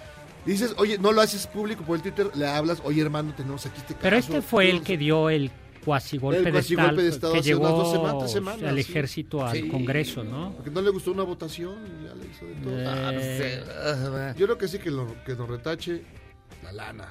Dices, 0.44 0.74
oye, 0.76 0.98
no 0.98 1.12
lo 1.12 1.20
haces 1.20 1.46
público 1.46 1.84
por 1.84 1.94
el 1.96 2.02
Twitter, 2.02 2.28
le 2.34 2.48
hablas, 2.48 2.80
oye 2.84 3.00
hermano, 3.00 3.32
tenemos 3.36 3.64
aquí 3.64 3.76
este 3.78 3.94
caso. 3.94 4.02
Pero 4.02 4.16
este 4.16 4.42
fue 4.42 4.68
el 4.70 4.82
que 4.82 4.96
dio 4.96 5.30
el 5.30 5.52
cuasi 5.84 6.16
golpe 6.18 6.42
de 6.42 6.50
cuasigolpe 6.52 6.90
estado 6.90 7.02
de 7.02 7.08
estado 7.08 7.32
que 7.34 7.38
hace 7.40 7.54
unas 7.54 7.68
llevó 7.70 7.78
dos 7.82 7.92
semanas, 7.92 8.18
tres 8.20 8.32
semanas, 8.32 8.62
al 8.62 8.74
sí. 8.76 8.80
ejército 8.80 9.44
al 9.46 9.56
Sí. 9.56 9.68
Congreso, 9.68 10.24
¿no? 10.24 10.52
Porque 10.54 10.70
no 10.70 10.80
le 10.82 10.90
gustó 10.90 11.12
una 11.12 11.22
votación 11.24 11.74
y 11.86 12.04
ya 12.06 12.14
le 12.14 12.26
hizo 12.26 12.46
de 12.46 12.54
todo. 12.54 12.78
Eh, 12.80 12.86
Ah, 12.86 13.12
no 13.12 13.20
sé. 13.20 13.62
Ah, 13.84 14.08
va. 14.08 14.34
Yo 14.36 14.46
creo 14.46 14.58
que 14.58 14.68
sí 14.68 14.78
que, 14.78 14.90
lo, 14.90 15.06
que 15.24 15.34
nos 15.34 15.48
retache 15.48 16.02
la 16.62 16.72
lana. 16.72 17.08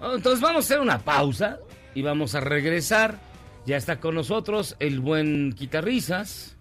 Oh, 0.00 0.14
Entonces 0.14 0.40
vamos 0.40 0.64
a 0.64 0.66
hacer 0.66 0.80
una 0.80 0.98
pausa 0.98 1.58
y 1.94 2.02
vamos 2.02 2.34
a 2.34 2.40
regresar. 2.40 3.18
Ya 3.66 3.76
está 3.76 4.00
con 4.00 4.14
nosotros 4.14 4.76
el 4.80 5.00
buen 5.00 5.52
Quitarrisas. 5.52 6.56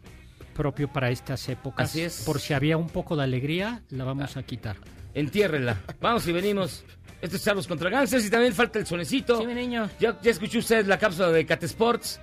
propio 0.54 0.92
para 0.92 1.10
estas 1.10 1.48
épocas. 1.48 1.90
Así 1.90 2.02
es. 2.02 2.24
Por 2.26 2.40
si 2.42 2.54
había 2.54 2.76
un 2.76 2.88
poco 2.90 3.16
de 3.16 3.24
alegría, 3.24 3.82
la 3.90 4.04
vamos 4.04 4.36
a 4.36 4.44
quitar. 4.44 4.76
Entiérrela. 5.14 5.82
Vamos 6.02 6.28
y 6.28 6.34
venimos. 6.34 6.84
Esto 7.22 7.36
es 7.36 7.44
Charlos 7.44 7.68
contra 7.68 7.90
Gangsters 7.90 8.26
y 8.26 8.30
también 8.30 8.54
falta 8.54 8.80
el 8.80 8.86
sonecito. 8.86 9.40
Sí, 9.40 9.46
mi 9.48 9.54
niño. 9.54 9.90
Ya, 10.00 10.18
ya 10.22 10.32
escuchó 10.32 10.60
usted 10.60 10.86
la 10.86 10.98
cápsula 10.98 11.30
de 11.32 11.46
Cat 11.46 11.64
Sports. 11.64 12.20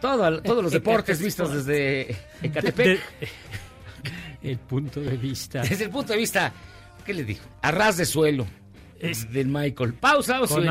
Todo- 0.00 0.40
todos 0.42 0.62
los 0.64 0.72
deportes 0.72 1.20
vistos 1.20 1.52
desde 1.54 2.16
Ecatepec. 2.42 2.86
De- 3.20 3.28
el 4.50 4.58
punto 4.58 5.00
de 5.00 5.16
vista. 5.16 5.60
Desde 5.62 5.84
el 5.84 5.90
punto 5.90 6.12
de 6.14 6.18
vista, 6.18 6.52
¿qué 7.04 7.12
le 7.14 7.24
dijo? 7.24 7.44
A 7.62 7.70
ras 7.70 7.96
de 7.98 8.06
suelo. 8.06 8.46
Es 8.98 9.30
del 9.32 9.48
Michael. 9.48 9.94
Pausa, 9.94 10.40
y 10.42 10.46
Con 10.46 10.64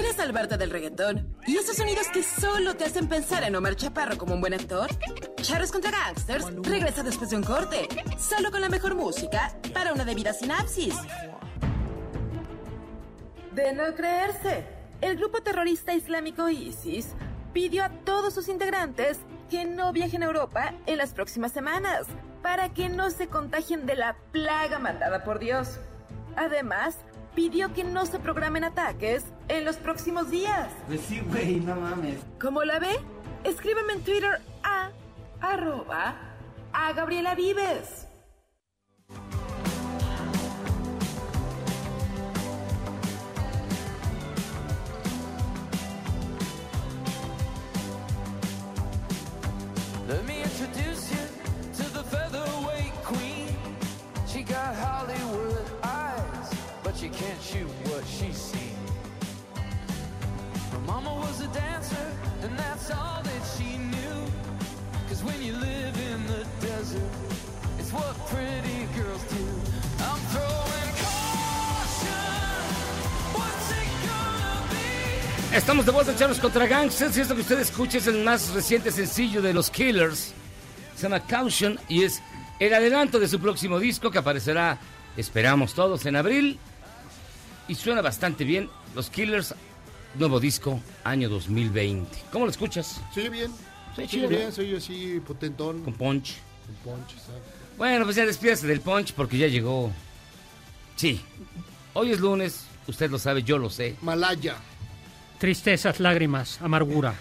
salvarte 0.00 0.56
del 0.56 0.70
reggaetón? 0.70 1.36
¿Y 1.46 1.56
esos 1.56 1.76
sonidos 1.76 2.08
que 2.08 2.22
solo 2.22 2.74
te 2.74 2.84
hacen 2.84 3.08
pensar 3.08 3.44
en 3.44 3.54
Omar 3.56 3.76
Chaparro 3.76 4.16
como 4.16 4.34
un 4.34 4.40
buen 4.40 4.54
actor? 4.54 4.88
Charros 5.42 5.70
contra 5.70 5.90
Gangsters 5.90 6.46
regresa 6.62 7.02
después 7.02 7.30
de 7.30 7.36
un 7.36 7.42
corte, 7.42 7.88
solo 8.18 8.50
con 8.50 8.60
la 8.60 8.68
mejor 8.68 8.94
música 8.94 9.54
para 9.74 9.92
una 9.92 10.04
debida 10.04 10.32
sinapsis. 10.32 10.94
De 13.52 13.72
no 13.74 13.94
creerse, 13.94 14.64
el 15.02 15.16
grupo 15.16 15.42
terrorista 15.42 15.92
islámico 15.92 16.48
ISIS 16.48 17.08
pidió 17.52 17.84
a 17.84 17.90
todos 17.90 18.32
sus 18.32 18.48
integrantes 18.48 19.18
que 19.50 19.66
no 19.66 19.92
viajen 19.92 20.22
a 20.22 20.26
Europa 20.26 20.72
en 20.86 20.96
las 20.96 21.12
próximas 21.12 21.52
semanas 21.52 22.06
para 22.42 22.70
que 22.70 22.88
no 22.88 23.10
se 23.10 23.28
contagien 23.28 23.84
de 23.84 23.96
la 23.96 24.16
plaga 24.32 24.78
mandada 24.78 25.22
por 25.22 25.38
Dios. 25.38 25.78
Además, 26.36 26.96
pidió 27.34 27.72
que 27.72 27.84
no 27.84 28.06
se 28.06 28.18
programen 28.18 28.64
ataques 28.64 29.24
en 29.48 29.64
los 29.64 29.76
próximos 29.76 30.30
días. 30.30 30.68
Pues 30.86 31.00
sí, 31.00 31.20
güey, 31.20 31.60
no 31.60 31.76
mames. 31.76 32.18
¿Cómo 32.40 32.64
la 32.64 32.78
ve? 32.78 32.98
Escríbeme 33.44 33.94
en 33.94 34.02
Twitter 34.02 34.40
a 34.62 34.90
arroba 35.40 36.14
a 36.72 36.92
Gabriela 36.92 37.34
Vives. 37.34 38.06
Let 50.08 50.26
me 50.26 50.42
introduce 50.42 51.10
you 51.10 51.31
was 61.32 61.40
a 61.40 61.48
dancer, 61.48 62.06
and 62.42 62.58
that's 62.58 62.90
all 62.90 63.22
that 63.22 63.42
she 63.56 63.78
knew. 63.78 64.16
Cause 65.08 65.24
when 65.24 65.42
you 65.42 65.54
live 65.54 65.94
in 66.12 66.26
the 66.26 66.44
desert, 66.60 67.12
it's 67.78 67.90
what 67.90 68.14
pretty 68.28 68.80
girls 68.96 69.22
do. 69.32 69.44
I'm 70.06 70.20
throwing 70.32 70.90
caution. 71.00 72.24
What's 73.36 73.70
it 73.80 73.88
gonna 74.06 74.60
be? 75.50 75.56
Estamos 75.56 75.86
de 75.86 75.92
vuelta 75.92 76.14
Charlos 76.14 76.38
contra 76.38 76.66
Gangsters 76.66 77.16
y 77.16 77.20
esto 77.22 77.34
que 77.34 77.40
usted 77.40 77.60
escucha 77.60 77.98
es 77.98 78.06
el 78.06 78.22
más 78.24 78.50
reciente 78.50 78.90
sencillo 78.90 79.40
de 79.40 79.54
los 79.54 79.70
Killers. 79.70 80.34
Se 80.96 81.04
llama 81.04 81.20
Caution 81.20 81.78
y 81.88 82.04
es 82.04 82.22
el 82.58 82.74
adelanto 82.74 83.18
de 83.18 83.26
su 83.26 83.40
próximo 83.40 83.78
disco 83.78 84.10
que 84.10 84.18
aparecerá, 84.18 84.78
esperamos 85.16 85.72
todos, 85.72 86.04
en 86.04 86.16
abril. 86.16 86.58
Y 87.68 87.74
suena 87.74 88.02
bastante 88.02 88.44
bien. 88.44 88.68
Los 88.94 89.08
Killers, 89.08 89.54
nuevo 90.14 90.40
disco, 90.40 90.80
año 91.04 91.28
2020. 91.28 92.08
¿Cómo 92.32 92.44
lo 92.46 92.50
escuchas? 92.50 93.00
Sí, 93.14 93.28
bien. 93.28 93.50
Sí, 93.96 94.02
Sí, 94.02 94.06
chido, 94.08 94.28
bien, 94.28 94.46
¿no? 94.46 94.52
soy 94.52 94.74
así 94.74 95.20
potentón. 95.26 95.82
Con 95.82 95.94
punch. 95.94 96.34
Con 96.84 96.94
punch, 96.94 97.12
exacto. 97.12 97.50
Bueno, 97.76 98.04
pues 98.04 98.16
ya 98.16 98.24
despídase 98.26 98.66
del 98.66 98.80
punch 98.80 99.12
porque 99.12 99.36
ya 99.38 99.46
llegó. 99.48 99.90
Sí. 100.96 101.20
Hoy 101.94 102.10
es 102.12 102.20
lunes, 102.20 102.64
usted 102.86 103.10
lo 103.10 103.18
sabe, 103.18 103.42
yo 103.42 103.58
lo 103.58 103.68
sé. 103.68 103.96
Malaya. 104.02 104.56
Tristezas, 105.38 106.00
lágrimas, 106.00 106.58
amargura. 106.62 107.14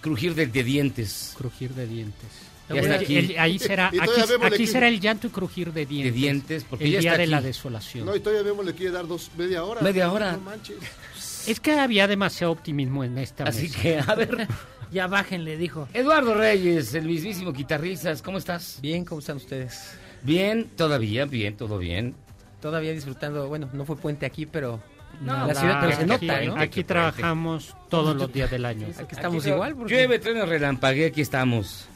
Crujir 0.00 0.34
de, 0.34 0.46
de 0.46 0.62
dientes. 0.64 1.34
Crujir 1.36 1.70
de 1.74 1.86
dientes. 1.86 2.28
Ya 2.68 2.80
está 2.82 2.94
aquí. 2.96 3.16
el- 3.16 3.38
ahí 3.38 3.58
será, 3.58 3.90
aquí, 4.42 4.66
será 4.66 4.88
el 4.88 5.00
llanto 5.00 5.28
y 5.28 5.30
crujir 5.30 5.72
de 5.72 5.86
dientes. 5.86 6.14
dientes, 6.14 6.64
porque 6.68 6.84
el 6.84 6.90
ya 6.92 7.00
día 7.00 7.10
está 7.12 7.20
de 7.22 7.26
la 7.28 7.38
aquí. 7.38 7.46
desolación. 7.46 8.04
No, 8.04 8.14
y 8.14 8.20
todavía 8.20 8.42
vemos 8.42 8.66
le 8.66 8.74
quiere 8.74 8.92
dar 8.92 9.06
dos, 9.06 9.30
media 9.38 9.64
hora. 9.64 9.80
Media 9.80 10.12
hora. 10.12 10.32
No 10.32 10.40
manches. 10.40 10.76
Es 11.50 11.60
que 11.60 11.72
había 11.72 12.06
demasiado 12.06 12.52
optimismo 12.52 13.04
en 13.04 13.18
esta 13.18 13.44
Así 13.44 13.62
mesa. 13.68 13.80
que, 13.82 13.98
a 14.06 14.14
ver. 14.14 14.48
Ya 14.90 15.06
bájenle, 15.06 15.58
dijo. 15.58 15.86
Eduardo 15.92 16.32
Reyes, 16.32 16.94
el 16.94 17.04
mismísimo 17.04 17.52
guitarristas, 17.52 18.22
¿cómo 18.22 18.38
estás? 18.38 18.78
Bien, 18.80 19.04
¿cómo 19.04 19.18
están 19.18 19.36
ustedes? 19.36 19.92
Bien, 20.22 20.64
todavía, 20.76 21.26
bien, 21.26 21.58
todo 21.58 21.76
bien. 21.76 22.14
Todavía 22.62 22.92
disfrutando, 22.92 23.48
bueno, 23.48 23.68
no 23.74 23.84
fue 23.84 23.96
puente 23.96 24.24
aquí, 24.24 24.46
pero 24.46 24.80
No, 25.20 25.46
la 25.46 25.54
ciudad, 25.54 25.80
pero 25.82 25.92
se 25.94 26.10
aquí, 26.14 26.26
nota, 26.26 26.40
¿no? 26.44 26.56
aquí 26.56 26.84
trabajamos 26.84 27.76
todos 27.90 28.16
los 28.16 28.32
días 28.32 28.50
del 28.50 28.64
año. 28.64 28.86
Aquí 28.98 29.14
estamos 29.14 29.42
Aquí 29.44 29.52
igual. 29.52 29.74
porque- 29.76 29.92
Llueve, 29.94 30.18
trueno, 30.20 30.46
relampaguee, 30.46 31.04
aquí 31.08 31.20
estamos. 31.20 31.86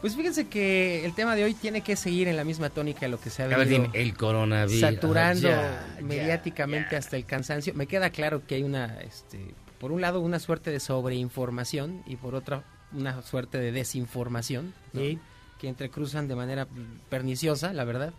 Pues 0.00 0.16
fíjense 0.16 0.48
que 0.48 1.04
el 1.04 1.14
tema 1.14 1.36
de 1.36 1.44
hoy 1.44 1.52
tiene 1.54 1.82
que 1.82 1.94
seguir 1.94 2.26
en 2.28 2.36
la 2.36 2.44
misma 2.44 2.70
tónica 2.70 3.00
de 3.00 3.08
lo 3.08 3.20
que 3.20 3.28
se 3.28 3.42
ha 3.42 3.46
A 3.46 3.48
ver, 3.48 3.58
venido 3.58 3.82
dime, 3.82 3.98
el 4.02 4.16
coronavirus. 4.16 4.80
saturando 4.80 5.48
Ya, 5.48 5.94
ya, 5.96 6.02
mediáticamente 6.02 6.96
hasta 6.96 7.16
el 7.16 7.26
cansancio. 7.26 7.74
Me 7.74 7.86
queda 7.86 8.08
claro 8.10 8.46
que 8.46 8.54
hay 8.54 8.62
una, 8.62 8.98
este, 9.02 9.54
por 9.78 9.92
un 9.92 10.00
lado, 10.00 10.20
una 10.20 10.38
suerte 10.38 10.70
de 10.70 10.80
sobreinformación 10.80 12.02
y 12.06 12.16
por 12.16 12.34
otra, 12.34 12.64
una 12.92 13.20
suerte 13.22 13.58
de 13.58 13.72
desinformación, 13.72 14.72
¿no? 14.94 15.02
que 15.58 15.68
entrecruzan 15.68 16.26
de 16.28 16.34
manera 16.34 16.66
perniciosa, 17.10 17.74
la 17.74 17.84
verdad. 17.84 18.14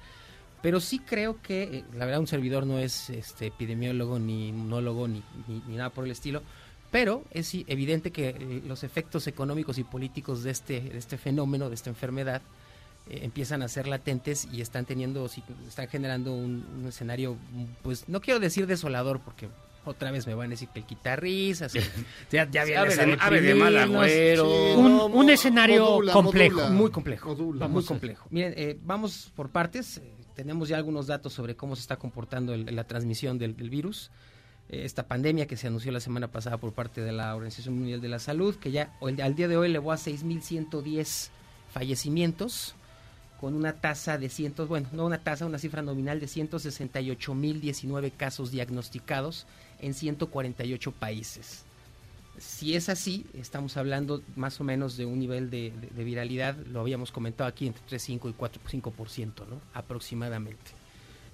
Pero 0.61 0.79
sí 0.79 0.99
creo 0.99 1.41
que, 1.41 1.63
eh, 1.63 1.83
la 1.95 2.05
verdad, 2.05 2.19
un 2.19 2.27
servidor 2.27 2.67
no 2.67 2.77
es 2.77 3.09
este, 3.09 3.47
epidemiólogo, 3.47 4.19
ni 4.19 4.49
inmunólogo, 4.49 5.07
ni, 5.07 5.23
ni, 5.47 5.63
ni 5.67 5.75
nada 5.77 5.89
por 5.89 6.05
el 6.05 6.11
estilo. 6.11 6.43
Pero 6.91 7.23
es 7.31 7.47
sí, 7.47 7.63
evidente 7.67 8.11
que 8.11 8.29
eh, 8.29 8.61
los 8.67 8.83
efectos 8.83 9.25
económicos 9.27 9.77
y 9.77 9.83
políticos 9.83 10.43
de 10.43 10.51
este, 10.51 10.81
de 10.81 10.97
este 10.97 11.17
fenómeno, 11.17 11.69
de 11.69 11.75
esta 11.75 11.89
enfermedad, 11.89 12.41
eh, 13.09 13.21
empiezan 13.23 13.61
a 13.63 13.67
ser 13.69 13.87
latentes 13.87 14.47
y 14.51 14.61
están 14.61 14.85
teniendo, 14.85 15.27
sí, 15.29 15.41
están 15.67 15.87
generando 15.87 16.33
un, 16.33 16.65
un 16.81 16.87
escenario, 16.87 17.37
pues 17.81 18.09
no 18.09 18.19
quiero 18.21 18.39
decir 18.41 18.67
desolador, 18.67 19.21
porque 19.21 19.47
otra 19.85 20.11
vez 20.11 20.27
me 20.27 20.35
van 20.35 20.47
a 20.47 20.49
decir 20.51 20.67
que 20.73 20.79
el 20.81 20.85
quitarrisas, 20.85 21.73
ya, 22.31 22.49
ya 22.51 22.65
Sí, 22.65 22.71
vienes 22.71 22.99
ave 22.99 23.37
a 23.37 23.41
de- 23.41 23.55
mal 23.55 23.77
agüero. 23.77 24.75
Un- 24.77 25.11
un 25.15 25.29
escenario 25.29 25.85
modula, 25.85 26.13
complejo. 26.13 26.55
modula. 26.57 26.69
Muy 26.75 26.91
complejo. 26.91 27.29
Modula. 27.29 27.67
muy 27.69 27.83
a- 27.83 27.87
complejo. 27.87 28.27
Miren, 28.29 28.53
eh, 28.57 28.77
vamos 28.83 29.31
por 29.35 29.49
partes. 29.49 29.97
Eh, 29.97 30.11
tenemos 30.35 30.67
ya 30.69 30.75
algunos 30.77 31.07
datos 31.07 31.31
sobre 31.33 31.55
cómo 31.55 31.75
se 31.77 31.81
está 31.83 31.95
comportando 31.95 32.53
el- 32.53 32.75
la 32.75 32.83
transmisión 32.83 33.37
del, 33.39 33.55
del 33.55 33.69
virus. 33.69 34.11
Eh, 34.71 34.85
esta 34.85 35.03
pandemia 35.03 35.45
que 35.47 35.57
se 35.57 35.67
anunció 35.67 35.91
la 35.91 35.99
semana 35.99 36.29
pasada 36.29 36.57
por 36.57 36.71
parte 36.71 37.01
de 37.01 37.11
la 37.11 37.35
Organización 37.35 37.75
Mundial 37.75 38.01
de 38.01 38.07
la 38.09 38.19
Salud, 38.19 38.55
que 38.55 38.71
ya 38.71 38.93
al 39.01 39.35
día 39.35 39.47
de 39.47 39.57
hoy 39.57 39.67
elevó 39.67 39.91
a 39.91 39.97
6.110 39.97 41.29
fallecimientos 41.71 42.73
con 43.39 43.53
una 43.55 43.73
tasa 43.73 44.17
de 44.17 44.29
cientos, 44.29 44.67
bueno, 44.67 44.87
no 44.93 45.05
una 45.05 45.17
tasa, 45.17 45.45
una 45.45 45.57
cifra 45.57 45.81
nominal 45.81 46.19
de 46.19 46.27
168.019 46.27 48.11
casos 48.15 48.51
diagnosticados 48.51 49.47
en 49.79 49.93
148 49.93 50.91
países. 50.91 51.65
Si 52.37 52.75
es 52.75 52.87
así, 52.87 53.25
estamos 53.33 53.77
hablando 53.77 54.21
más 54.35 54.61
o 54.61 54.63
menos 54.63 54.95
de 54.95 55.05
un 55.05 55.19
nivel 55.19 55.49
de, 55.49 55.73
viralidad, 55.95 56.55
lo 56.67 56.79
habíamos 56.79 57.11
comentado 57.11 57.47
aquí, 57.47 57.67
entre 57.67 57.83
3,5 57.85 58.29
y 58.29 58.33
4,5%, 58.33 59.47
¿no? 59.47 59.59
aproximadamente. 59.73 60.80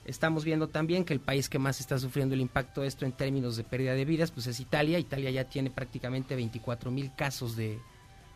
Estamos 0.08 0.46
viendo 0.46 0.70
también 0.70 1.04
que 1.06 1.14
el 1.14 1.20
país 1.20 1.50
que 1.50 1.60
más 1.60 1.80
está 1.82 2.00
sufriendo 2.00 2.34
el 2.34 2.42
impacto 2.42 2.82
de 2.82 2.88
esto 2.88 3.06
en 3.06 3.12
términos 3.12 3.58
de 3.58 3.64
pérdida 3.64 3.94
de 3.94 4.06
vidas, 4.06 4.32
pues 4.32 4.48
es 4.48 4.60
Italia. 4.60 4.98
Italia 5.00 5.30
ya 5.32 5.44
tiene 5.50 5.70
prácticamente 5.70 6.36
24 6.36 6.90
mil 6.92 7.14
casos 7.16 7.56
de, 7.58 7.78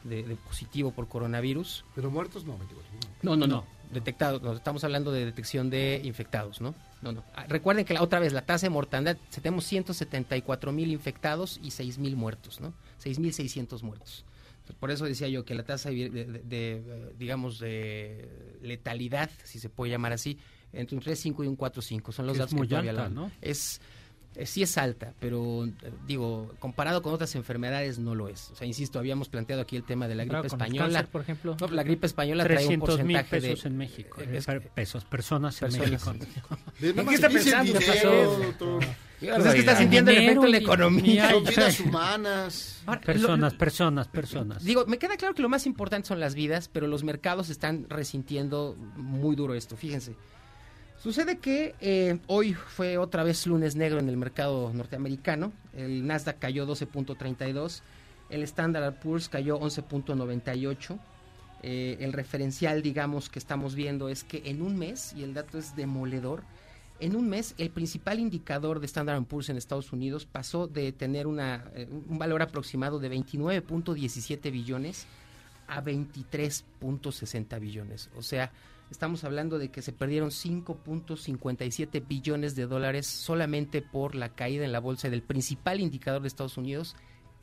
de- 0.04 0.24
de 0.24 0.36
positivo 0.36 0.92
por 0.92 1.08
coronavirus. 1.08 1.86
Pero 1.96 2.12
muertos 2.12 2.44
no, 2.46 2.58
24. 2.58 2.92
No, 3.24 3.36
no, 3.36 3.48
no. 3.48 3.66
Detectados, 3.94 4.42
no, 4.42 4.54
estamos 4.54 4.84
hablando 4.86 5.12
de 5.12 5.26
detección 5.26 5.70
de 5.70 6.02
infectados, 6.04 6.62
¿no? 6.62 6.74
No, 7.02 7.12
no. 7.12 7.24
Ah, 7.36 7.46
Recuerden 7.48 7.84
que 7.86 7.94
la, 7.94 8.02
otra 8.02 8.20
vez 8.20 8.32
la 8.32 8.46
tasa 8.46 8.66
de 8.68 8.70
mortandad, 8.70 9.18
tenemos 9.42 9.66
174 9.66 10.72
mil 10.72 10.92
infectados 10.92 11.60
y 11.64 11.72
6 11.72 11.98
mil 11.98 12.16
muertos, 12.16 12.60
¿no? 12.62 12.74
6.600 13.04 13.82
muertos. 13.82 14.24
Entonces, 14.60 14.76
Por 14.80 14.92
eso 14.92 15.06
decía 15.06 15.28
yo 15.28 15.44
que 15.44 15.56
la 15.56 15.64
tasa 15.64 15.90
de, 15.90 16.10
de- 16.10 16.26
de- 16.26 16.40
de, 16.44 17.14
digamos, 17.18 17.60
de 17.60 18.30
letalidad, 18.62 19.30
si 19.44 19.60
se 19.60 19.70
puede 19.70 19.92
llamar 19.92 20.14
así, 20.14 20.38
entre 20.74 20.96
un 20.98 21.02
3.5 21.04 21.44
y 21.44 21.48
un 21.48 21.58
4.5 21.58 22.12
son 22.12 22.28
los 22.28 22.38
datos 22.38 22.54
muy 22.54 22.68
que 22.68 22.72
todavía 22.72 22.92
alta, 22.92 23.04
la- 23.04 23.10
¿no? 23.10 23.32
Es, 23.42 23.82
eh, 24.36 24.46
sí 24.46 24.64
es 24.64 24.78
alta, 24.78 25.14
pero 25.20 25.66
eh, 25.66 25.74
digo, 26.08 26.54
comparado 26.60 27.02
con 27.02 27.14
otras 27.14 27.36
enfermedades 27.36 28.00
no 28.00 28.16
lo 28.16 28.30
es. 28.30 28.50
O 28.52 28.56
sea, 28.56 28.66
insisto, 28.66 28.98
habíamos 28.98 29.28
planteado 29.28 29.62
aquí 29.62 29.76
el 29.76 29.84
tema 29.84 30.08
de 30.08 30.16
la 30.16 30.24
Claro, 30.24 30.44
gripe 30.44 30.56
el 30.56 30.62
española. 30.62 30.94
cáncer, 30.94 31.12
por 31.12 31.22
ejemplo. 31.22 31.58
No, 31.60 31.68
la 31.68 31.84
gripe 31.84 32.08
española 32.08 32.44
trae 32.46 32.56
un 32.56 32.80
300 32.80 32.98
mil 33.04 33.18
porcentaje 33.18 33.42
pesos 33.42 33.64
de 33.64 33.70
en 33.70 33.78
México. 33.78 34.22
eh, 34.22 34.30
eh, 34.32 34.38
es- 34.38 34.48
pesos, 34.74 35.04
personas 35.04 35.62
en 35.62 35.68
personas. 35.70 35.90
México. 36.18 36.58
De- 36.80 36.88
nada 36.94 37.02
¿En 37.02 37.06
más 37.06 37.08
qué 37.10 37.16
está 37.16 37.30
pensando? 37.30 37.74
dinero, 37.80 38.40
¿Qué. 39.20 39.28
Pues 39.28 39.46
es 39.46 39.54
que 39.54 39.60
está 39.60 39.78
sintiendo 39.78 40.10
el 40.10 40.18
efecto 40.18 40.46
en 40.46 40.52
la 40.52 40.58
economía. 40.58 41.30
Son 41.30 41.44
vidas 41.46 41.80
humanas. 41.82 42.82
Ahora, 42.88 43.02
Personas, 43.02 43.52
lo- 43.54 43.60
personas, 43.60 44.08
personas. 44.08 44.64
Digo, 44.64 44.86
me 44.88 44.98
queda 44.98 45.16
claro 45.18 45.36
que 45.36 45.42
lo 45.44 45.50
más 45.50 45.66
importante 45.68 46.08
son 46.08 46.20
las 46.20 46.34
vidas, 46.36 46.70
pero 46.72 46.88
los 46.88 47.04
mercados 47.04 47.50
están 47.50 47.86
resintiendo 47.90 48.76
muy 48.96 49.36
duro 49.36 49.54
esto. 49.54 49.76
Fíjense. 49.78 50.16
Sucede 51.02 51.40
que 51.40 51.74
eh, 51.82 52.20
hoy 52.28 52.54
fue 52.54 53.00
otra 53.00 53.24
vez 53.24 53.48
lunes 53.48 53.76
negro 53.76 53.98
en 53.98 54.08
el 54.08 54.18
mercado 54.18 54.72
norteamericano. 54.72 55.52
El 55.76 56.06
Nasdaq 56.06 56.38
cayó 56.38 56.68
12.32, 56.68 57.82
el 58.30 58.44
Standard 58.44 59.00
Poor's 59.00 59.28
cayó 59.28 59.60
11.98. 59.60 61.00
Eh, 61.64 61.98
el 62.02 62.14
referencial, 62.14 62.84
digamos, 62.84 63.30
que 63.30 63.40
estamos 63.40 63.74
viendo 63.74 64.10
es 64.10 64.24
que 64.24 64.44
en 64.46 64.62
un 64.62 64.78
mes, 64.78 65.14
y 65.18 65.24
el 65.24 65.34
dato 65.34 65.58
es 65.58 65.76
demoledor, 65.76 66.44
en 67.00 67.16
un 67.16 67.28
mes 67.28 67.56
el 67.58 67.72
principal 67.72 68.20
indicador 68.20 68.80
de 68.80 68.86
Standard 68.86 69.24
Poor's 69.24 69.50
en 69.50 69.58
Estados 69.58 69.92
Unidos 69.92 70.28
pasó 70.28 70.68
de 70.68 70.92
tener 70.92 71.26
eh, 71.26 71.88
un 71.90 72.20
valor 72.20 72.44
aproximado 72.44 73.00
de 73.00 73.10
29.17 73.10 74.52
billones 74.52 75.08
a 75.68 75.84
23.60 75.84 77.60
billones. 77.60 78.12
O 78.16 78.22
sea, 78.22 78.52
estamos 78.92 79.24
hablando 79.24 79.58
de 79.58 79.70
que 79.70 79.82
se 79.82 79.94
perdieron 79.94 80.30
5.57 80.30 82.08
billones 82.08 82.56
de 82.56 82.68
dólares 82.68 83.08
solamente 83.08 83.82
por 83.82 84.16
la 84.16 84.30
caída 84.30 84.66
en 84.66 84.72
la 84.72 84.80
bolsa 84.80 85.10
del 85.10 85.24
principal 85.24 85.80
indicador 85.80 86.22
de 86.22 86.28
Estados 86.28 86.58
Unidos 86.58 86.96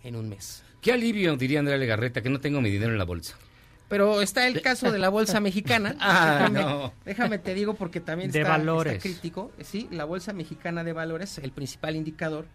en 0.05 0.15
un 0.15 0.29
mes. 0.29 0.63
Qué 0.81 0.93
alivio, 0.93 1.37
diría 1.37 1.59
Andrea 1.59 1.79
Legarreta, 1.79 2.23
que 2.23 2.31
no 2.31 2.41
tengo 2.41 2.61
mi 2.61 2.71
dinero 2.71 2.93
en 2.93 2.99
la 2.99 3.05
bolsa. 3.05 3.37
Pero 3.89 4.21
está 4.21 4.47
el 4.47 4.61
caso 4.61 4.93
de 4.93 4.99
la 4.99 5.09
bolsa 5.09 5.41
mexicana. 5.41 5.97
Ah, 6.01 6.49
déjame, 6.49 6.61
no. 6.61 6.93
déjame 7.05 7.39
te 7.39 7.55
digo 7.55 7.75
porque 7.75 8.01
también 8.01 8.31
De 8.31 8.43
está, 8.43 8.99
crítico. 9.01 9.51
Sí, 9.63 9.89
la 9.91 10.05
bolsa 10.05 10.33
mexicana 10.33 10.85
de 10.85 10.93
valores, 10.93 11.39
el 11.39 11.53
principal 11.53 11.97
indicador, 11.97 12.47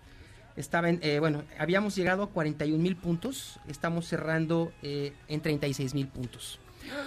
estaba 0.56 0.90
en, 0.90 1.00
eh, 1.02 1.20
bueno, 1.20 1.44
habíamos 1.58 1.96
llegado 1.96 2.24
a 2.24 2.30
41 2.30 2.82
mil 2.82 2.96
puntos, 2.96 3.60
estamos 3.68 4.08
cerrando 4.08 4.72
eh, 4.84 5.14
en 5.28 5.42
36 5.42 5.96
mil 5.96 6.08
puntos. 6.08 6.60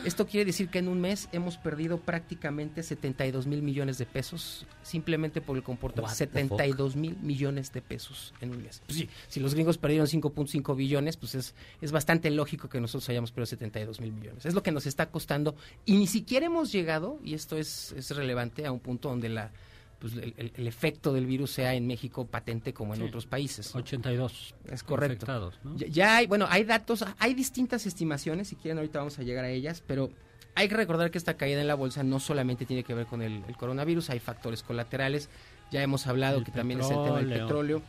Esto 0.04 0.26
quiere 0.26 0.44
decir 0.44 0.68
que 0.68 0.78
en 0.78 0.88
un 0.88 1.00
mes 1.00 1.28
hemos 1.32 1.56
perdido 1.56 1.98
prácticamente 1.98 2.82
72 2.82 3.46
mil 3.46 3.62
millones 3.62 3.98
de 3.98 4.06
pesos 4.06 4.66
simplemente 4.82 5.40
por 5.40 5.56
el 5.56 5.62
comportamiento. 5.62 6.10
What 6.10 6.16
the 6.16 6.40
72 6.40 6.96
mil 6.96 7.16
millones 7.22 7.72
de 7.72 7.82
pesos 7.82 8.34
en 8.40 8.50
un 8.50 8.62
mes. 8.62 8.82
Pues 8.86 8.98
sí, 8.98 9.08
si 9.28 9.40
los 9.40 9.54
gringos 9.54 9.78
perdieron 9.78 10.06
5.5 10.06 10.76
billones, 10.76 11.16
pues 11.16 11.34
es, 11.34 11.54
es 11.80 11.92
bastante 11.92 12.30
lógico 12.30 12.68
que 12.68 12.80
nosotros 12.80 13.08
hayamos 13.08 13.32
perdido 13.32 13.46
72 13.46 14.00
mil 14.00 14.12
millones. 14.12 14.46
Es 14.46 14.54
lo 14.54 14.62
que 14.62 14.72
nos 14.72 14.86
está 14.86 15.10
costando 15.10 15.56
y 15.84 15.96
ni 15.96 16.06
siquiera 16.06 16.46
hemos 16.46 16.72
llegado, 16.72 17.18
y 17.24 17.34
esto 17.34 17.56
es, 17.56 17.92
es 17.92 18.10
relevante, 18.14 18.66
a 18.66 18.72
un 18.72 18.80
punto 18.80 19.08
donde 19.08 19.28
la 19.28 19.50
pues, 19.98 20.12
el, 20.14 20.34
el- 20.36 20.52
el 20.54 20.66
efecto 20.66 21.12
del 21.12 21.26
virus 21.26 21.50
sea 21.50 21.74
en 21.74 21.86
México 21.86 22.26
patente 22.26 22.72
como 22.74 22.94
en 22.94 23.00
Sí. 23.00 23.06
otros 23.06 23.26
países. 23.26 23.74
82 23.74 24.54
Es 24.70 24.82
correcto. 24.82 25.52
Ya, 25.76 25.86
ya 25.86 26.16
hay, 26.16 26.26
bueno, 26.26 26.46
hay 26.50 26.64
datos, 26.64 27.04
hay 27.18 27.34
distintas 27.34 27.86
estimaciones, 27.86 28.48
si 28.48 28.56
quieren 28.56 28.78
ahorita 28.78 28.98
vamos 28.98 29.18
a 29.18 29.22
llegar 29.22 29.44
a 29.44 29.50
ellas, 29.50 29.82
pero 29.86 30.10
hay 30.54 30.68
que 30.68 30.76
recordar 30.76 31.10
que 31.10 31.18
esta 31.18 31.34
caída 31.36 31.60
en 31.60 31.66
la 31.66 31.74
bolsa 31.74 32.02
no 32.02 32.20
solamente 32.20 32.64
tiene 32.66 32.82
que 32.84 32.94
ver 32.94 33.06
con 33.06 33.22
el, 33.22 33.42
el 33.48 33.56
coronavirus, 33.56 34.10
hay 34.10 34.20
factores 34.20 34.62
colaterales, 34.62 35.28
ya 35.70 35.82
hemos 35.82 36.06
hablado 36.06 36.44
que 36.44 36.52
también 36.52 36.80
es 36.80 36.90
el 36.90 37.02
tema 37.02 37.16
del 37.18 37.28
petróleo. 37.28 37.82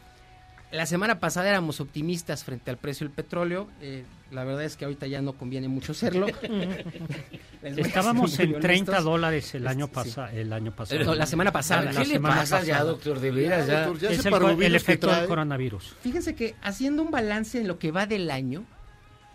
La 0.72 0.85
semana 0.85 1.19
pasada 1.19 1.48
éramos 1.49 1.80
optimistas 1.80 2.44
frente 2.44 2.69
al 2.69 2.77
precio 2.77 3.07
del 3.07 3.15
petróleo, 3.15 3.69
eh, 3.80 4.03
la 4.31 4.44
verdad 4.44 4.65
es 4.65 4.76
que 4.76 4.84
ahorita 4.84 5.07
ya 5.07 5.22
no 5.22 5.34
conviene 5.34 5.69
mucho 5.69 5.94
serlo. 5.94 6.27
Estábamos 7.64 8.38
en 8.39 8.60
30 8.60 8.91
honestos. 8.91 9.03
dólares 9.03 9.56
el 9.56 9.65
año 9.65 9.85
sí. 9.85 9.91
pasado, 9.94 10.27
el 10.27 10.52
año 10.52 10.76
pasado. 10.76 11.03
No, 11.06 11.15
la 11.15 11.26
semana 11.26 11.52
pasada. 11.53 11.84
La 11.84 11.91
¿Qué 11.91 11.99
le 12.07 12.15
semana 12.15 12.35
pasa 12.35 12.64
ya, 12.64 12.84
doctor? 12.84 13.19
De 13.19 13.31
veras, 13.31 13.68
ya. 13.68 13.91
ya 13.94 14.10
es 14.10 14.26
el, 14.26 14.64
el 14.64 14.76
efecto 14.76 15.07
del 15.07 15.26
coronavirus. 15.26 15.95
Fíjense 16.02 16.35
que 16.35 16.56
haciendo 16.61 17.02
un 17.02 17.11
balance 17.11 17.60
en 17.60 17.68
lo 17.68 17.80
que 17.80 17.91
va 17.91 18.06
del 18.06 18.30
año, 18.30 18.65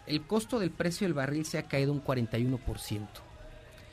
el 0.06 0.22
costo 0.22 0.59
del 0.59 0.70
precio 0.70 1.06
del 1.06 1.14
barril 1.14 1.46
se 1.46 1.56
ha 1.56 1.62
caído 1.62 1.92
un 1.92 2.04
41%. 2.04 3.06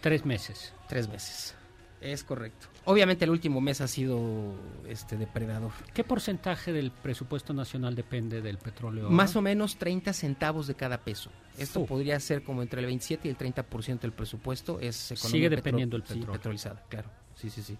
Tres 0.01 0.25
meses. 0.25 0.73
Tres 0.87 1.07
meses. 1.07 1.55
Es 2.01 2.23
correcto. 2.23 2.67
Obviamente 2.89 3.23
el 3.23 3.29
último 3.29 3.61
mes 3.61 3.81
ha 3.81 3.87
sido 3.87 4.55
este 4.87 5.15
depredador. 5.15 5.69
¿Qué 5.93 6.03
porcentaje 6.03 6.73
del 6.73 6.89
presupuesto 6.89 7.53
nacional 7.53 7.93
depende 7.93 8.41
del 8.41 8.57
petróleo? 8.57 9.11
Más 9.11 9.35
o 9.35 9.43
menos 9.43 9.77
30 9.77 10.11
centavos 10.11 10.65
de 10.65 10.73
cada 10.73 10.97
peso. 10.97 11.29
Esto 11.55 11.85
podría 11.85 12.19
ser 12.19 12.41
como 12.41 12.63
entre 12.63 12.79
el 12.79 12.87
27 12.87 13.27
y 13.27 13.31
el 13.31 13.37
30% 13.37 13.99
del 13.99 14.11
presupuesto 14.11 14.79
es 14.79 15.11
economía 15.11 15.31
Sigue 15.31 15.49
dependiendo 15.51 15.97
el 15.97 16.01
sí, 16.01 16.15
petróleo. 16.15 16.31
petrolizada, 16.33 16.83
claro. 16.89 17.11
Sí, 17.35 17.51
sí, 17.51 17.61
sí. 17.61 17.77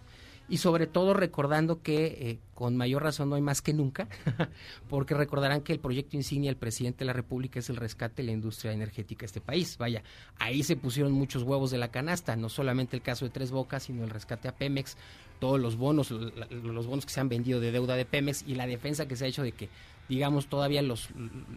Y 0.50 0.58
sobre 0.58 0.88
todo 0.88 1.14
recordando 1.14 1.82
que 1.82 2.06
eh, 2.06 2.40
con 2.56 2.76
mayor 2.76 3.04
razón 3.04 3.30
no 3.30 3.36
hay 3.36 3.42
más 3.42 3.62
que 3.62 3.74
nunca, 3.74 4.08
porque 4.90 5.14
recordarán 5.14 5.62
que 5.62 5.74
el 5.74 5.80
proyecto 5.80 6.18
insignia 6.18 6.50
del 6.50 6.58
presidente 6.58 7.00
de 7.00 7.06
la 7.06 7.14
República 7.14 7.60
es 7.60 7.70
el 7.70 7.76
rescate 7.76 8.22
de 8.22 8.28
la 8.28 8.32
industria 8.32 8.74
energética 8.74 9.22
de 9.22 9.26
este 9.28 9.42
país. 9.42 9.78
Vaya, 9.78 10.04
ahí 10.40 10.64
se 10.64 10.76
pusieron 10.76 11.12
muchos 11.12 11.44
huevos 11.44 11.72
de 11.72 11.78
la 11.78 11.92
canasta, 11.92 12.36
no 12.36 12.50
solamente 12.50 12.98
el 12.98 13.04
caso 13.04 13.26
de 13.26 13.32
Tres 13.32 13.52
Bocas, 13.52 13.84
sino 13.84 14.04
el 14.04 14.10
rescate 14.10 14.48
a 14.48 14.56
Pemex, 14.56 14.98
todos 15.40 15.60
los 15.60 15.78
bonos, 15.78 16.12
los 16.12 16.88
bonos 16.88 17.06
que 17.06 17.14
se 17.14 17.20
han 17.20 17.30
vendido 17.30 17.60
de 17.60 17.72
deuda 17.72 17.96
de 17.96 18.06
Pemex 18.06 18.44
y 18.48 18.56
la 18.56 18.68
defensa 18.68 19.08
que 19.08 19.16
se 19.16 19.26
ha 19.26 19.28
hecho 19.28 19.44
de 19.44 19.54
que 19.54 19.70
digamos 20.10 20.48
todavía 20.48 20.82
los 20.82 21.10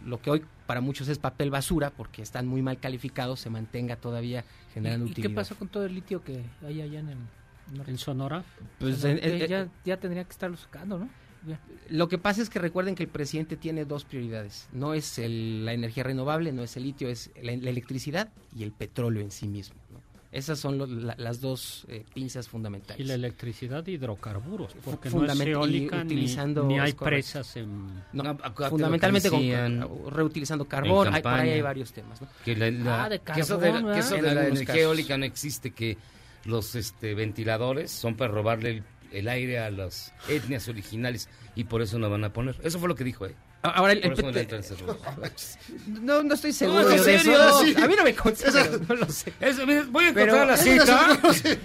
lo 0.05 0.21
que 0.21 0.29
hoy 0.29 0.45
para 0.67 0.79
muchos 0.79 1.07
es 1.07 1.17
papel 1.17 1.49
basura 1.49 1.89
porque 1.89 2.21
están 2.21 2.47
muy 2.47 2.61
mal 2.61 2.79
calificados 2.79 3.39
se 3.39 3.49
mantenga 3.49 3.95
todavía 3.95 4.45
generando 4.73 5.07
¿Y, 5.07 5.09
y 5.09 5.13
qué 5.15 5.21
utilidad. 5.21 5.41
pasó 5.41 5.55
con 5.55 5.67
todo 5.67 5.85
el 5.85 5.95
litio 5.95 6.23
que 6.23 6.43
hay 6.65 6.81
allá 6.81 6.99
en 6.99 7.09
el? 7.09 7.17
¿En 7.87 7.97
Sonora? 7.97 8.43
Pues, 8.79 8.97
sea, 8.97 9.11
en- 9.11 9.19
en- 9.41 9.47
ya, 9.47 9.67
ya 9.85 9.97
tendría 9.97 10.23
que 10.23 10.31
estarlo 10.31 10.57
sacando, 10.57 10.99
¿no? 10.99 11.09
Ya. 11.45 11.59
Lo 11.89 12.07
que 12.07 12.17
pasa 12.17 12.41
es 12.41 12.49
que 12.49 12.59
recuerden 12.59 12.95
que 12.95 13.03
el 13.03 13.09
presidente 13.09 13.57
tiene 13.57 13.83
dos 13.85 14.05
prioridades. 14.05 14.69
No 14.71 14.93
es 14.93 15.19
el- 15.19 15.65
la 15.65 15.73
energía 15.73 16.03
renovable, 16.03 16.53
no 16.53 16.63
es 16.63 16.77
el 16.77 16.83
litio, 16.83 17.09
es 17.09 17.31
la, 17.41 17.51
la 17.57 17.69
electricidad 17.69 18.29
y 18.55 18.63
el 18.63 18.71
petróleo 18.71 19.21
en 19.21 19.29
sí 19.31 19.47
mismo. 19.47 19.75
¿no? 19.91 20.01
Esas 20.31 20.57
son 20.57 20.77
lo- 20.77 20.87
la- 20.87 21.15
las 21.17 21.41
dos 21.41 21.85
eh, 21.89 22.05
pinzas 22.13 22.47
fundamentales. 22.47 22.99
Y 22.99 23.03
la 23.07 23.15
electricidad 23.15 23.83
de 23.83 23.91
hidrocarburos, 23.91 24.73
porque 24.85 25.09
no 25.09 25.25
es 25.25 25.31
fundament- 25.31 25.47
y 25.47 25.51
eólica 25.51 25.97
ni- 25.97 26.05
utilizando- 26.05 26.63
ni, 26.63 26.79
hay 26.79 26.93
presas 26.93 27.55
en... 27.57 27.87
No, 28.13 28.23
No, 28.23 28.37
fundamentalmente 28.69 29.29
con, 29.29 30.11
reutilizando 30.11 30.65
carbón, 30.65 31.13
hay, 31.13 31.21
por 31.21 31.33
ahí 31.33 31.49
hay 31.49 31.61
varios 31.61 31.91
temas. 31.91 32.21
¿no? 32.21 32.27
Que, 32.45 32.55
la- 32.55 32.71
la- 32.71 33.03
Ah, 33.05 33.09
de 33.09 33.19
que 33.19 33.41
eso 33.41 33.57
de, 33.57 33.71
carbón, 33.71 33.93
que 33.93 33.99
eso 33.99 34.13
de 34.13 34.19
En 34.19 34.25
la 34.35 34.47
energía 34.47 34.65
casos. 34.65 34.81
eólica 34.81 35.17
no 35.17 35.25
existe, 35.25 35.71
que 35.71 35.97
los 36.45 36.75
este, 36.75 37.13
ventiladores 37.13 37.91
son 37.91 38.15
para 38.15 38.31
robarle 38.31 38.69
el, 38.69 38.83
el 39.11 39.27
aire 39.27 39.59
a 39.59 39.71
las 39.71 40.13
etnias 40.27 40.67
originales 40.67 41.29
y 41.55 41.65
por 41.65 41.81
eso 41.81 41.99
no 41.99 42.09
van 42.09 42.23
a 42.23 42.33
poner. 42.33 42.55
Eso 42.63 42.79
fue 42.79 42.89
lo 42.89 42.95
que 42.95 43.03
dijo, 43.03 43.25
¿eh? 43.25 43.35
Ahora 43.63 43.93
el- 43.93 44.03
el 44.03 44.11
eso 44.11 44.75
no. 44.85 44.97
No, 46.01 46.21
no 46.23 46.33
estoy 46.35 46.51
seguro 46.53 46.81
No, 46.81 46.89
¿en 46.91 46.97
de 46.97 47.03
serio? 47.03 47.33
eso. 47.33 47.63
Sí. 47.63 47.75
A 47.81 47.87
mí 47.87 47.95
no 47.97 48.03
me 48.03 48.13
consta, 48.13 48.51
pero 48.51 48.79
no 48.89 48.95
lo 48.95 49.09
sé. 49.09 49.33
Eso, 49.39 49.65
voy 49.89 50.05
a 50.05 50.13
Pero- 50.13 50.35
encontrar 50.35 50.47
la 50.47 50.57
cita. 50.57 51.19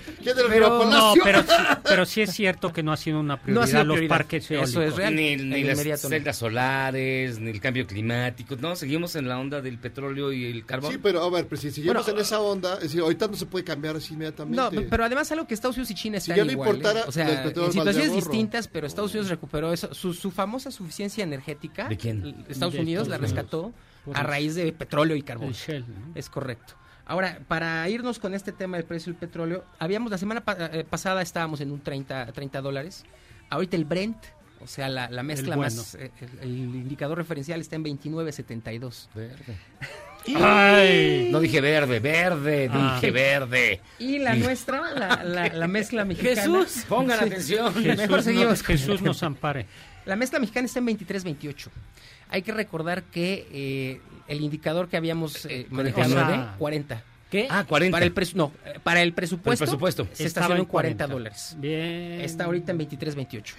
Pero- 0.49 0.85
No, 0.87 1.15
pero, 1.23 1.43
sí- 1.43 1.49
pero 1.85 2.07
sí 2.07 2.21
es 2.23 2.33
cierto 2.33 2.73
que 2.73 2.83
no 2.83 2.93
ha 2.93 2.97
sido 2.97 3.19
una 3.21 3.37
prioridad 3.41 3.61
No 3.61 3.65
ha 3.65 3.67
sido 3.67 3.85
los 3.85 3.97
prioridad. 3.97 4.17
parques 4.17 4.45
Eso 4.45 4.55
eólicos. 4.55 4.85
es 4.85 4.97
real. 4.97 5.15
Ni, 5.17 5.37
ni 5.37 5.65
las 5.65 6.01
celdas 6.01 6.37
solares, 6.37 7.39
ni 7.41 7.51
el 7.51 7.61
cambio 7.61 7.87
climático. 7.87 8.57
No, 8.57 8.77
seguimos 8.77 9.17
en 9.17 9.29
la 9.29 9.39
onda 9.39 9.61
del 9.61 9.79
petróleo 9.79 10.33
y 10.33 10.45
el 10.47 10.65
carbón. 10.65 10.93
Sí, 10.93 10.99
pero 11.03 11.23
a 11.25 11.31
ver, 11.31 11.47
pues, 11.47 11.61
si 11.63 11.71
seguimos 11.71 12.05
Bueno, 12.05 12.19
en 12.19 12.25
esa 12.25 12.41
onda, 12.41 12.75
es 12.75 12.81
decir, 12.83 13.01
ahorita 13.01 13.27
no 13.29 13.37
se 13.37 13.47
puede 13.47 13.65
cambiar 13.65 13.97
así 13.97 14.15
inmediatamente. 14.15 14.57
No, 14.61 14.71
pero 14.89 15.05
además 15.05 15.31
algo 15.33 15.47
que 15.47 15.55
Estados 15.55 15.77
Unidos 15.77 15.91
y 15.91 15.95
China 15.95 16.21
Si 16.21 16.31
están 16.31 16.37
ya 16.37 16.45
no 16.45 16.53
igual, 16.53 16.69
¿eh? 16.69 16.73
importara, 16.77 17.05
o 17.07 17.13
sea, 17.13 17.43
en 17.45 17.73
situaciones 17.73 18.13
distintas, 18.15 18.69
pero 18.69 18.87
Estados 18.87 19.11
Unidos 19.13 19.31
recuperó 19.31 19.73
eso, 19.73 19.93
su, 19.95 20.13
su 20.15 20.31
famosa 20.31 20.71
suficiencia 20.71 21.25
energética. 21.25 21.88
¿De 21.89 21.97
quién? 21.97 22.45
Estados 22.49 22.75
De 22.75 22.81
Unidos 22.81 23.09
Estados 23.09 23.09
la 23.09 23.27
rescató 23.27 23.73
a 24.15 24.23
raíz 24.23 24.55
de 24.55 24.73
petróleo 24.73 25.17
y 25.17 25.23
carbón. 25.23 25.49
El 25.49 25.55
Shell, 25.55 25.85
¿no? 25.89 26.13
Es 26.15 26.29
correcto. 26.31 26.75
Ahora, 27.07 27.39
para 27.49 27.89
irnos 27.89 28.19
con 28.19 28.35
este 28.35 28.53
tema 28.53 28.77
del 28.77 28.85
precio 28.87 29.13
del 29.13 29.19
petróleo, 29.19 29.65
habíamos 29.79 30.11
la 30.11 30.19
semana 30.19 30.45
pa- 30.45 30.57
eh, 30.73 30.85
pasada 30.89 31.23
estábamos 31.23 31.61
en 31.61 31.71
un 31.73 31.81
30, 31.81 32.27
30 32.33 32.61
dólares. 32.61 33.05
Ahorita 33.51 33.77
el 33.77 33.87
Brent, 33.87 34.17
o 34.61 34.67
sea, 34.67 34.89
la, 34.91 35.09
la 35.09 35.23
mezcla 35.23 35.57
bueno. 35.57 35.75
más, 35.77 35.95
eh, 35.95 36.11
el, 36.21 36.39
el 36.43 36.51
indicador 36.59 37.17
referencial 37.17 37.61
está 37.63 37.77
en 37.77 37.85
29.72. 37.85 39.09
Verde. 39.15 39.57
Ay. 40.37 41.29
No 41.31 41.41
dije 41.41 41.61
verde, 41.61 42.01
verde, 42.01 42.69
Ah. 42.71 42.95
dije 43.01 43.11
verde. 43.11 43.81
Y 43.99 44.19
la 44.19 44.35
nuestra, 44.35 44.93
la, 44.95 45.23
la- 45.25 45.49
la 45.49 45.67
mezcla 45.69 46.05
mexicana. 46.05 46.37
Jesús, 46.43 46.85
pongan 46.89 47.21
atención. 47.21 47.73
Mejor 47.83 47.97
Jesús, 48.09 48.25
seguimos. 48.25 48.59
no- 48.61 48.65
Jesús 48.67 49.03
nos 49.03 49.23
ampare. 49.23 49.67
La 50.09 50.17
mezcla 50.17 50.39
mexicana 50.39 50.67
está 50.67 50.79
en 50.81 50.87
23.28. 50.87 51.69
Hay 52.31 52.43
que 52.43 52.53
recordar 52.53 53.05
que 53.05 53.47
eh, 53.53 54.01
el 54.27 54.41
indicador 54.41 54.89
que 54.89 54.97
habíamos 54.97 55.45
eh, 55.47 55.67
manejado 55.71 56.15
cosa- 56.15 56.31
de 56.53 56.59
40. 56.59 57.05
¿Qué? 57.31 57.47
Ah, 57.51 57.65
40. 57.69 57.95
Para 57.95 58.07
el, 58.07 58.15
presu- 58.15 58.33
no, 58.35 58.53
eh, 58.65 58.79
para 58.83 59.03
el 59.03 59.13
presupuesto, 59.13 59.65
el 59.65 59.69
presupuesto. 59.69 60.09
se 60.15 60.25
estacionó 60.25 60.55
en 60.55 60.61
en 60.63 60.67
40 60.67 61.05
40. 61.05 61.07
dólares. 61.15 61.57
Bien. 61.59 62.23
Está 62.23 62.45
ahorita 62.45 62.73
en 62.73 62.79
23.28. 62.79 63.55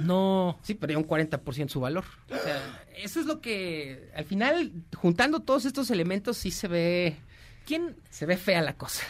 No. 0.00 0.58
Sí, 0.62 0.74
perdió 0.74 0.98
un 0.98 1.06
40% 1.06 1.68
su 1.68 1.78
valor. 1.80 2.04
O 2.28 2.36
sea, 2.36 2.84
eso 2.96 3.20
es 3.20 3.26
lo 3.26 3.40
que, 3.40 4.10
al 4.16 4.24
final, 4.24 4.72
juntando 4.96 5.38
todos 5.40 5.64
estos 5.64 5.90
elementos, 5.90 6.36
sí 6.38 6.50
se 6.50 6.66
ve, 6.66 7.16
¿Quién? 7.64 7.94
se 8.10 8.26
ve 8.26 8.36
fea 8.36 8.62
la 8.62 8.74
cosa. 8.74 9.04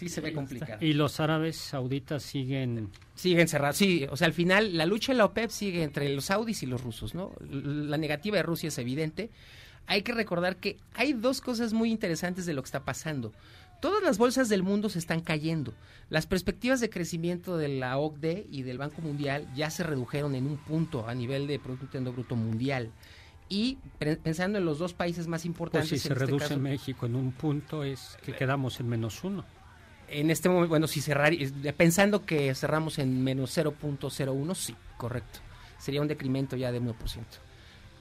Sí 0.00 0.08
se 0.08 0.20
ve 0.20 0.32
complicada. 0.32 0.78
Y 0.82 0.94
los 0.94 1.20
árabes 1.20 1.56
sauditas 1.56 2.22
siguen... 2.22 2.90
Siguen 3.14 3.46
cerrados. 3.48 3.76
Sí, 3.76 4.06
o 4.10 4.16
sea, 4.16 4.26
al 4.26 4.32
final 4.32 4.76
la 4.76 4.86
lucha 4.86 5.12
en 5.12 5.18
la 5.18 5.26
OPEP 5.26 5.50
sigue 5.50 5.82
entre 5.82 6.08
los 6.08 6.24
saudis 6.24 6.62
y 6.62 6.66
los 6.66 6.82
rusos, 6.82 7.14
¿no? 7.14 7.32
La 7.50 7.98
negativa 7.98 8.36
de 8.38 8.42
Rusia 8.42 8.68
es 8.68 8.78
evidente. 8.78 9.30
Hay 9.86 10.02
que 10.02 10.12
recordar 10.12 10.56
que 10.56 10.78
hay 10.94 11.12
dos 11.12 11.40
cosas 11.40 11.72
muy 11.72 11.90
interesantes 11.90 12.46
de 12.46 12.54
lo 12.54 12.62
que 12.62 12.66
está 12.66 12.84
pasando. 12.84 13.32
Todas 13.82 14.02
las 14.02 14.18
bolsas 14.18 14.48
del 14.48 14.62
mundo 14.62 14.88
se 14.88 14.98
están 14.98 15.20
cayendo. 15.20 15.72
Las 16.10 16.26
perspectivas 16.26 16.80
de 16.80 16.90
crecimiento 16.90 17.56
de 17.56 17.68
la 17.68 17.96
OCDE 17.98 18.46
y 18.50 18.62
del 18.62 18.78
Banco 18.78 19.00
Mundial 19.02 19.46
ya 19.54 19.70
se 19.70 19.82
redujeron 19.84 20.34
en 20.34 20.46
un 20.46 20.56
punto 20.58 21.06
a 21.08 21.14
nivel 21.14 21.46
de 21.46 21.58
Producto 21.58 21.84
Interno 21.86 22.12
Bruto 22.12 22.36
Mundial. 22.36 22.90
Y 23.48 23.78
pensando 23.98 24.58
en 24.58 24.64
los 24.64 24.78
dos 24.78 24.94
países 24.94 25.26
más 25.26 25.40
Pues 25.40 25.46
importantes, 25.46 25.88
si 25.90 25.98
se 25.98 26.08
este 26.12 26.14
reduce 26.26 26.44
caso- 26.48 26.58
México 26.60 27.06
en 27.06 27.16
un 27.16 27.32
punto 27.32 27.82
es 27.82 28.16
que 28.22 28.32
quedamos 28.32 28.78
en 28.80 28.88
menos 28.88 29.24
uno. 29.24 29.44
En 30.10 30.30
este 30.30 30.48
momento, 30.48 30.68
bueno, 30.68 30.86
si 30.86 31.00
cerrar, 31.00 31.32
pensando 31.76 32.26
que 32.26 32.54
cerramos 32.54 32.98
en 32.98 33.22
menos 33.22 33.56
0.01, 33.56 34.54
sí, 34.54 34.74
correcto. 34.96 35.38
Sería 35.78 36.00
un 36.02 36.08
decremento 36.08 36.56
ya 36.56 36.72
de 36.72 36.80
1%. 36.82 36.94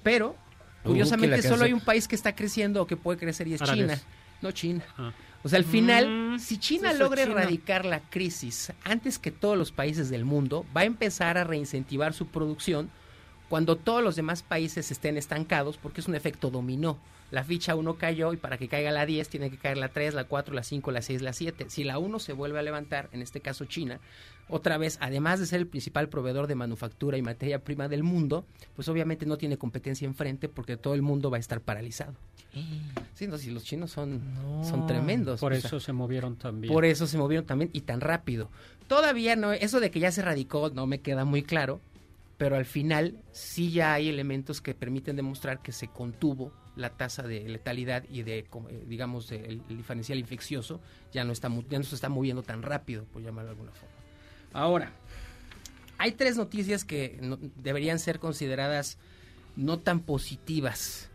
Pero, 0.04 0.36
curiosamente, 0.84 1.42
solo 1.42 1.66
hay 1.66 1.74
un 1.74 1.82
país 1.82 2.08
que 2.08 2.16
está 2.16 2.36
creciendo 2.36 2.82
o 2.82 2.88
que 2.88 2.98
puede 2.98 3.20
crecer 3.20 3.48
y 3.48 3.54
es. 3.54 3.62
China. 3.62 4.00
No 4.42 4.52
China. 4.52 4.84
Ah. 4.98 5.12
O 5.44 5.50
sea, 5.50 5.60
al 5.60 5.66
final, 5.66 6.34
Mm, 6.36 6.40
si 6.40 6.58
China 6.58 6.94
logra 6.94 7.24
China. 7.24 7.42
erradicar 7.42 7.86
la 7.86 8.02
crisis 8.02 8.74
antes 8.84 9.20
que 9.20 9.32
todos 9.32 9.58
los 9.58 9.72
países 9.72 10.10
del 10.10 10.26
mundo, 10.26 10.66
va 10.76 10.82
a 10.82 10.86
empezar 10.86 11.38
a 11.38 11.44
reincentivar 11.44 12.14
su 12.14 12.28
producción 12.28 12.90
cuando 13.48 13.76
todos 13.78 14.04
los 14.04 14.16
demás 14.16 14.44
países 14.44 14.92
estén 14.92 15.18
estancados, 15.18 15.78
porque 15.78 16.02
es 16.02 16.08
un 16.08 16.16
efecto 16.16 16.50
dominó. 16.50 16.98
La 17.32 17.44
ficha 17.44 17.76
1 17.76 17.96
cayó 17.96 18.34
y 18.34 18.38
para 18.38 18.58
que 18.58 18.68
caiga 18.68 18.92
la 18.92 19.06
10 19.06 19.30
tiene 19.30 19.52
que 19.52 19.58
caer 19.58 19.78
la 19.78 19.90
3, 19.90 20.14
la 20.14 20.24
4, 20.24 20.54
la 20.54 20.64
5, 20.64 20.92
la 20.92 21.02
6, 21.02 21.22
la 21.22 21.34
7. 21.34 21.66
Si 21.70 21.84
la 21.84 22.00
1 22.00 22.20
se 22.20 22.34
vuelve 22.34 22.60
a 22.60 22.64
levantar, 22.64 23.10
en 23.12 23.22
este 23.22 23.40
caso 23.40 23.66
China, 23.66 24.00
otra 24.48 24.80
vez, 24.80 24.98
además 25.00 25.40
de 25.40 25.46
ser 25.46 25.60
el 25.60 25.68
principal 25.68 26.10
proveedor 26.10 26.48
de 26.48 26.56
manufactura 26.56 27.18
y 27.18 27.22
materia 27.22 27.64
prima 27.64 27.88
del 27.88 28.02
mundo, 28.02 28.46
pues 28.76 28.88
obviamente 28.90 29.28
no 29.28 29.38
tiene 29.38 29.58
competencia 29.58 30.08
enfrente 30.08 30.50
porque 30.50 30.76
todo 30.76 30.96
el 30.96 31.04
mundo 31.04 31.30
va 31.30 31.38
a 31.38 31.40
estar 31.40 31.62
paralizado. 31.62 32.16
Sí, 33.14 33.28
no, 33.28 33.38
si 33.38 33.52
los 33.52 33.64
chinos 33.64 33.92
son, 33.92 34.22
son 34.64 34.88
tremendos. 34.88 35.40
Por 35.40 35.54
o 35.54 35.56
sea, 35.56 35.68
eso 35.68 35.80
se 35.80 35.94
movieron 35.94 36.36
también. 36.36 36.74
por 36.74 36.84
eso 36.84 37.06
se 37.06 37.20
movieron 37.20 37.46
también 37.46 37.70
y 37.74 37.82
tan 37.82 38.02
rápido. 38.02 38.50
Todavía 38.88 39.36
no, 39.36 39.54
eso 39.54 39.80
de 39.80 39.92
que 39.92 40.00
ya 40.00 40.12
se 40.12 40.24
radicó 40.24 40.72
no 40.72 40.88
me 40.88 41.00
queda 41.00 41.26
muy 41.26 41.44
claro, 41.44 41.80
pero 42.40 42.56
al 42.56 42.66
final 42.66 43.18
sí 43.32 43.72
ya 43.72 43.94
hay 43.94 44.10
elementos 44.10 44.62
que 44.62 44.74
permiten 44.74 45.16
demostrar 45.16 45.62
que 45.62 45.72
se 45.72 45.90
contuvo 45.90 46.52
la 46.76 46.90
tasa 46.92 47.24
de 47.24 47.48
letalidad 47.50 48.04
y 48.10 48.24
de, 48.24 48.40
eh, 48.40 48.84
digamos, 48.88 49.32
el, 49.32 49.62
el 49.70 49.78
diferencial 49.78 50.18
infeccioso 50.20 50.80
ya 51.12 51.24
no, 51.24 51.34
está, 51.34 51.50
ya 51.70 51.78
no 51.78 51.84
se 51.84 51.96
está 51.96 52.10
moviendo 52.10 52.44
tan 52.44 52.62
rápido, 52.62 53.04
por 53.06 53.22
llamarlo 53.22 53.50
de 53.50 53.56
alguna 53.56 53.72
forma. 53.72 53.96
Ahora, 54.54 54.92
hay 55.98 56.12
tres 56.14 56.38
noticias 56.38 56.86
que 56.86 57.18
no- 57.22 57.38
deberían 57.58 58.00
ser 58.00 58.20
consideradas 58.20 58.98
no 59.56 59.80
tan 59.80 60.00
positivas. 60.00 61.10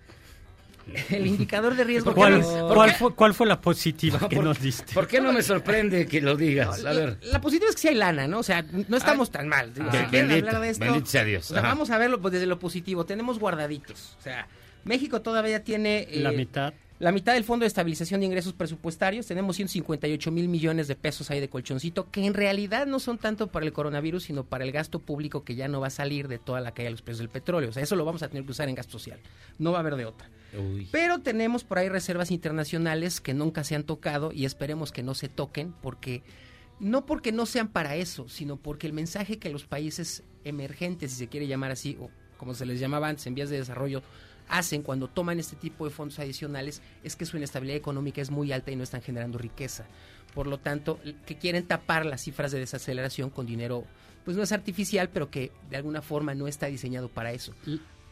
El 1.11 1.27
indicador 1.27 1.77
de 1.77 1.85
riesgo... 1.85 2.13
¿Cuál, 2.15 2.43
que- 2.43 2.47
cuál 2.75 2.91
fue, 2.93 3.15
cuál 3.15 3.33
fue 3.33 3.47
la 3.47 3.59
positiva 3.61 4.19
que 4.29 4.37
por- 4.37 4.45
nos 4.45 4.61
diste? 4.61 4.93
¿Por 4.93 5.07
qué 5.07 5.19
no 5.21 5.33
me 5.33 5.43
sorprende 5.43 6.07
que 6.07 6.21
lo 6.21 6.37
digas? 6.37 6.83
No, 6.83 6.91
A 6.91 6.93
ver. 6.93 7.19
La, 7.23 7.33
la 7.33 7.41
positiva 7.41 7.71
es 7.71 7.75
que 7.77 7.81
sí 7.83 7.89
hay 7.89 7.95
lana, 7.95 8.29
¿no? 8.29 8.41
O 8.41 8.43
sea, 8.43 8.63
no 8.89 8.97
estamos 8.99 9.31
tan 9.31 9.49
mal. 9.49 9.73
Digo, 9.73 9.87
Ah, 9.89 9.93
si 9.93 10.05
quieren 10.11 10.29
bendito, 10.29 10.49
hablar 10.49 10.63
de 10.63 10.69
esto, 10.71 10.85
bendito 10.85 11.07
sea 11.07 11.25
Dios. 11.25 11.45
o 11.51 11.55
sea, 11.55 11.61
Ajá. 11.61 11.69
vamos 11.69 11.89
a 11.91 11.97
verlo 11.97 12.21
pues, 12.21 12.33
desde 12.33 12.47
lo 12.47 12.59
positivo. 12.59 13.07
Tenemos 13.07 13.39
guardaditos. 13.39 14.15
O 14.19 14.23
sea, 14.23 14.47
México 14.85 15.23
todavía 15.23 15.65
tiene... 15.65 16.09
La 16.13 16.33
eh, 16.33 16.37
mitad. 16.37 16.75
La 17.01 17.11
mitad 17.11 17.35
del 17.35 17.45
Fondo 17.45 17.65
de 17.65 17.69
Estabilización 17.69 18.21
de 18.21 18.27
Ingresos 18.27 18.53
Presupuestarios. 18.53 19.27
Tenemos 19.27 19.57
158 19.57 20.31
mil 20.31 20.49
millones 20.49 20.87
de 20.87 20.95
pesos 20.95 21.31
ahí 21.31 21.41
de 21.41 21.49
colchoncito, 21.49 22.11
que 22.11 22.25
en 22.25 22.35
realidad 22.35 22.87
no 22.87 23.01
son 23.01 23.19
tanto 23.19 23.49
para 23.49 23.67
el 23.67 23.73
coronavirus, 23.73 24.25
sino 24.25 24.45
para 24.45 24.65
el 24.65 24.71
gasto 24.71 25.01
público 25.01 25.45
que 25.45 25.57
ya 25.57 25.67
no 25.67 25.81
va 25.81 25.89
a 25.89 25.91
salir 25.91 26.29
de 26.29 26.39
toda 26.39 26.61
la 26.61 26.73
caída 26.73 26.87
de 26.87 26.93
los 26.93 27.03
precios 27.03 27.19
del 27.19 27.31
petróleo. 27.31 27.71
O 27.71 27.73
sea, 27.73 27.83
eso 27.83 27.97
lo 27.97 28.05
vamos 28.05 28.23
a 28.23 28.29
tener 28.29 28.45
que 28.45 28.53
usar 28.53 28.69
en 28.69 28.77
gasto 28.77 28.93
social. 28.93 29.19
No 29.59 29.73
va 29.73 29.79
a 29.79 29.81
haber 29.81 29.97
de 29.97 30.07
otra. 30.07 30.31
Uy. 30.57 30.89
Pero 30.93 31.19
tenemos 31.19 31.65
por 31.65 31.79
ahí 31.79 31.89
reservas 31.89 32.31
internacionales 32.31 33.21
que 33.21 33.35
nunca 33.35 33.65
se 33.65 33.75
han 33.75 33.83
tocado 33.83 34.31
y 34.33 34.45
esperemos 34.45 34.93
que 34.93 35.03
no 35.03 35.15
se 35.15 35.29
toquen 35.29 35.75
porque 35.83 36.23
no 36.79 37.07
porque 37.07 37.33
no 37.33 37.47
sean 37.47 37.69
para 37.69 37.97
eso, 37.97 38.29
sino 38.29 38.57
porque 38.57 38.87
el 38.87 38.93
mensaje 38.93 39.39
que 39.39 39.51
los 39.51 39.65
países 39.65 40.23
emergentes, 40.45 41.13
si 41.13 41.19
se 41.19 41.29
quiere 41.29 41.47
llamar 41.47 41.71
así, 41.71 41.97
o 42.01 42.11
como 42.37 42.55
se 42.55 42.67
les 42.67 42.81
llamaba 42.81 43.09
antes 43.09 43.27
en 43.27 43.35
vías 43.35 43.51
de 43.51 43.59
desarrollo, 43.59 44.03
hacen 44.49 44.83
cuando 44.83 45.09
toman 45.09 45.39
este 45.39 45.57
tipo 45.57 45.85
de 45.85 45.91
fondos 45.91 46.19
adicionales 46.19 46.83
es 47.03 47.17
que 47.17 47.27
su 47.27 47.37
inestabilidad 47.37 47.77
económica 47.77 48.21
es 48.21 48.31
muy 48.31 48.53
alta 48.53 48.71
y 48.71 48.77
no 48.77 48.83
están 48.83 49.03
generando 49.03 49.39
riqueza. 49.39 49.87
Por 50.35 50.47
lo 50.47 50.59
tanto, 50.59 50.99
que 51.27 51.39
quieren 51.39 51.67
tapar 51.67 52.05
las 52.05 52.23
cifras 52.23 52.53
de 52.53 52.59
desaceleración 52.59 53.31
con 53.31 53.47
dinero, 53.47 53.85
pues 54.25 54.37
no 54.37 54.43
es 54.43 54.53
artificial, 54.53 55.09
pero 55.09 55.31
que 55.31 55.53
de 55.71 55.77
alguna 55.77 56.03
forma 56.03 56.35
no 56.35 56.49
está 56.49 56.67
diseñado 56.67 57.09
para 57.09 57.33
eso. 57.33 57.55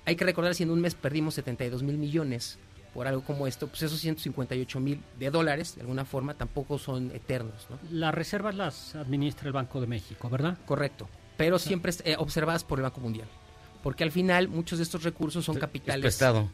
Hay 0.05 0.17
que 0.17 0.25
recordar 0.25 0.55
si 0.55 0.63
en 0.63 0.71
un 0.71 0.81
mes 0.81 0.95
perdimos 0.95 1.35
72 1.35 1.83
mil 1.83 1.99
millones 1.99 2.59
por 2.95 3.07
algo 3.07 3.23
como 3.23 3.47
esto, 3.47 3.69
pues 3.69 3.83
esos 3.83 3.99
158 4.01 4.81
mil 4.81 5.01
de 5.19 5.31
dólares, 5.31 5.75
de 5.77 5.81
alguna 5.81 6.05
forma, 6.05 6.35
tampoco 6.35 6.79
son 6.79 7.11
eternos, 7.13 7.67
¿no? 7.71 7.79
Las 7.91 8.15
reservas 8.15 8.55
las 8.55 8.95
administra 8.95 9.47
el 9.47 9.53
Banco 9.53 9.81
de 9.81 9.87
México, 9.87 10.29
¿verdad? 10.29 10.59
Correcto, 10.67 11.09
pero 11.37 11.59
siempre 11.59 11.93
eh, 12.05 12.17
observadas 12.19 12.65
por 12.65 12.79
el 12.79 12.83
Banco 12.83 13.01
Mundial. 13.01 13.29
Porque 13.83 14.05
al 14.05 14.13
final 14.13 14.49
muchos 14.49 14.79
de 14.79 14.85
estos 14.85 15.03
recursos 15.03 15.45
son 15.45 15.57
capitales. 15.57 16.03
prestado. 16.03 16.49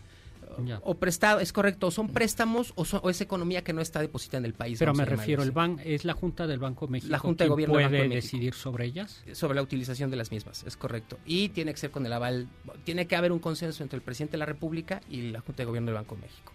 Ya. 0.64 0.80
O 0.82 0.94
prestado, 0.96 1.40
es 1.40 1.52
correcto, 1.52 1.90
son 1.90 2.08
préstamos 2.08 2.72
o, 2.76 2.84
son- 2.84 3.00
o 3.02 3.10
es 3.10 3.20
economía 3.20 3.62
que 3.62 3.72
no 3.72 3.80
está 3.80 4.00
depositada 4.00 4.38
en 4.38 4.44
el 4.46 4.54
país. 4.54 4.78
Pero 4.78 4.94
me 4.94 5.04
refiero, 5.04 5.42
el 5.42 5.50
ban 5.52 5.78
es 5.84 6.04
la 6.04 6.14
Junta 6.14 6.46
del 6.46 6.58
Banco 6.58 6.86
de 6.86 6.92
México 6.92 7.10
La 7.10 7.18
Junta 7.18 7.44
de 7.44 7.50
Gobierno 7.50 7.74
del 7.76 7.86
puede 7.86 7.98
Banco 7.98 8.02
de 8.02 8.16
México. 8.16 8.36
decidir 8.36 8.54
sobre 8.54 8.84
ellas. 8.86 9.22
sobre 9.32 9.54
la 9.56 9.62
utilización 9.62 10.10
de 10.10 10.16
las 10.16 10.30
mismas, 10.30 10.64
es 10.64 10.76
correcto. 10.76 11.18
Y 11.26 11.50
tiene 11.50 11.72
que 11.72 11.78
ser 11.78 11.90
con 11.90 12.04
el 12.06 12.12
aval, 12.12 12.48
tiene 12.84 13.06
que 13.06 13.16
haber 13.16 13.32
un 13.32 13.38
consenso 13.38 13.82
entre 13.82 13.96
el 13.96 14.02
presidente 14.02 14.32
de 14.32 14.38
la 14.38 14.46
República 14.46 15.00
y 15.10 15.30
la 15.30 15.40
Junta 15.40 15.62
de 15.62 15.66
Gobierno 15.66 15.86
del 15.86 15.94
Banco 15.96 16.14
de 16.16 16.22
México. 16.22 16.52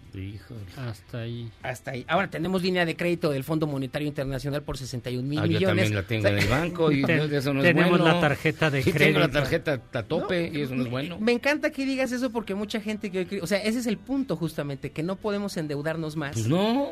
Hasta 0.78 1.20
ahí. 1.22 1.49
Hasta 1.64 1.91
ahí. 1.91 2.06
Ahora 2.07 2.30
tenemos 2.30 2.61
línea 2.61 2.86
de 2.86 2.95
crédito 2.95 3.32
del 3.32 3.44
Fondo 3.44 3.65
Monetario 3.68 4.07
Internacional 4.07 4.61
por 4.61 4.78
61 4.78 5.28
mil 5.28 5.40
Ah, 5.40 5.44
yo 5.44 5.48
millones. 5.48 5.68
también 5.68 5.95
la 5.95 6.03
tengo 6.03 6.28
en 6.28 6.38
el 6.38 6.48
banco 6.48 6.91
y 6.91 7.02
Ten- 7.06 7.34
eso 7.34 7.53
no 7.53 7.61
es 7.61 7.65
tenemos 7.65 7.90
bueno. 7.99 8.06
la 8.06 8.20
tarjeta 8.22 8.70
de 8.70 8.84
Sí, 8.84 8.91
tengo 8.91 9.20
la 9.20 9.26
crédito. 9.28 9.40
tarjeta 9.40 9.82
a 9.99 10.03
tope 10.03 10.52
y 10.53 10.61
eso 10.61 10.76
no 10.76 10.84
es 10.84 10.90
bueno. 10.90 11.18
Me 11.20 11.32
encanta 11.32 11.72
que 11.72 11.86
digas 11.86 12.11
eso 12.11 12.30
porque 12.32 12.53
mucha 12.56 12.80
gente 12.80 13.10
que 13.11 13.41
o 13.41 13.48
sea, 13.48 13.60
ese 13.64 13.82
es 13.84 13.88
el 13.88 13.97
punto 13.97 14.35
justamente, 14.35 14.91
que 14.91 15.03
no 15.03 15.15
podemos 15.15 15.55
endeudarnos 15.57 16.15
más. 16.15 16.34
Pues 16.34 16.47
no. 16.47 16.91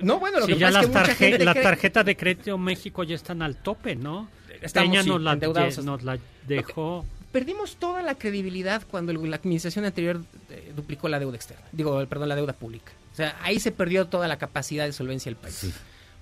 No, 0.00 0.18
bueno, 0.18 0.40
lo 0.40 0.46
Sí, 0.46 0.54
que 0.54 0.58
ya 0.58 0.68
pasa 0.68 0.78
las 0.78 0.84
es 0.86 0.90
que 0.92 0.98
mucha 0.98 1.14
gente 1.14 1.44
las 1.44 1.54
cree- 1.56 1.62
tarjetas 1.62 2.06
de 2.06 2.16
crédito 2.16 2.56
México 2.58 3.04
ya 3.04 3.14
están 3.14 3.42
al 3.42 3.56
tope, 3.56 3.94
¿no? 3.96 4.28
Estamos, 4.62 4.88
Peña 4.90 5.02
sí, 5.02 5.08
nos, 5.10 5.20
la, 5.20 5.36
nos 5.36 6.02
la 6.04 6.18
dejó. 6.48 7.04
Perdimos 7.32 7.76
toda 7.76 8.00
la 8.00 8.14
credibilidad 8.14 8.82
cuando 8.90 9.12
la 9.12 9.36
administración 9.36 9.84
anterior 9.84 10.22
eh, 10.50 10.72
duplicó 10.74 11.08
la 11.08 11.18
deuda 11.18 11.36
externa, 11.36 11.64
digo, 11.72 12.06
perdón, 12.06 12.28
la 12.30 12.36
deuda 12.36 12.54
pública. 12.54 12.92
O 13.12 13.16
sea, 13.16 13.36
ahí 13.42 13.60
se 13.60 13.72
perdió 13.72 14.06
toda 14.06 14.26
la 14.26 14.38
capacidad 14.38 14.86
de 14.86 14.92
solvencia 14.92 15.28
del 15.30 15.36
país. 15.36 15.72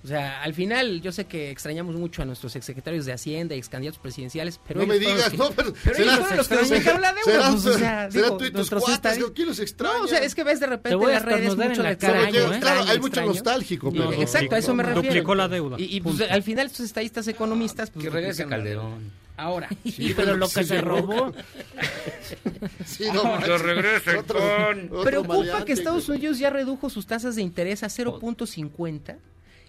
O 0.03 0.07
sea, 0.07 0.43
al 0.43 0.53
final 0.53 1.01
yo 1.01 1.13
sé 1.13 1.23
que 1.25 1.49
extrañamos 1.49 1.95
mucho 1.95 2.21
a 2.21 2.25
nuestros 2.25 2.57
exsecretarios 2.57 3.05
de 3.05 3.13
Hacienda 3.13 3.55
y 3.55 3.59
ex 3.59 3.69
candidatos 3.69 3.99
presidenciales, 3.99 4.59
pero 4.67 4.81
No 4.81 4.87
me 4.87 4.95
ellos 4.95 5.13
digas, 5.13 5.23
los 5.23 5.31
que- 5.31 5.37
no, 5.37 5.51
pero 5.55 5.73
pero 5.81 5.95
ellos 5.95 6.07
será- 6.13 6.17
fueron 6.17 6.37
los 6.37 6.47
que 6.49 6.55
nos 6.55 6.67
será- 6.67 6.79
dejaron 6.79 7.01
la 7.01 7.13
deuda. 7.13 7.23
serán- 7.31 7.51
pues, 7.53 7.65
o 7.65 7.77
sea, 7.79 7.79
serán 7.79 8.11
digo, 8.11 8.37
tú 8.37 8.43
y 8.43 8.47
tus 8.47 8.53
nuestros 8.55 8.83
cuates, 8.83 9.17
estadis- 9.17 9.33
¿quién 9.33 9.47
los 9.47 9.59
extraña? 9.59 9.97
No, 9.99 10.03
o 10.03 10.07
sea, 10.07 10.19
es 10.19 10.35
que 10.35 10.43
ves 10.43 10.59
de 10.59 10.65
repente 10.67 10.89
Te 10.89 10.95
voy 10.95 11.05
a 11.05 11.07
en 11.07 11.13
las 11.13 11.23
redes 11.23 11.55
mucho 11.55 11.61
en 11.63 11.83
la 11.83 11.89
de 11.89 11.97
cara, 11.97 12.13
extraño, 12.23 12.35
¿eh? 12.35 12.41
extraño, 12.41 12.59
Claro, 12.61 12.79
hay 12.81 12.97
mucho 12.97 13.07
extraño. 13.07 13.27
nostálgico, 13.29 13.91
pero- 13.93 14.11
Exacto, 14.13 14.55
a 14.55 14.57
eso 14.57 14.75
me 14.75 14.83
refiero. 14.83 15.07
Duplicó 15.07 15.35
la 15.35 15.47
deuda, 15.47 15.77
Y, 15.79 15.83
y, 15.95 16.01
pues, 16.01 16.17
punto. 16.17 16.33
al 16.33 16.43
final 16.43 16.65
estos 16.67 16.85
estadistas 16.85 17.27
economistas... 17.29 17.89
Pues, 17.89 18.03
Que 18.03 18.09
regrese. 18.11 18.45
Calderón. 18.45 19.09
Ahora. 19.37 19.69
Sí, 19.85 20.13
pero 20.17 20.35
lo 20.35 20.49
que 20.49 20.63
se 20.65 20.81
robó. 20.81 21.33
Sí, 22.85 23.05
no, 23.13 23.21
Que 23.21 23.27
manches. 23.29 23.61
regrese 23.61 24.17
Otro- 24.17 24.39
con- 24.39 24.85
otro 24.91 25.03
Preocupa 25.03 25.37
maleante, 25.37 25.65
que 25.65 25.73
Estados. 25.73 26.09
Unidos 26.09 26.39
ya 26.39 26.49
redujo 26.49 26.89
sus 26.89 27.05
tasas 27.07 27.35
de 27.35 27.41
interés 27.41 27.83
a 27.83 27.87
0.50 27.89 29.17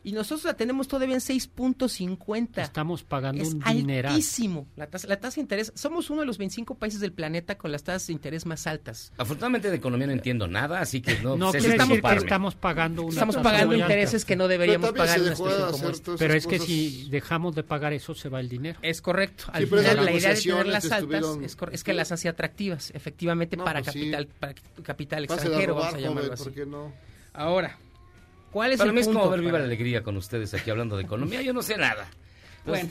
y 0.05 0.13
nosotros 0.13 0.45
la 0.45 0.55
tenemos 0.55 0.87
todavía 0.87 1.15
en 1.17 1.21
6.50. 1.21 2.63
Estamos 2.63 3.03
pagando 3.03 3.43
Es 3.43 3.55
un 3.55 3.61
dineral. 3.61 4.13
altísimo. 4.13 4.67
La 4.77 4.87
tasa, 4.87 5.09
la 5.09 5.19
tasa 5.19 5.37
de 5.37 5.41
interés, 5.41 5.73
somos 5.75 6.11
uno 6.11 6.21
de 6.21 6.27
los 6.27 6.39
25 6.39 6.77
países 6.77 7.01
del 7.01 7.13
planeta 7.13 7.57
con 7.57 7.73
las 7.73 7.83
tasas 7.83 8.07
de 8.07 8.13
interés 8.13 8.47
más 8.47 8.67
altas. 8.67 9.13
Afortunadamente 9.17 9.71
de 9.71 9.77
economía 9.77 10.07
no 10.07 10.13
entiendo 10.13 10.47
nada, 10.47 10.81
así 10.81 11.01
que 11.01 11.19
no, 11.21 11.37
No 11.45 11.53
sé 11.53 11.61
si 11.61 11.67
que 11.69 11.73
estamos 12.19 12.55
pagando 12.55 13.03
una 13.03 13.13
Estamos 13.13 13.35
tasa 13.37 13.43
pagando 13.43 13.67
muy 13.69 13.77
alta. 13.81 13.87
intereses 13.87 14.25
que 14.25 14.37
no 14.37 14.47
deberíamos 14.49 14.91
Pero 14.91 14.99
pagar 15.05 15.19
en 15.19 15.25
una 15.27 15.37
situación 15.37 15.73
como 15.73 15.89
esta. 15.91 16.13
Pero 16.19 16.35
es 16.35 16.47
que 16.47 16.57
cosas. 16.59 16.67
si 16.69 17.09
dejamos 17.11 17.55
de 17.55 17.63
pagar 17.63 17.93
eso, 17.93 18.15
se 18.15 18.29
va 18.29 18.41
el 18.41 18.49
dinero. 18.49 18.79
Es 18.83 19.01
correcto. 19.01 19.45
Al 19.53 19.63
Sí, 19.65 19.69
pero 19.71 19.83
final 19.83 19.97
la 19.97 20.03
idea 20.03 20.05
de 20.05 20.07
negociaciones 20.07 20.59
tenerlas 20.65 20.85
altas 20.85 20.99
estuvieron- 21.01 21.45
es, 21.45 21.57
es 21.73 21.85
que 21.85 21.95
las 21.95 22.13
hace 22.13 22.29
atractivas, 22.29 22.91
efectivamente, 22.95 23.57
No, 23.57 23.65
para 23.65 23.81
pues 23.83 23.93
sí. 23.93 24.11
capital 24.11 24.27
para 24.39 24.55
capital 24.83 25.25
extranjero, 25.25 25.75
robar, 25.75 25.85
vamos 25.93 25.95
a 25.95 26.01
llamarlo 26.01 26.21
joven, 26.23 26.33
así. 26.35 26.45
¿por 26.45 26.53
qué 26.53 26.67
no? 26.67 26.93
Ahora, 27.33 27.79
¿cuál 28.55 28.73
es 28.73 28.79
Para 28.79 28.89
el 28.89 28.95
mí 28.95 29.01
es 29.01 29.07
punto? 29.07 29.19
como 29.21 29.31
ver 29.33 29.41
viva 29.41 29.59
la 29.59 29.65
alegría 29.67 30.03
con 30.03 30.17
ustedes 30.17 30.55
aquí 30.55 30.71
hablando 30.71 30.97
de 30.97 31.03
economía. 31.03 31.43
Yo 31.43 31.53
no 31.53 31.61
sé 31.61 31.77
nada. 31.77 32.07
Bueno, 32.65 32.89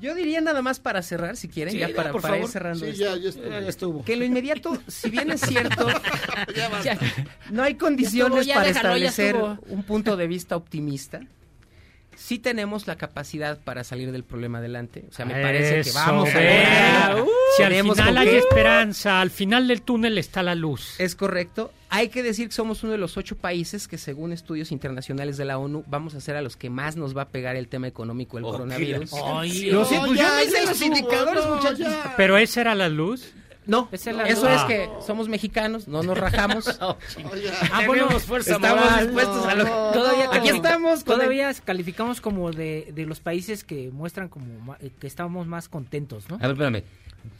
yo 0.00 0.14
diría 0.14 0.40
nada 0.40 0.62
más 0.62 0.78
para 0.80 1.02
cerrar, 1.02 1.36
si 1.36 1.48
quieren, 1.48 1.72
Sí, 1.72 1.78
ya 1.80 1.88
ya, 1.88 1.94
para, 1.96 2.12
por 2.12 2.22
para 2.22 2.36
ir 2.36 2.42
favor. 2.42 2.52
cerrando 2.52 2.84
Sí, 2.84 2.92
esto. 2.92 3.04
ya, 3.04 3.16
ya 3.16 3.28
estuvo. 3.30 3.48
Ya, 3.50 3.58
estuvo. 3.68 4.04
Que 4.04 4.16
lo 4.16 4.24
inmediato, 4.24 4.78
si 4.86 5.10
bien 5.10 5.30
es 5.32 5.40
cierto, 5.40 5.86
Ya 6.56 6.68
basta. 6.68 6.94
ya, 6.94 6.98
no 7.50 7.62
hay 7.62 7.74
condiciones 7.74 8.46
Ya 8.46 8.52
estuvo, 8.52 8.52
ya 8.52 8.54
para 8.54 8.66
déjalo, 8.68 8.94
establecer 8.94 9.36
un 9.68 9.82
punto 9.82 10.16
de 10.16 10.26
vista 10.28 10.56
optimista. 10.56 11.20
Sí 12.14 12.38
tenemos 12.38 12.86
la 12.86 12.96
capacidad 12.96 13.58
para 13.62 13.84
salir 13.84 14.10
del 14.10 14.24
problema 14.24 14.58
adelante. 14.58 15.04
O 15.10 15.12
sea, 15.12 15.26
me 15.26 15.34
parece 15.42 15.74
que 15.74 15.80
Eso, 15.80 15.94
vamos 15.98 16.30
a 16.30 16.40
lograr. 16.40 17.24
si 17.58 17.62
al 17.62 17.74
final 17.74 18.16
hay 18.18 18.28
esperanza, 18.36 19.20
al 19.20 19.30
final 19.30 19.68
del 19.68 19.82
túnel 19.82 20.16
está 20.16 20.42
la 20.42 20.54
luz. 20.54 20.98
Es 20.98 21.14
correcto. 21.14 21.72
Hay 21.88 22.08
que 22.08 22.22
decir 22.22 22.48
que 22.48 22.54
somos 22.54 22.82
uno 22.82 22.92
de 22.92 22.98
los 22.98 23.16
ocho 23.16 23.36
países 23.36 23.86
que, 23.88 23.96
según 23.98 24.32
estudios 24.32 24.72
internacionales 24.72 25.36
de 25.36 25.44
la 25.44 25.58
ONU, 25.58 25.84
vamos 25.86 26.14
a 26.14 26.20
ser 26.20 26.36
a 26.36 26.42
los 26.42 26.56
que 26.56 26.68
más 26.68 26.96
nos 26.96 27.16
va 27.16 27.22
a 27.22 27.28
pegar 27.28 27.56
el 27.56 27.68
tema 27.68 27.86
económico, 27.86 28.38
el 28.38 28.44
Oh, 28.44 28.50
coronavirus. 28.52 29.12
Ay, 29.12 29.70
No, 29.72 29.84
sí, 29.84 29.94
pues 30.04 30.18
ya, 30.18 30.28
yo 30.28 30.34
me 30.34 30.42
hice 30.44 30.52
ya 30.64 30.70
los 30.70 30.82
indicadores, 30.82 31.44
no, 31.44 31.54
muchachos. 31.56 31.78
ya. 31.78 32.14
Pero 32.16 32.36
esa 32.38 32.60
era 32.60 32.74
la 32.74 32.88
luz. 32.88 33.32
No, 33.66 33.88
Esa 33.92 34.10
es 34.10 34.16
la 34.16 34.22
eso 34.24 34.48
es 34.48 34.60
Ah. 34.60 34.66
que 34.66 34.88
somos 35.04 35.28
mexicanos, 35.28 35.88
no 35.88 36.02
nos 36.02 36.16
rajamos. 36.16 36.66
Oye, 37.32 37.50
Ah, 37.72 37.82
bueno, 37.86 38.04
Tenemos 38.04 38.22
fuerza 38.24 38.52
Estamos 38.54 38.84
moral. 38.84 39.04
dispuestos 39.06 39.46
a 39.46 39.54
lo 39.56 39.64
No, 39.64 39.70
todavía 39.92 40.24
no. 40.26 40.32
aquí 40.32 40.48
estamos 40.48 41.04
Todavía 41.04 41.52
calificamos 41.64 42.20
como 42.20 42.52
de, 42.52 42.92
de 42.94 43.06
los 43.06 43.20
países 43.20 43.64
que 43.64 43.90
muestran 43.90 44.28
como 44.28 44.74
eh, 44.80 44.90
que 45.00 45.06
estamos 45.06 45.46
más 45.46 45.68
contentos, 45.68 46.28
¿no? 46.28 46.36
A 46.36 46.38
ver, 46.48 46.50
espérame. 46.52 46.82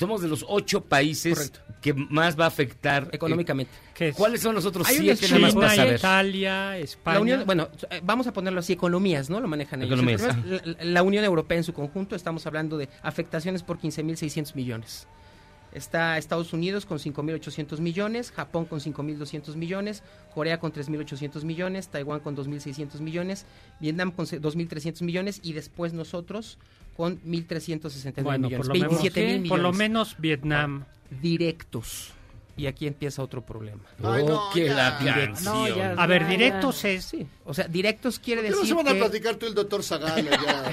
Somos 0.00 0.20
de 0.20 0.26
los 0.26 0.44
ocho 0.48 0.80
países 0.80 1.52
que 1.80 1.94
más 1.94 2.36
va 2.38 2.46
a 2.46 2.48
afectar 2.48 3.08
Económicamente. 3.12 3.70
eh, 4.00 4.12
¿Cuáles 4.16 4.40
son 4.40 4.56
los 4.56 4.64
otros 4.66 4.88
Hay 4.88 4.96
siete 4.96 5.28
nada 5.28 5.38
más 5.42 5.54
para 5.54 5.68
China, 5.70 5.76
saber? 5.84 5.98
Italia, 6.00 6.78
España. 6.78 7.14
La 7.14 7.20
Unión, 7.20 7.42
bueno, 7.46 7.68
eh, 7.90 8.00
vamos 8.02 8.26
a 8.26 8.32
ponerlo 8.32 8.58
así, 8.58 8.72
economías, 8.72 9.30
¿no? 9.30 9.38
Lo 9.38 9.46
manejan 9.46 9.80
ellos. 9.82 9.92
Economías, 9.92 10.22
El 10.22 10.32
primero 10.32 10.56
es 10.64 10.78
La, 10.78 10.84
la 10.84 11.02
Unión 11.04 11.24
Europea 11.24 11.58
en 11.58 11.62
su 11.62 11.72
conjunto, 11.72 12.16
estamos 12.16 12.44
hablando 12.48 12.76
de 12.78 12.88
afectaciones 13.02 13.62
por 13.62 13.78
15.600 13.78 14.56
millones. 14.56 15.06
Está 15.76 16.16
Estados 16.16 16.52
Unidos 16.54 16.86
con 16.86 16.98
5.800 16.98 17.80
millones, 17.80 18.32
Japón 18.32 18.64
con 18.64 18.80
5.200 18.80 19.54
millones, 19.56 20.02
Corea 20.34 20.58
con 20.58 20.72
3.800 20.72 21.44
millones, 21.44 21.88
Taiwán 21.88 22.20
con 22.20 22.34
2.600 22.34 23.00
millones, 23.00 23.44
Vietnam 23.78 24.10
con 24.10 24.26
se- 24.26 24.40
2.300 24.40 25.02
millones 25.02 25.40
y 25.42 25.52
después 25.52 25.92
nosotros 25.92 26.58
con 26.96 27.20
1.369 27.22 28.22
Bueno, 28.24 28.48
millones. 28.48 28.66
por 28.66 28.66
lo, 28.68 28.72
menos, 28.74 28.88
27 29.02 29.20
mil 29.20 29.28
millones. 29.42 29.48
por 29.50 29.60
lo 29.60 29.72
menos 29.74 30.16
Vietnam. 30.18 30.84
Directos. 31.22 32.12
Y 32.58 32.66
aquí 32.66 32.86
empieza 32.86 33.22
otro 33.22 33.44
problema. 33.44 33.82
Ay, 34.02 34.24
no, 34.24 34.48
Oh, 34.48 34.50
que 34.52 34.68
la 34.70 34.98
ya, 35.04 35.92
A 35.98 36.06
ver, 36.06 36.22
ya, 36.22 36.28
directos 36.28 36.82
ya. 36.82 36.88
es... 36.90 37.04
Sí, 37.04 37.26
o 37.44 37.52
sea, 37.52 37.68
directos 37.68 38.18
quiere 38.18 38.40
¿Por 38.42 38.50
qué 38.50 38.56
decir 38.56 38.74
no 38.74 38.80
se 38.80 38.84
van 38.84 38.88
a 38.88 38.94
que- 38.94 38.98
platicar 39.08 39.36
tú 39.36 39.44
y 39.46 39.48
el 39.50 39.54
doctor 39.54 39.82
Zagal 39.82 40.26
allá, 40.26 40.72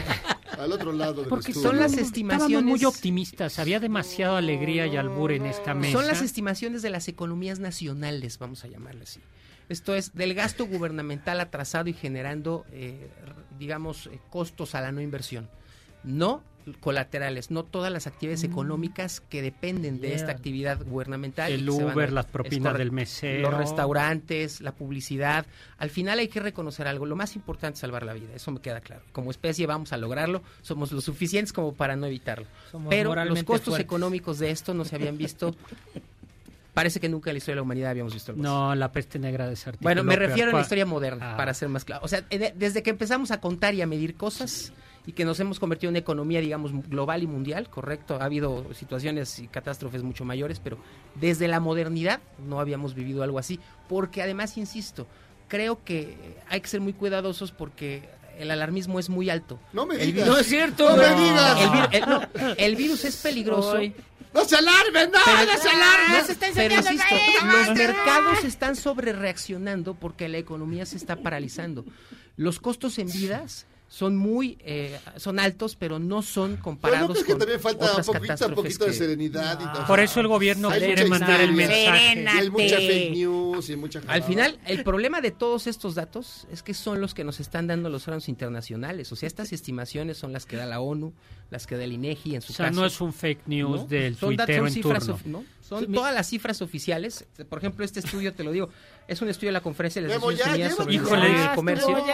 al 0.59 0.71
otro 0.71 0.93
lado 0.93 1.15
del 1.21 1.27
Porque 1.29 1.51
estudio? 1.51 1.69
son 1.69 1.77
las 1.77 1.87
Estábamos 1.91 2.07
estimaciones 2.07 2.63
muy 2.63 2.85
optimistas. 2.85 3.59
Había 3.59 3.81
demasiada 3.81 4.37
alegría 4.37 4.87
y 4.87 4.95
albur 4.95 5.33
en 5.33 5.45
esta 5.45 5.73
mesa. 5.73 5.91
Son 5.97 6.07
las 6.07 6.21
estimaciones 6.21 6.81
de 6.83 6.89
las 6.89 7.07
economías 7.09 7.59
nacionales, 7.59 8.39
vamos 8.39 8.63
a 8.63 8.67
llamarle 8.67 9.03
así. 9.03 9.19
Esto 9.67 9.93
es 9.95 10.13
del 10.13 10.33
gasto 10.35 10.65
gubernamental 10.65 11.39
atrasado 11.41 11.89
y 11.89 11.93
generando, 11.93 12.65
eh, 12.71 13.09
digamos, 13.59 14.07
eh, 14.07 14.19
costos 14.29 14.73
a 14.75 14.81
la 14.81 14.91
no 14.93 15.01
inversión. 15.01 15.49
No 16.03 16.41
colaterales, 16.79 17.51
no 17.51 17.63
todas 17.65 17.91
las 17.91 18.07
actividades 18.07 18.45
económicas 18.45 19.19
que 19.19 19.41
dependen 19.41 19.99
de 19.99 20.13
esta 20.13 20.31
actividad 20.31 20.79
gubernamental. 20.85 21.51
El 21.51 21.67
a- 21.67 21.71
Uber, 21.73 22.13
las 22.13 22.25
propinas 22.27 22.77
del 22.77 22.93
mesero. 22.93 23.51
Los 23.51 23.57
restaurantes, 23.59 24.61
la 24.61 24.71
publicidad. 24.71 25.45
Al 25.77 25.89
final 25.89 26.19
hay 26.19 26.29
que 26.29 26.39
reconocer 26.39 26.87
algo. 26.87 27.05
Lo 27.05 27.17
más 27.17 27.35
importante 27.35 27.73
es 27.75 27.79
salvar 27.81 28.03
la 28.03 28.13
vida, 28.13 28.33
eso 28.33 28.49
me 28.51 28.61
queda 28.61 28.79
claro. 28.79 29.01
Como 29.11 29.29
especie 29.29 29.67
vamos 29.67 29.91
a 29.91 29.97
lograrlo, 29.97 30.41
somos 30.61 30.93
lo 30.93 31.01
suficientes 31.01 31.51
como 31.51 31.73
para 31.73 31.97
no 31.97 32.05
evitarlo. 32.05 32.47
Somos 32.71 32.89
Pero 32.89 33.13
los 33.25 33.43
costos 33.43 33.73
fuertes. 33.73 33.83
económicos 33.83 34.39
de 34.39 34.51
esto 34.51 34.73
no 34.73 34.85
se 34.85 34.95
habían 34.95 35.17
visto. 35.17 35.53
Parece 36.73 36.99
que 36.99 37.07
nunca 37.07 37.29
en 37.29 37.35
la 37.35 37.37
historia 37.37 37.53
de 37.53 37.57
la 37.57 37.61
humanidad 37.63 37.91
habíamos 37.91 38.13
visto 38.13 38.31
algo 38.31 38.41
así. 38.41 38.49
No, 38.51 38.73
la 38.73 38.91
peste 38.91 39.19
negra 39.19 39.47
de. 39.47 39.55
Bueno, 39.81 40.03
me 40.03 40.15
refiero 40.15 40.49
a 40.49 40.53
la 40.55 40.61
historia 40.61 40.85
moderna, 40.87 41.33
Ah. 41.33 41.37
para 41.37 41.53
ser 41.53 41.69
más 41.69 41.85
claro. 41.85 42.03
O 42.03 42.07
sea, 42.07 42.21
de- 42.21 42.53
desde 42.55 42.81
que 42.81 42.89
empezamos 42.89 43.29
a 43.29 43.39
contar 43.39 43.75
y 43.75 43.81
a 43.83 43.85
medir 43.85 44.15
cosas 44.15 44.73
y 45.05 45.11
que 45.13 45.25
nos 45.25 45.39
hemos 45.39 45.59
convertido 45.59 45.89
en 45.89 45.93
una 45.93 45.99
economía, 45.99 46.39
digamos, 46.39 46.71
global 46.87 47.23
y 47.23 47.27
mundial, 47.27 47.69
correcto. 47.69 48.17
Ha 48.21 48.25
habido 48.25 48.73
situaciones 48.73 49.37
y 49.39 49.47
catástrofes 49.47 50.01
mucho 50.03 50.23
mayores, 50.25 50.59
pero 50.59 50.77
desde 51.15 51.47
la 51.47 51.59
modernidad 51.59 52.21
no 52.47 52.59
habíamos 52.59 52.93
vivido 52.93 53.21
algo 53.23 53.37
así. 53.39 53.59
Porque 53.89 54.21
además, 54.21 54.57
insisto, 54.57 55.05
creo 55.49 55.83
que 55.83 56.37
hay 56.49 56.61
que 56.61 56.67
ser 56.67 56.79
muy 56.81 56.93
cuidadosos 56.93 57.51
porque 57.51 58.07
el 58.39 58.49
alarmismo 58.49 58.97
es 58.99 59.09
muy 59.09 59.29
alto. 59.29 59.59
No 59.73 59.85
me 59.85 59.97
digas. 59.97 60.25
No 60.27 60.37
es 60.37 60.47
cierto. 60.47 60.89
No 60.89 60.95
me 60.97 61.09
digas. 61.21 61.59
El, 61.61 61.69
vir- 61.69 61.89
el- 61.91 62.09
no, 62.09 62.53
el 62.57 62.75
virus 62.75 63.03
es 63.05 63.17
peligroso. 63.17 63.75
Ay. 63.75 63.93
¡No 64.33 64.43
se 64.45 64.55
alarmen! 64.55 65.11
¡No, 65.11 65.19
Pero- 65.23 65.51
no 65.51 65.57
se 65.61 65.69
alarmen! 65.69 66.21
No, 66.27 66.53
pero 66.55 66.73
insisto, 66.75 67.15
los 67.45 67.77
mercados 67.77 68.43
están 68.43 68.75
sobre 68.75 69.13
reaccionando 69.13 69.93
porque 69.93 70.27
la 70.27 70.39
economía 70.39 70.87
se 70.87 70.97
está 70.97 71.17
paralizando. 71.17 71.85
Los 72.35 72.59
costos 72.59 72.97
en 72.97 73.11
vidas 73.11 73.67
son 73.93 74.17
muy 74.17 74.57
eh, 74.61 74.99
son 75.17 75.37
altos, 75.39 75.75
pero 75.75 75.99
no 75.99 76.23
son 76.23 76.53
Pero 76.53 76.63
comparados 76.63 77.09
no 77.09 77.13
crees 77.13 77.25
que 77.27 77.31
con 77.33 77.39
también 77.39 77.59
falta 77.59 77.85
un 77.85 77.91
otras 77.91 78.07
poquito, 78.07 78.21
un 78.23 78.27
catástrofes 78.27 78.55
poquito 78.63 78.85
de 78.85 78.91
que- 78.91 78.97
serenidad. 78.97 79.59
y 79.61 79.71
todo. 79.71 79.85
Por 79.85 79.99
eso 79.99 80.19
el 80.19 80.27
gobierno 80.27 80.69
Hay 80.71 80.79
quiere 80.81 81.03
mucha 81.05 81.09
mandar 81.19 81.41
el 81.41 81.51
mensaje. 81.53 82.23
y 82.23 82.27
Hay 82.27 82.49
mucha 82.49 82.77
fake 82.77 83.11
news 83.11 83.69
y 83.69 83.75
mucha 83.75 84.01
Al 84.07 84.23
final, 84.23 84.57
el 84.65 84.83
problema 84.83 85.21
de 85.21 85.29
todos 85.29 85.67
estos 85.67 85.93
datos 85.93 86.47
es 86.51 86.63
que 86.63 86.73
son 86.73 87.01
los 87.01 87.13
que 87.13 87.23
nos 87.23 87.39
están 87.39 87.67
dando 87.67 87.87
los 87.91 88.07
órganos 88.07 88.29
internacionales. 88.29 89.11
O 89.11 89.15
sea, 89.15 89.27
estas 89.27 89.53
estimaciones 89.53 90.17
son 90.17 90.33
las 90.33 90.47
que 90.47 90.55
da 90.55 90.65
la 90.65 90.79
ONU, 90.79 91.13
las 91.51 91.67
que 91.67 91.77
da 91.77 91.83
el 91.83 91.93
INEGI 91.93 92.33
en 92.33 92.41
su 92.41 92.51
O 92.51 92.55
sea, 92.55 92.69
caso. 92.69 92.79
no 92.81 92.87
es 92.87 92.99
un 92.99 93.13
fake 93.13 93.41
news 93.45 93.81
¿no? 93.81 93.87
del 93.87 94.15
son 94.15 94.35
datos, 94.35 94.47
tuitero 94.47 94.67
en 94.67 94.73
cifras, 94.73 95.05
turno. 95.05 95.43
Son 95.67 95.79
Sí, 95.79 95.87
mi- 95.87 95.95
todas 95.95 96.13
las 96.13 96.27
cifras 96.27 96.61
oficiales. 96.61 97.25
Por 97.49 97.57
ejemplo, 97.59 97.85
este 97.85 98.01
estudio, 98.01 98.33
te 98.33 98.43
lo 98.43 98.51
digo, 98.51 98.69
es 99.07 99.21
un 99.21 99.29
estudio 99.29 99.47
de 99.49 99.53
la 99.53 99.61
Conferencia 99.61 100.01
de 100.01 100.09
las 100.09 100.21
Naciones 100.21 100.75
sobre 100.75 100.95
el 100.95 101.01
Híjole, 101.01 101.29
del 101.29 101.49
comercio, 101.55 102.05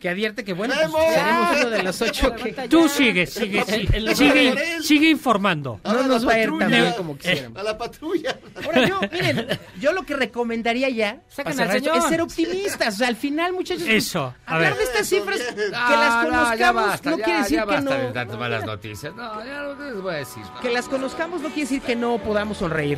que 0.00 0.08
advierte 0.08 0.42
que, 0.44 0.52
bueno, 0.54 0.74
pues, 0.90 1.14
seremos 1.14 1.48
uno 1.60 1.70
de 1.70 1.82
los 1.82 2.02
ocho 2.02 2.34
que... 2.34 2.52
Tú 2.68 2.88
sigue, 2.88 3.26
sigue, 3.26 3.62
sigue, 3.64 4.14
sigue, 4.14 4.82
sigue 4.82 5.10
informando. 5.10 5.80
No 5.84 6.02
nos 6.04 6.26
va 6.26 6.32
a 6.32 6.38
ir 6.42 6.50
tan 6.58 6.70
bien 6.70 6.92
como 6.96 7.16
quisiéramos. 7.16 7.58
A 7.58 7.62
la 7.62 7.76
patrulla. 7.78 8.38
Ahora 8.64 8.88
yo, 8.88 9.00
miren, 9.12 9.48
yo 9.80 9.92
lo 9.92 10.04
que 10.04 10.16
recomendaría 10.16 10.88
ya 10.88 11.22
esto, 11.28 11.50
señor. 11.52 11.96
es 11.98 12.04
ser 12.04 12.20
optimistas. 12.22 12.94
O 12.94 12.98
sea, 12.98 13.08
al 13.08 13.16
final, 13.16 13.52
muchachos, 13.52 13.86
Eso, 13.86 14.34
a 14.46 14.54
hablar 14.54 14.70
ver. 14.72 14.78
de 14.78 14.84
estas 14.84 15.06
cifras 15.08 15.38
que 15.54 15.70
las 15.70 16.24
no, 16.24 16.30
conozcamos 16.30 16.86
basta, 16.86 17.10
no 17.10 17.18
ya, 17.18 17.24
quiere 17.24 17.38
decir 17.40 17.58
que 17.60 17.64
basta 17.66 17.96
de 17.98 18.04
no 18.06 18.12
tantas 18.12 18.38
malas 18.38 18.64
noticias. 18.64 19.14
No, 19.14 19.44
ya 19.44 19.62
no 19.62 19.74
les 19.90 20.00
voy 20.00 20.14
a 20.14 20.18
decir. 20.18 20.42
que 20.62 20.70
las 20.70 20.88
conozcamos 20.88 21.40
no 21.42 21.48
quiere 21.48 21.62
decir 21.62 21.82
que 21.82 21.96
no 21.96 22.18
podamos 22.18 22.58
sonreír. 22.58 22.93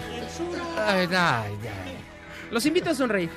Ay, 0.76 1.08
ay, 1.10 1.58
ay. 1.62 2.04
Los 2.50 2.64
invito 2.66 2.90
a 2.90 2.94
sonreír. 2.94 3.30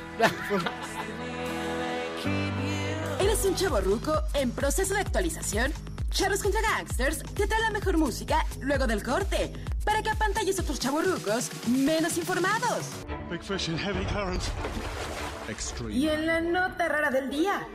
¿Eres 3.19 3.45
un 3.45 3.55
chavo 3.55 3.81
ruco 3.81 4.13
en 4.33 4.51
proceso 4.51 4.93
de 4.93 5.01
actualización? 5.01 5.73
Charros 6.11 6.41
contra 6.41 6.61
Gangsters 6.61 7.19
te 7.35 7.47
trae 7.47 7.61
la 7.61 7.71
mejor 7.71 7.97
música 7.97 8.45
luego 8.61 8.87
del 8.87 9.03
corte 9.03 9.53
para 9.85 10.01
que 10.01 10.09
apantalles 10.09 10.57
a 10.59 10.63
otros 10.63 10.79
chavorrucos 10.79 11.49
menos 11.67 12.17
informados. 12.17 12.89
Big 13.29 13.43
fish 13.43 13.69
in 13.69 13.77
heavy 13.77 14.05
currents. 14.05 14.49
Extreme. 15.47 15.93
Y 15.93 16.09
en 16.09 16.25
la 16.25 16.41
nota 16.41 16.87
rara 16.87 17.09
del 17.11 17.29
día, 17.29 17.67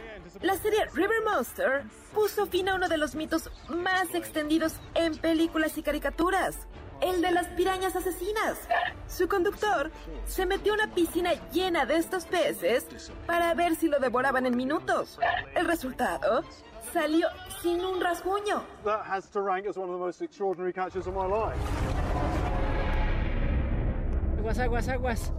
la 0.43 0.57
serie 0.57 0.85
River 0.95 1.23
Monster 1.25 1.85
puso 2.13 2.47
fin 2.47 2.69
a 2.69 2.75
uno 2.75 2.89
de 2.89 2.99
los 2.99 3.15
mitos 3.15 3.51
más 3.69 4.15
extendidos 4.15 4.75
en 4.95 5.17
películas 5.17 5.77
y 5.79 5.83
caricaturas, 5.83 6.57
el 7.01 7.21
de 7.23 7.31
las 7.31 7.47
pirañas 7.49 7.97
asesinas. 7.97 8.59
Su 9.07 9.29
conductor 9.29 9.91
se 10.27 10.47
metió 10.47 10.73
a 10.73 10.77
una 10.77 10.95
piscina 10.95 11.33
llena 11.53 11.87
de 11.87 11.97
estos 11.97 12.25
peces 12.25 12.87
para 13.27 13.55
ver 13.55 13.77
si 13.77 13.89
lo 13.89 13.99
devoraban 13.99 14.47
en 14.47 14.57
minutos. 14.57 15.19
El 15.55 15.67
resultado 15.67 16.43
salió 16.93 17.29
sin 17.63 17.85
un 17.85 18.01
rasguño. 18.01 18.63
That 18.85 19.03
has 19.07 19.29
to 19.31 19.41
rank 19.41 19.67
as 19.67 19.77
one 19.77 19.89
of 19.89 19.95
the 19.95 20.05
most 20.05 20.23
extraordinary 20.23 20.73
catches 20.73 21.07
of 21.07 21.15
my 21.15 21.27
life. 21.27 21.59
Aguas, 24.39 24.59
aguas, 24.59 24.89
aguas. 24.89 25.33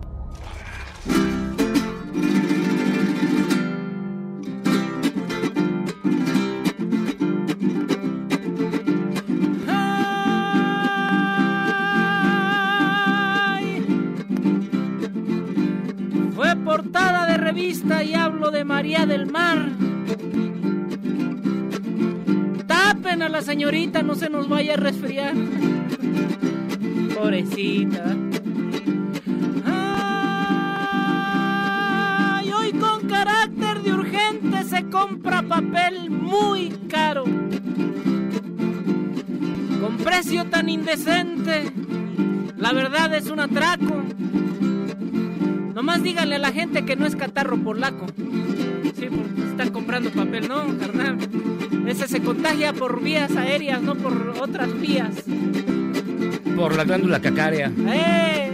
Portada 16.75 17.25
de 17.25 17.37
revista 17.37 18.03
y 18.03 18.13
hablo 18.15 18.51
de 18.51 18.65
María 18.65 19.05
del 19.05 19.27
Mar. 19.27 19.69
Tapen 22.67 23.21
a 23.21 23.29
la 23.29 23.41
señorita, 23.41 24.03
no 24.03 24.15
se 24.15 24.29
nos 24.29 24.49
vaya 24.49 24.73
a 24.73 24.75
resfriar. 24.75 25.33
Pobrecita. 27.17 28.03
Ay, 32.35 32.51
hoy 32.51 32.73
con 32.73 33.07
carácter 33.07 33.81
de 33.81 33.93
urgente 33.93 34.65
se 34.65 34.83
compra 34.89 35.43
papel 35.43 36.09
muy 36.09 36.71
caro. 36.89 37.23
Con 39.79 39.95
precio 40.03 40.43
tan 40.49 40.67
indecente, 40.67 41.71
la 42.57 42.73
verdad 42.73 43.15
es 43.15 43.29
un 43.29 43.39
atraco. 43.39 44.03
Nomás 45.75 46.01
díganle 46.01 46.35
a 46.35 46.39
la 46.39 46.53
gente 46.53 46.85
que 46.85 46.95
no 46.95 47.05
es 47.05 47.17
catarro 47.17 47.57
polaco. 47.57 48.05
Sí, 48.15 49.07
porque 49.09 49.49
están 49.51 49.71
comprando 49.71 50.09
papel, 50.09 50.47
no, 50.47 50.77
carnal. 50.77 51.17
Ese 51.85 52.07
se 52.07 52.21
contagia 52.21 52.71
por 52.71 53.03
vías 53.03 53.35
aéreas, 53.35 53.81
no 53.81 53.93
por 53.95 54.35
otras 54.39 54.73
vías. 54.79 55.13
Por 56.55 56.77
la 56.77 56.85
glándula 56.85 57.19
cacárea. 57.19 57.73
¡Eh! 57.89 58.53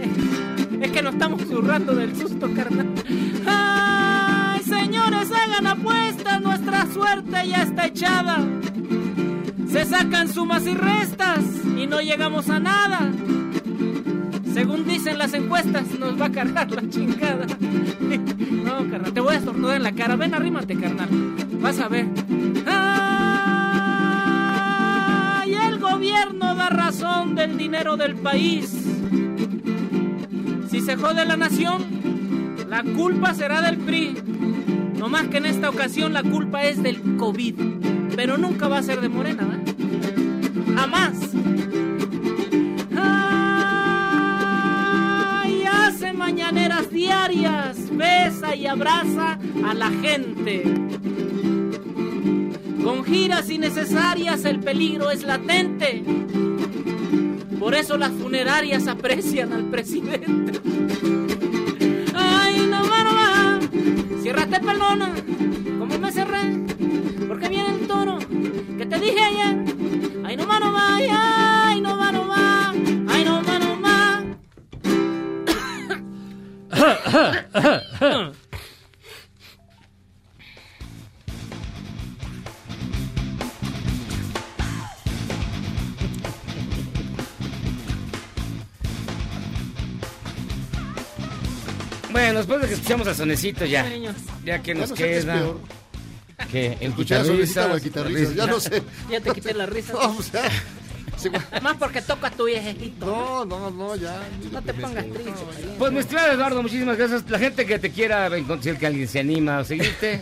Es 0.80 0.90
que 0.90 1.00
nos 1.00 1.14
estamos 1.14 1.42
zurrando 1.42 1.94
del 1.94 2.16
susto, 2.16 2.52
carnal. 2.56 2.88
¡Ay, 3.46 4.60
señores, 4.64 5.30
hagan 5.30 5.68
apuestas! 5.68 6.42
Nuestra 6.42 6.86
suerte 6.86 7.48
ya 7.48 7.62
está 7.62 7.86
echada. 7.86 8.40
Se 9.70 9.84
sacan 9.84 10.28
sumas 10.28 10.66
y 10.66 10.74
restas 10.74 11.38
y 11.78 11.86
no 11.86 12.00
llegamos 12.00 12.50
a 12.50 12.58
nada. 12.58 13.12
Según 14.52 14.86
dicen 14.86 15.18
las 15.18 15.32
encuestas, 15.32 15.98
nos 15.98 16.20
va 16.20 16.26
a 16.26 16.32
cargar 16.32 16.70
la 16.70 16.88
chingada. 16.88 17.46
No, 18.62 18.88
carnal, 18.90 19.12
te 19.12 19.20
voy 19.20 19.34
a 19.34 19.38
estornudar 19.38 19.76
en 19.76 19.82
la 19.82 19.92
cara. 19.92 20.16
Ven, 20.16 20.34
arrímate, 20.34 20.76
carnal. 20.76 21.08
Vas 21.60 21.80
a 21.80 21.88
ver. 21.88 22.06
Ay, 22.64 23.94
el 25.54 25.78
gobierno 25.80 26.54
da 26.54 26.70
razón 26.70 27.34
del 27.34 27.58
dinero 27.58 27.96
del 27.96 28.14
país. 28.14 28.70
Si 30.70 30.80
se 30.80 30.96
jode 30.96 31.24
la 31.24 31.36
nación, 31.36 31.84
la 32.68 32.84
culpa 32.84 33.34
será 33.34 33.60
del 33.62 33.78
PRI. 33.78 34.16
No 34.96 35.08
más 35.08 35.26
que 35.28 35.38
en 35.38 35.46
esta 35.46 35.68
ocasión 35.70 36.12
la 36.12 36.22
culpa 36.22 36.62
es 36.62 36.82
del 36.82 37.16
COVID. 37.16 37.54
Pero 38.14 38.38
nunca 38.38 38.68
va 38.68 38.78
a 38.78 38.82
ser 38.82 39.00
de 39.00 39.08
Morena, 39.08 39.44
¿verdad? 39.44 39.74
Jamás. 40.76 41.31
Besa 47.96 48.54
y 48.54 48.66
abraza 48.66 49.38
a 49.64 49.74
la 49.74 49.90
gente. 49.90 50.62
Con 52.82 53.04
giras 53.04 53.48
innecesarias 53.48 54.44
el 54.44 54.60
peligro 54.60 55.10
es 55.10 55.22
latente. 55.22 56.02
Por 57.58 57.74
eso 57.74 57.96
las 57.96 58.10
funerarias 58.10 58.88
aprecian 58.88 59.52
al 59.52 59.66
presidente. 59.66 60.60
Ay, 62.14 62.66
no 62.68 62.82
va, 62.88 63.04
no 63.04 63.14
va. 63.14 63.60
Ciérrate, 64.20 64.58
perdona. 64.60 65.14
Escuchamos 92.92 93.08
al 93.08 93.14
sonecito 93.16 93.64
ya. 93.64 93.86
Ya 94.44 94.62
que 94.62 94.74
Ya 94.74 94.80
nos 94.80 94.90
no 94.90 94.96
queda. 94.96 95.42
Que 96.50 96.76
el 96.80 96.90
Escuchar 96.90 97.20
a 97.20 97.24
Solecita 97.24 97.66
o 97.66 97.76
el 97.76 97.82
guitarrista. 97.82 98.20
guitarrista, 98.30 98.46
ya 98.46 98.50
no 98.50 98.60
sé. 98.60 98.82
Ya 99.10 99.20
te 99.20 99.30
quité 99.32 99.54
la 99.54 99.66
risa. 99.66 99.92
No, 100.02 100.16
o 100.18 100.22
sea, 100.22 101.60
Más 101.62 101.76
porque 101.76 102.02
toca 102.02 102.30
tu 102.30 102.46
viejito. 102.46 103.06
No, 103.06 103.44
no, 103.44 103.70
no, 103.70 103.94
ya. 103.94 104.20
No 104.50 104.60
te 104.60 104.74
pongas 104.74 105.04
triste. 105.04 105.32
Pues 105.78 105.92
mi 105.92 106.00
estimado 106.00 106.32
Eduardo, 106.32 106.62
muchísimas 106.62 106.96
gracias. 106.96 107.30
La 107.30 107.38
gente 107.38 107.64
que 107.64 107.78
te 107.78 107.90
quiera 107.90 108.26
encontrar 108.36 108.76
que 108.76 108.86
alguien 108.86 109.06
se 109.06 109.20
anima 109.20 109.58
a 109.58 109.64
seguirte 109.64 110.20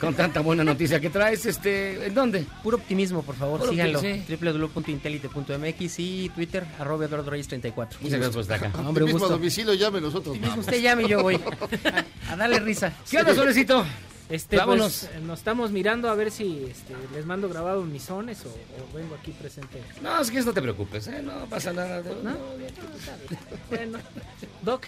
con 0.00 0.14
tanta 0.14 0.40
buena 0.40 0.64
noticia 0.64 0.98
que 1.00 1.10
traes, 1.10 1.44
este, 1.46 2.06
¿en 2.06 2.14
dónde? 2.14 2.46
Puro 2.62 2.78
optimismo, 2.78 3.22
por 3.22 3.36
favor, 3.36 3.60
Puro 3.60 3.70
síganlo. 3.72 3.98
optimismo, 3.98 4.36
www.intelite.mx 4.52 5.98
y 5.98 6.28
Twitter, 6.30 6.64
arroba 6.78 7.04
Eduardo 7.04 7.30
Reyes 7.30 7.48
34. 7.48 7.98
Muchas 8.00 8.18
gracias 8.18 8.34
por 8.34 8.42
estar 8.42 8.56
acá. 8.64 8.82
No, 8.82 8.88
hombre, 8.88 9.04
un 9.04 9.08
Mismo 9.08 9.20
gusto. 9.20 9.34
domicilio, 9.34 9.74
llame 9.74 10.00
nosotros. 10.00 10.38
Mismo 10.38 10.60
usted 10.60 10.80
llame 10.80 11.04
y 11.04 11.08
yo 11.08 11.22
voy. 11.22 11.38
A 12.30 12.36
darle 12.36 12.60
risa. 12.60 12.92
¿Qué 13.10 13.18
onda, 13.18 13.34
Solecito? 13.34 13.84
Este, 14.28 14.56
Vámonos. 14.56 15.06
pues, 15.08 15.16
eh, 15.16 15.20
nos 15.26 15.40
estamos 15.40 15.72
mirando 15.72 16.08
a 16.08 16.14
ver 16.14 16.30
si 16.30 16.64
este, 16.70 16.94
les 17.14 17.26
mando 17.26 17.48
grabado 17.48 17.82
mis 17.84 18.04
sones 18.04 18.38
o, 18.46 18.48
o 18.48 18.96
vengo 18.96 19.16
aquí 19.16 19.32
presente. 19.32 19.82
No, 20.02 20.20
es 20.20 20.30
que 20.30 20.40
no 20.42 20.52
te 20.52 20.62
preocupes, 20.62 21.08
¿eh? 21.08 21.20
no 21.20 21.46
pasa 21.46 21.72
nada. 21.72 22.00
¿No? 22.22 22.36
Bueno, 23.68 23.98
Doc. 24.62 24.86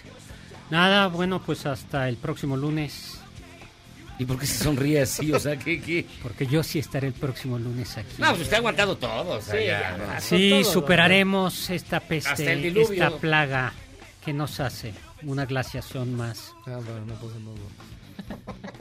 Nada, 0.69 1.07
bueno, 1.07 1.41
pues 1.45 1.65
hasta 1.65 2.07
el 2.07 2.15
próximo 2.15 2.55
lunes. 2.55 3.19
¿Y 4.23 4.25
por 4.25 4.39
qué 4.39 4.45
se 4.45 4.63
sonríe 4.63 5.01
así? 5.01 5.33
O 5.33 5.39
sea, 5.39 5.59
¿qué, 5.59 5.81
qué? 5.81 6.05
Porque 6.21 6.47
yo 6.47 6.63
sí 6.63 6.79
estaré 6.79 7.07
el 7.07 7.13
próximo 7.13 7.59
lunes 7.59 7.97
aquí. 7.97 8.15
No, 8.19 8.29
pues 8.29 8.43
usted 8.43 8.53
ha 8.53 8.59
aguantado 8.59 8.95
todo. 8.97 9.31
O 9.37 9.41
sea, 9.41 9.59
Sí, 9.59 9.65
ya, 9.65 9.97
¿no? 9.97 10.21
Sí, 10.21 10.49
Todo, 10.61 10.71
superaremos 10.71 11.69
esta 11.69 11.97
Hasta 11.97 12.07
peste, 12.07 12.81
esta 12.81 13.17
plaga 13.17 13.73
que 14.23 14.31
nos 14.31 14.61
hace 14.61 14.93
una 15.23 15.45
glaciación 15.45 16.15
más. 16.15 16.53
Ah, 16.65 16.79
bueno, 16.85 17.05
no, 17.05 17.15
pues 17.15 17.35
no. 17.35 17.53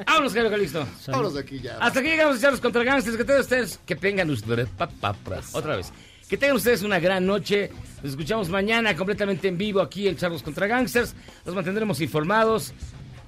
Vámonos, 0.06 0.32
Jairo 0.32 0.48
Calixto. 0.48 0.86
Vámonos 1.08 1.34
de 1.34 1.40
aquí 1.40 1.58
ya. 1.58 1.76
Hasta 1.80 1.98
aquí 1.98 2.10
llegamos 2.10 2.36
a 2.36 2.38
echarlos 2.38 2.60
contra 2.60 2.84
gangsters. 2.84 3.16
Que 3.16 3.24
tengan 3.24 3.40
ustedes, 3.40 3.80
que 3.84 3.96
tengan 3.96 4.30
ustedes, 4.30 4.68
pa, 4.68 4.86
pa, 4.88 5.12
pa, 5.12 5.40
otra 5.54 5.74
vez. 5.74 5.92
Que 6.28 6.36
tengan 6.36 6.54
ustedes 6.54 6.82
una 6.82 7.00
gran 7.00 7.26
noche. 7.26 7.68
Nos 7.96 8.12
escuchamos 8.12 8.48
mañana 8.48 8.94
completamente 8.94 9.48
en 9.48 9.58
vivo 9.58 9.80
aquí 9.80 10.06
en 10.06 10.16
Charlos 10.16 10.44
contra 10.44 10.68
Gangsters. 10.68 11.16
Nos 11.44 11.52
mantendremos 11.52 12.00
informados. 12.00 12.72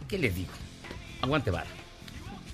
¿Qué 0.07 0.17
les 0.17 0.37
digo? 0.37 0.53
Aguante 1.21 1.51
vara. 1.51 1.67